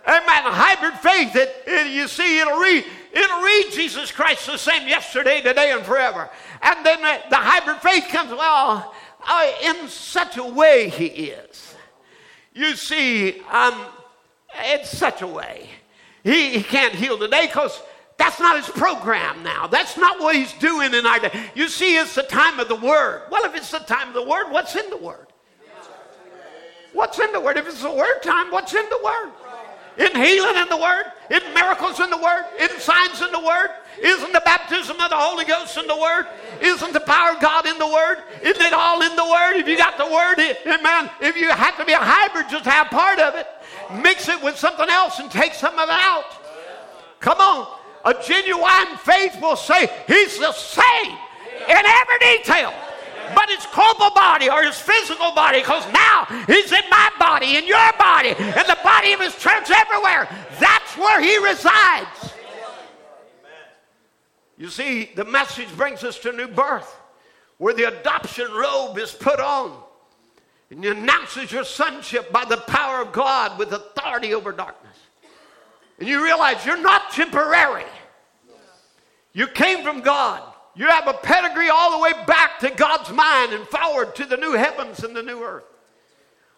Amen. 0.07 0.23
Amen. 0.23 0.51
Hybrid 0.51 0.99
faith, 0.99 1.35
it, 1.35 1.63
it, 1.67 1.91
you 1.91 2.07
see, 2.07 2.39
it'll 2.39 2.59
read, 2.59 2.83
it'll 3.13 3.41
read 3.41 3.67
Jesus 3.71 4.11
Christ 4.11 4.47
the 4.47 4.57
same 4.57 4.87
yesterday, 4.87 5.41
today, 5.41 5.71
and 5.71 5.83
forever. 5.85 6.29
And 6.63 6.83
then 6.83 7.01
the, 7.01 7.19
the 7.29 7.35
hybrid 7.35 7.77
faith 7.77 8.07
comes, 8.09 8.31
well, 8.31 8.93
uh, 9.27 9.51
in 9.63 9.87
such 9.87 10.37
a 10.37 10.43
way 10.43 10.89
he 10.89 11.05
is. 11.05 11.75
You 12.53 12.75
see, 12.75 13.41
um, 13.51 13.85
in 14.65 14.83
such 14.83 15.21
a 15.21 15.27
way. 15.27 15.69
He, 16.23 16.57
he 16.57 16.63
can't 16.63 16.95
heal 16.95 17.17
today 17.17 17.45
because 17.45 17.79
that's 18.19 18.39
not 18.39 18.57
his 18.57 18.69
program 18.69 19.41
now. 19.43 19.65
That's 19.65 19.97
not 19.97 20.19
what 20.19 20.35
he's 20.35 20.51
doing 20.53 20.93
in 20.93 21.05
our 21.05 21.19
day. 21.19 21.31
You 21.55 21.69
see, 21.69 21.95
it's 21.97 22.15
the 22.15 22.23
time 22.23 22.59
of 22.59 22.67
the 22.67 22.75
word. 22.75 23.23
Well, 23.31 23.45
if 23.45 23.55
it's 23.55 23.71
the 23.71 23.79
time 23.79 24.09
of 24.09 24.13
the 24.13 24.23
word, 24.23 24.51
what's 24.51 24.75
in 24.75 24.89
the 24.89 24.97
word? 24.97 25.27
What's 26.91 27.17
in 27.17 27.31
the 27.31 27.39
word? 27.39 27.57
If 27.57 27.65
it's 27.67 27.81
the 27.81 27.91
word 27.91 28.19
time, 28.21 28.51
what's 28.51 28.73
in 28.73 28.85
the 28.89 28.99
word? 29.03 29.31
Isn't 29.97 30.21
healing 30.21 30.57
in 30.57 30.67
the 30.69 30.77
word? 30.77 31.05
Isn't 31.29 31.53
miracles 31.53 31.99
in 31.99 32.09
the 32.09 32.17
word? 32.17 32.45
Isn't 32.59 32.81
signs 32.81 33.21
in 33.21 33.31
the 33.31 33.39
word? 33.39 33.69
Isn't 34.01 34.33
the 34.33 34.41
baptism 34.43 34.99
of 34.99 35.09
the 35.09 35.17
Holy 35.17 35.45
Ghost 35.45 35.77
in 35.77 35.87
the 35.87 35.97
word? 35.97 36.27
Isn't 36.61 36.93
the 36.93 37.01
power 37.01 37.35
of 37.35 37.41
God 37.41 37.65
in 37.65 37.77
the 37.77 37.87
word? 37.87 38.23
Isn't 38.41 38.61
it 38.61 38.73
all 38.73 39.01
in 39.01 39.15
the 39.15 39.25
word? 39.25 39.55
If 39.55 39.67
you 39.67 39.77
got 39.77 39.97
the 39.97 40.05
word, 40.05 40.39
eh, 40.39 40.55
amen. 40.65 41.09
If 41.21 41.37
you 41.37 41.49
have 41.49 41.77
to 41.77 41.85
be 41.85 41.93
a 41.93 41.97
hybrid, 41.97 42.49
just 42.49 42.65
have 42.65 42.87
part 42.87 43.19
of 43.19 43.35
it. 43.35 43.47
Mix 44.01 44.27
it 44.27 44.41
with 44.43 44.57
something 44.57 44.89
else 44.89 45.19
and 45.19 45.31
take 45.31 45.53
some 45.53 45.77
of 45.77 45.87
it 45.87 45.95
out. 45.95 46.25
Come 47.19 47.39
on. 47.39 47.78
A 48.05 48.13
genuine 48.25 48.97
faith 48.97 49.37
will 49.41 49.55
say, 49.55 49.89
He's 50.07 50.39
the 50.39 50.51
same 50.53 51.17
in 51.67 51.85
every 51.85 52.37
detail. 52.37 52.73
But 53.35 53.49
his 53.49 53.65
corporal 53.67 54.11
body 54.11 54.49
or 54.49 54.63
his 54.63 54.79
physical 54.79 55.31
body, 55.33 55.59
because 55.59 55.85
now 55.93 56.25
he's 56.47 56.71
in 56.71 56.81
my 56.89 57.11
body, 57.19 57.57
in 57.57 57.67
your 57.67 57.93
body, 57.99 58.29
in 58.29 58.65
the 58.67 58.77
body 58.83 59.13
of 59.13 59.19
his 59.19 59.35
church 59.35 59.69
everywhere. 59.69 60.27
That's 60.59 60.97
where 60.97 61.21
he 61.21 61.37
resides. 61.37 62.33
You 64.57 64.69
see, 64.69 65.11
the 65.15 65.25
message 65.25 65.69
brings 65.77 66.03
us 66.03 66.19
to 66.19 66.33
new 66.33 66.47
birth, 66.47 66.93
where 67.59 67.73
the 67.73 67.83
adoption 67.83 68.51
robe 68.51 68.97
is 68.97 69.11
put 69.11 69.39
on. 69.39 69.77
And 70.71 70.85
announces 70.85 71.51
your 71.51 71.63
sonship 71.63 72.31
by 72.31 72.45
the 72.45 72.57
power 72.57 73.01
of 73.01 73.11
God 73.11 73.57
with 73.57 73.73
authority 73.73 74.35
over 74.35 74.51
darkness. 74.51 74.88
And 75.99 76.07
you 76.07 76.23
realize 76.23 76.65
you're 76.65 76.81
not 76.81 77.11
temporary. 77.11 77.85
You 79.33 79.47
came 79.47 79.83
from 79.83 80.01
God. 80.01 80.41
You 80.75 80.87
have 80.87 81.07
a 81.07 81.13
pedigree 81.13 81.69
all 81.69 81.97
the 81.97 82.03
way 82.03 82.13
back 82.25 82.59
to 82.59 82.69
God's 82.69 83.11
mind 83.11 83.53
and 83.53 83.67
forward 83.67 84.15
to 84.15 84.25
the 84.25 84.37
new 84.37 84.53
heavens 84.53 85.03
and 85.03 85.15
the 85.15 85.23
new 85.23 85.43
earth. 85.43 85.65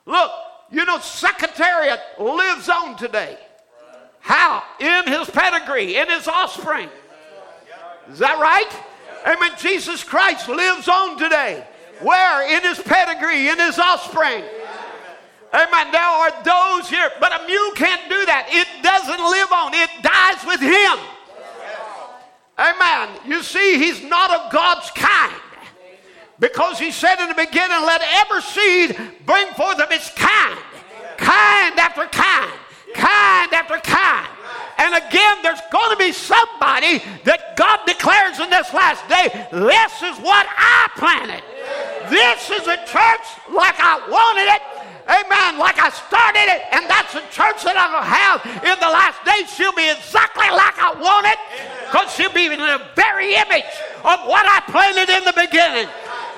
Look, 0.06 0.32
you 0.72 0.86
know, 0.86 1.00
Secretariat 1.00 2.00
lives 2.20 2.70
on 2.70 2.96
today. 2.98 3.38
How? 4.20 4.64
In 4.80 5.08
his 5.08 5.30
pedigree, 5.30 5.98
in 5.98 6.10
his 6.10 6.28
offspring. 6.28 6.90
Is 8.12 8.20
that 8.20 8.40
right? 8.40 8.72
Amen. 9.26 9.52
Jesus 9.58 10.04
Christ 10.04 10.48
lives 10.48 10.88
on 10.88 11.18
today. 11.18 11.66
Where? 12.02 12.58
In 12.58 12.64
his 12.64 12.80
pedigree, 12.80 13.50
in 13.50 13.60
his 13.60 13.80
offspring. 13.80 14.44
Amen. 15.54 15.92
There 15.92 16.02
are 16.02 16.32
those 16.44 16.90
here, 16.90 17.12
but 17.20 17.34
a 17.42 17.46
mule 17.46 17.72
can't 17.72 18.08
do 18.10 18.26
that. 18.26 18.48
It 18.50 18.68
doesn't 18.84 19.20
live 19.20 19.52
on, 19.52 19.74
it 19.74 19.92
dies 20.02 20.46
with 20.48 20.62
him. 20.62 20.98
Amen. 22.58 23.20
You 23.26 23.44
see, 23.44 23.78
he's 23.78 24.04
not 24.04 24.32
of 24.32 24.52
God's 24.52 24.90
kind. 24.92 25.36
Because 26.40 26.80
he 26.80 26.92
said 26.92 27.22
in 27.22 27.30
the 27.30 27.36
beginning, 27.36 27.82
let 27.86 28.02
every 28.02 28.42
seed 28.42 28.98
bring 29.26 29.48
forth 29.54 29.80
of 29.80 29.92
its 29.92 30.10
kind. 30.16 30.58
Kind 31.18 31.78
after 31.78 32.06
kind. 32.08 32.52
Kind 32.94 33.54
after 33.54 33.78
kind. 33.78 34.28
And 34.78 34.96
again, 34.96 35.38
there's 35.44 35.62
going 35.72 35.92
to 35.92 35.98
be 35.98 36.12
somebody 36.12 37.04
that 37.26 37.56
God 37.56 37.86
declares 37.86 38.40
in 38.40 38.50
this 38.50 38.74
last 38.74 39.08
day, 39.08 39.30
this 39.52 39.94
is 40.02 40.18
what 40.18 40.48
I 40.50 40.90
planted. 40.98 41.44
This 42.10 42.50
is 42.50 42.66
a 42.66 42.78
church 42.90 43.26
like 43.54 43.78
I 43.78 44.02
wanted 44.10 44.50
it. 44.50 44.71
Amen. 45.12 45.60
Like 45.60 45.76
I 45.76 45.92
started 45.92 46.48
it, 46.48 46.64
and 46.72 46.88
that's 46.88 47.12
the 47.12 47.20
church 47.36 47.68
that 47.68 47.76
I'm 47.76 47.92
going 47.92 48.08
to 48.08 48.16
have 48.16 48.40
in 48.64 48.80
the 48.80 48.88
last 48.88 49.20
days. 49.28 49.52
She'll 49.52 49.76
be 49.76 49.92
exactly 49.92 50.48
like 50.48 50.80
I 50.80 50.96
want 50.96 51.28
it 51.28 51.40
because 51.92 52.16
she'll 52.16 52.32
be 52.32 52.48
in 52.48 52.64
the 52.64 52.80
very 52.96 53.36
image 53.36 53.76
of 54.08 54.24
what 54.24 54.48
I 54.48 54.64
planted 54.72 55.12
in 55.12 55.28
the 55.28 55.36
beginning. 55.36 55.92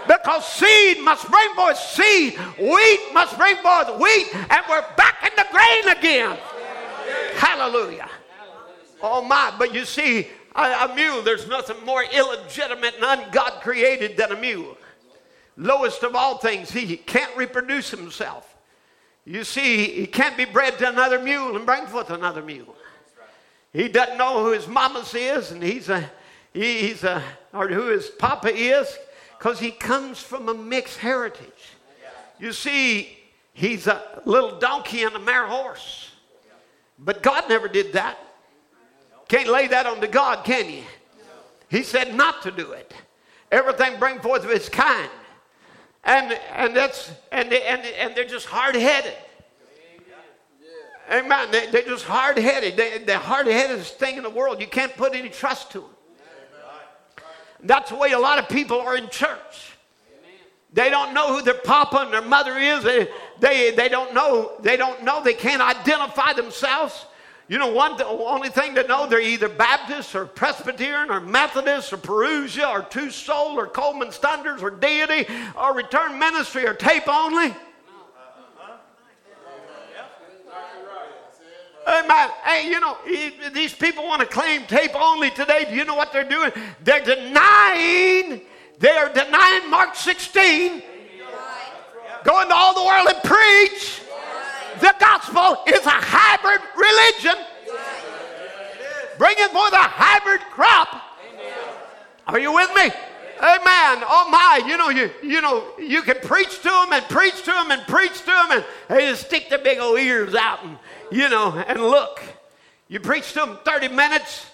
Because 0.10 0.42
seed 0.48 1.06
must 1.06 1.30
bring 1.30 1.54
forth 1.54 1.78
seed, 1.78 2.34
wheat 2.58 3.02
must 3.14 3.38
bring 3.38 3.58
forth 3.58 3.94
wheat, 4.02 4.34
and 4.34 4.62
we're 4.68 4.84
back 4.98 5.22
in 5.22 5.32
the 5.38 5.46
grain 5.54 5.96
again. 5.96 6.38
Hallelujah. 7.38 8.10
Oh 9.04 9.22
my, 9.24 9.54
but 9.60 9.74
you 9.74 9.86
see, 9.86 10.28
a, 10.56 10.90
a 10.90 10.96
mule, 10.96 11.22
there's 11.22 11.48
nothing 11.48 11.78
more 11.86 12.04
illegitimate 12.04 12.96
and 12.96 13.04
ungod 13.04 13.62
created 13.62 14.18
than 14.18 14.32
a 14.32 14.36
mule. 14.36 14.78
Lowest 15.58 16.02
of 16.04 16.16
all 16.16 16.40
things, 16.40 16.72
he 16.72 16.98
can't 16.98 17.36
reproduce 17.38 17.92
himself. 17.92 18.53
You 19.26 19.44
see, 19.44 19.86
he 19.88 20.08
can't 20.08 20.36
be 20.36 20.46
bred 20.46 20.78
to 20.80 20.90
another 20.90 21.20
mule 21.20 21.56
and 21.56 21.66
bring 21.66 21.88
forth 21.88 22.10
another 22.10 22.42
mule. 22.42 22.76
He 23.72 23.88
doesn't 23.88 24.18
know 24.18 24.44
who 24.44 24.52
his 24.52 24.68
mamas 24.68 25.14
is, 25.16 25.52
and 25.52 25.64
he's 25.64 25.90
a, 25.90 26.10
he's 26.54 27.04
a, 27.04 27.24
or 27.54 27.68
who 27.68 27.88
his 27.88 28.10
papa 28.10 28.54
is, 28.54 28.98
because 29.38 29.60
he 29.60 29.72
comes 29.72 30.20
from 30.20 30.50
a 30.50 30.54
mixed 30.54 30.98
heritage. 30.98 31.48
You 32.40 32.52
see, 32.52 33.18
he's 33.54 33.88
a 33.88 34.22
little 34.26 34.60
donkey 34.60 35.04
and 35.04 35.16
a 35.16 35.20
mare 35.20 35.48
horse. 35.48 36.12
But 37.00 37.24
God 37.24 37.50
never 37.50 37.68
did 37.68 37.94
that. 37.94 38.18
Can't 39.28 39.50
lay 39.50 39.68
that 39.68 39.86
on 39.86 40.02
to 40.02 40.08
God, 40.08 40.44
can 40.46 40.70
you? 40.70 40.84
He 41.70 41.82
said 41.82 42.14
not 42.14 42.44
to 42.44 42.52
do 42.52 42.74
it. 42.74 42.94
Everything 43.52 43.98
bring 43.98 44.20
forth 44.20 44.44
of 44.44 44.52
its 44.52 44.70
kind 44.70 45.10
and 46.04 46.34
and 46.54 46.76
that's 46.76 47.12
and 47.32 47.52
they, 47.52 47.64
and 47.64 47.82
and 47.82 48.16
they're 48.16 48.26
just 48.26 48.46
hard 48.46 48.76
headed. 48.76 49.14
Amen. 51.12 51.50
They, 51.52 51.68
they're 51.68 51.82
just 51.84 52.06
hard 52.06 52.38
headed. 52.38 52.78
They, 52.78 53.00
they're 53.00 53.18
hard 53.18 53.46
headedest 53.46 54.00
thing 54.00 54.18
in 54.18 54.24
the 54.24 54.30
world. 54.30 54.62
You 54.62 54.68
can't 54.68 54.96
put 54.96 55.14
any 55.14 55.30
trust 55.30 55.72
to 55.72 55.82
them. 55.82 55.90
That's 57.62 57.90
the 57.90 57.98
way 57.98 58.12
a 58.12 58.20
lot 58.20 58.40
of 58.40 58.50
people 58.50 58.80
are 58.80 58.96
in 58.96 59.10
church. 59.10 59.74
They 60.74 60.90
don't 60.90 61.14
know 61.14 61.36
who 61.36 61.42
their 61.44 61.54
papa 61.54 61.98
and 61.98 62.14
their 62.14 62.22
mother 62.22 62.58
is. 62.58 62.84
They, 62.84 63.08
they, 63.40 63.72
they 63.72 63.90
don't 63.90 64.14
know. 64.14 64.54
They 64.62 64.76
don't 64.76 65.04
know. 65.04 65.24
They 65.24 65.36
can't 65.36 65.62
identify 65.62 66.34
themselves. 66.34 67.06
You 67.50 67.58
know, 67.58 67.68
one 67.68 67.98
the 67.98 68.06
only 68.06 68.50
thing 68.50 68.74
to 68.76 68.88
know 68.88 69.06
they're 69.08 69.20
either 69.20 69.50
Baptist 69.50 70.16
or 70.16 70.26
Presbyterian 70.26 71.12
or 71.12 71.20
Methodist 71.20 71.92
or 71.92 71.98
Parousia 71.98 72.70
or 72.70 72.84
Two 72.84 73.12
Soul 73.12 73.60
or 73.60 73.68
Coleman's 73.68 74.18
Thunders 74.18 74.64
or 74.64 74.72
Deity 74.72 75.28
or 75.56 75.76
Return 75.76 76.18
Ministry 76.18 76.66
or 76.66 76.74
Tape 76.74 77.08
Only. 77.08 77.54
Amen. 81.86 82.30
Hey, 82.46 82.70
you 82.70 82.80
know, 82.80 82.98
these 83.54 83.74
people 83.74 84.06
want 84.06 84.22
to 84.22 84.26
claim 84.26 84.66
tape 84.68 84.96
only 84.96 85.30
today. 85.32 85.66
Do 85.70 85.76
you 85.76 85.84
know 85.84 85.96
what 85.96 86.14
they're 86.14 86.24
doing? 86.24 86.52
They're 86.82 87.04
denying, 87.04 88.42
they 88.80 88.92
are 88.92 89.10
denying 89.14 89.70
Mark 89.70 89.96
16 89.96 90.82
Go 92.24 92.42
into 92.42 92.56
all 92.56 92.74
the 92.74 92.84
world 92.84 93.08
and 93.10 93.24
preach. 93.24 94.02
The 94.80 94.96
gospel 95.00 95.64
is 95.68 95.86
a 95.86 95.90
hybrid 95.90 96.62
religion. 96.76 97.46
Bringing 99.18 99.48
forth 99.50 99.74
a 99.74 99.78
hybrid 99.78 100.42
crop. 100.52 101.02
Are 102.28 102.40
you 102.40 102.54
with 102.54 102.70
me? 102.76 102.90
Amen. 103.44 104.04
Oh 104.08 104.30
my, 104.32 104.66
you 104.66 104.78
know, 104.78 104.90
you 104.90 105.12
you 105.22 105.42
know, 105.42 105.66
you 105.78 106.02
can 106.02 106.16
preach 106.22 106.60
to 106.60 106.70
them 106.70 106.94
and 106.94 107.04
preach 107.10 107.44
to 107.44 107.52
them 107.52 107.72
and 107.72 107.82
preach 107.88 108.20
to 108.20 108.26
them, 108.26 108.52
and 108.52 108.66
they 108.88 109.10
just 109.10 109.26
stick 109.26 109.50
their 109.50 109.60
big 109.60 109.80
old 109.80 110.00
ears 110.00 110.34
out 110.34 110.64
and 110.64 110.78
you 111.12 111.28
know 111.28 111.52
and 111.68 111.82
look. 111.82 112.22
You 112.88 113.00
preach 113.00 113.34
to 113.34 113.44
him 113.44 113.58
30 113.66 113.90
minutes, 113.90 114.46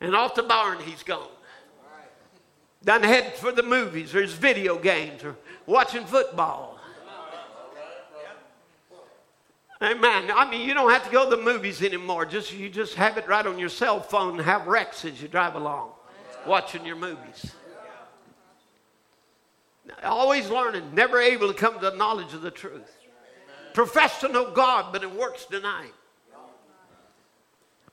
and 0.00 0.16
off 0.16 0.34
the 0.34 0.42
barn 0.42 0.78
he's 0.80 1.02
gone. 1.02 1.28
Done 2.82 3.02
head 3.02 3.34
for 3.34 3.52
the 3.52 3.62
movies 3.62 4.14
or 4.14 4.22
his 4.22 4.32
video 4.32 4.78
games 4.78 5.22
or 5.22 5.36
watching 5.66 6.04
football. 6.06 6.69
Amen. 9.82 10.30
I 10.34 10.48
mean, 10.50 10.68
you 10.68 10.74
don't 10.74 10.90
have 10.90 11.04
to 11.06 11.10
go 11.10 11.28
to 11.28 11.36
the 11.36 11.42
movies 11.42 11.82
anymore. 11.82 12.26
Just 12.26 12.52
you 12.52 12.68
just 12.68 12.94
have 12.94 13.16
it 13.16 13.26
right 13.26 13.46
on 13.46 13.58
your 13.58 13.70
cell 13.70 14.00
phone 14.00 14.36
and 14.36 14.42
have 14.42 14.66
Rex 14.66 15.04
as 15.06 15.22
you 15.22 15.28
drive 15.28 15.54
along, 15.54 15.92
watching 16.46 16.84
your 16.84 16.96
movies. 16.96 17.52
Always 20.04 20.50
learning, 20.50 20.94
never 20.94 21.18
able 21.18 21.48
to 21.48 21.54
come 21.54 21.74
to 21.74 21.90
the 21.90 21.96
knowledge 21.96 22.34
of 22.34 22.42
the 22.42 22.50
truth. 22.50 22.94
Profess 23.72 24.20
to 24.20 24.28
know 24.28 24.50
God, 24.50 24.92
but 24.92 25.02
in 25.02 25.16
works 25.16 25.46
deny. 25.46 25.86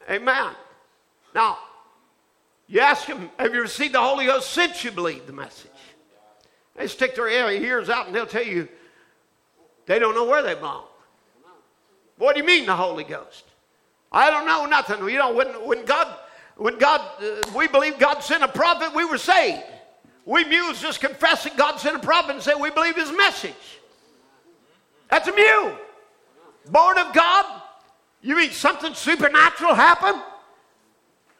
Amen. 0.10 0.52
Now, 1.34 1.58
you 2.68 2.82
ask 2.82 3.08
them, 3.08 3.30
have 3.40 3.54
you 3.54 3.62
received 3.62 3.94
the 3.94 4.02
Holy 4.02 4.26
Ghost 4.26 4.52
since 4.52 4.84
you 4.84 4.92
believe 4.92 5.26
the 5.26 5.34
message? 5.34 5.72
They 6.76 6.88
stick 6.88 7.16
their 7.16 7.30
ears 7.30 7.90
out 7.90 8.08
and 8.08 8.16
they'll 8.16 8.26
tell 8.26 8.44
you 8.46 8.68
they 9.86 10.00
don't 10.00 10.16
know 10.16 10.26
where 10.26 10.44
they 10.44 10.54
belong. 10.54 10.87
What 12.18 12.34
do 12.34 12.42
you 12.42 12.48
mean 12.48 12.66
the 12.66 12.76
Holy 12.76 13.04
Ghost? 13.04 13.44
I 14.12 14.30
don't 14.30 14.46
know 14.46 14.66
nothing. 14.66 15.08
You 15.10 15.18
know, 15.18 15.34
when, 15.34 15.48
when 15.68 15.86
God, 15.86 16.08
when 16.56 16.78
God, 16.78 17.02
uh, 17.22 17.42
we 17.56 17.68
believe 17.68 18.00
God 18.00 18.22
sent 18.22 18.44
a 18.44 18.48
prophet, 18.48 18.96
we 18.96 19.06
were 19.06 19.18
saved. 19.18 19.64
We 20.26 20.44
mules 20.44 20.82
just 20.82 21.00
confessing 21.00 21.54
God 21.56 21.78
sent 21.78 21.96
a 21.96 22.00
prophet 22.00 22.32
and 22.32 22.44
say 22.44 22.54
we 22.56 22.70
believe 22.70 22.96
his 22.96 23.12
message. 23.12 23.54
That's 25.10 25.28
a 25.28 25.34
mule. 25.34 25.78
Born 26.70 26.98
of 26.98 27.14
God. 27.14 27.62
You 28.22 28.36
mean 28.36 28.52
something 28.52 28.94
supernatural 28.94 29.74
happened? 29.74 30.22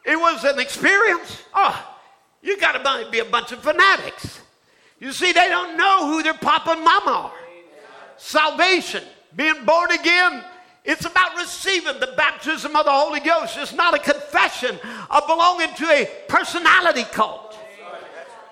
It 0.04 0.16
was 0.16 0.44
an 0.44 0.58
experience. 0.58 1.42
Oh, 1.52 1.86
you 2.40 2.58
got 2.58 2.72
to 2.72 3.10
be 3.10 3.18
a 3.18 3.24
bunch 3.24 3.52
of 3.52 3.60
fanatics. 3.60 4.40
You 5.00 5.12
see, 5.12 5.32
they 5.32 5.48
don't 5.48 5.76
know 5.76 6.06
who 6.06 6.22
their 6.22 6.34
papa 6.34 6.70
and 6.70 6.82
mama 6.82 7.10
are. 7.10 7.32
Salvation, 8.16 9.04
being 9.36 9.64
born 9.64 9.90
again, 9.92 10.42
it's 10.84 11.04
about 11.04 11.36
receiving 11.36 12.00
the 12.00 12.14
baptism 12.16 12.74
of 12.76 12.84
the 12.86 12.90
Holy 12.90 13.20
Ghost. 13.20 13.56
It's 13.58 13.74
not 13.74 13.94
a 13.94 13.98
confession 13.98 14.78
of 15.10 15.26
belonging 15.26 15.74
to 15.74 15.84
a 15.86 16.08
personality 16.28 17.04
cult. 17.04 17.58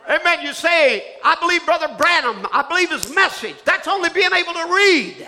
Amen. 0.08 0.42
You 0.42 0.52
say, 0.52 1.16
I 1.24 1.34
believe 1.36 1.64
Brother 1.64 1.88
Branham, 1.98 2.46
I 2.52 2.62
believe 2.68 2.90
his 2.90 3.12
message. 3.14 3.56
That's 3.64 3.88
only 3.88 4.10
being 4.10 4.32
able 4.32 4.52
to 4.52 4.72
read. 4.72 5.26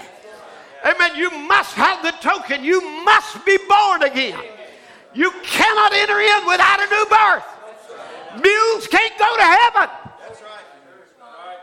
Amen. 0.85 1.17
You 1.17 1.31
must 1.31 1.75
have 1.75 2.03
the 2.03 2.13
token. 2.21 2.63
You 2.63 2.81
must 3.05 3.45
be 3.45 3.59
born 3.69 4.03
again. 4.03 4.39
You 5.15 5.33
cannot 5.43 5.93
enter 5.93 6.21
in 6.21 6.47
without 6.47 6.81
a 6.81 6.87
new 6.87 7.07
birth. 7.07 7.45
Mules 8.41 8.87
can't 8.87 9.19
go 9.19 9.37
to 9.37 9.43
heaven. 9.43 9.89
That's 10.21 10.43
right. 10.43 11.59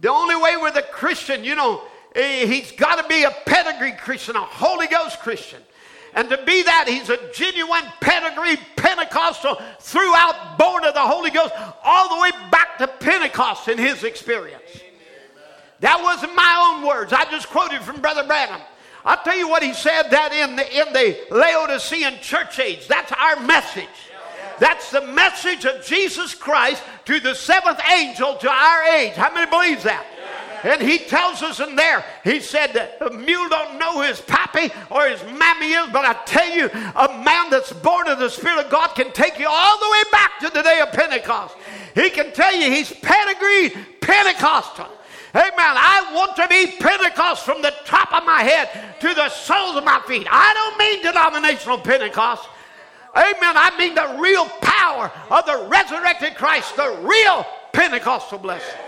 The 0.00 0.10
only 0.10 0.36
way 0.36 0.56
with 0.56 0.76
a 0.76 0.82
Christian, 0.82 1.44
you 1.44 1.54
know, 1.54 1.82
Eh, 2.14 2.46
he's 2.46 2.72
got 2.72 3.00
to 3.00 3.08
be 3.08 3.24
a 3.24 3.30
pedigree 3.46 3.92
Christian, 3.92 4.36
a 4.36 4.40
Holy 4.40 4.86
Ghost 4.86 5.20
Christian. 5.20 5.62
And 6.14 6.28
to 6.30 6.38
be 6.44 6.62
that, 6.62 6.86
he's 6.88 7.10
a 7.10 7.18
genuine 7.32 7.84
pedigree 8.00 8.56
Pentecostal 8.76 9.60
throughout, 9.78 10.58
born 10.58 10.84
of 10.84 10.94
the 10.94 11.00
Holy 11.00 11.30
Ghost, 11.30 11.52
all 11.84 12.16
the 12.16 12.22
way 12.22 12.30
back 12.50 12.78
to 12.78 12.88
Pentecost 12.88 13.68
in 13.68 13.78
his 13.78 14.04
experience. 14.04 14.80
That 15.80 16.02
wasn't 16.02 16.34
my 16.34 16.74
own 16.74 16.86
words. 16.86 17.12
I 17.12 17.30
just 17.30 17.48
quoted 17.48 17.82
from 17.82 18.00
Brother 18.00 18.24
Branham. 18.24 18.60
I'll 19.04 19.22
tell 19.22 19.36
you 19.36 19.48
what 19.48 19.62
he 19.62 19.72
said 19.74 20.10
that 20.10 20.32
in 20.32 20.56
the, 20.56 20.80
in 20.80 20.92
the 20.92 21.34
Laodicean 21.34 22.14
church 22.20 22.58
age. 22.58 22.88
That's 22.88 23.12
our 23.12 23.40
message. 23.40 23.86
That's 24.58 24.90
the 24.90 25.02
message 25.02 25.64
of 25.64 25.84
Jesus 25.84 26.34
Christ 26.34 26.82
to 27.04 27.20
the 27.20 27.34
seventh 27.34 27.80
angel 27.92 28.36
to 28.36 28.50
our 28.50 28.82
age. 28.94 29.14
How 29.14 29.32
many 29.32 29.48
believes 29.48 29.84
that? 29.84 30.04
And 30.64 30.82
he 30.82 30.98
tells 30.98 31.42
us 31.42 31.60
in 31.60 31.76
there, 31.76 32.04
he 32.24 32.40
said 32.40 32.72
that 32.74 32.98
a 33.00 33.10
mule 33.10 33.48
don't 33.48 33.78
know 33.78 34.00
his 34.00 34.20
pappy 34.20 34.72
or 34.90 35.08
his 35.08 35.22
mammy 35.38 35.72
is, 35.72 35.88
but 35.92 36.04
I 36.04 36.14
tell 36.24 36.48
you, 36.48 36.66
a 36.66 37.22
man 37.24 37.50
that's 37.50 37.72
born 37.72 38.08
of 38.08 38.18
the 38.18 38.28
Spirit 38.28 38.64
of 38.64 38.70
God 38.70 38.88
can 38.88 39.12
take 39.12 39.38
you 39.38 39.46
all 39.48 39.78
the 39.78 39.90
way 39.90 40.02
back 40.10 40.38
to 40.40 40.50
the 40.50 40.62
day 40.62 40.80
of 40.80 40.92
Pentecost. 40.92 41.56
He 41.94 42.10
can 42.10 42.32
tell 42.32 42.54
you 42.54 42.70
he's 42.70 42.92
pedigree 42.92 43.70
Pentecostal. 44.00 44.88
Amen. 45.34 45.52
I 45.58 46.10
want 46.14 46.36
to 46.36 46.48
be 46.48 46.72
Pentecost 46.78 47.44
from 47.44 47.60
the 47.60 47.72
top 47.84 48.12
of 48.12 48.24
my 48.24 48.42
head 48.42 48.70
to 49.00 49.14
the 49.14 49.28
soles 49.28 49.76
of 49.76 49.84
my 49.84 50.00
feet. 50.06 50.26
I 50.30 50.54
don't 50.54 50.78
mean 50.78 51.02
denominational 51.02 51.78
Pentecost. 51.78 52.48
Amen. 53.14 53.36
I 53.56 53.76
mean 53.78 53.94
the 53.94 54.16
real 54.20 54.46
power 54.62 55.12
of 55.30 55.44
the 55.44 55.68
resurrected 55.68 56.34
Christ, 56.34 56.76
the 56.76 56.98
real 57.02 57.46
Pentecostal 57.72 58.38
blessing. 58.38 58.80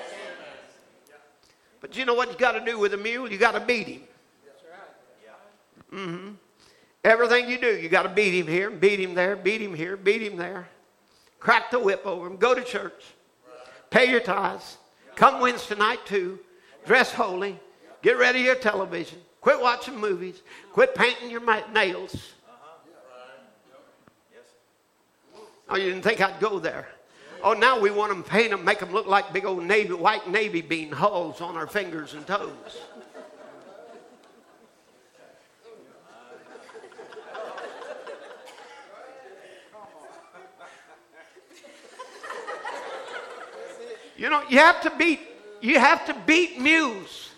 But 1.80 1.96
you 1.96 2.04
know 2.04 2.14
what 2.14 2.30
you 2.30 2.36
got 2.36 2.52
to 2.52 2.64
do 2.64 2.78
with 2.78 2.94
a 2.94 2.96
mule? 2.96 3.30
You 3.30 3.38
got 3.38 3.52
to 3.52 3.60
beat 3.60 3.86
him. 3.86 4.02
Mm-hmm. 5.92 6.28
Everything 7.02 7.48
you 7.48 7.58
do, 7.58 7.76
you 7.76 7.88
got 7.88 8.02
to 8.02 8.08
beat 8.08 8.34
him 8.34 8.46
here, 8.46 8.70
beat 8.70 9.00
him 9.00 9.14
there, 9.14 9.34
beat 9.34 9.62
him 9.62 9.74
here, 9.74 9.96
beat 9.96 10.22
him 10.22 10.36
there. 10.36 10.68
Crack 11.38 11.70
the 11.70 11.78
whip 11.78 12.04
over 12.04 12.26
him. 12.26 12.36
Go 12.36 12.54
to 12.54 12.62
church. 12.62 13.02
Pay 13.88 14.10
your 14.10 14.20
tithes. 14.20 14.76
Come 15.16 15.40
Wednesday 15.40 15.76
night 15.76 16.04
too. 16.04 16.38
Dress 16.86 17.12
holy. 17.12 17.58
Get 18.02 18.18
ready 18.18 18.40
your 18.40 18.54
television. 18.54 19.18
Quit 19.40 19.60
watching 19.60 19.96
movies. 19.96 20.42
Quit 20.72 20.94
painting 20.94 21.30
your 21.30 21.42
nails. 21.72 22.34
Oh, 25.68 25.76
you 25.76 25.90
didn't 25.90 26.02
think 26.02 26.20
I'd 26.20 26.40
go 26.40 26.58
there. 26.58 26.88
Oh, 27.42 27.54
now 27.54 27.80
we 27.80 27.90
want 27.90 28.10
them 28.10 28.22
paint 28.22 28.50
them, 28.50 28.64
make 28.64 28.80
them 28.80 28.92
look 28.92 29.06
like 29.06 29.32
big 29.32 29.46
old 29.46 29.64
navy, 29.64 29.94
white 29.94 30.28
navy 30.28 30.60
bean 30.60 30.92
hulls 30.92 31.40
on 31.40 31.56
our 31.56 31.66
fingers 31.66 32.14
and 32.14 32.26
toes. 32.26 32.52
You 44.16 44.28
know, 44.28 44.42
you 44.50 44.58
have 44.58 44.82
to 44.82 44.90
beat 44.98 45.20
you 45.62 45.78
have 45.78 46.04
to 46.06 46.14
beat 46.26 46.60
mules 46.60 47.30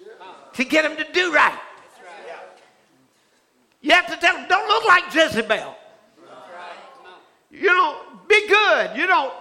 to 0.55 0.65
get 0.65 0.83
them 0.83 0.97
to 0.97 1.13
do 1.13 1.33
right. 1.33 1.59
You 3.81 3.93
have 3.93 4.07
to 4.07 4.17
tell 4.17 4.37
them, 4.37 4.47
don't 4.49 4.69
look 4.69 4.85
like 4.87 5.13
Jezebel. 5.13 5.77
You 7.51 7.67
know, 7.67 8.01
be 8.29 8.49
good. 8.49 8.97
You 8.97 9.07
know, 9.07 9.33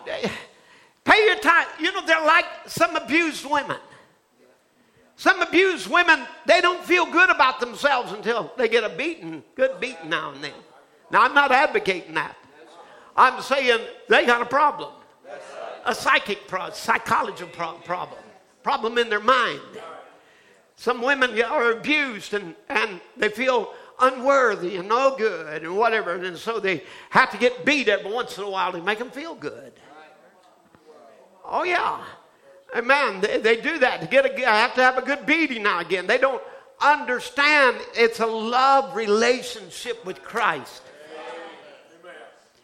pay 1.03 1.26
your 1.26 1.40
time. 1.40 1.68
You 1.80 1.91
know, 1.91 2.06
they're 2.06 2.26
like 2.26 2.45
some 2.68 2.95
abused 2.95 3.49
women. 3.49 3.78
Some 5.15 5.41
abused 5.41 5.88
women, 5.88 6.26
they 6.48 6.61
don't 6.61 6.84
feel 6.84 7.06
good 7.06 7.30
about 7.30 7.60
themselves 7.60 8.11
until 8.11 8.52
they 8.57 8.68
get 8.68 8.84
a 8.84 8.90
beating, 8.90 9.44
good 9.56 9.80
beating 9.80 10.10
now 10.10 10.32
and 10.32 10.44
then. 10.44 10.53
Now, 11.11 11.22
I'm 11.22 11.36
not 11.36 11.52
advocating 11.52 12.15
that. 12.15 12.36
I'm 13.15 13.41
saying 13.41 13.82
they 14.07 14.26
got 14.26 14.41
a 14.41 14.45
problem 14.45 14.94
a 15.86 15.95
psychic 15.95 16.48
problem, 16.48 16.73
psychological 16.73 17.48
pro- 17.53 17.80
problem, 17.84 18.19
problem 18.64 18.98
in 18.98 19.10
their 19.10 19.19
mind. 19.19 19.61
Some 20.76 21.02
women 21.02 21.40
are 21.41 21.72
abused 21.72 22.34
and, 22.34 22.56
and 22.69 22.99
they 23.18 23.30
feel 23.30 23.73
unworthy 23.99 24.78
and 24.78 24.90
no 24.90 25.15
good 25.15 25.64
and 25.64 25.76
whatever, 25.76 26.15
and 26.15 26.38
so 26.38 26.60
they 26.60 26.84
have 27.11 27.30
to 27.32 27.38
get 27.38 27.65
beat 27.65 27.88
every 27.88 28.11
once 28.11 28.38
in 28.38 28.44
a 28.44 28.49
while 28.49 28.72
to 28.72 28.82
make 28.82 28.98
them 28.98 29.11
feel 29.11 29.36
good. 29.36 29.73
Oh, 31.45 31.63
yeah. 31.63 32.03
Amen. 32.76 33.22
They, 33.22 33.39
they 33.39 33.61
do 33.61 33.80
that 33.80 34.01
to 34.01 34.07
get 34.07 34.26
a, 34.26 34.45
have 34.45 34.76
to 34.76 34.81
have 34.81 34.97
a 34.97 35.01
good 35.01 35.26
beating 35.26 35.63
now 35.63 35.80
again. 35.80 36.07
They 36.07 36.18
don't 36.18 36.41
understand 36.81 37.77
it's 37.95 38.19
a 38.19 38.26
love 38.26 38.95
relationship 38.95 40.05
with 40.05 40.23
Christ. 40.23 40.81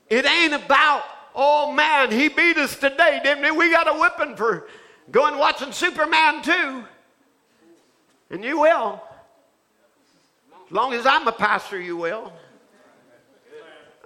It 0.09 0.25
ain't 0.25 0.53
about 0.53 1.03
Oh 1.39 1.71
man, 1.71 2.11
he 2.11 2.29
beat 2.29 2.57
us 2.57 2.75
today, 2.75 3.21
didn't 3.23 3.43
he? 3.43 3.51
We 3.51 3.69
got 3.69 3.87
a 3.87 3.99
whipping 3.99 4.35
for 4.35 4.67
going 5.11 5.37
watching 5.37 5.71
Superman 5.71 6.41
too. 6.41 6.83
And 8.31 8.43
you 8.43 8.59
will. 8.59 8.99
As 10.65 10.71
long 10.71 10.93
as 10.93 11.05
I'm 11.05 11.27
a 11.27 11.31
pastor, 11.31 11.79
you 11.79 11.95
will. 11.95 12.33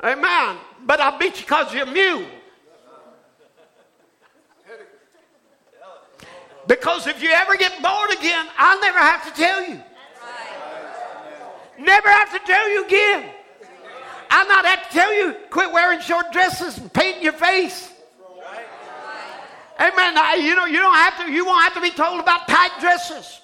Amen. 0.03 0.57
But 0.83 0.99
I'll 0.99 1.17
beat 1.17 1.37
you 1.37 1.43
because 1.43 1.73
you're 1.73 1.85
mute. 1.85 2.27
Because 6.71 7.05
if 7.05 7.21
you 7.21 7.29
ever 7.31 7.57
get 7.57 7.81
born 7.83 8.11
again, 8.13 8.47
I'll 8.57 8.79
never 8.79 8.97
have 8.97 9.25
to 9.25 9.37
tell 9.37 9.61
you. 9.67 9.81
Never 11.77 12.07
have 12.07 12.31
to 12.31 12.39
tell 12.47 12.69
you 12.69 12.85
again. 12.85 13.29
I'll 14.29 14.47
not 14.47 14.63
have 14.63 14.87
to 14.87 14.93
tell 14.93 15.13
you, 15.13 15.35
quit 15.49 15.69
wearing 15.69 15.99
short 15.99 16.31
dresses 16.31 16.77
and 16.77 16.93
painting 16.93 17.23
your 17.23 17.33
face. 17.33 17.91
Amen. 19.81 20.17
I, 20.17 20.35
you 20.41 20.55
know, 20.55 20.63
you 20.63 20.77
don't 20.77 20.95
have 20.95 21.25
to, 21.25 21.29
you 21.29 21.45
won't 21.45 21.61
have 21.61 21.73
to 21.73 21.81
be 21.81 21.89
told 21.89 22.21
about 22.21 22.47
tight 22.47 22.71
dresses. 22.79 23.41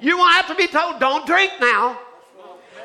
You 0.00 0.18
won't 0.18 0.34
have 0.34 0.48
to 0.48 0.56
be 0.56 0.66
told, 0.66 0.98
don't 0.98 1.24
drink 1.24 1.52
now. 1.60 1.96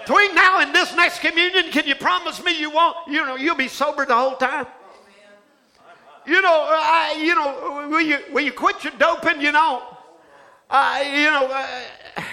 Between 0.02 0.36
now 0.36 0.60
and 0.60 0.76
this 0.76 0.96
next 0.96 1.22
communion, 1.22 1.72
can 1.72 1.88
you 1.88 1.96
promise 1.96 2.44
me 2.44 2.56
you 2.56 2.70
won't, 2.70 2.98
you 3.08 3.26
know, 3.26 3.36
you'll 3.36 3.56
be 3.56 3.68
sober 3.68 4.06
the 4.06 4.14
whole 4.14 4.36
time? 4.36 4.68
You 6.26 6.42
know, 6.42 6.68
I, 6.70 7.16
you 7.20 7.36
know, 7.36 7.88
when 7.90 8.06
you, 8.06 8.18
when 8.32 8.46
you 8.46 8.52
quit 8.52 8.84
your 8.84 8.94
doping, 8.98 9.42
you 9.42 9.52
know, 9.52 9.84
uh, 10.70 11.04
you 11.04 11.26
know, 11.26 11.48
uh, 11.48 12.24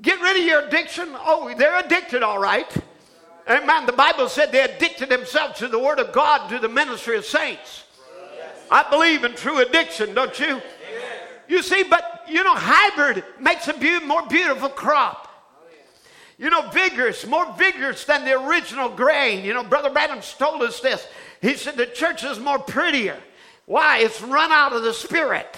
get 0.00 0.20
rid 0.20 0.40
of 0.40 0.46
your 0.46 0.66
addiction. 0.66 1.08
Oh, 1.14 1.52
they're 1.56 1.78
addicted, 1.78 2.22
all 2.22 2.38
right. 2.38 2.72
Amen. 3.48 3.84
The 3.84 3.92
Bible 3.92 4.28
said 4.28 4.52
they 4.52 4.62
addicted 4.62 5.10
themselves 5.10 5.58
to 5.58 5.68
the 5.68 5.78
Word 5.78 5.98
of 5.98 6.12
God, 6.12 6.48
to 6.48 6.58
the 6.58 6.68
ministry 6.68 7.16
of 7.16 7.24
saints. 7.26 7.84
I 8.70 8.88
believe 8.88 9.24
in 9.24 9.34
true 9.34 9.58
addiction, 9.58 10.14
don't 10.14 10.38
you? 10.40 10.62
You 11.46 11.62
see, 11.62 11.82
but 11.82 12.22
you 12.26 12.42
know, 12.42 12.54
hybrid 12.54 13.22
makes 13.38 13.68
a 13.68 13.74
be- 13.74 14.00
more 14.00 14.26
beautiful 14.26 14.70
crop. 14.70 15.23
You 16.36 16.50
know, 16.50 16.68
vigorous, 16.70 17.26
more 17.26 17.52
vigorous 17.56 18.04
than 18.04 18.24
the 18.24 18.32
original 18.32 18.88
grain. 18.88 19.44
You 19.44 19.54
know, 19.54 19.62
Brother 19.62 19.92
Adams 19.96 20.34
told 20.36 20.62
us 20.62 20.80
this. 20.80 21.06
He 21.40 21.54
said 21.54 21.76
the 21.76 21.86
church 21.86 22.24
is 22.24 22.40
more 22.40 22.58
prettier. 22.58 23.18
Why? 23.66 23.98
It's 23.98 24.20
run 24.20 24.50
out 24.50 24.72
of 24.72 24.82
the 24.82 24.92
spirit. 24.92 25.56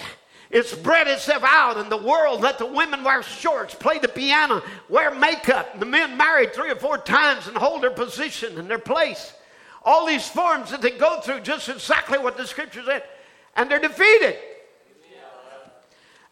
It's 0.49 0.73
bred 0.73 1.07
itself 1.07 1.43
out 1.45 1.77
in 1.77 1.89
the 1.89 1.97
world. 1.97 2.41
Let 2.41 2.57
the 2.57 2.65
women 2.65 3.03
wear 3.03 3.21
shorts, 3.21 3.75
play 3.75 3.99
the 3.99 4.07
piano, 4.07 4.61
wear 4.87 5.13
makeup. 5.13 5.79
The 5.79 5.85
men 5.85 6.15
married 6.15 6.53
three 6.53 6.71
or 6.71 6.75
four 6.75 6.97
times 6.97 7.47
and 7.47 7.57
hold 7.57 7.83
their 7.83 7.91
position 7.91 8.57
and 8.57 8.69
their 8.69 8.79
place. 8.79 9.33
All 9.83 10.05
these 10.05 10.27
forms 10.27 10.71
that 10.71 10.81
they 10.81 10.91
go 10.91 11.19
through, 11.21 11.41
just 11.41 11.67
exactly 11.69 12.17
what 12.17 12.37
the 12.37 12.47
scripture 12.47 12.83
said, 12.85 13.03
and 13.55 13.69
they're 13.69 13.79
defeated. 13.79 14.37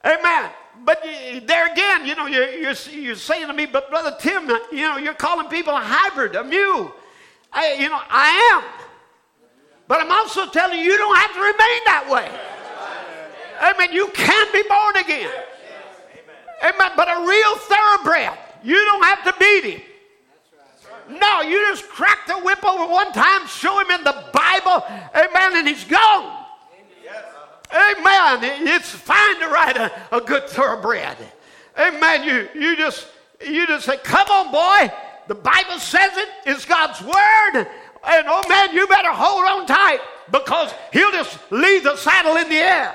Amen. 0.05 0.51
But 0.83 1.03
there 1.43 1.71
again, 1.71 2.05
you 2.05 2.15
know, 2.15 2.27
you're, 2.27 2.49
you're, 2.51 2.75
you're 2.91 3.15
saying 3.15 3.47
to 3.47 3.53
me, 3.53 3.65
but 3.65 3.89
Brother 3.89 4.15
Tim, 4.19 4.47
you 4.71 4.81
know, 4.81 4.97
you're 4.97 5.13
calling 5.13 5.47
people 5.47 5.73
a 5.73 5.81
hybrid, 5.81 6.35
a 6.35 6.43
mule. 6.43 6.93
I, 7.51 7.73
you 7.73 7.89
know, 7.89 8.01
I 8.09 8.53
am. 8.53 8.63
But 9.87 10.01
I'm 10.01 10.11
also 10.11 10.47
telling 10.49 10.79
you, 10.79 10.85
you 10.85 10.97
don't 10.97 11.15
have 11.15 11.33
to 11.33 11.39
remain 11.39 11.81
that 11.85 12.07
way. 12.09 12.29
Amen. 13.61 13.93
You 13.93 14.07
can 14.09 14.51
be 14.51 14.63
born 14.67 14.97
again. 14.97 15.31
Amen. 16.63 16.91
But 16.95 17.07
a 17.07 17.25
real 17.25 17.55
thoroughbred, 17.57 18.37
you 18.63 18.75
don't 18.75 19.03
have 19.03 19.23
to 19.23 19.33
beat 19.39 19.75
him. 19.75 19.81
No, 21.09 21.41
you 21.41 21.59
just 21.69 21.87
crack 21.87 22.25
the 22.27 22.33
whip 22.39 22.65
over 22.65 22.91
one 22.91 23.11
time, 23.13 23.45
show 23.47 23.79
him 23.79 23.91
in 23.91 24.03
the 24.03 24.25
Bible, 24.33 24.83
amen, 25.13 25.55
and 25.57 25.67
he's 25.67 25.83
gone. 25.83 26.44
Amen. 27.71 28.39
It's 28.67 28.89
fine 28.89 29.39
to 29.39 29.47
ride 29.47 29.77
a, 29.77 29.91
a 30.15 30.21
good 30.21 30.47
thoroughbred. 30.47 31.17
Amen. 31.77 32.23
You, 32.23 32.47
you 32.59 32.75
just 32.75 33.07
you 33.45 33.67
just 33.67 33.85
say, 33.85 33.97
come 33.97 34.27
on, 34.29 34.51
boy. 34.51 34.93
The 35.27 35.35
Bible 35.35 35.79
says 35.79 36.15
it. 36.15 36.29
It's 36.45 36.65
God's 36.65 37.01
word. 37.01 37.67
And 38.07 38.27
oh 38.27 38.47
man, 38.47 38.73
you 38.73 38.87
better 38.87 39.11
hold 39.11 39.45
on 39.45 39.65
tight 39.65 39.99
because 40.31 40.73
he'll 40.93 41.11
just 41.11 41.39
leave 41.51 41.83
the 41.83 41.95
saddle 41.95 42.37
in 42.37 42.49
the 42.49 42.55
air. 42.55 42.93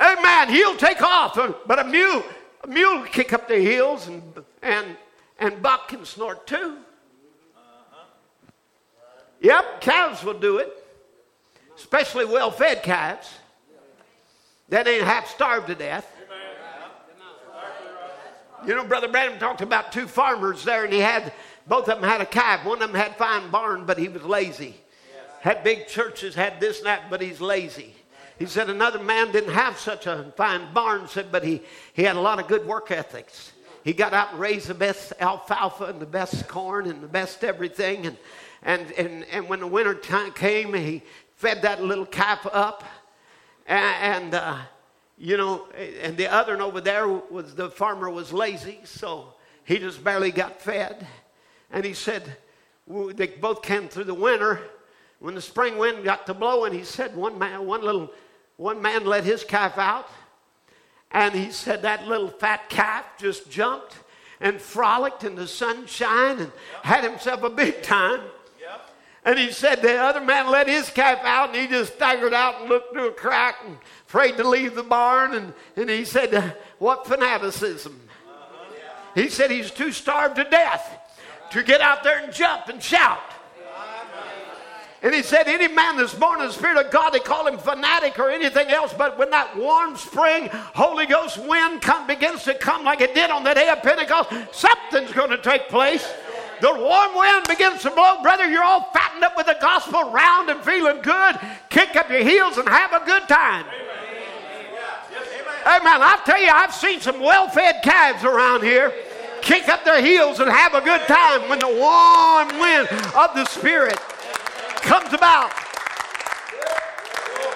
Amen. 0.00 0.48
He'll 0.48 0.76
take 0.76 1.02
off. 1.02 1.38
But 1.66 1.78
a 1.78 1.84
mule, 1.84 2.22
a 2.62 2.66
mule 2.68 2.98
will 2.98 3.06
kick 3.06 3.32
up 3.32 3.48
the 3.48 3.58
heels 3.58 4.06
and 4.06 4.22
and 4.62 4.96
and 5.38 5.62
buck 5.62 5.92
and 5.92 6.06
snort 6.06 6.46
too. 6.46 6.78
Yep, 9.40 9.82
calves 9.82 10.24
will 10.24 10.38
do 10.38 10.56
it, 10.56 10.72
especially 11.76 12.24
well-fed 12.24 12.82
calves 12.82 13.28
that 14.74 14.88
ain't 14.88 15.04
half 15.04 15.28
starved 15.28 15.68
to 15.68 15.76
death. 15.76 16.04
You 18.66 18.74
know, 18.74 18.84
Brother 18.84 19.06
Branham 19.06 19.38
talked 19.38 19.60
about 19.60 19.92
two 19.92 20.08
farmers 20.08 20.64
there, 20.64 20.82
and 20.82 20.92
he 20.92 20.98
had 20.98 21.32
both 21.68 21.88
of 21.88 22.00
them 22.00 22.10
had 22.10 22.20
a 22.20 22.26
calf. 22.26 22.64
One 22.64 22.82
of 22.82 22.90
them 22.90 23.00
had 23.00 23.14
fine 23.16 23.50
barn, 23.52 23.86
but 23.86 23.98
he 23.98 24.08
was 24.08 24.24
lazy. 24.24 24.74
Had 25.42 25.62
big 25.62 25.86
churches, 25.86 26.34
had 26.34 26.58
this 26.58 26.78
and 26.78 26.86
that, 26.86 27.08
but 27.08 27.20
he's 27.20 27.40
lazy. 27.40 27.94
He 28.36 28.46
said 28.46 28.68
another 28.68 28.98
man 28.98 29.30
didn't 29.30 29.52
have 29.52 29.78
such 29.78 30.08
a 30.08 30.32
fine 30.36 30.74
barn, 30.74 31.06
said, 31.06 31.30
but 31.30 31.44
he, 31.44 31.62
he 31.92 32.02
had 32.02 32.16
a 32.16 32.20
lot 32.20 32.40
of 32.40 32.48
good 32.48 32.66
work 32.66 32.90
ethics. 32.90 33.52
He 33.84 33.92
got 33.92 34.12
out 34.12 34.32
and 34.32 34.40
raised 34.40 34.66
the 34.66 34.74
best 34.74 35.12
alfalfa 35.20 35.84
and 35.84 36.00
the 36.00 36.06
best 36.06 36.48
corn 36.48 36.88
and 36.88 37.00
the 37.00 37.06
best 37.06 37.44
everything. 37.44 38.06
And, 38.06 38.16
and, 38.62 38.90
and, 38.92 39.24
and 39.30 39.48
when 39.48 39.60
the 39.60 39.68
winter 39.68 39.94
time 39.94 40.32
came, 40.32 40.74
he 40.74 41.02
fed 41.36 41.62
that 41.62 41.80
little 41.80 42.06
calf 42.06 42.44
up. 42.52 42.82
And, 43.66 44.34
uh, 44.34 44.58
you 45.16 45.36
know, 45.36 45.66
and 46.02 46.16
the 46.16 46.32
other 46.32 46.52
one 46.54 46.62
over 46.62 46.80
there 46.80 47.08
was 47.08 47.54
the 47.54 47.70
farmer 47.70 48.10
was 48.10 48.32
lazy, 48.32 48.80
so 48.84 49.34
he 49.64 49.78
just 49.78 50.02
barely 50.02 50.30
got 50.30 50.60
fed. 50.60 51.06
And 51.70 51.84
he 51.84 51.94
said, 51.94 52.36
they 52.86 53.26
both 53.26 53.62
came 53.62 53.88
through 53.88 54.04
the 54.04 54.14
winter. 54.14 54.60
When 55.18 55.34
the 55.34 55.40
spring 55.40 55.78
wind 55.78 56.04
got 56.04 56.26
to 56.26 56.34
blowing, 56.34 56.72
he 56.72 56.84
said, 56.84 57.16
one 57.16 57.38
man, 57.38 57.66
one 57.66 57.82
little, 57.82 58.10
one 58.56 58.82
man 58.82 59.06
let 59.06 59.24
his 59.24 59.42
calf 59.44 59.78
out. 59.78 60.08
And 61.10 61.34
he 61.34 61.50
said 61.50 61.82
that 61.82 62.06
little 62.06 62.28
fat 62.28 62.68
calf 62.68 63.04
just 63.18 63.50
jumped 63.50 63.96
and 64.40 64.60
frolicked 64.60 65.24
in 65.24 65.36
the 65.36 65.46
sunshine 65.46 66.40
and 66.40 66.52
had 66.82 67.04
himself 67.04 67.42
a 67.44 67.50
big 67.50 67.82
time. 67.82 68.20
And 69.24 69.38
he 69.38 69.52
said 69.52 69.80
the 69.80 69.96
other 69.96 70.20
man 70.20 70.50
let 70.50 70.68
his 70.68 70.90
calf 70.90 71.20
out 71.24 71.48
and 71.48 71.58
he 71.58 71.66
just 71.66 71.94
staggered 71.94 72.34
out 72.34 72.60
and 72.60 72.68
looked 72.68 72.92
through 72.92 73.08
a 73.08 73.12
crack 73.12 73.56
and 73.64 73.78
afraid 74.06 74.36
to 74.36 74.46
leave 74.46 74.74
the 74.74 74.82
barn. 74.82 75.34
And, 75.34 75.54
and 75.76 75.88
he 75.88 76.04
said, 76.04 76.56
What 76.78 77.06
fanaticism? 77.06 78.00
He 79.14 79.28
said 79.28 79.50
he's 79.50 79.70
too 79.70 79.92
starved 79.92 80.36
to 80.36 80.44
death 80.44 80.98
to 81.52 81.62
get 81.62 81.80
out 81.80 82.02
there 82.02 82.18
and 82.18 82.32
jump 82.32 82.68
and 82.68 82.82
shout. 82.82 83.20
And 85.04 85.14
he 85.14 85.22
said, 85.22 85.48
Any 85.48 85.68
man 85.68 85.96
that's 85.96 86.14
born 86.14 86.40
in 86.40 86.48
the 86.48 86.52
Spirit 86.52 86.84
of 86.84 86.90
God, 86.90 87.10
they 87.10 87.20
call 87.20 87.46
him 87.46 87.58
fanatic 87.58 88.18
or 88.18 88.30
anything 88.30 88.68
else, 88.68 88.92
but 88.92 89.18
when 89.18 89.30
that 89.30 89.56
warm 89.56 89.96
spring 89.96 90.48
Holy 90.50 91.06
Ghost 91.06 91.38
wind 91.38 91.82
come, 91.82 92.06
begins 92.06 92.42
to 92.44 92.54
come 92.54 92.84
like 92.84 93.02
it 93.02 93.14
did 93.14 93.30
on 93.30 93.44
the 93.44 93.54
day 93.54 93.68
of 93.68 93.82
Pentecost, 93.82 94.30
something's 94.52 95.12
going 95.12 95.30
to 95.30 95.38
take 95.38 95.68
place. 95.68 96.10
The 96.60 96.72
warm 96.72 97.14
wind 97.14 97.46
begins 97.48 97.82
to 97.82 97.90
blow, 97.90 98.22
brother. 98.22 98.48
You're 98.48 98.62
all 98.62 98.90
fattened 98.92 99.24
up 99.24 99.36
with 99.36 99.46
the 99.46 99.56
gospel, 99.60 100.10
round 100.10 100.50
and 100.50 100.60
feeling 100.62 101.02
good. 101.02 101.36
Kick 101.68 101.96
up 101.96 102.08
your 102.10 102.22
heels 102.22 102.58
and 102.58 102.68
have 102.68 102.92
a 102.92 103.04
good 103.04 103.28
time. 103.28 103.66
Amen. 105.66 106.02
I 106.02 106.20
tell 106.26 106.40
you, 106.40 106.48
I've 106.48 106.74
seen 106.74 107.00
some 107.00 107.20
well 107.20 107.48
fed 107.48 107.82
calves 107.82 108.22
around 108.22 108.62
here 108.62 108.92
kick 109.44 109.68
up 109.68 109.84
their 109.84 110.02
heels 110.02 110.40
and 110.40 110.50
have 110.50 110.74
a 110.74 110.80
good 110.80 111.02
time 111.02 111.48
when 111.48 111.58
the 111.58 111.68
warm 111.68 112.48
wind 112.58 112.88
of 113.14 113.34
the 113.34 113.44
Spirit 113.44 113.98
comes 114.80 115.12
about. 115.12 115.52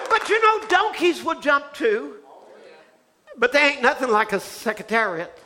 But 0.09 0.29
you 0.29 0.41
know, 0.41 0.67
donkeys 0.67 1.23
will 1.23 1.39
jump 1.39 1.73
too. 1.73 2.15
But 3.37 3.51
they 3.51 3.59
ain't 3.59 3.81
nothing 3.81 4.09
like 4.09 4.33
a 4.33 4.39
Secretariat. 4.39 5.38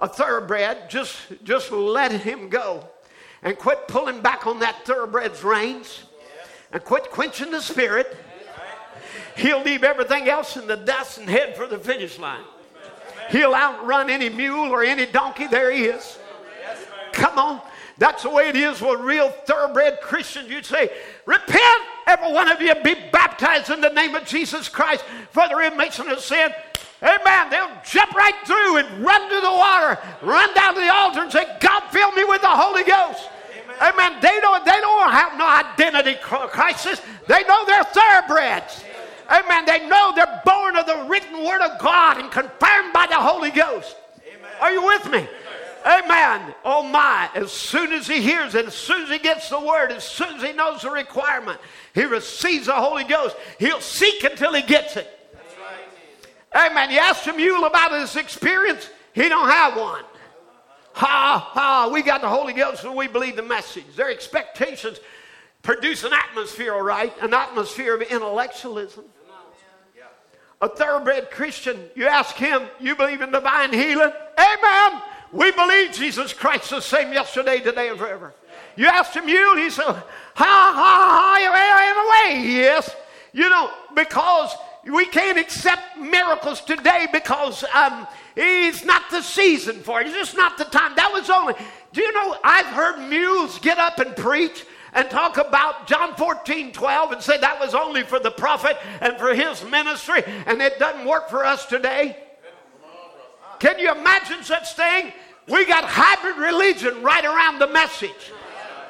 A 0.00 0.08
thoroughbred, 0.08 0.88
just, 0.88 1.16
just 1.42 1.72
let 1.72 2.12
him 2.12 2.48
go. 2.48 2.88
And 3.42 3.58
quit 3.58 3.88
pulling 3.88 4.20
back 4.20 4.46
on 4.46 4.60
that 4.60 4.84
thoroughbred's 4.84 5.42
reins. 5.42 6.04
And 6.72 6.82
quit 6.84 7.10
quenching 7.10 7.50
the 7.50 7.60
spirit. 7.60 8.16
He'll 9.36 9.62
leave 9.62 9.84
everything 9.84 10.28
else 10.28 10.56
in 10.56 10.66
the 10.66 10.76
dust 10.76 11.18
and 11.18 11.28
head 11.28 11.56
for 11.56 11.66
the 11.66 11.78
finish 11.78 12.18
line. 12.18 12.44
He'll 13.30 13.54
outrun 13.54 14.10
any 14.10 14.28
mule 14.28 14.70
or 14.72 14.82
any 14.82 15.06
donkey 15.06 15.46
there 15.46 15.70
is. 15.70 16.18
Come 17.12 17.38
on. 17.38 17.60
That's 17.98 18.22
the 18.22 18.30
way 18.30 18.48
it 18.48 18.56
is 18.56 18.80
with 18.80 19.00
real 19.00 19.30
thoroughbred 19.30 20.00
Christians. 20.00 20.48
You'd 20.48 20.64
say, 20.64 20.90
Repent, 21.26 21.82
every 22.06 22.32
one 22.32 22.48
of 22.48 22.60
you, 22.60 22.72
be 22.82 22.94
baptized 23.12 23.70
in 23.70 23.80
the 23.80 23.90
name 23.90 24.14
of 24.14 24.24
Jesus 24.24 24.68
Christ 24.68 25.04
for 25.30 25.48
the 25.48 25.56
remission 25.56 26.08
of 26.08 26.20
sin. 26.20 26.52
Amen. 27.02 27.50
They'll 27.50 27.70
jump 27.84 28.12
right 28.14 28.34
through 28.44 28.78
and 28.78 29.04
run 29.04 29.28
to 29.28 29.40
the 29.40 29.50
water, 29.50 29.98
run 30.22 30.52
down 30.54 30.74
to 30.74 30.80
the 30.80 30.92
altar 30.92 31.22
and 31.22 31.32
say, 31.32 31.46
God, 31.60 31.80
fill 31.90 32.10
me 32.12 32.24
with 32.24 32.40
the 32.40 32.48
Holy 32.48 32.82
Ghost. 32.82 33.28
Amen. 33.80 33.94
Amen. 33.94 34.20
They 34.20 34.40
don't, 34.40 34.64
they 34.64 34.80
don't 34.80 35.10
have 35.10 35.38
no 35.38 35.46
identity 35.46 36.18
crisis. 36.20 37.00
They 37.26 37.42
know 37.44 37.64
they're 37.66 37.84
thoroughbreds. 37.84 38.84
Amen. 39.30 39.64
They 39.66 39.86
know 39.86 40.12
they're 40.16 40.42
born 40.44 40.76
of 40.76 40.86
the 40.86 41.06
written 41.08 41.44
word 41.44 41.60
of 41.60 41.78
God 41.78 42.18
and 42.18 42.30
confirmed 42.32 42.92
by 42.92 43.06
the 43.06 43.16
Holy 43.16 43.50
Ghost. 43.50 43.94
Amen. 44.26 44.50
Are 44.60 44.72
you 44.72 44.84
with 44.84 45.08
me? 45.10 45.28
Amen. 45.86 46.54
Oh 46.64 46.82
my. 46.82 47.30
As 47.34 47.52
soon 47.52 47.92
as 47.92 48.08
he 48.08 48.20
hears 48.20 48.54
it, 48.54 48.66
as 48.66 48.74
soon 48.74 49.02
as 49.02 49.08
he 49.08 49.18
gets 49.18 49.48
the 49.50 49.60
word, 49.60 49.92
as 49.92 50.02
soon 50.02 50.36
as 50.36 50.42
he 50.42 50.52
knows 50.52 50.82
the 50.82 50.90
requirement, 50.90 51.60
he 51.94 52.04
receives 52.04 52.66
the 52.66 52.74
Holy 52.74 53.04
Ghost. 53.04 53.36
He'll 53.58 53.80
seek 53.80 54.24
until 54.24 54.52
he 54.54 54.62
gets 54.62 54.96
it. 54.96 55.17
Amen. 56.54 56.90
You 56.90 56.98
ask 56.98 57.26
a 57.26 57.32
mule 57.32 57.64
about 57.64 57.92
his 57.92 58.16
experience, 58.16 58.88
he 59.12 59.28
don't 59.28 59.48
have 59.48 59.76
one. 59.76 60.04
Ha, 60.94 61.50
ha, 61.52 61.90
we 61.92 62.02
got 62.02 62.22
the 62.22 62.28
Holy 62.28 62.52
Ghost 62.52 62.82
and 62.84 62.96
we 62.96 63.06
believe 63.06 63.36
the 63.36 63.42
message. 63.42 63.84
Their 63.94 64.10
expectations 64.10 64.98
produce 65.62 66.02
an 66.02 66.12
atmosphere, 66.12 66.74
all 66.74 66.82
right? 66.82 67.12
An 67.20 67.34
atmosphere 67.34 67.94
of 67.94 68.02
intellectualism. 68.02 69.04
A 70.60 70.68
thoroughbred 70.68 71.30
Christian, 71.30 71.78
you 71.94 72.08
ask 72.08 72.34
him, 72.34 72.62
you 72.80 72.96
believe 72.96 73.20
in 73.20 73.30
divine 73.30 73.72
healing? 73.72 74.10
Amen. 74.38 75.02
We 75.32 75.52
believe 75.52 75.92
Jesus 75.92 76.32
Christ 76.32 76.64
is 76.64 76.70
the 76.70 76.80
same 76.80 77.12
yesterday, 77.12 77.60
today, 77.60 77.90
and 77.90 77.98
forever. 77.98 78.34
You 78.74 78.86
ask 78.86 79.12
him, 79.12 79.28
you, 79.28 79.56
he 79.56 79.70
said, 79.70 79.84
ha, 79.84 80.02
ha, 80.34 80.72
ha, 80.74 82.28
in 82.30 82.34
a 82.34 82.40
way, 82.40 82.50
yes. 82.50 82.94
You 83.32 83.48
know, 83.48 83.70
because 83.94 84.52
we 84.88 85.06
can't 85.06 85.38
accept 85.38 85.98
miracles 85.98 86.60
today 86.60 87.06
because 87.12 87.64
um, 87.74 88.06
it's 88.36 88.84
not 88.84 89.02
the 89.10 89.22
season 89.22 89.80
for 89.80 90.00
it. 90.00 90.06
It's 90.06 90.16
just 90.16 90.36
not 90.36 90.56
the 90.56 90.64
time. 90.64 90.94
That 90.96 91.12
was 91.12 91.28
only, 91.30 91.54
do 91.92 92.00
you 92.00 92.12
know, 92.12 92.36
I've 92.42 92.66
heard 92.66 93.08
mules 93.08 93.58
get 93.58 93.78
up 93.78 93.98
and 93.98 94.16
preach 94.16 94.64
and 94.94 95.10
talk 95.10 95.36
about 95.36 95.86
John 95.86 96.14
14, 96.14 96.72
12 96.72 97.12
and 97.12 97.22
say 97.22 97.38
that 97.38 97.60
was 97.60 97.74
only 97.74 98.02
for 98.02 98.18
the 98.18 98.30
prophet 98.30 98.76
and 99.00 99.18
for 99.18 99.34
his 99.34 99.62
ministry 99.64 100.22
and 100.46 100.62
it 100.62 100.78
doesn't 100.78 101.06
work 101.06 101.28
for 101.28 101.44
us 101.44 101.66
today. 101.66 102.16
Can 103.58 103.78
you 103.78 103.90
imagine 103.90 104.42
such 104.42 104.74
thing? 104.74 105.12
We 105.48 105.66
got 105.66 105.84
hybrid 105.84 106.36
religion 106.36 107.02
right 107.02 107.24
around 107.24 107.58
the 107.58 107.66
message, 107.66 108.32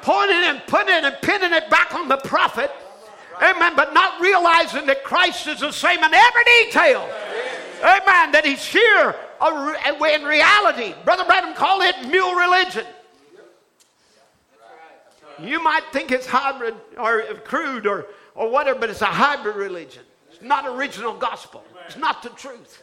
pointing 0.01 0.37
and 0.37 0.61
putting 0.67 1.03
and 1.03 1.15
pinning 1.21 1.53
it 1.53 1.69
back 1.69 1.93
on 1.95 2.07
the 2.07 2.17
prophet. 2.17 2.71
Amen. 3.41 3.75
But 3.75 3.93
not 3.93 4.19
realizing 4.21 4.85
that 4.87 5.03
Christ 5.03 5.47
is 5.47 5.61
the 5.61 5.71
same 5.71 6.03
in 6.03 6.13
every 6.13 6.43
detail. 6.63 7.09
Amen. 7.81 8.31
That 8.31 8.41
he's 8.45 8.65
here 8.65 9.15
uh, 9.39 9.73
in 10.13 10.23
reality. 10.23 10.93
Brother 11.05 11.25
Branham 11.25 11.53
called 11.53 11.83
it 11.83 12.07
mule 12.09 12.33
religion. 12.35 12.85
You 15.41 15.63
might 15.63 15.83
think 15.93 16.11
it's 16.11 16.25
hybrid 16.25 16.75
or 16.97 17.21
crude 17.45 17.87
or, 17.87 18.07
or 18.35 18.49
whatever, 18.49 18.79
but 18.79 18.89
it's 18.89 19.01
a 19.01 19.05
hybrid 19.05 19.55
religion. 19.55 20.03
It's 20.29 20.41
not 20.41 20.67
original 20.67 21.13
gospel. 21.13 21.63
It's 21.85 21.97
not 21.97 22.21
the 22.21 22.29
truth. 22.29 22.81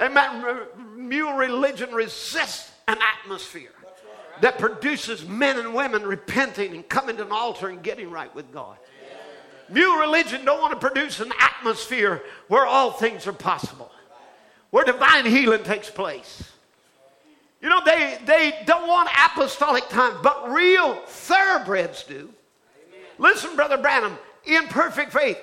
Amen. 0.00 0.60
Mule 0.96 1.34
religion 1.34 1.92
resists 1.92 2.70
an 2.86 2.98
atmosphere 3.22 3.70
that 4.40 4.58
produces 4.58 5.26
men 5.26 5.58
and 5.58 5.74
women 5.74 6.02
repenting 6.02 6.74
and 6.74 6.88
coming 6.88 7.16
to 7.16 7.24
an 7.24 7.32
altar 7.32 7.68
and 7.68 7.82
getting 7.82 8.10
right 8.10 8.34
with 8.34 8.52
God. 8.52 8.76
Mule 9.68 9.96
religion 9.98 10.44
don't 10.44 10.60
want 10.60 10.72
to 10.72 10.88
produce 10.88 11.20
an 11.20 11.32
atmosphere 11.38 12.22
where 12.48 12.66
all 12.66 12.92
things 12.92 13.26
are 13.26 13.32
possible, 13.32 13.90
where 14.70 14.84
divine 14.84 15.26
healing 15.26 15.62
takes 15.62 15.90
place. 15.90 16.50
You 17.60 17.70
know, 17.70 17.80
they, 17.84 18.18
they 18.26 18.52
don't 18.66 18.86
want 18.86 19.08
apostolic 19.24 19.88
times, 19.88 20.16
but 20.22 20.50
real 20.50 20.96
thoroughbreds 21.06 22.02
do. 22.04 22.30
Listen, 23.18 23.56
Brother 23.56 23.78
Branham, 23.78 24.18
in 24.44 24.66
perfect 24.66 25.12
faith, 25.12 25.38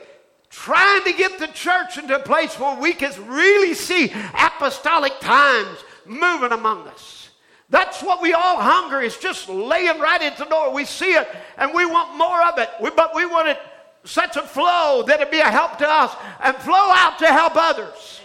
trying 0.52 1.04
to 1.04 1.14
get 1.14 1.40
the 1.40 1.48
church 1.48 1.98
into 1.98 2.16
a 2.16 2.20
place 2.20 2.60
where 2.60 2.80
we 2.80 2.94
can 2.94 3.12
really 3.28 3.74
see 3.74 4.12
apostolic 4.38 5.20
times 5.20 5.80
moving 6.06 6.52
among 6.52 6.88
us. 6.90 7.30
That's 7.72 8.04
what 8.04 8.22
we 8.22 8.34
all 8.34 8.58
hunger 8.58 9.02
is 9.02 9.18
just 9.18 9.48
laying 9.48 10.00
right 10.00 10.22
at 10.22 10.38
the 10.38 10.46
door. 10.46 10.74
We 10.74 10.84
see 10.84 11.14
it 11.14 11.28
and 11.58 11.74
we 11.74 11.86
want 11.86 12.18
more 12.18 12.44
of 12.44 12.60
it, 12.60 12.70
we, 12.82 12.90
but 12.92 13.16
we 13.16 13.26
want 13.26 13.48
it 13.48 13.58
such 14.04 14.36
a 14.36 14.42
flow 14.42 15.04
that 15.08 15.22
it 15.22 15.32
be 15.32 15.40
a 15.40 15.50
help 15.50 15.78
to 15.78 15.88
us 15.88 16.16
and 16.44 16.56
flow 16.58 16.76
out 16.76 17.20
to 17.20 17.28
help 17.28 17.54
others. 17.56 18.22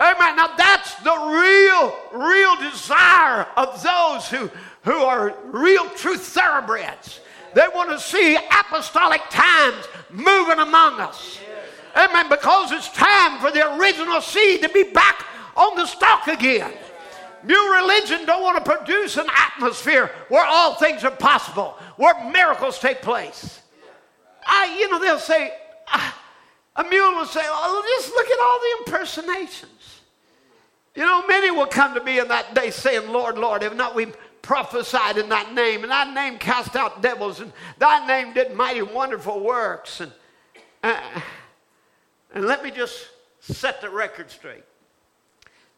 Amen. 0.00 0.36
Now 0.36 0.54
that's 0.56 0.94
the 0.96 1.10
real, 1.10 1.94
real 2.12 2.56
desire 2.56 3.46
of 3.56 3.82
those 3.82 4.28
who, 4.28 4.50
who 4.82 4.96
are 5.04 5.36
real 5.44 5.88
truth 5.90 6.22
thoroughbreds. 6.22 7.20
They 7.54 7.66
want 7.74 7.90
to 7.90 8.00
see 8.00 8.36
apostolic 8.36 9.20
times 9.28 9.86
moving 10.10 10.58
among 10.58 11.00
us. 11.00 11.38
Amen. 11.94 12.28
Because 12.30 12.72
it's 12.72 12.88
time 12.92 13.40
for 13.40 13.50
the 13.50 13.76
original 13.76 14.22
seed 14.22 14.62
to 14.62 14.70
be 14.70 14.84
back 14.84 15.26
on 15.56 15.76
the 15.76 15.84
stalk 15.84 16.28
again. 16.28 16.72
New 17.42 17.74
religion 17.74 18.24
don't 18.24 18.42
want 18.42 18.62
to 18.62 18.76
produce 18.76 19.16
an 19.16 19.26
atmosphere 19.34 20.10
where 20.28 20.44
all 20.44 20.74
things 20.74 21.04
are 21.04 21.10
possible, 21.10 21.76
where 21.96 22.30
miracles 22.30 22.78
take 22.78 23.02
place. 23.02 23.60
I, 24.50 24.76
you 24.78 24.90
know, 24.90 24.98
they'll 24.98 25.18
say, 25.18 25.52
ah, 25.86 26.18
a 26.76 26.84
mule 26.84 27.14
will 27.14 27.26
say, 27.26 27.40
oh, 27.44 27.82
just 27.96 28.12
look 28.12 28.26
at 28.26 28.40
all 28.40 28.58
the 28.60 28.92
impersonations. 28.92 30.00
You 30.96 31.02
know, 31.02 31.24
many 31.26 31.52
will 31.52 31.66
come 31.66 31.94
to 31.94 32.02
me 32.02 32.18
in 32.18 32.28
that 32.28 32.54
day 32.54 32.70
saying, 32.70 33.10
Lord, 33.10 33.38
Lord, 33.38 33.62
have 33.62 33.76
not 33.76 33.94
we 33.94 34.08
prophesied 34.42 35.18
in 35.18 35.28
that 35.28 35.54
name, 35.54 35.84
and 35.84 35.92
thy 35.92 36.12
name 36.12 36.36
cast 36.38 36.74
out 36.74 37.00
devils, 37.00 37.38
and 37.40 37.52
thy 37.78 38.04
name 38.06 38.34
did 38.34 38.54
mighty 38.54 38.82
wonderful 38.82 39.38
works. 39.38 40.00
And, 40.00 40.12
uh, 40.82 41.00
and 42.34 42.44
let 42.44 42.64
me 42.64 42.72
just 42.72 43.08
set 43.38 43.80
the 43.80 43.88
record 43.88 44.30
straight. 44.30 44.64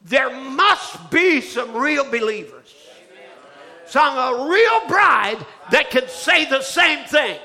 There 0.01 0.31
must 0.31 1.11
be 1.11 1.43
some 1.43 1.77
real 1.77 2.11
believers, 2.11 2.75
some 3.85 4.17
a 4.17 4.49
real 4.49 4.89
bride 4.89 5.45
that 5.71 5.91
can 5.91 6.09
say 6.09 6.47
the 6.47 6.63
same 6.63 7.05
thing. 7.07 7.39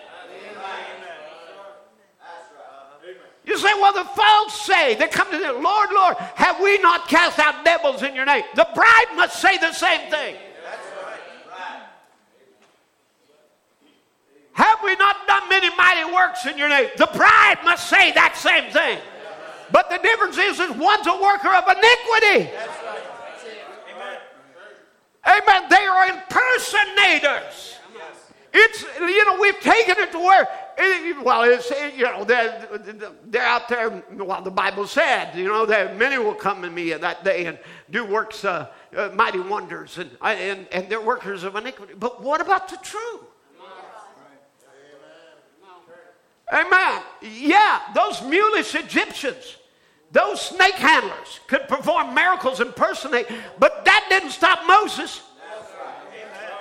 You 3.47 3.57
say, 3.57 3.69
well, 3.75 3.93
the 3.93 4.03
folks 4.03 4.61
say, 4.61 4.95
they 4.95 5.07
come 5.07 5.31
to 5.31 5.37
the 5.37 5.53
Lord, 5.53 5.89
Lord, 5.93 6.17
have 6.17 6.59
we 6.61 6.77
not 6.79 7.07
cast 7.07 7.39
out 7.39 7.63
devils 7.63 8.03
in 8.03 8.13
your 8.13 8.25
name? 8.25 8.43
The 8.55 8.67
bride 8.75 9.05
must 9.15 9.39
say 9.39 9.57
the 9.57 9.71
same 9.71 10.11
thing. 10.11 10.35
Have 14.51 14.79
we 14.83 14.95
not 14.97 15.15
done 15.27 15.47
many 15.47 15.73
mighty 15.77 16.11
works 16.11 16.45
in 16.45 16.57
your 16.57 16.67
name? 16.67 16.89
The 16.97 17.07
bride 17.13 17.59
must 17.63 17.89
say 17.89 18.11
that 18.11 18.35
same 18.35 18.69
thing. 18.73 18.99
But 19.71 19.89
the 19.89 19.99
difference 19.99 20.37
is 20.37 20.57
that 20.57 20.75
one's 20.77 21.07
a 21.07 21.13
worker 21.13 21.53
of 21.53 21.63
iniquity. 21.69 22.51
Amen. 23.93 24.19
Amen. 25.25 25.69
They 25.69 25.85
are 25.85 26.09
impersonators. 26.09 27.75
It's, 28.51 28.83
you 28.99 29.25
know, 29.25 29.39
we've 29.39 29.59
taken 29.61 29.99
it 29.99 30.11
to 30.11 30.19
where 30.19 30.49
well, 31.23 31.43
it's, 31.43 31.69
you 31.97 32.03
know, 32.03 32.23
they're, 32.23 32.69
they're 33.25 33.43
out 33.43 33.67
there, 33.67 34.03
well, 34.11 34.41
the 34.41 34.51
Bible 34.51 34.85
said, 34.85 35.35
you 35.35 35.47
know, 35.47 35.65
that 35.65 35.97
many 35.97 36.17
will 36.17 36.35
come 36.35 36.61
to 36.61 36.69
me 36.69 36.93
that 36.93 37.23
day 37.23 37.45
and 37.45 37.57
do 37.89 38.05
works, 38.05 38.45
uh, 38.45 38.67
uh, 38.95 39.09
mighty 39.13 39.39
wonders, 39.39 39.97
and, 39.97 40.11
and, 40.21 40.67
and 40.71 40.89
they're 40.89 41.01
workers 41.01 41.43
of 41.43 41.55
iniquity. 41.55 41.93
But 41.97 42.21
what 42.21 42.41
about 42.41 42.69
the 42.69 42.77
true? 42.77 43.25
Amen. 46.53 47.01
Yeah, 47.21 47.81
those 47.93 48.21
mulish 48.21 48.79
Egyptians, 48.79 49.57
those 50.11 50.41
snake 50.41 50.75
handlers 50.75 51.41
could 51.47 51.67
perform 51.67 52.13
miracles 52.13 52.61
impersonate, 52.61 53.27
but 53.59 53.83
that 53.83 54.05
didn't 54.09 54.29
stop 54.29 54.65
Moses. 54.65 55.23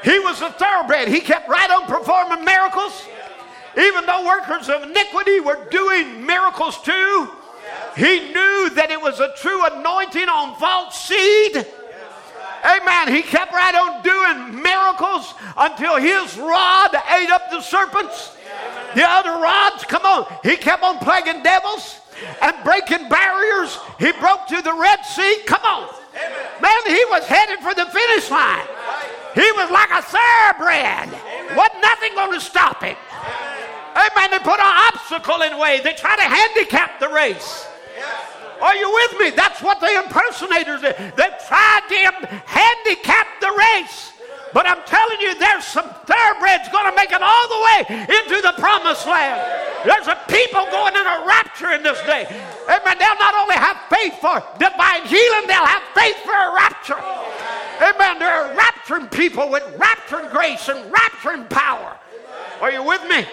He 0.03 0.19
was 0.21 0.41
a 0.41 0.51
thoroughbred. 0.51 1.09
He 1.09 1.21
kept 1.21 1.49
right 1.49 1.71
on 1.71 1.87
performing 1.87 2.45
miracles. 2.45 3.07
Even 3.77 4.07
though 4.07 4.27
workers 4.27 4.69
of 4.69 4.83
iniquity 4.85 5.41
were 5.41 5.59
doing 5.71 6.25
miracles 6.25 6.81
too, 6.83 7.31
he 7.97 8.33
knew 8.33 8.71
that 8.71 8.89
it 8.91 9.01
was 9.01 9.21
a 9.21 9.33
true 9.37 9.65
anointing 9.67 10.29
on 10.29 10.57
false 10.57 10.99
seed. 10.99 11.67
Amen. 12.65 13.15
He 13.15 13.23
kept 13.23 13.53
right 13.53 13.75
on 13.75 14.03
doing 14.03 14.63
miracles 14.63 15.35
until 15.57 15.97
his 15.97 16.37
rod 16.39 16.91
ate 17.13 17.31
up 17.31 17.51
the 17.51 17.61
serpents. 17.61 18.33
The 18.95 19.05
other 19.05 19.33
rods, 19.33 19.85
come 19.85 20.05
on, 20.05 20.27
he 20.43 20.57
kept 20.57 20.83
on 20.83 20.99
plaguing 20.99 21.43
devils 21.43 22.01
and 22.41 22.57
breaking 22.65 23.09
barriers. 23.09 23.79
He 23.99 24.13
broke 24.13 24.49
through 24.49 24.63
the 24.63 24.75
Red 24.75 25.05
Sea. 25.05 25.43
Come 25.47 25.63
on. 25.63 25.89
Man, 26.63 26.83
he 26.87 27.05
was 27.11 27.25
headed 27.27 27.61
for 27.61 27.75
the 27.75 27.87
finish 27.87 28.31
line. 28.31 28.67
He 29.35 29.53
was 29.53 29.71
like 29.71 29.91
a 29.91 30.01
thoroughbred. 30.01 31.13
Wasn't 31.55 31.83
nothing 31.83 32.15
going 32.15 32.33
to 32.33 32.41
stop 32.41 32.83
him. 32.83 32.97
Amen. 33.97 34.31
They 34.31 34.39
put 34.39 34.61
an 34.61 34.75
obstacle 34.93 35.41
in 35.43 35.53
the 35.53 35.59
way. 35.59 35.81
They 35.81 35.95
try 35.95 36.17
to 36.17 36.23
handicap 36.23 37.01
the 37.01 37.09
race. 37.09 37.67
Are 38.61 38.77
you 38.77 38.93
with 38.93 39.19
me? 39.19 39.31
That's 39.31 39.63
what 39.63 39.81
the 39.81 39.89
impersonators 40.05 40.83
did. 40.83 40.97
They 41.17 41.31
tried 41.49 41.85
to 41.89 42.29
handicap 42.45 43.27
the 43.41 43.53
race. 43.57 44.13
But 44.53 44.67
I'm 44.67 44.83
telling 44.87 45.21
you, 45.21 45.35
there's 45.39 45.65
some 45.65 45.89
thoroughbreds 46.07 46.69
going 46.73 46.89
to 46.89 46.97
make 46.97 47.13
it 47.13 47.21
all 47.21 47.49
the 47.49 47.61
way 47.65 48.07
into 48.09 48.41
the 48.41 48.55
promised 48.57 49.07
land. 49.07 49.41
There's 49.85 50.07
a 50.07 50.17
people 50.29 50.65
going 50.71 50.95
in 50.95 51.07
a 51.07 51.25
rapture 51.27 51.73
in 51.73 51.83
this 51.83 52.01
day. 52.03 52.25
Amen. 52.65 52.97
They'll 52.99 53.21
not 53.21 53.35
only 53.35 53.57
have 53.57 53.77
faith 53.91 54.15
for 54.21 54.43
divine 54.59 55.05
healing, 55.07 55.47
they'll 55.47 55.67
have 55.67 55.83
faith 55.95 56.17
for 56.25 56.33
a 56.33 56.55
rapture. 56.55 56.97
Amen. 56.97 58.19
They're 58.19 58.57
rapturing 58.57 59.11
people 59.11 59.51
with 59.51 59.63
rapturing 59.77 60.31
grace 60.31 60.69
and 60.69 60.93
rapturing 60.93 61.51
power. 61.51 61.99
Are 62.61 62.71
you 62.71 62.83
with 62.83 63.07
me? 63.09 63.27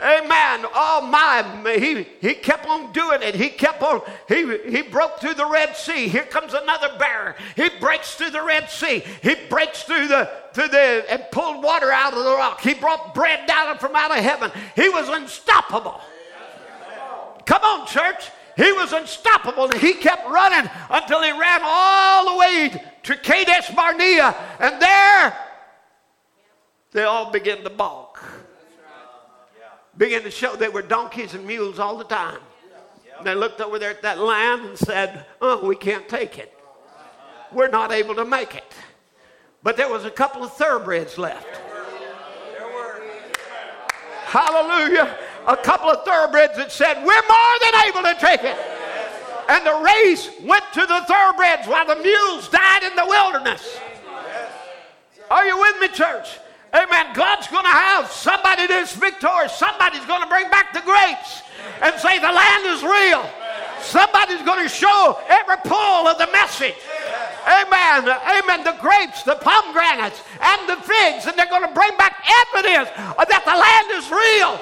Amen. 0.00 0.64
Oh 0.74 1.00
my, 1.10 1.72
he, 1.78 2.06
he 2.20 2.34
kept 2.34 2.66
on 2.66 2.92
doing 2.92 3.22
it. 3.22 3.34
He 3.34 3.48
kept 3.48 3.82
on, 3.82 4.00
he, 4.28 4.58
he 4.70 4.82
broke 4.82 5.18
through 5.18 5.34
the 5.34 5.46
Red 5.46 5.76
Sea. 5.76 6.06
Here 6.06 6.24
comes 6.24 6.54
another 6.54 6.96
bear. 6.98 7.34
He 7.56 7.68
breaks 7.80 8.14
through 8.14 8.30
the 8.30 8.42
Red 8.42 8.70
Sea. 8.70 9.02
He 9.22 9.34
breaks 9.48 9.82
through 9.82 10.06
the, 10.06 10.30
through 10.52 10.68
the, 10.68 11.04
and 11.08 11.24
pulled 11.32 11.64
water 11.64 11.90
out 11.90 12.14
of 12.14 12.22
the 12.22 12.30
rock. 12.30 12.60
He 12.60 12.74
brought 12.74 13.12
bread 13.14 13.48
down 13.48 13.78
from 13.78 13.96
out 13.96 14.16
of 14.16 14.22
heaven. 14.22 14.52
He 14.76 14.88
was 14.88 15.08
unstoppable. 15.08 16.00
Come 17.44 17.62
on, 17.62 17.86
church. 17.86 18.30
He 18.56 18.72
was 18.72 18.92
unstoppable 18.92 19.70
he 19.78 19.94
kept 19.94 20.28
running 20.28 20.68
until 20.90 21.22
he 21.22 21.30
ran 21.30 21.60
all 21.62 22.32
the 22.32 22.38
way 22.38 22.82
to 23.04 23.16
Kadesh 23.16 23.70
Barnea. 23.70 24.34
And 24.58 24.82
there, 24.82 25.36
they 26.90 27.04
all 27.04 27.30
began 27.30 27.62
to 27.62 27.70
balk 27.70 28.20
began 29.98 30.22
to 30.22 30.30
show 30.30 30.56
they 30.56 30.68
were 30.68 30.80
donkeys 30.80 31.34
and 31.34 31.46
mules 31.46 31.78
all 31.78 31.98
the 31.98 32.04
time. 32.04 32.38
They 33.24 33.34
looked 33.34 33.60
over 33.60 33.80
there 33.80 33.90
at 33.90 34.02
that 34.02 34.18
land 34.18 34.64
and 34.64 34.78
said, 34.78 35.26
Oh, 35.40 35.66
we 35.66 35.74
can't 35.74 36.08
take 36.08 36.38
it. 36.38 36.56
We're 37.52 37.68
not 37.68 37.90
able 37.90 38.14
to 38.14 38.24
make 38.24 38.54
it. 38.54 38.72
But 39.62 39.76
there 39.76 39.88
was 39.88 40.04
a 40.04 40.10
couple 40.10 40.44
of 40.44 40.52
thoroughbreds 40.52 41.18
left. 41.18 41.60
Hallelujah. 44.24 45.16
A 45.48 45.56
couple 45.56 45.90
of 45.90 46.04
thoroughbreds 46.04 46.56
that 46.56 46.70
said, 46.70 46.98
We're 46.98 47.04
more 47.04 47.54
than 47.60 47.74
able 47.88 48.02
to 48.02 48.16
take 48.20 48.44
it. 48.44 48.56
And 49.48 49.66
the 49.66 49.82
race 49.82 50.30
went 50.42 50.64
to 50.74 50.80
the 50.80 51.00
thoroughbreds 51.08 51.66
while 51.66 51.86
the 51.86 51.96
mules 51.96 52.48
died 52.48 52.84
in 52.84 52.94
the 52.94 53.06
wilderness. 53.06 53.78
Are 55.30 55.44
you 55.44 55.58
with 55.58 55.80
me, 55.80 55.88
church? 55.88 56.38
Amen. 56.74 57.14
God's 57.14 57.48
going 57.48 57.64
to 57.64 57.70
have 57.70 58.10
somebody 58.10 58.66
that's 58.66 58.94
victorious. 58.94 59.52
Somebody's 59.54 60.04
going 60.04 60.22
to 60.22 60.28
bring 60.28 60.50
back 60.50 60.72
the 60.72 60.82
grapes 60.82 61.42
and 61.82 61.98
say 62.00 62.18
the 62.18 62.30
land 62.30 62.66
is 62.66 62.82
real. 62.82 63.24
Somebody's 63.80 64.42
going 64.42 64.62
to 64.62 64.68
show 64.68 65.18
every 65.28 65.56
pull 65.64 66.08
of 66.08 66.18
the 66.18 66.28
message. 66.32 66.74
Amen. 67.46 68.04
Amen. 68.04 68.64
The 68.64 68.76
grapes, 68.80 69.22
the 69.22 69.36
pomegranates, 69.36 70.20
and 70.40 70.68
the 70.68 70.76
figs, 70.76 71.26
and 71.26 71.38
they're 71.38 71.48
going 71.48 71.66
to 71.66 71.72
bring 71.72 71.96
back 71.96 72.20
evidence 72.52 72.90
that 72.92 73.42
the 73.48 73.56
land 73.56 73.88
is 73.96 74.10
real. 74.12 74.60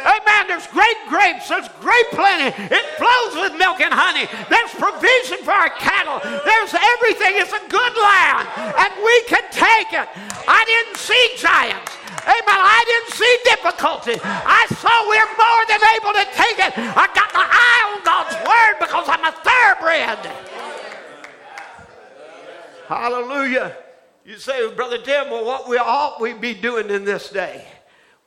Amen. 0.00 0.48
There's 0.48 0.66
great 0.68 0.96
grapes. 1.08 1.48
There's 1.48 1.68
great 1.80 2.08
plenty. 2.10 2.50
It 2.56 2.84
flows 2.96 3.32
with 3.40 3.54
milk 3.58 3.80
and 3.80 3.92
honey. 3.92 4.26
There's 4.48 4.72
provision 4.74 5.44
for 5.44 5.52
our 5.52 5.70
cattle. 5.76 6.18
There's 6.22 6.72
everything. 6.74 7.38
It's 7.40 7.52
a 7.52 7.64
good 7.68 7.94
land. 7.96 8.48
And 8.76 8.90
we 9.00 9.16
can 9.28 9.44
take 9.52 9.92
it. 9.92 10.08
I 10.48 10.60
didn't 10.64 10.96
see 10.96 11.24
giants. 11.38 11.92
Amen. 12.24 12.60
I 12.60 12.80
didn't 12.84 13.12
see 13.16 13.34
difficulty. 13.44 14.16
I 14.24 14.66
saw 14.76 14.92
we're 15.08 15.32
more 15.40 15.62
than 15.68 15.80
able 15.96 16.12
to 16.18 16.26
take 16.36 16.58
it. 16.60 16.72
I 16.76 17.06
got 17.14 17.32
my 17.32 17.46
eye 17.46 17.82
on 17.92 17.98
God's 18.04 18.36
word 18.44 18.74
because 18.80 19.06
I'm 19.08 19.24
a 19.24 19.32
thoroughbred. 19.40 20.20
Hallelujah. 22.88 23.76
You 24.24 24.36
say, 24.36 24.72
Brother 24.74 24.98
Tim, 24.98 25.30
well, 25.30 25.44
what 25.44 25.68
we 25.68 25.78
ought 25.78 26.20
we 26.20 26.34
be 26.34 26.54
doing 26.54 26.90
in 26.90 27.04
this 27.04 27.30
day? 27.30 27.66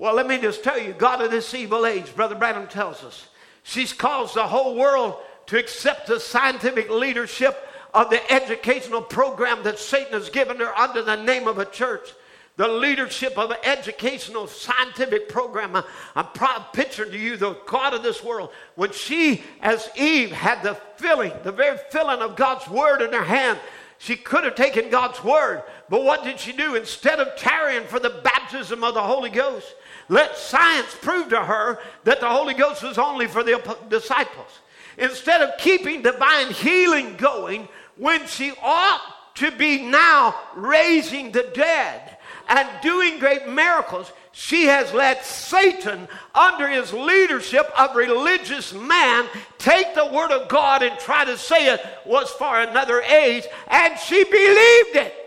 Well, 0.04 0.16
let 0.16 0.28
me 0.28 0.38
just 0.38 0.66
tell 0.66 0.78
you, 0.78 0.92
God 0.92 1.22
of 1.22 1.32
this 1.32 1.54
evil 1.54 1.86
age, 1.86 2.14
Brother 2.14 2.36
Branham 2.36 2.68
tells 2.68 3.06
us, 3.06 3.26
she's 3.64 3.94
caused 3.94 4.36
the 4.36 4.46
whole 4.46 4.76
world 4.76 5.16
to 5.46 5.58
accept 5.58 6.08
the 6.08 6.20
scientific 6.20 6.90
leadership 6.90 7.58
of 7.94 8.10
the 8.10 8.20
educational 8.30 9.02
program 9.02 9.64
that 9.64 9.80
Satan 9.80 10.12
has 10.12 10.30
given 10.30 10.58
her 10.58 10.78
under 10.78 11.04
the 11.04 11.16
name 11.16 11.48
of 11.48 11.58
a 11.58 11.64
church. 11.64 12.10
The 12.58 12.68
leadership 12.68 13.38
of 13.38 13.52
an 13.52 13.60
educational 13.64 14.48
scientific 14.48 15.30
program. 15.30 15.82
I'm 16.18 16.28
proud, 16.34 16.74
picturing 16.74 17.12
to 17.12 17.18
you 17.18 17.38
the 17.38 17.54
God 17.66 17.94
of 17.94 18.04
this 18.04 18.22
world. 18.22 18.50
When 18.76 18.92
she, 18.92 19.42
as 19.62 19.90
Eve, 19.96 20.34
had 20.34 20.64
the 20.64 20.76
filling, 20.98 21.32
the 21.44 21.54
very 21.54 21.78
filling 21.92 22.20
of 22.20 22.36
God's 22.36 22.68
word 22.68 23.02
in 23.02 23.14
her 23.14 23.24
hand, 23.24 23.58
she 24.00 24.18
could 24.18 24.44
have 24.44 24.56
taken 24.56 24.90
God's 24.90 25.24
word, 25.24 25.64
but 25.88 26.04
what 26.04 26.26
did 26.26 26.42
she 26.42 26.52
do? 26.52 26.76
Instead 26.76 27.22
of 27.22 27.38
tarrying 27.38 27.88
for 27.88 28.00
the 28.00 28.10
baptism 28.10 28.84
of 28.84 28.96
the 28.96 29.02
Holy 29.02 29.30
Ghost, 29.30 29.74
let 30.10 30.38
science 30.38 30.96
prove 31.02 31.30
to 31.30 31.40
her 31.40 31.80
that 32.04 32.20
the 32.20 32.30
Holy 32.30 32.54
Ghost 32.54 32.84
was 32.84 32.98
only 32.98 33.28
for 33.28 33.44
the 33.44 33.78
disciples. 33.90 34.60
Instead 34.98 35.42
of 35.42 35.58
keeping 35.58 36.02
divine 36.02 36.52
healing 36.52 37.16
going, 37.18 37.68
when 37.98 38.26
she 38.28 38.54
ought 38.62 39.02
to 39.36 39.52
be 39.52 39.82
now 39.82 40.36
raising 40.56 41.32
the 41.32 41.50
dead 41.54 42.18
and 42.48 42.70
doing 42.82 43.20
great 43.20 43.48
miracles, 43.48 44.12
she 44.32 44.66
has 44.66 44.94
let 44.94 45.26
Satan, 45.26 46.08
under 46.34 46.68
his 46.68 46.92
leadership 46.92 47.72
of 47.78 47.96
religious 47.96 48.74
man, 48.74 49.26
take 49.58 49.94
the 49.96 50.08
word 50.08 50.32
of 50.32 50.48
God 50.48 50.82
and 50.84 50.98
try 51.00 51.24
to 51.24 51.38
say 51.38 51.68
it 51.74 51.82
was 52.06 52.30
for 52.32 52.60
another 52.60 53.02
age, 53.02 53.46
and 53.68 53.98
she 54.00 54.24
believed 54.24 54.96
it. 54.96 55.23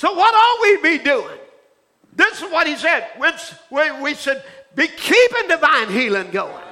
So, 0.00 0.14
what 0.14 0.34
ought 0.34 0.62
we 0.62 0.96
be 0.96 1.04
doing? 1.04 1.38
This 2.16 2.40
is 2.40 2.50
what 2.50 2.66
he 2.66 2.74
said. 2.74 3.08
We, 4.00 4.14
should 4.14 4.42
be 4.74 4.88
keeping 4.88 5.46
divine 5.46 5.90
healing 5.90 6.30
going. 6.30 6.64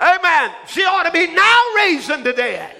Amen. 0.00 0.52
She 0.68 0.84
ought 0.84 1.02
to 1.02 1.10
be 1.10 1.26
now 1.26 1.60
raising 1.74 2.22
the 2.22 2.32
dead, 2.32 2.76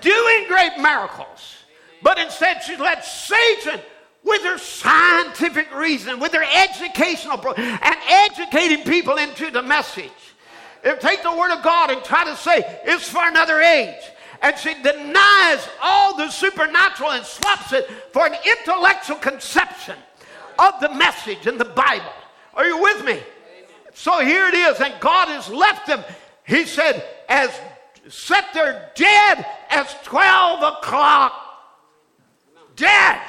doing 0.00 0.46
great 0.48 0.78
miracles. 0.78 1.56
But 2.02 2.18
instead, 2.20 2.62
she 2.62 2.78
let 2.78 3.04
Satan, 3.04 3.80
with 4.24 4.42
her 4.44 4.56
scientific 4.56 5.74
reason, 5.74 6.18
with 6.18 6.32
her 6.32 6.42
educational, 6.42 7.52
and 7.58 7.96
educating 8.08 8.82
people 8.84 9.18
into 9.18 9.50
the 9.50 9.60
message, 9.60 10.10
and 10.84 10.98
take 11.00 11.22
the 11.22 11.36
word 11.36 11.54
of 11.54 11.62
God 11.62 11.90
and 11.90 12.02
try 12.02 12.24
to 12.24 12.34
say 12.34 12.62
it's 12.84 13.10
for 13.10 13.28
another 13.28 13.60
age 13.60 14.02
and 14.42 14.56
she 14.58 14.74
denies 14.82 15.68
all 15.82 16.16
the 16.16 16.30
supernatural 16.30 17.10
and 17.10 17.24
swaps 17.24 17.72
it 17.72 17.90
for 18.12 18.26
an 18.26 18.34
intellectual 18.44 19.16
conception 19.16 19.96
of 20.58 20.80
the 20.80 20.92
message 20.94 21.46
in 21.46 21.58
the 21.58 21.64
Bible. 21.64 22.12
Are 22.54 22.66
you 22.66 22.80
with 22.80 23.04
me? 23.04 23.20
So 23.94 24.20
here 24.20 24.46
it 24.48 24.54
is, 24.54 24.80
and 24.80 24.94
God 25.00 25.28
has 25.28 25.48
left 25.48 25.86
them. 25.86 26.02
He 26.46 26.64
said, 26.64 27.04
as 27.28 27.50
set 28.08 28.52
there 28.54 28.90
dead 28.94 29.46
as 29.68 29.94
12 30.04 30.74
o'clock. 30.74 31.32
Dead. 32.76 33.20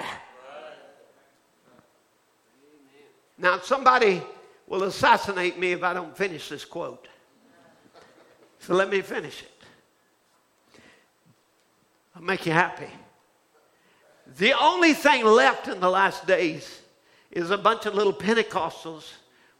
Now, 3.38 3.60
somebody 3.60 4.22
will 4.68 4.84
assassinate 4.84 5.60
me 5.60 5.74
if 5.74 5.84
I 5.84 5.94
don't 5.94 6.16
finish 6.16 6.48
this 6.50 6.64
quote. 6.64 7.08
So 8.60 8.74
let 8.76 8.90
me 8.90 9.02
finish 9.02 9.42
it. 9.42 9.51
I'll 12.22 12.28
make 12.28 12.46
you 12.46 12.52
happy. 12.52 12.88
The 14.38 14.54
only 14.54 14.94
thing 14.94 15.26
left 15.26 15.68
in 15.68 15.80
the 15.80 15.90
last 15.90 16.28
days 16.28 16.82
is 17.32 17.50
a 17.50 17.58
bunch 17.58 17.88
of 17.88 17.96
little 17.96 18.14
Pentecostals 18.14 19.12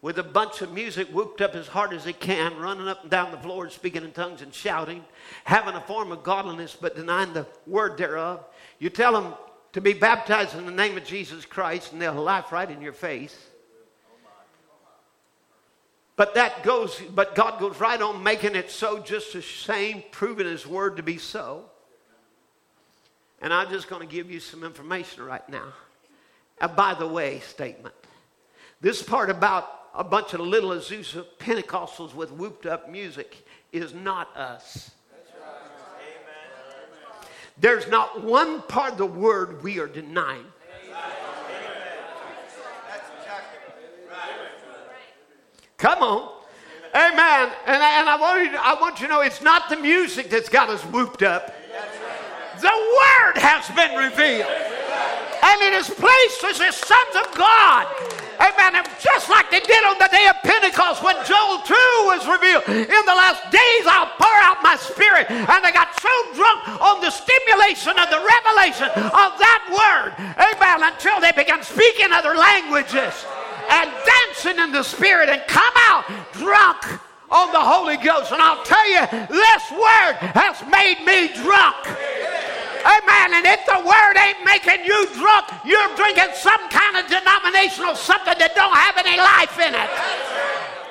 with 0.04 0.20
a 0.20 0.24
bunch 0.24 0.62
of 0.62 0.72
music 0.72 1.08
whooped 1.08 1.42
up 1.42 1.56
as 1.56 1.68
hard 1.68 1.92
as 1.92 2.04
they 2.04 2.14
can, 2.14 2.56
running 2.58 2.88
up 2.88 3.02
and 3.02 3.10
down 3.10 3.32
the 3.32 3.38
floor, 3.38 3.68
speaking 3.72 4.04
in 4.04 4.12
tongues 4.12 4.44
and 4.44 4.54
shouting, 4.54 5.04
having 5.44 5.74
a 5.74 5.82
form 5.82 6.12
of 6.12 6.22
godliness 6.22 6.78
but 6.80 6.96
denying 6.96 7.34
the 7.34 7.48
word 7.66 7.98
thereof. 7.98 8.46
You 8.78 8.92
tell 8.92 9.14
them 9.14 9.34
to 9.74 9.82
be 9.82 9.94
baptized 9.94 10.56
in 10.56 10.68
the 10.68 10.72
name 10.72 10.98
of 10.98 11.04
Jesus 11.04 11.46
Christ, 11.46 11.94
and 11.94 12.02
they'll 12.02 12.14
laugh 12.14 12.52
right 12.52 12.70
in 12.70 12.80
your 12.80 12.94
face. 12.94 13.36
But 16.16 16.36
that 16.36 16.62
goes, 16.62 17.02
but 17.10 17.34
God 17.34 17.60
goes 17.60 17.80
right 17.80 18.00
on 18.00 18.22
making 18.22 18.56
it 18.56 18.70
so 18.70 19.00
just 19.00 19.34
the 19.34 19.42
same, 19.42 20.04
proving 20.12 20.46
His 20.46 20.68
word 20.68 20.98
to 20.98 21.04
be 21.04 21.18
so. 21.18 21.71
And 23.42 23.54
I'm 23.54 23.70
just 23.70 23.90
going 23.90 24.08
to 24.08 24.08
give 24.08 24.30
you 24.30 24.40
some 24.40 24.64
information 24.64 25.24
right 25.24 25.48
now. 25.50 25.74
A 26.60 26.68
by 26.68 26.94
the 26.94 27.08
way 27.08 27.40
statement. 27.40 27.96
This 28.82 29.02
part 29.02 29.30
about 29.30 29.68
a 29.96 30.04
bunch 30.04 30.34
of 30.34 30.40
little 30.42 30.70
Azusa 30.70 31.26
Pentecostals 31.40 32.14
with 32.14 32.32
whooped 32.32 32.66
up 32.66 32.90
music 32.90 33.46
is 33.72 33.94
not 33.94 34.36
us. 34.38 34.92
There's 37.58 37.88
not 37.88 38.24
one 38.24 38.62
part 38.64 38.94
of 38.94 38.98
the 38.98 39.06
word 39.06 39.64
we 39.64 39.80
are 39.80 39.88
denying. 39.88 40.46
Come 45.78 46.04
on. 46.04 46.32
Amen. 46.94 47.52
And, 47.66 47.82
and 47.82 48.10
I, 48.10 48.18
want 48.20 48.44
you 48.44 48.52
to, 48.52 48.66
I 48.66 48.80
want 48.80 49.00
you 49.00 49.08
to 49.08 49.14
know 49.14 49.22
it's 49.22 49.42
not 49.42 49.70
the 49.70 49.78
music 49.78 50.30
that's 50.30 50.50
got 50.50 50.70
us 50.70 50.82
whooped 50.84 51.24
up. 51.24 51.56
The 52.62 52.70
Word 52.70 53.42
has 53.42 53.66
been 53.74 53.98
revealed. 53.98 54.46
And 55.42 55.58
it 55.66 55.74
is 55.74 55.90
placed 55.90 56.46
as 56.46 56.62
the 56.62 56.70
sons 56.70 57.16
of 57.18 57.34
God. 57.34 57.90
Amen. 58.38 58.78
And 58.78 58.86
just 59.02 59.30
like 59.30 59.50
they 59.50 59.62
did 59.62 59.82
on 59.86 59.98
the 59.98 60.10
day 60.14 60.30
of 60.30 60.38
Pentecost 60.46 61.02
when 61.02 61.18
Joel 61.26 61.62
2 61.66 61.74
was 62.10 62.26
revealed. 62.30 62.66
In 62.70 63.04
the 63.10 63.18
last 63.18 63.50
days 63.50 63.84
I'll 63.90 64.14
pour 64.14 64.38
out 64.46 64.62
my 64.62 64.78
spirit. 64.78 65.30
And 65.30 65.66
they 65.66 65.74
got 65.74 65.94
so 65.98 66.14
drunk 66.38 66.82
on 66.82 67.02
the 67.02 67.10
stimulation 67.10 67.98
of 67.98 68.10
the 68.14 68.22
revelation 68.22 68.90
of 69.10 69.32
that 69.42 69.62
word, 69.70 70.14
amen, 70.38 70.86
until 70.86 71.18
they 71.22 71.34
began 71.34 71.62
speaking 71.62 72.14
other 72.14 72.38
languages 72.38 73.26
and 73.70 73.90
dancing 74.06 74.62
in 74.62 74.72
the 74.72 74.84
spirit 74.84 75.30
and 75.30 75.42
come 75.48 75.74
out 75.90 76.06
drunk 76.34 76.86
on 77.30 77.52
the 77.52 77.62
Holy 77.62 77.98
Ghost. 77.98 78.32
And 78.32 78.42
I'll 78.42 78.64
tell 78.64 78.90
you, 78.90 79.06
this 79.30 79.64
word 79.72 80.18
has 80.38 80.62
made 80.70 81.02
me 81.06 81.34
drunk. 81.42 82.11
Amen. 82.82 83.38
And 83.38 83.46
if 83.46 83.62
the 83.66 83.80
word 83.86 84.16
ain't 84.18 84.42
making 84.46 84.86
you 84.86 85.06
drunk, 85.14 85.46
you're 85.66 85.96
drinking 85.96 86.34
some 86.36 86.62
kind 86.70 86.98
of 86.98 87.06
denominational 87.06 87.96
something 87.96 88.38
that 88.38 88.54
don't 88.56 88.74
have 88.74 88.98
any 88.98 89.18
life 89.18 89.58
in 89.62 89.74
it. 89.78 89.90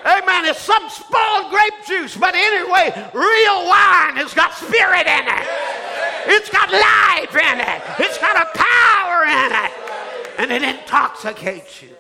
Amen. 0.07 0.47
It's 0.47 0.63
some 0.63 0.89
spoiled 0.89 1.51
grape 1.51 1.85
juice, 1.87 2.17
but 2.17 2.35
anyway, 2.35 2.95
real 3.13 3.67
wine 3.69 4.17
has 4.17 4.33
got 4.33 4.55
spirit 4.55 5.07
in 5.07 5.25
it. 5.29 5.47
It's 6.27 6.49
got 6.49 6.71
life 6.71 7.35
in 7.35 7.61
it. 7.61 7.81
It's 7.99 8.19
got 8.19 8.37
a 8.37 8.49
power 8.55 9.25
in 9.27 9.51
it. 9.53 9.73
And 10.39 10.51
it 10.53 10.63
intoxicates 10.63 11.83
you. 11.83 11.91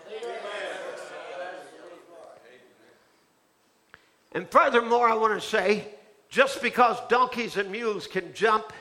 And 4.32 4.48
furthermore, 4.48 5.08
I 5.08 5.14
want 5.14 5.34
to 5.34 5.46
say 5.46 5.88
just 6.28 6.62
because 6.62 6.96
donkeys 7.08 7.56
and 7.56 7.70
mules 7.70 8.06
can 8.06 8.32
jump 8.32 8.72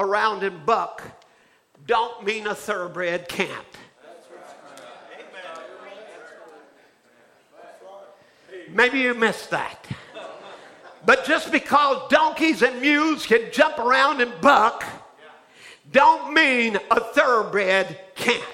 around 0.00 0.42
and 0.42 0.64
buck, 0.66 1.02
don't 1.86 2.24
mean 2.24 2.46
a 2.46 2.54
thoroughbred 2.54 3.28
can't. 3.28 3.66
Maybe 8.72 9.00
you 9.00 9.14
missed 9.14 9.50
that. 9.50 9.86
But 11.04 11.24
just 11.24 11.50
because 11.50 12.08
donkeys 12.10 12.62
and 12.62 12.80
mules 12.80 13.26
can 13.26 13.50
jump 13.52 13.78
around 13.78 14.20
and 14.20 14.32
buck, 14.40 14.84
don't 15.90 16.32
mean 16.32 16.78
a 16.90 17.00
thoroughbred 17.00 17.98
can't. 18.14 18.44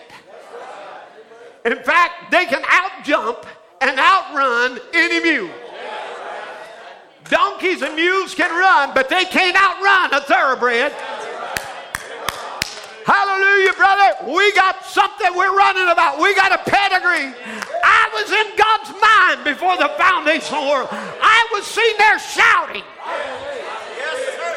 In 1.65 1.83
fact, 1.83 2.31
they 2.31 2.47
can 2.47 2.63
outjump 2.63 3.45
and 3.81 3.99
outrun 3.99 4.79
any 4.95 5.21
mule. 5.21 5.51
Donkeys 7.29 7.83
and 7.83 7.97
mules 7.97 8.35
can 8.35 8.51
run, 8.51 8.93
but 8.95 9.09
they 9.09 9.25
can't 9.25 9.57
outrun 9.57 10.15
a 10.15 10.25
thoroughbred. 10.25 10.95
Hallelujah, 13.07 13.73
brother. 13.75 14.35
We 14.35 14.51
got 14.55 14.85
something 14.85 15.31
we're 15.37 15.57
running 15.57 15.87
about. 15.87 16.19
We 16.19 16.35
got 16.35 16.51
a 16.51 16.59
pedigree. 16.59 17.31
I 17.87 18.11
was 18.11 18.27
in 18.35 18.49
God's 18.59 18.91
mind 18.99 19.45
before 19.47 19.79
the 19.79 19.95
foundation 19.95 20.59
of 20.59 20.65
the 20.67 20.71
world. 20.71 20.89
I 20.91 21.47
was 21.55 21.63
seen 21.65 21.95
there 21.99 22.19
shouting. 22.19 22.83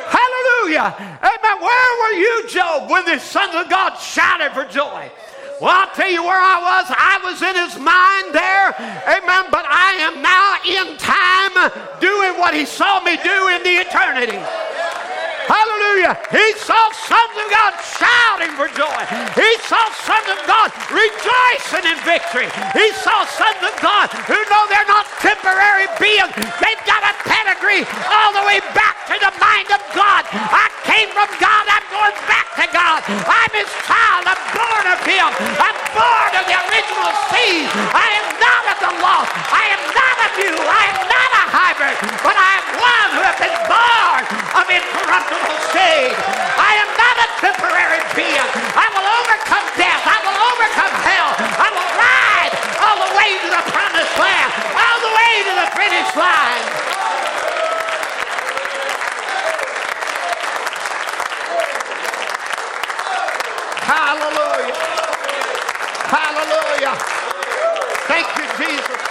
Hallelujah. 0.09 0.97
Amen. 1.21 1.61
Where 1.61 1.91
were 2.01 2.17
you, 2.17 2.49
Job, 2.49 2.89
when 2.89 3.05
the 3.05 3.19
sons 3.19 3.53
of 3.53 3.69
God 3.69 3.93
shouted 4.01 4.51
for 4.53 4.65
joy? 4.65 5.11
Well, 5.61 5.69
I'll 5.69 5.93
tell 5.93 6.09
you 6.09 6.23
where 6.23 6.41
I 6.41 6.57
was. 6.57 6.85
I 6.89 7.21
was 7.21 7.41
in 7.45 7.53
his 7.53 7.77
mind 7.77 8.33
there. 8.33 8.73
Amen. 9.13 9.45
But 9.51 9.69
I 9.69 9.93
am 10.09 10.25
now 10.25 10.57
in 10.65 10.97
time 10.97 11.53
doing 12.01 12.39
what 12.41 12.55
he 12.55 12.65
saw 12.65 12.99
me 13.01 13.13
do 13.21 13.47
in 13.53 13.61
the 13.61 13.85
eternity. 13.85 14.41
Hallelujah. 15.49 16.13
He 16.29 16.45
saw 16.61 16.77
sons 16.93 17.33
of 17.33 17.47
God 17.49 17.73
shouting 17.81 18.53
for 18.53 18.69
joy. 18.69 19.01
He 19.33 19.49
saw 19.65 19.81
sons 20.05 20.29
of 20.29 20.37
God 20.45 20.69
rejoicing 20.93 21.89
in 21.89 21.97
victory. 22.05 22.45
He 22.77 22.93
saw 23.01 23.25
sons 23.25 23.57
of 23.65 23.73
God 23.81 24.13
who 24.29 24.37
know 24.45 24.63
they're 24.69 24.85
not 24.85 25.09
temporary 25.17 25.89
beings. 25.97 26.29
They've 26.61 26.85
got 26.85 27.01
a 27.01 27.13
pedigree 27.25 27.81
all 28.05 28.29
the 28.37 28.45
way 28.45 28.61
back 28.77 29.09
to 29.09 29.17
the 29.17 29.33
mind 29.41 29.73
of 29.73 29.81
God. 29.97 30.29
I 30.29 30.69
came 30.85 31.09
from 31.17 31.29
God. 31.41 31.65
I'm 31.65 31.87
going 31.89 32.17
back 32.29 32.53
to 32.61 32.65
God. 32.69 33.01
I'm 33.09 33.53
his 33.57 33.69
child. 33.89 34.29
I'm 34.29 34.43
born 34.53 34.85
of 34.85 35.01
him. 35.01 35.29
I'm 35.57 35.77
born 35.97 36.31
of 36.37 36.45
the 36.45 36.57
original 36.61 37.09
seed. 37.33 37.65
I 37.89 38.07
am 38.21 38.27
not 38.37 38.63
of 38.69 38.77
the 38.85 38.93
law. 39.01 39.25
I 39.49 39.65
am 39.73 39.83
not 39.97 40.15
of 40.29 40.33
you. 40.45 40.53
I 40.53 40.83
am 40.93 40.99
not 41.09 41.28
hybrid, 41.49 41.97
but 42.21 42.37
I 42.37 42.61
am 42.61 42.65
one 42.77 43.09
who 43.17 43.21
has 43.25 43.37
been 43.41 43.57
born 43.65 44.21
of 44.53 44.65
incorruptible 44.69 45.57
seed. 45.73 46.13
I 46.13 46.71
am 46.77 46.89
not 46.93 47.15
a 47.25 47.27
temporary 47.41 48.01
being. 48.13 48.49
I 48.77 48.85
will 48.93 49.07
overcome 49.09 49.65
death. 49.73 50.03
I 50.05 50.17
will 50.21 50.37
overcome 50.37 50.93
hell. 51.01 51.29
I 51.57 51.69
will 51.73 51.89
ride 51.97 52.53
all 52.85 52.97
the 53.01 53.11
way 53.17 53.29
to 53.41 53.49
the 53.49 53.63
promised 53.73 54.13
land, 54.21 54.49
all 54.77 54.97
the 55.01 55.13
way 55.17 55.31
to 55.49 55.53
the 55.57 55.67
finish 55.73 56.09
line. 56.13 56.65
Hallelujah. 63.89 64.77
Hallelujah. 66.13 66.93
Thank 68.05 68.27
you, 68.37 68.45
Jesus. 68.61 69.08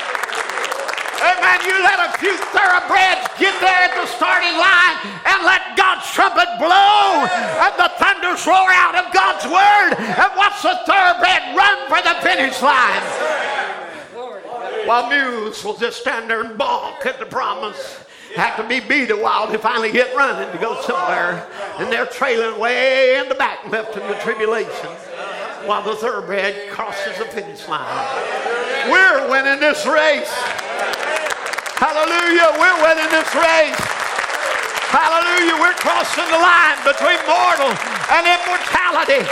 Amen. 1.18 1.58
You 1.66 1.76
let 1.82 1.98
a 1.98 2.10
few 2.18 2.36
thoroughbreds 2.54 3.26
get 3.38 3.54
there 3.60 3.90
at 3.90 3.94
the 3.94 4.06
starting 4.06 4.54
line 4.54 4.96
and 5.26 5.44
let 5.44 5.76
God's 5.76 6.06
trumpet 6.10 6.48
blow 6.58 7.26
and 7.26 7.74
the 7.74 7.90
thunders 7.98 8.46
roar 8.46 8.70
out 8.70 8.94
of 8.94 9.12
God's 9.12 9.44
word 9.46 9.98
and 9.98 10.30
watch 10.36 10.62
the 10.62 10.78
thoroughbred 10.86 11.56
run 11.56 11.78
for 11.90 12.00
the 12.02 12.16
finish 12.22 12.62
line. 12.62 13.02
While 14.86 15.10
mules 15.10 15.64
will 15.64 15.76
just 15.76 16.00
stand 16.00 16.30
there 16.30 16.42
and 16.42 16.56
balk 16.56 17.04
at 17.04 17.18
the 17.18 17.26
promise 17.26 18.04
have 18.38 18.56
to 18.56 18.68
be 18.68 18.80
beat 18.80 19.10
a 19.10 19.16
while 19.16 19.50
to 19.50 19.58
finally 19.58 19.90
get 19.90 20.14
running 20.14 20.50
to 20.52 20.58
go 20.58 20.80
somewhere. 20.82 21.46
And 21.78 21.92
they're 21.92 22.06
trailing 22.06 22.58
way 22.60 23.18
in 23.18 23.28
the 23.28 23.34
back, 23.34 23.66
left 23.68 23.96
in 23.96 24.06
the 24.06 24.14
tribulation, 24.14 24.90
while 25.66 25.82
the 25.82 25.96
thoroughbred 25.96 26.70
crosses 26.70 27.18
the 27.18 27.24
finish 27.24 27.66
line. 27.68 28.90
We're 28.90 29.30
winning 29.30 29.60
this 29.60 29.86
race. 29.86 30.32
Hallelujah. 31.78 32.58
We're 32.58 32.78
winning 32.82 33.10
this 33.10 33.30
race. 33.34 33.78
Hallelujah. 34.90 35.56
We're 35.62 35.78
crossing 35.78 36.26
the 36.26 36.38
line 36.42 36.78
between 36.82 37.22
mortal 37.26 37.70
and 38.10 38.26
immortality. 38.26 39.22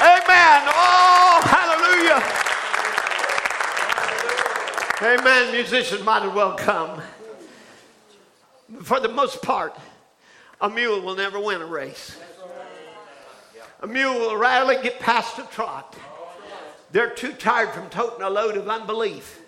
Amen. 0.00 0.58
Oh, 0.72 1.40
hallelujah. 1.44 2.20
Amen. 5.02 5.52
Musicians 5.52 6.02
might 6.02 6.22
as 6.24 6.32
well 6.32 6.56
come 6.56 7.02
for 8.82 9.00
the 9.00 9.08
most 9.08 9.42
part, 9.42 9.76
a 10.60 10.68
mule 10.68 11.00
will 11.00 11.14
never 11.14 11.38
win 11.38 11.60
a 11.62 11.66
race. 11.66 12.16
A 13.80 13.86
mule 13.86 14.14
will 14.14 14.36
rarely 14.36 14.76
get 14.82 14.98
past 15.00 15.38
a 15.38 15.42
trot. 15.42 15.96
They're 16.90 17.10
too 17.10 17.32
tired 17.32 17.70
from 17.70 17.90
toting 17.90 18.22
a 18.22 18.30
load 18.30 18.56
of 18.56 18.68
unbelief 18.68 19.40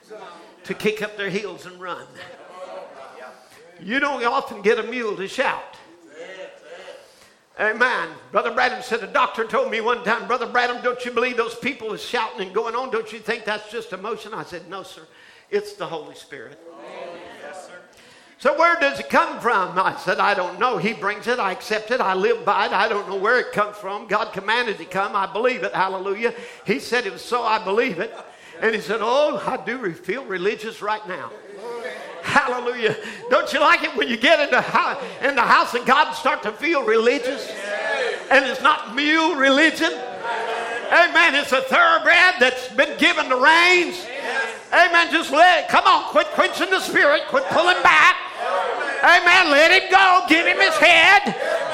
to 0.67 0.75
kick 0.75 1.03
up 1.03 1.17
their 1.17 1.31
heels 1.31 1.67
and 1.67 1.81
run. 1.81 2.07
You 3.81 4.01
don't 4.01 4.25
often 4.25 4.63
get 4.63 4.79
a 4.79 4.83
mule 4.83 5.17
to 5.17 5.29
shout. 5.29 5.77
Amen. 7.59 8.09
Brother 8.33 8.53
Branham 8.53 8.83
said, 8.83 9.03
a 9.03 9.07
doctor 9.07 9.45
told 9.45 9.71
me 9.71 9.81
one 9.81 10.05
time, 10.05 10.27
Brother 10.27 10.47
Branham, 10.47 10.83
don't 10.83 11.03
you 11.07 11.11
believe 11.11 11.39
those 11.39 11.55
people 11.55 11.95
is 11.95 12.03
shouting 12.03 12.43
and 12.43 12.55
going 12.55 12.75
on? 12.75 12.91
Don't 12.91 13.11
you 13.13 13.19
think 13.19 13.47
that's 13.47 13.71
just 13.71 13.95
emotion? 13.95 14.35
I 14.35 14.45
said, 14.45 14.69
no, 14.69 14.83
sir. 14.83 15.03
It's 15.51 15.73
the 15.73 15.87
Holy 15.87 16.15
Spirit. 16.15 16.61
Yes, 17.41 17.71
So 18.39 18.59
where 18.59 18.79
does 18.79 19.01
it 19.01 19.09
come 19.09 19.41
from? 19.41 19.79
I 19.79 19.97
said, 19.97 20.19
I 20.19 20.35
don't 20.35 20.59
know. 20.59 20.77
He 20.77 20.93
brings 20.93 21.29
it. 21.29 21.39
I 21.39 21.53
accept 21.53 21.91
it. 21.93 22.01
I 22.01 22.13
live 22.13 22.45
by 22.45 22.67
it. 22.67 22.73
I 22.73 22.89
don't 22.89 23.09
know 23.09 23.17
where 23.17 23.39
it 23.41 23.53
comes 23.53 23.77
from. 23.77 24.07
God 24.07 24.35
commanded 24.35 24.75
it 24.75 24.79
to 24.79 24.85
come. 24.85 25.17
I 25.17 25.33
believe 25.33 25.63
it. 25.63 25.73
Hallelujah. 25.73 26.35
He 26.67 26.79
said 26.79 27.07
it 27.07 27.13
was 27.13 27.23
so. 27.23 27.43
I 27.43 27.63
believe 27.63 28.01
it. 28.01 28.15
And 28.61 28.75
he 28.75 28.81
said, 28.81 29.01
Oh, 29.01 29.43
I 29.47 29.63
do 29.65 29.93
feel 29.93 30.25
religious 30.25 30.83
right 30.83 31.07
now. 31.07 31.31
Hallelujah. 32.23 32.97
Don't 33.31 33.53
you 33.53 33.61
like 33.61 33.83
it 33.83 33.95
when 33.97 34.09
you 34.09 34.17
get 34.17 34.41
in 34.41 34.51
the, 34.51 34.61
house, 34.61 35.03
in 35.23 35.37
the 35.37 35.43
house 35.43 35.75
of 35.75 35.87
God 35.87 36.09
and 36.09 36.17
start 36.17 36.43
to 36.43 36.53
feel 36.53 36.85
religious? 36.85 37.49
And 38.31 38.45
it's 38.45 38.61
not 38.61 38.95
mule 38.95 39.37
religion. 39.37 39.93
Amen. 39.93 41.35
It's 41.35 41.53
a 41.53 41.63
thoroughbred 41.63 42.35
that's 42.41 42.69
been 42.75 42.99
given 42.99 43.29
the 43.29 43.37
reins. 43.37 44.07
Amen. 44.73 45.11
Just 45.13 45.31
let 45.31 45.65
it. 45.65 45.69
Come 45.69 45.85
on. 45.87 46.11
Quit 46.11 46.27
quenching 46.29 46.71
the 46.71 46.81
spirit. 46.81 47.23
Quit 47.29 47.45
pulling 47.47 47.81
back. 47.83 48.17
Amen. 49.07 49.55
Let 49.55 49.71
him 49.71 49.87
go. 49.87 50.27
Give 50.27 50.47
him 50.47 50.59
his 50.59 50.75
head. 50.83 51.23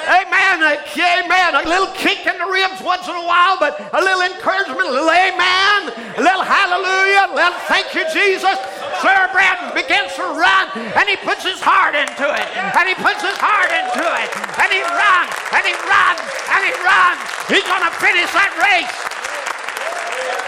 Amen. 0.04 0.52
Amen. 0.60 1.50
A 1.56 1.64
little 1.64 1.88
kick 1.96 2.26
in 2.26 2.36
the 2.36 2.46
ribs 2.46 2.84
once 2.84 3.08
in 3.08 3.16
a 3.16 3.26
while, 3.26 3.56
but 3.56 3.80
a 3.80 4.00
little 4.00 4.20
encouragement, 4.20 4.84
a 4.84 4.92
little 4.92 5.08
amen, 5.08 5.80
a 6.18 6.22
little 6.22 6.44
hallelujah, 6.44 7.32
a 7.32 7.34
little 7.34 7.58
thank 7.66 7.88
you, 7.96 8.04
Jesus. 8.12 8.54
Thoroughbred 9.00 9.74
begins 9.74 10.14
to 10.20 10.26
run, 10.36 10.68
and 10.76 11.08
he 11.08 11.16
puts 11.24 11.42
his 11.42 11.58
heart 11.58 11.96
into 11.96 12.28
it, 12.28 12.48
and 12.52 12.84
he 12.86 12.94
puts 12.94 13.24
his 13.24 13.38
heart 13.40 13.72
into 13.72 14.04
it, 14.04 14.28
and 14.60 14.70
he 14.70 14.82
runs, 14.84 15.32
and 15.56 15.64
he 15.64 15.74
runs, 15.88 16.20
and 16.52 16.60
he 16.62 16.74
runs. 16.84 17.20
He's 17.48 17.66
going 17.66 17.82
to 17.82 17.94
finish 17.98 18.30
that 18.36 18.52
race. 18.60 19.11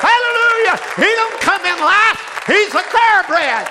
Hallelujah. 0.00 0.76
He 0.96 1.10
don't 1.16 1.38
come 1.40 1.62
in 1.64 1.78
last. 1.80 2.20
He's 2.46 2.72
a 2.74 2.84
thoroughbred. 2.84 3.64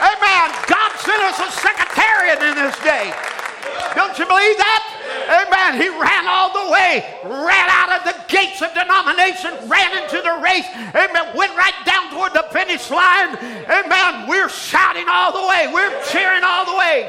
Amen. 0.00 0.46
God 0.66 0.90
sent 1.00 1.20
us 1.22 1.38
a 1.40 1.50
Secretariat 1.52 2.40
in 2.40 2.54
this 2.56 2.76
day. 2.80 3.33
Don't 3.94 4.18
you 4.18 4.26
believe 4.26 4.56
that? 4.58 4.94
Amen. 5.24 5.80
He 5.80 5.88
ran 5.88 6.26
all 6.28 6.52
the 6.52 6.70
way, 6.70 7.04
ran 7.24 7.68
out 7.70 7.90
of 7.96 8.02
the 8.04 8.16
gates 8.28 8.60
of 8.60 8.74
denomination, 8.74 9.54
ran 9.68 9.96
into 9.96 10.20
the 10.20 10.36
race. 10.42 10.66
Amen. 10.92 11.34
Went 11.34 11.56
right 11.56 11.76
down 11.86 12.10
toward 12.10 12.32
the 12.34 12.44
finish 12.52 12.90
line. 12.90 13.36
Amen. 13.70 14.28
We're 14.28 14.48
shouting 14.48 15.08
all 15.08 15.32
the 15.32 15.46
way. 15.48 15.70
We're 15.72 15.94
cheering 16.10 16.44
all 16.44 16.66
the 16.66 16.76
way. 16.76 17.08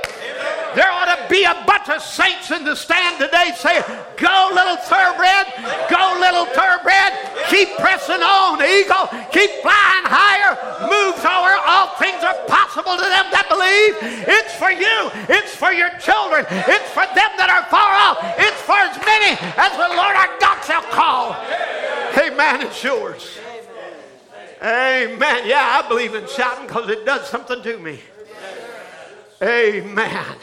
There 0.76 0.92
ought 0.92 1.12
to 1.12 1.28
be 1.30 1.44
a 1.44 1.64
bunch 1.66 1.90
of 1.90 2.02
saints 2.02 2.52
in 2.52 2.64
the 2.64 2.76
stand 2.76 3.20
today 3.20 3.52
saying, 3.56 3.84
Go, 4.18 4.52
little 4.54 4.78
thoroughbred. 4.78 5.48
Go, 5.90 6.18
little 6.20 6.46
thoroughbred. 6.52 7.16
Keep 7.50 7.78
pressing 7.78 8.24
on, 8.24 8.62
eagle. 8.64 9.08
Keep 9.32 9.64
flying 9.64 10.08
higher. 10.08 10.56
Move 10.88 11.16
forward. 11.20 11.60
All 11.68 11.96
things 12.00 12.24
are 12.24 12.36
possible 12.48 12.96
to 12.96 13.08
them 13.08 13.28
that 13.32 13.48
believe. 13.48 13.96
It's 14.28 14.56
for 14.56 14.72
you. 14.72 15.12
It's 15.28 15.56
for 15.56 15.72
your 15.72 15.92
children. 16.00 16.45
It's 16.50 16.90
for 16.92 17.06
them 17.06 17.32
that 17.38 17.50
are 17.50 17.66
far 17.70 17.92
off. 17.96 18.18
It's 18.38 18.62
for 18.62 18.78
as 18.78 18.98
many 19.06 19.38
as 19.58 19.72
the 19.74 19.90
Lord 19.96 20.16
our 20.16 20.40
God 20.40 20.64
shall 20.64 20.84
call. 20.92 21.36
Amen. 22.18 22.68
It's 22.68 22.84
yours. 22.84 23.40
Amen. 24.62 25.44
Yeah, 25.46 25.82
I 25.84 25.88
believe 25.88 26.16
in 26.16 26.28
shouting 26.28 26.68
because 26.68 26.90
it 26.90 27.06
does 27.06 27.28
something 27.28 27.62
to 27.62 27.78
me. 27.78 28.00
Amen. 29.42 30.36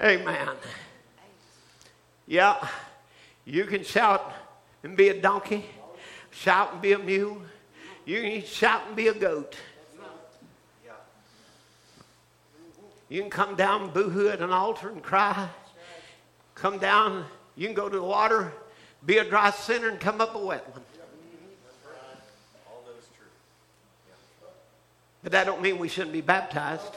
Amen. 0.00 0.48
Yeah, 2.26 2.68
you 3.44 3.64
can 3.64 3.84
shout 3.84 4.32
and 4.82 4.96
be 4.96 5.08
a 5.08 5.20
donkey, 5.20 5.64
shout 6.30 6.72
and 6.72 6.82
be 6.82 6.92
a 6.92 6.98
mule. 6.98 7.40
You 8.04 8.20
can 8.20 8.42
shout 8.42 8.82
and 8.88 8.96
be 8.96 9.08
a 9.08 9.14
goat. 9.14 9.56
You 13.08 13.20
can 13.20 13.30
come 13.30 13.54
down 13.54 13.90
boo-hoo 13.90 14.28
at 14.28 14.40
an 14.40 14.50
altar 14.50 14.88
and 14.88 15.02
cry. 15.02 15.48
Come 16.54 16.78
down, 16.78 17.24
you 17.54 17.66
can 17.66 17.74
go 17.74 17.88
to 17.88 17.96
the 17.96 18.02
water, 18.02 18.52
be 19.04 19.18
a 19.18 19.24
dry 19.24 19.50
sinner, 19.50 19.88
and 19.88 20.00
come 20.00 20.20
up 20.20 20.34
a 20.34 20.38
wet 20.38 20.68
one. 20.70 20.82
But 25.22 25.32
that 25.32 25.44
don't 25.44 25.60
mean 25.60 25.78
we 25.78 25.88
shouldn't 25.88 26.12
be 26.12 26.20
baptized. 26.20 26.94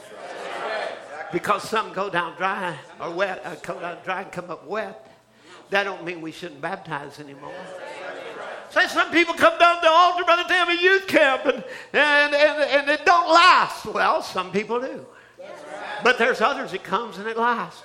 Because 1.32 1.68
some 1.68 1.92
go 1.92 2.10
down 2.10 2.36
dry 2.36 2.76
or 3.00 3.10
wet, 3.10 3.42
uh, 3.44 3.54
go 3.56 3.78
down 3.78 3.98
dry 4.04 4.22
and 4.22 4.32
come 4.32 4.50
up 4.50 4.66
wet. 4.66 5.06
That 5.70 5.84
don't 5.84 6.04
mean 6.04 6.20
we 6.20 6.32
shouldn't 6.32 6.60
baptize 6.60 7.20
anymore. 7.20 7.54
Say 8.70 8.86
some 8.88 9.10
people 9.10 9.34
come 9.34 9.58
down 9.58 9.76
to 9.76 9.80
the 9.82 9.90
altar 9.90 10.24
by 10.24 10.36
the 10.36 10.44
time 10.44 10.68
of 10.68 10.80
youth 10.80 11.06
camp 11.06 11.44
and, 11.44 11.64
and, 11.92 12.34
and, 12.34 12.62
and 12.62 12.88
it 12.88 13.04
don't 13.04 13.28
last. 13.28 13.84
Well, 13.86 14.22
some 14.22 14.50
people 14.50 14.80
do. 14.80 15.06
But 16.02 16.18
there's 16.18 16.40
others 16.40 16.72
that 16.72 16.84
comes 16.84 17.18
and 17.18 17.26
it 17.26 17.36
lasts. 17.36 17.82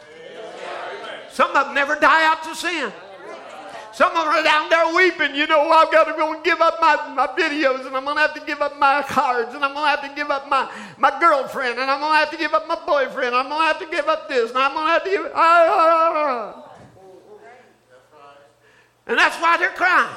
Some 1.32 1.56
of 1.56 1.66
them 1.66 1.76
never 1.76 1.96
die 1.96 2.26
out 2.26 2.44
to 2.44 2.56
sin. 2.56 2.92
Some 3.92 4.12
of 4.12 4.26
them 4.26 4.34
are 4.34 4.44
down 4.44 4.70
there 4.70 4.94
weeping. 4.94 5.36
You 5.36 5.48
know, 5.48 5.70
I've 5.70 5.92
got 5.92 6.04
to 6.06 6.14
go 6.14 6.34
and 6.34 6.44
give 6.44 6.60
up 6.60 6.80
my, 6.82 7.14
my 7.16 7.28
videos, 7.28 7.86
and 7.86 7.96
I'm 7.96 8.04
going 8.04 8.18
to 8.18 8.22
have 8.22 8.34
to 8.34 8.42
give 8.46 8.62
up 8.62 8.78
my 8.78 9.02
cards, 9.08 9.54
and 9.54 9.64
I'm 9.64 9.74
going 9.74 9.86
to 9.86 9.90
have 9.90 10.10
to 10.10 10.14
give 10.16 10.30
up 10.30 10.50
my, 10.50 10.70
my 10.98 11.18
girlfriend, 11.18 11.80
and 11.80 11.90
I'm 11.90 12.02
going 12.02 12.12
to 12.12 12.18
have 12.18 12.32
to 12.32 12.38
give 12.38 12.54
up 12.54 12.68
my 12.68 12.78
boyfriend, 12.86 13.34
I'm 13.34 13.48
going 13.48 13.62
to 13.62 13.68
have 13.68 13.80
to 13.80 13.88
give 13.88 14.10
up 14.10 14.28
this, 14.28 14.50
and 14.50 14.60
I'm 14.60 14.74
going 14.74 14.86
to 14.86 14.92
have 14.92 15.04
to 15.06 15.10
give. 15.10 15.32
Ah, 15.34 15.68
ah, 15.70 16.12
ah. 16.16 16.72
And 19.08 19.18
that's 19.18 19.38
why 19.42 19.56
they're 19.58 19.70
crying. 19.70 20.14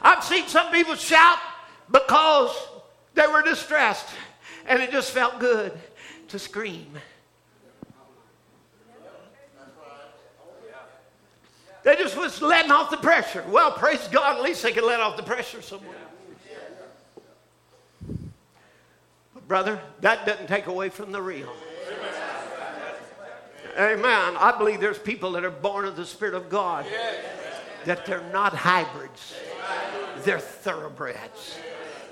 I've 0.00 0.24
seen 0.24 0.46
some 0.46 0.72
people 0.72 0.94
shout 0.94 1.38
because 1.90 2.56
they 3.14 3.26
were 3.26 3.42
distressed, 3.42 4.08
and 4.66 4.82
it 4.82 4.90
just 4.90 5.10
felt 5.10 5.38
good 5.38 5.78
to 6.30 6.38
scream. 6.38 6.92
They 11.82 11.96
just 11.96 12.16
was 12.16 12.42
letting 12.42 12.70
off 12.70 12.90
the 12.90 12.98
pressure. 12.98 13.44
Well, 13.48 13.72
praise 13.72 14.06
God, 14.08 14.36
at 14.36 14.42
least 14.42 14.62
they 14.62 14.72
can 14.72 14.84
let 14.84 15.00
off 15.00 15.16
the 15.16 15.22
pressure 15.22 15.62
somewhere. 15.62 15.96
But 19.34 19.48
brother, 19.48 19.80
that 20.00 20.26
doesn't 20.26 20.46
take 20.46 20.66
away 20.66 20.90
from 20.90 21.10
the 21.10 21.22
real. 21.22 21.52
Amen. 23.78 24.36
I 24.36 24.54
believe 24.58 24.80
there's 24.80 24.98
people 24.98 25.32
that 25.32 25.44
are 25.44 25.50
born 25.50 25.86
of 25.86 25.96
the 25.96 26.04
Spirit 26.04 26.34
of 26.34 26.50
God 26.50 26.84
that 27.86 28.04
they're 28.04 28.28
not 28.30 28.52
hybrids. 28.52 29.34
They're 30.24 30.38
thoroughbreds. 30.38 31.56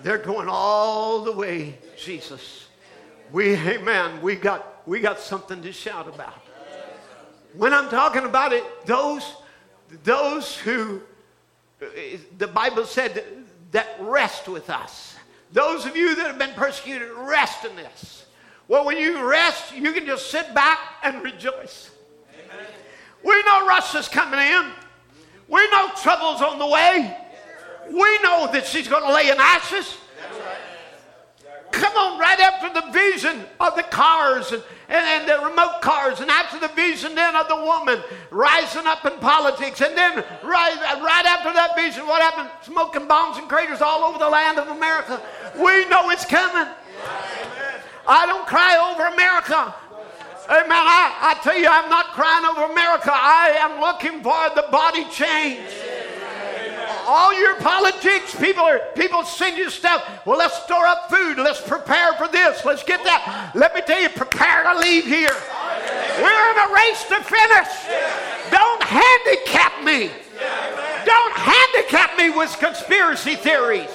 They're 0.03 0.19
going 0.19 0.49
all 0.49 1.25
the 1.25 1.33
way, 1.33 1.77
Jesus. 1.97 2.68
We, 3.33 3.55
amen, 3.57 4.23
we 4.23 4.37
got, 4.37 4.83
we 4.87 5.01
got 5.01 5.21
something 5.21 5.63
to 5.63 5.73
shout 5.73 6.09
about. 6.09 6.35
When 7.55 7.73
I'm 7.73 7.89
talking 7.89 8.25
about 8.25 8.53
it, 8.53 8.65
those 8.87 9.35
those 10.05 10.57
who, 10.57 11.01
the 12.37 12.47
Bible 12.47 12.85
said, 12.85 13.25
that 13.73 13.97
rest 14.01 14.49
with 14.49 14.71
us. 14.71 15.17
Those 15.53 15.87
of 15.87 15.97
you 15.97 16.15
that 16.15 16.27
have 16.27 16.39
been 16.39 16.53
persecuted, 16.53 17.09
rest 17.11 17.65
in 17.65 17.75
this. 17.77 18.27
Well, 18.67 18.85
when 18.85 18.99
you 18.99 19.27
rest, 19.27 19.75
you 19.75 19.93
can 19.93 20.05
just 20.05 20.31
sit 20.31 20.55
back 20.55 20.79
and 21.03 21.23
rejoice. 21.23 21.91
We 23.25 23.43
know 23.45 23.67
Russia's 23.67 24.09
coming 24.09 24.41
in. 24.41 24.71
We 25.49 25.67
know 25.71 25.91
trouble's 26.03 26.43
on 26.43 26.59
the 26.59 26.67
way. 26.67 27.17
We 27.89 28.19
know 28.23 28.51
that 28.53 28.67
she's 28.67 28.87
going 28.87 29.05
to 29.05 29.13
lay 29.13 29.31
in 29.31 29.37
ashes. 29.39 29.97
Come 31.73 31.95
on, 31.97 32.19
right 32.19 32.41
after 32.41 32.81
the 32.81 32.91
vision 32.93 33.45
of 33.61 33.77
the 33.77 33.83
cars 33.83 34.53
and, 34.53 34.63
and, 34.89 35.05
and, 35.05 35.29
the 35.29 35.47
remote 35.47 35.81
cars, 35.83 36.21
and 36.21 36.31
after 36.31 36.59
the 36.59 36.69
vision 36.75 37.15
then 37.15 37.37
of 37.37 37.49
the 37.49 37.57
woman 37.57 38.01
rising 38.31 38.87
up 38.87 39.05
in 39.05 39.13
politics, 39.19 39.81
and 39.81 39.97
then 39.97 40.25
right, 40.43 40.77
right 41.03 41.27
after 41.27 41.53
that 41.53 41.77
vision, 41.77 42.07
what 42.07 42.23
happened? 42.23 42.49
Smoking 42.63 43.07
bombs 43.07 43.39
and 43.39 43.49
craters 43.49 43.83
all 43.83 44.05
over 44.05 44.19
the 44.19 44.29
land 44.29 44.59
of 44.59 44.69
America. 44.69 45.21
We 45.57 45.87
know 45.89 46.11
it's 46.11 46.25
coming. 46.25 46.73
I 48.07 48.27
don't 48.27 48.47
cry 48.47 48.77
over 48.91 49.07
America. 49.15 49.75
Amen. 50.49 50.71
I, 50.71 51.37
I 51.37 51.43
tell 51.43 51.59
you, 51.59 51.69
I'm 51.69 51.91
not 51.91 52.07
crying 52.13 52.47
over 52.47 52.73
America. 52.73 53.11
I 53.13 53.59
am 53.61 53.81
looking 53.81 54.23
for 54.23 54.49
the 54.55 54.67
body 54.71 55.05
change 55.11 55.69
all 57.09 57.33
your 57.33 57.57
politics, 57.57 58.35
people 58.37 58.63
are 58.63 58.81
people 58.95 59.25
send 59.25 59.57
you 59.57 59.71
stuff. 59.71 60.05
Well, 60.27 60.39
let's 60.39 60.63
store 60.65 60.87
up 60.87 61.11
food. 61.11 61.39
Let's 61.39 61.61
prepare 61.61 62.13
for 62.15 62.29
this. 62.29 62.65
Let's 62.67 62.85
get 62.85 63.03
that. 63.05 63.53
Let 63.55 63.75
me 63.75 63.81
tell 63.81 64.01
you, 64.01 64.11
prepare 64.11 64.63
to 64.65 64.79
leave 64.79 65.07
here. 65.07 65.35
We're 66.21 66.51
in 66.53 66.59
a 66.59 66.75
race 66.75 67.03
to 67.09 67.19
finish. 67.25 67.73
Don't 68.51 68.83
handicap 68.83 69.83
me. 69.83 70.11
Don't 71.07 71.33
handicap 71.35 72.19
me 72.19 72.29
with 72.29 72.55
conspiracy 72.61 73.37
theories. 73.37 73.89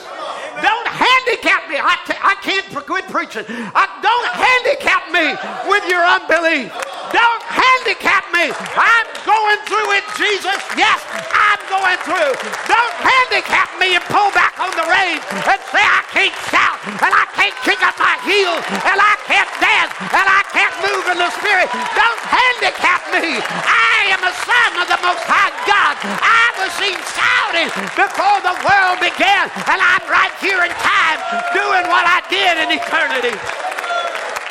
Don't 0.63 0.87
handicap 0.87 1.67
me. 1.67 1.75
I 1.75 1.99
t- 2.07 2.23
I 2.23 2.39
can't 2.39 2.63
for 2.71 2.79
quit 2.79 3.03
preaching. 3.11 3.43
I, 3.75 3.83
don't 3.99 4.27
handicap 4.31 5.11
me 5.11 5.35
with 5.67 5.83
your 5.91 5.99
unbelief. 5.99 6.71
Don't 7.11 7.43
handicap 7.43 8.23
me. 8.31 8.47
I'm 8.79 9.07
going 9.27 9.59
through 9.67 9.89
it, 9.99 10.05
Jesus. 10.15 10.55
Yes, 10.79 11.03
I'm 11.35 11.59
going 11.67 11.99
through. 12.07 12.31
Don't 12.71 12.95
handicap 13.03 13.75
me 13.75 13.99
and 13.99 14.03
pull 14.07 14.31
back 14.31 14.55
on 14.55 14.71
the 14.79 14.87
reins 14.87 15.23
and 15.35 15.59
say 15.67 15.83
I 15.83 16.01
can't 16.15 16.37
shout 16.47 16.79
and 16.87 17.11
I 17.11 17.25
can't 17.35 17.55
kick 17.67 17.83
up 17.83 17.99
my 17.99 18.15
heels 18.23 18.63
and 18.87 18.97
I 18.97 19.15
can't 19.27 19.51
dance 19.59 19.93
and 19.99 20.25
I 20.25 20.41
can't 20.55 20.75
move 20.79 21.05
in 21.11 21.17
the 21.19 21.31
spirit. 21.43 21.67
Don't 21.91 22.21
handicap 22.23 23.03
me. 23.11 23.39
I 23.43 24.15
am 24.15 24.21
a 24.23 24.33
son 24.47 24.71
of 24.79 24.87
the 24.87 24.99
Most 25.03 25.23
High 25.27 25.53
God. 25.67 25.95
I 26.23 26.45
was 26.59 26.71
seen 26.79 26.97
shouting 27.13 27.69
before 27.95 28.39
the 28.43 28.55
world 28.65 28.97
began, 28.99 29.47
and 29.69 29.79
I'm 29.79 30.03
right 30.09 30.33
here 30.41 30.52
in 30.61 30.73
time 30.77 31.19
doing 31.57 31.89
what 31.89 32.05
I 32.05 32.21
did 32.29 32.53
in 32.61 32.69
eternity. 32.77 33.33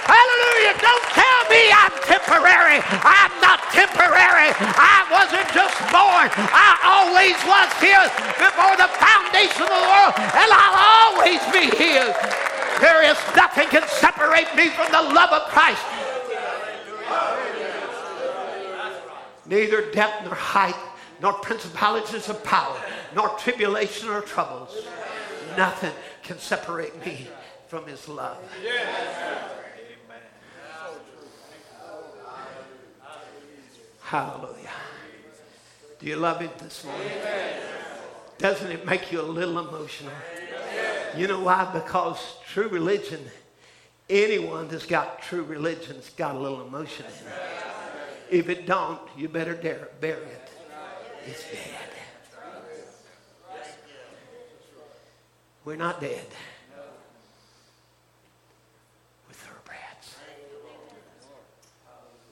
Hallelujah. 0.02 0.74
Don't 0.82 1.06
tell 1.14 1.40
me 1.46 1.62
I'm 1.70 1.94
temporary. 2.02 2.82
I'm 3.06 3.34
not 3.38 3.62
temporary. 3.70 4.50
I 4.58 5.06
wasn't 5.14 5.46
just 5.54 5.78
born. 5.94 6.26
I 6.50 6.74
always 6.82 7.38
was 7.46 7.70
here 7.78 8.02
before 8.34 8.74
the 8.74 8.90
foundation 8.98 9.62
of 9.62 9.70
the 9.70 9.84
world, 9.86 10.14
and 10.18 10.48
I'll 10.50 10.78
always 11.14 11.40
be 11.54 11.70
here. 11.78 12.10
There 12.82 13.06
is 13.06 13.16
nothing 13.36 13.68
can 13.68 13.86
separate 13.86 14.50
me 14.56 14.68
from 14.74 14.90
the 14.90 15.14
love 15.14 15.30
of 15.30 15.46
Christ. 15.54 15.82
Neither 19.46 19.90
depth 19.92 20.24
nor 20.24 20.34
height, 20.34 20.74
nor 21.20 21.32
principalities 21.34 22.28
of 22.28 22.42
power, 22.42 22.76
nor 23.14 23.28
tribulation 23.38 24.08
or 24.08 24.20
troubles. 24.20 24.76
Nothing 25.56 25.92
can 26.22 26.38
separate 26.38 27.04
me 27.04 27.28
from 27.68 27.86
his 27.86 28.08
love. 28.08 28.38
Hallelujah. 34.00 34.68
Do 35.98 36.06
you 36.06 36.16
love 36.16 36.40
him 36.40 36.50
this 36.58 36.84
morning? 36.84 37.08
Doesn't 38.38 38.70
it 38.70 38.84
make 38.84 39.12
you 39.12 39.20
a 39.20 39.22
little 39.22 39.58
emotional? 39.58 40.12
You 41.16 41.28
know 41.28 41.40
why? 41.40 41.70
Because 41.72 42.36
true 42.46 42.68
religion, 42.68 43.20
anyone 44.10 44.68
that's 44.68 44.86
got 44.86 45.22
true 45.22 45.44
religion's 45.44 46.10
got 46.10 46.34
a 46.34 46.38
little 46.38 46.66
emotion 46.66 47.06
in 47.06 47.26
it. 47.28 48.40
If 48.40 48.48
it 48.48 48.66
don't, 48.66 49.00
you 49.16 49.28
better 49.28 49.54
dare, 49.54 49.88
bury 50.00 50.22
it. 50.22 50.50
It's 51.26 51.44
dead. 51.44 51.81
We're 55.64 55.76
not 55.76 56.00
dead. 56.00 56.26
We're 59.28 59.34
thoroughbreds. 59.34 60.16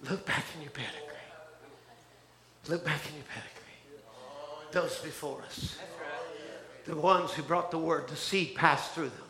Look 0.08 0.26
back 0.26 0.44
in 0.56 0.62
your 0.62 0.72
pedigree. 0.72 1.06
Look 2.68 2.84
back 2.84 3.00
in 3.08 3.14
your 3.14 3.24
pedigree. 3.24 3.50
Those 4.72 4.98
before 4.98 5.42
us. 5.42 5.78
The 6.86 6.96
ones 6.96 7.32
who 7.32 7.42
brought 7.42 7.70
the 7.70 7.78
word, 7.78 8.08
the 8.08 8.16
seed 8.16 8.54
passed 8.54 8.92
through 8.92 9.10
them. 9.10 9.28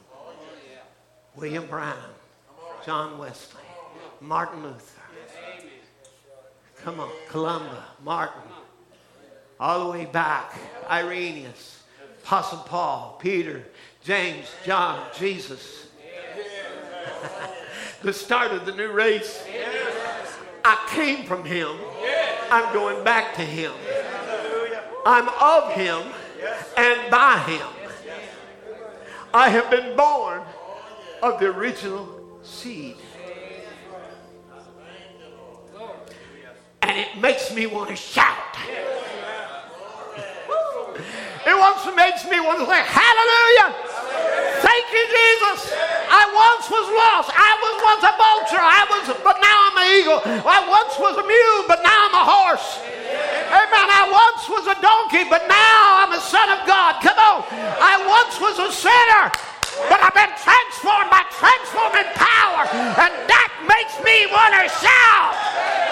William 1.36 1.66
Branham, 1.66 2.10
John 2.84 3.18
Wesley, 3.18 3.62
Martin 4.20 4.62
Luther. 4.62 5.00
Come 6.82 7.00
on, 7.00 7.10
Columba, 7.28 7.84
Martin, 8.02 8.42
all 9.58 9.84
the 9.84 9.90
way 9.90 10.06
back, 10.06 10.54
Irenaeus, 10.90 11.82
Apostle 12.22 12.58
Paul, 12.60 13.18
Peter, 13.20 13.64
James, 14.02 14.46
John, 14.64 15.06
Jesus. 15.18 15.86
the 18.02 18.12
start 18.12 18.52
of 18.52 18.64
the 18.64 18.72
new 18.72 18.90
race. 18.92 19.44
I 20.64 20.88
came 20.90 21.26
from 21.26 21.44
him. 21.44 21.76
I'm 22.50 22.72
going 22.72 23.04
back 23.04 23.34
to 23.34 23.42
him. 23.42 23.72
I'm 25.04 25.28
of 25.28 25.72
him 25.72 26.02
and 26.76 27.10
by 27.10 27.38
him. 27.46 27.66
I 29.32 29.48
have 29.50 29.70
been 29.70 29.96
born 29.96 30.42
of 31.22 31.38
the 31.38 31.46
original 31.46 32.08
seed. 32.42 32.96
And 36.82 36.98
it 36.98 37.18
makes 37.20 37.54
me 37.54 37.66
want 37.66 37.90
to 37.90 37.96
shout. 37.96 38.36
It 41.46 41.54
also 41.54 41.94
makes 41.94 42.24
me 42.26 42.38
want 42.38 42.58
to 42.58 42.66
say, 42.66 42.82
Hallelujah! 42.84 43.89
Thank 44.60 44.86
you, 44.92 45.04
Jesus. 45.08 45.72
I 46.10 46.22
once 46.28 46.66
was 46.68 46.86
lost. 46.92 47.28
I 47.32 47.52
was 47.60 47.74
once 47.80 48.02
a 48.04 48.14
vulture. 48.14 48.60
I 48.60 48.82
was, 48.92 49.04
but 49.24 49.36
now 49.40 49.56
I'm 49.70 49.76
an 49.80 49.88
eagle. 49.96 50.20
I 50.44 50.60
once 50.68 50.94
was 51.00 51.16
a 51.16 51.24
mule, 51.24 51.60
but 51.66 51.80
now 51.82 52.08
I'm 52.08 52.16
a 52.16 52.24
horse. 52.24 52.80
Amen. 53.50 53.88
I 53.90 54.06
once 54.06 54.46
was 54.46 54.64
a 54.70 54.76
donkey, 54.78 55.26
but 55.26 55.48
now 55.48 56.04
I'm 56.04 56.12
a 56.14 56.22
son 56.22 56.48
of 56.54 56.62
God. 56.66 57.02
Come 57.02 57.18
on. 57.18 57.42
I 57.50 57.98
once 58.04 58.38
was 58.38 58.56
a 58.62 58.70
sinner, 58.70 59.24
but 59.90 59.98
I've 59.98 60.14
been 60.14 60.34
transformed 60.38 61.10
by 61.10 61.26
transforming 61.34 62.08
power, 62.14 62.68
and 63.00 63.12
that 63.26 63.50
makes 63.66 63.98
me 64.06 64.30
want 64.30 64.54
to 64.54 64.64
shout. 64.78 65.89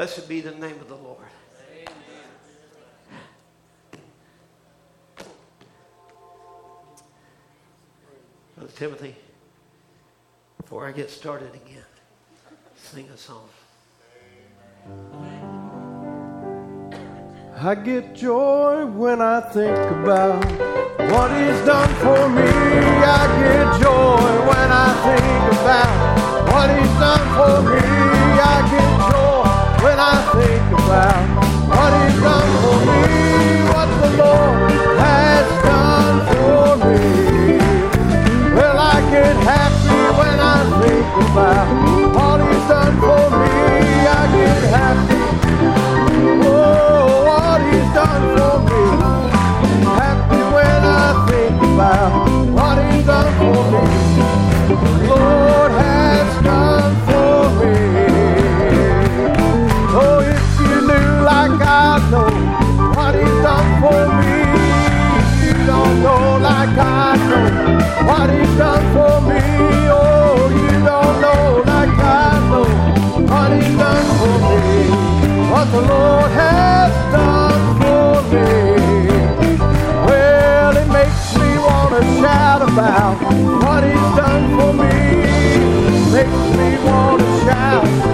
Blessed 0.00 0.30
be 0.30 0.40
the 0.40 0.52
name 0.52 0.80
of 0.80 0.88
the 0.88 0.94
Lord. 0.94 1.18
Brother 8.56 8.72
Timothy, 8.76 9.14
before 10.56 10.86
I 10.86 10.92
get 10.92 11.10
started 11.10 11.54
again, 11.54 11.84
sing 12.76 13.10
a 13.10 13.16
song. 13.18 13.46
I 17.58 17.74
get 17.74 18.14
joy 18.14 18.86
when 18.86 19.20
I 19.20 19.42
think 19.52 19.76
about 19.76 20.42
what 21.12 21.30
He's 21.30 21.60
done 21.66 21.94
for 21.96 22.26
me. 22.30 22.48
I 22.48 23.26
get 23.42 23.82
joy 23.82 24.48
when 24.48 24.72
I 24.72 24.88
think 25.04 25.60
about 25.60 26.50
what 26.50 26.70
He's 26.70 26.88
done 26.98 27.26
for 27.36 27.74
me. 27.74 27.79
What 30.90 31.92
He's 31.94 32.20
done 32.20 32.50
for 32.62 32.78
me, 32.86 32.98
happy. 49.98 50.40
When 50.54 50.80
I 50.84 51.08
think 51.28 51.62
about, 51.70 52.10
what 52.52 52.78
is 52.78 53.06
done 53.06 53.30
for 53.38 53.94
me. 53.94 53.99
What 83.62 83.84
He's 83.84 84.10
done 84.16 84.44
for 84.58 84.72
me. 84.72 84.92
Makes 86.12 86.42
me 86.58 86.68
want 86.84 87.20
to 87.20 87.26
shout 87.44 88.09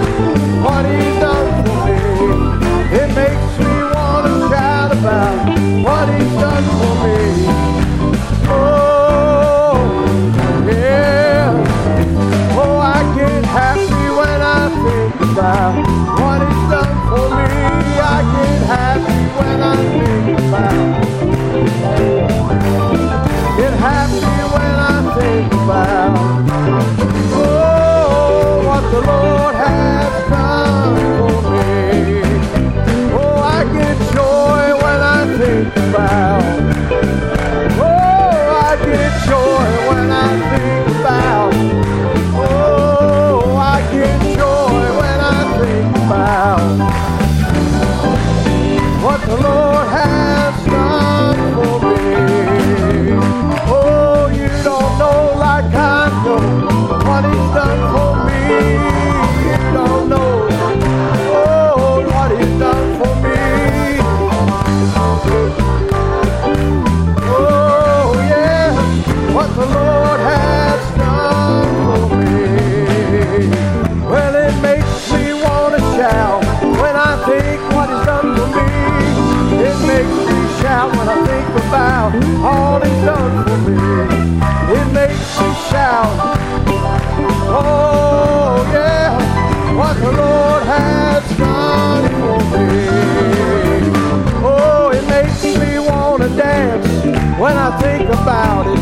I 97.67 97.81
think 97.81 98.07
about 98.07 98.65
it. 98.67 98.79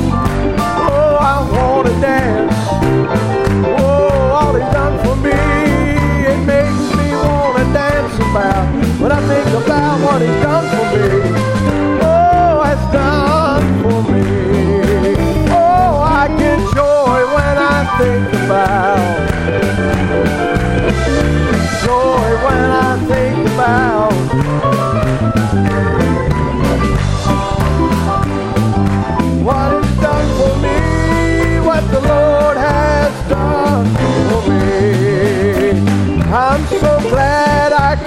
Oh, 0.59 1.17
I 1.19 1.41
want 1.51 1.87
to 1.87 1.93
dance. 1.99 2.34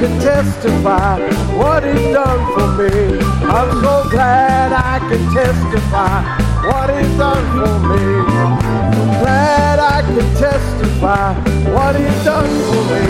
Can 0.09 0.21
testify 0.21 1.19
what 1.57 1.85
He's 1.85 2.13
done 2.13 2.43
for 2.55 2.69
me. 2.79 3.19
I'm 3.43 3.71
so 3.83 4.09
glad 4.11 4.73
I 4.73 4.99
can 5.09 5.23
testify 5.33 6.23
what 6.67 6.89
He's 6.97 7.17
done 7.19 7.45
for 7.59 7.79
me. 7.89 8.05
I'm 8.43 9.09
glad 9.23 9.79
I 9.79 10.03
can 10.03 10.29
testify 10.37 11.35
what 11.75 11.97
He's 11.97 12.25
done 12.25 12.49
for 12.69 12.83
me. 12.93 13.09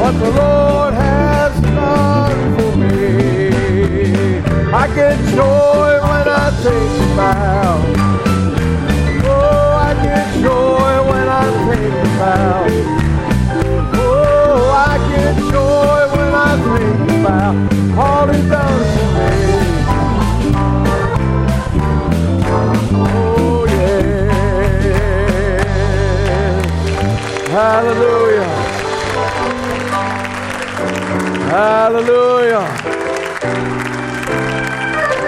What 0.00 0.12
the 0.12 0.30
Lord 0.30 0.94
has 0.94 1.60
done 1.60 2.56
for 2.56 2.76
me. 2.76 4.38
I 4.72 4.86
get 4.94 5.16
joy 5.34 5.90
when 6.08 6.26
I 6.28 6.50
think 6.62 7.12
about. 7.12 7.80
Oh, 9.28 9.70
I 9.88 9.94
get 10.02 10.26
joy 10.42 11.10
when 11.10 11.28
I 11.28 11.44
think 11.68 11.94
about. 12.14 12.95
Oh, 16.58 17.20
about 17.20 17.54
all 17.98 18.26
me. 18.26 18.34
Oh, 22.94 23.66
yeah. 23.68 24.30
Hallelujah. 27.48 28.50
Hallelujah. 31.50 32.66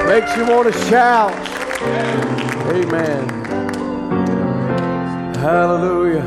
Makes 0.07 0.33
you 0.37 0.45
want 0.47 0.73
to 0.73 0.79
shout. 0.89 1.33
Amen. 2.73 3.29
Hallelujah. 5.37 6.27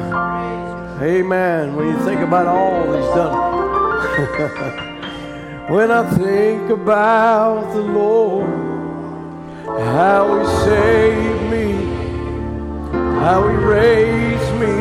Amen. 1.02 1.76
When 1.76 1.88
you 1.88 1.98
think 2.06 2.22
about 2.22 2.46
all 2.48 2.94
He's 2.94 3.06
done. 3.16 4.88
when 5.72 5.90
I 5.90 6.04
think 6.18 6.70
about 6.70 7.72
the 7.72 7.80
Lord, 7.80 8.50
how 9.66 10.38
He 10.38 10.46
saved 10.66 11.44
me, 11.50 11.72
how 13.22 13.48
He 13.48 13.56
raised 13.56 14.54
me, 14.60 14.76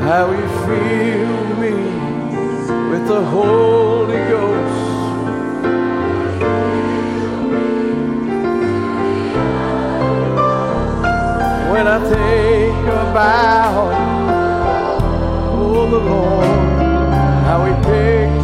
how 0.00 0.32
He 0.32 0.42
filled 0.66 1.58
me 1.60 1.76
with 2.90 3.06
the 3.06 3.24
Holy 3.24 4.22
Ghost. 4.32 4.80
When 11.70 11.86
I 11.86 11.98
think 12.10 12.86
about 12.88 13.92
oh 15.54 15.90
the 15.90 16.00
Lord, 16.10 16.44
how 17.46 17.64
He 17.66 17.74
picks 17.84 18.43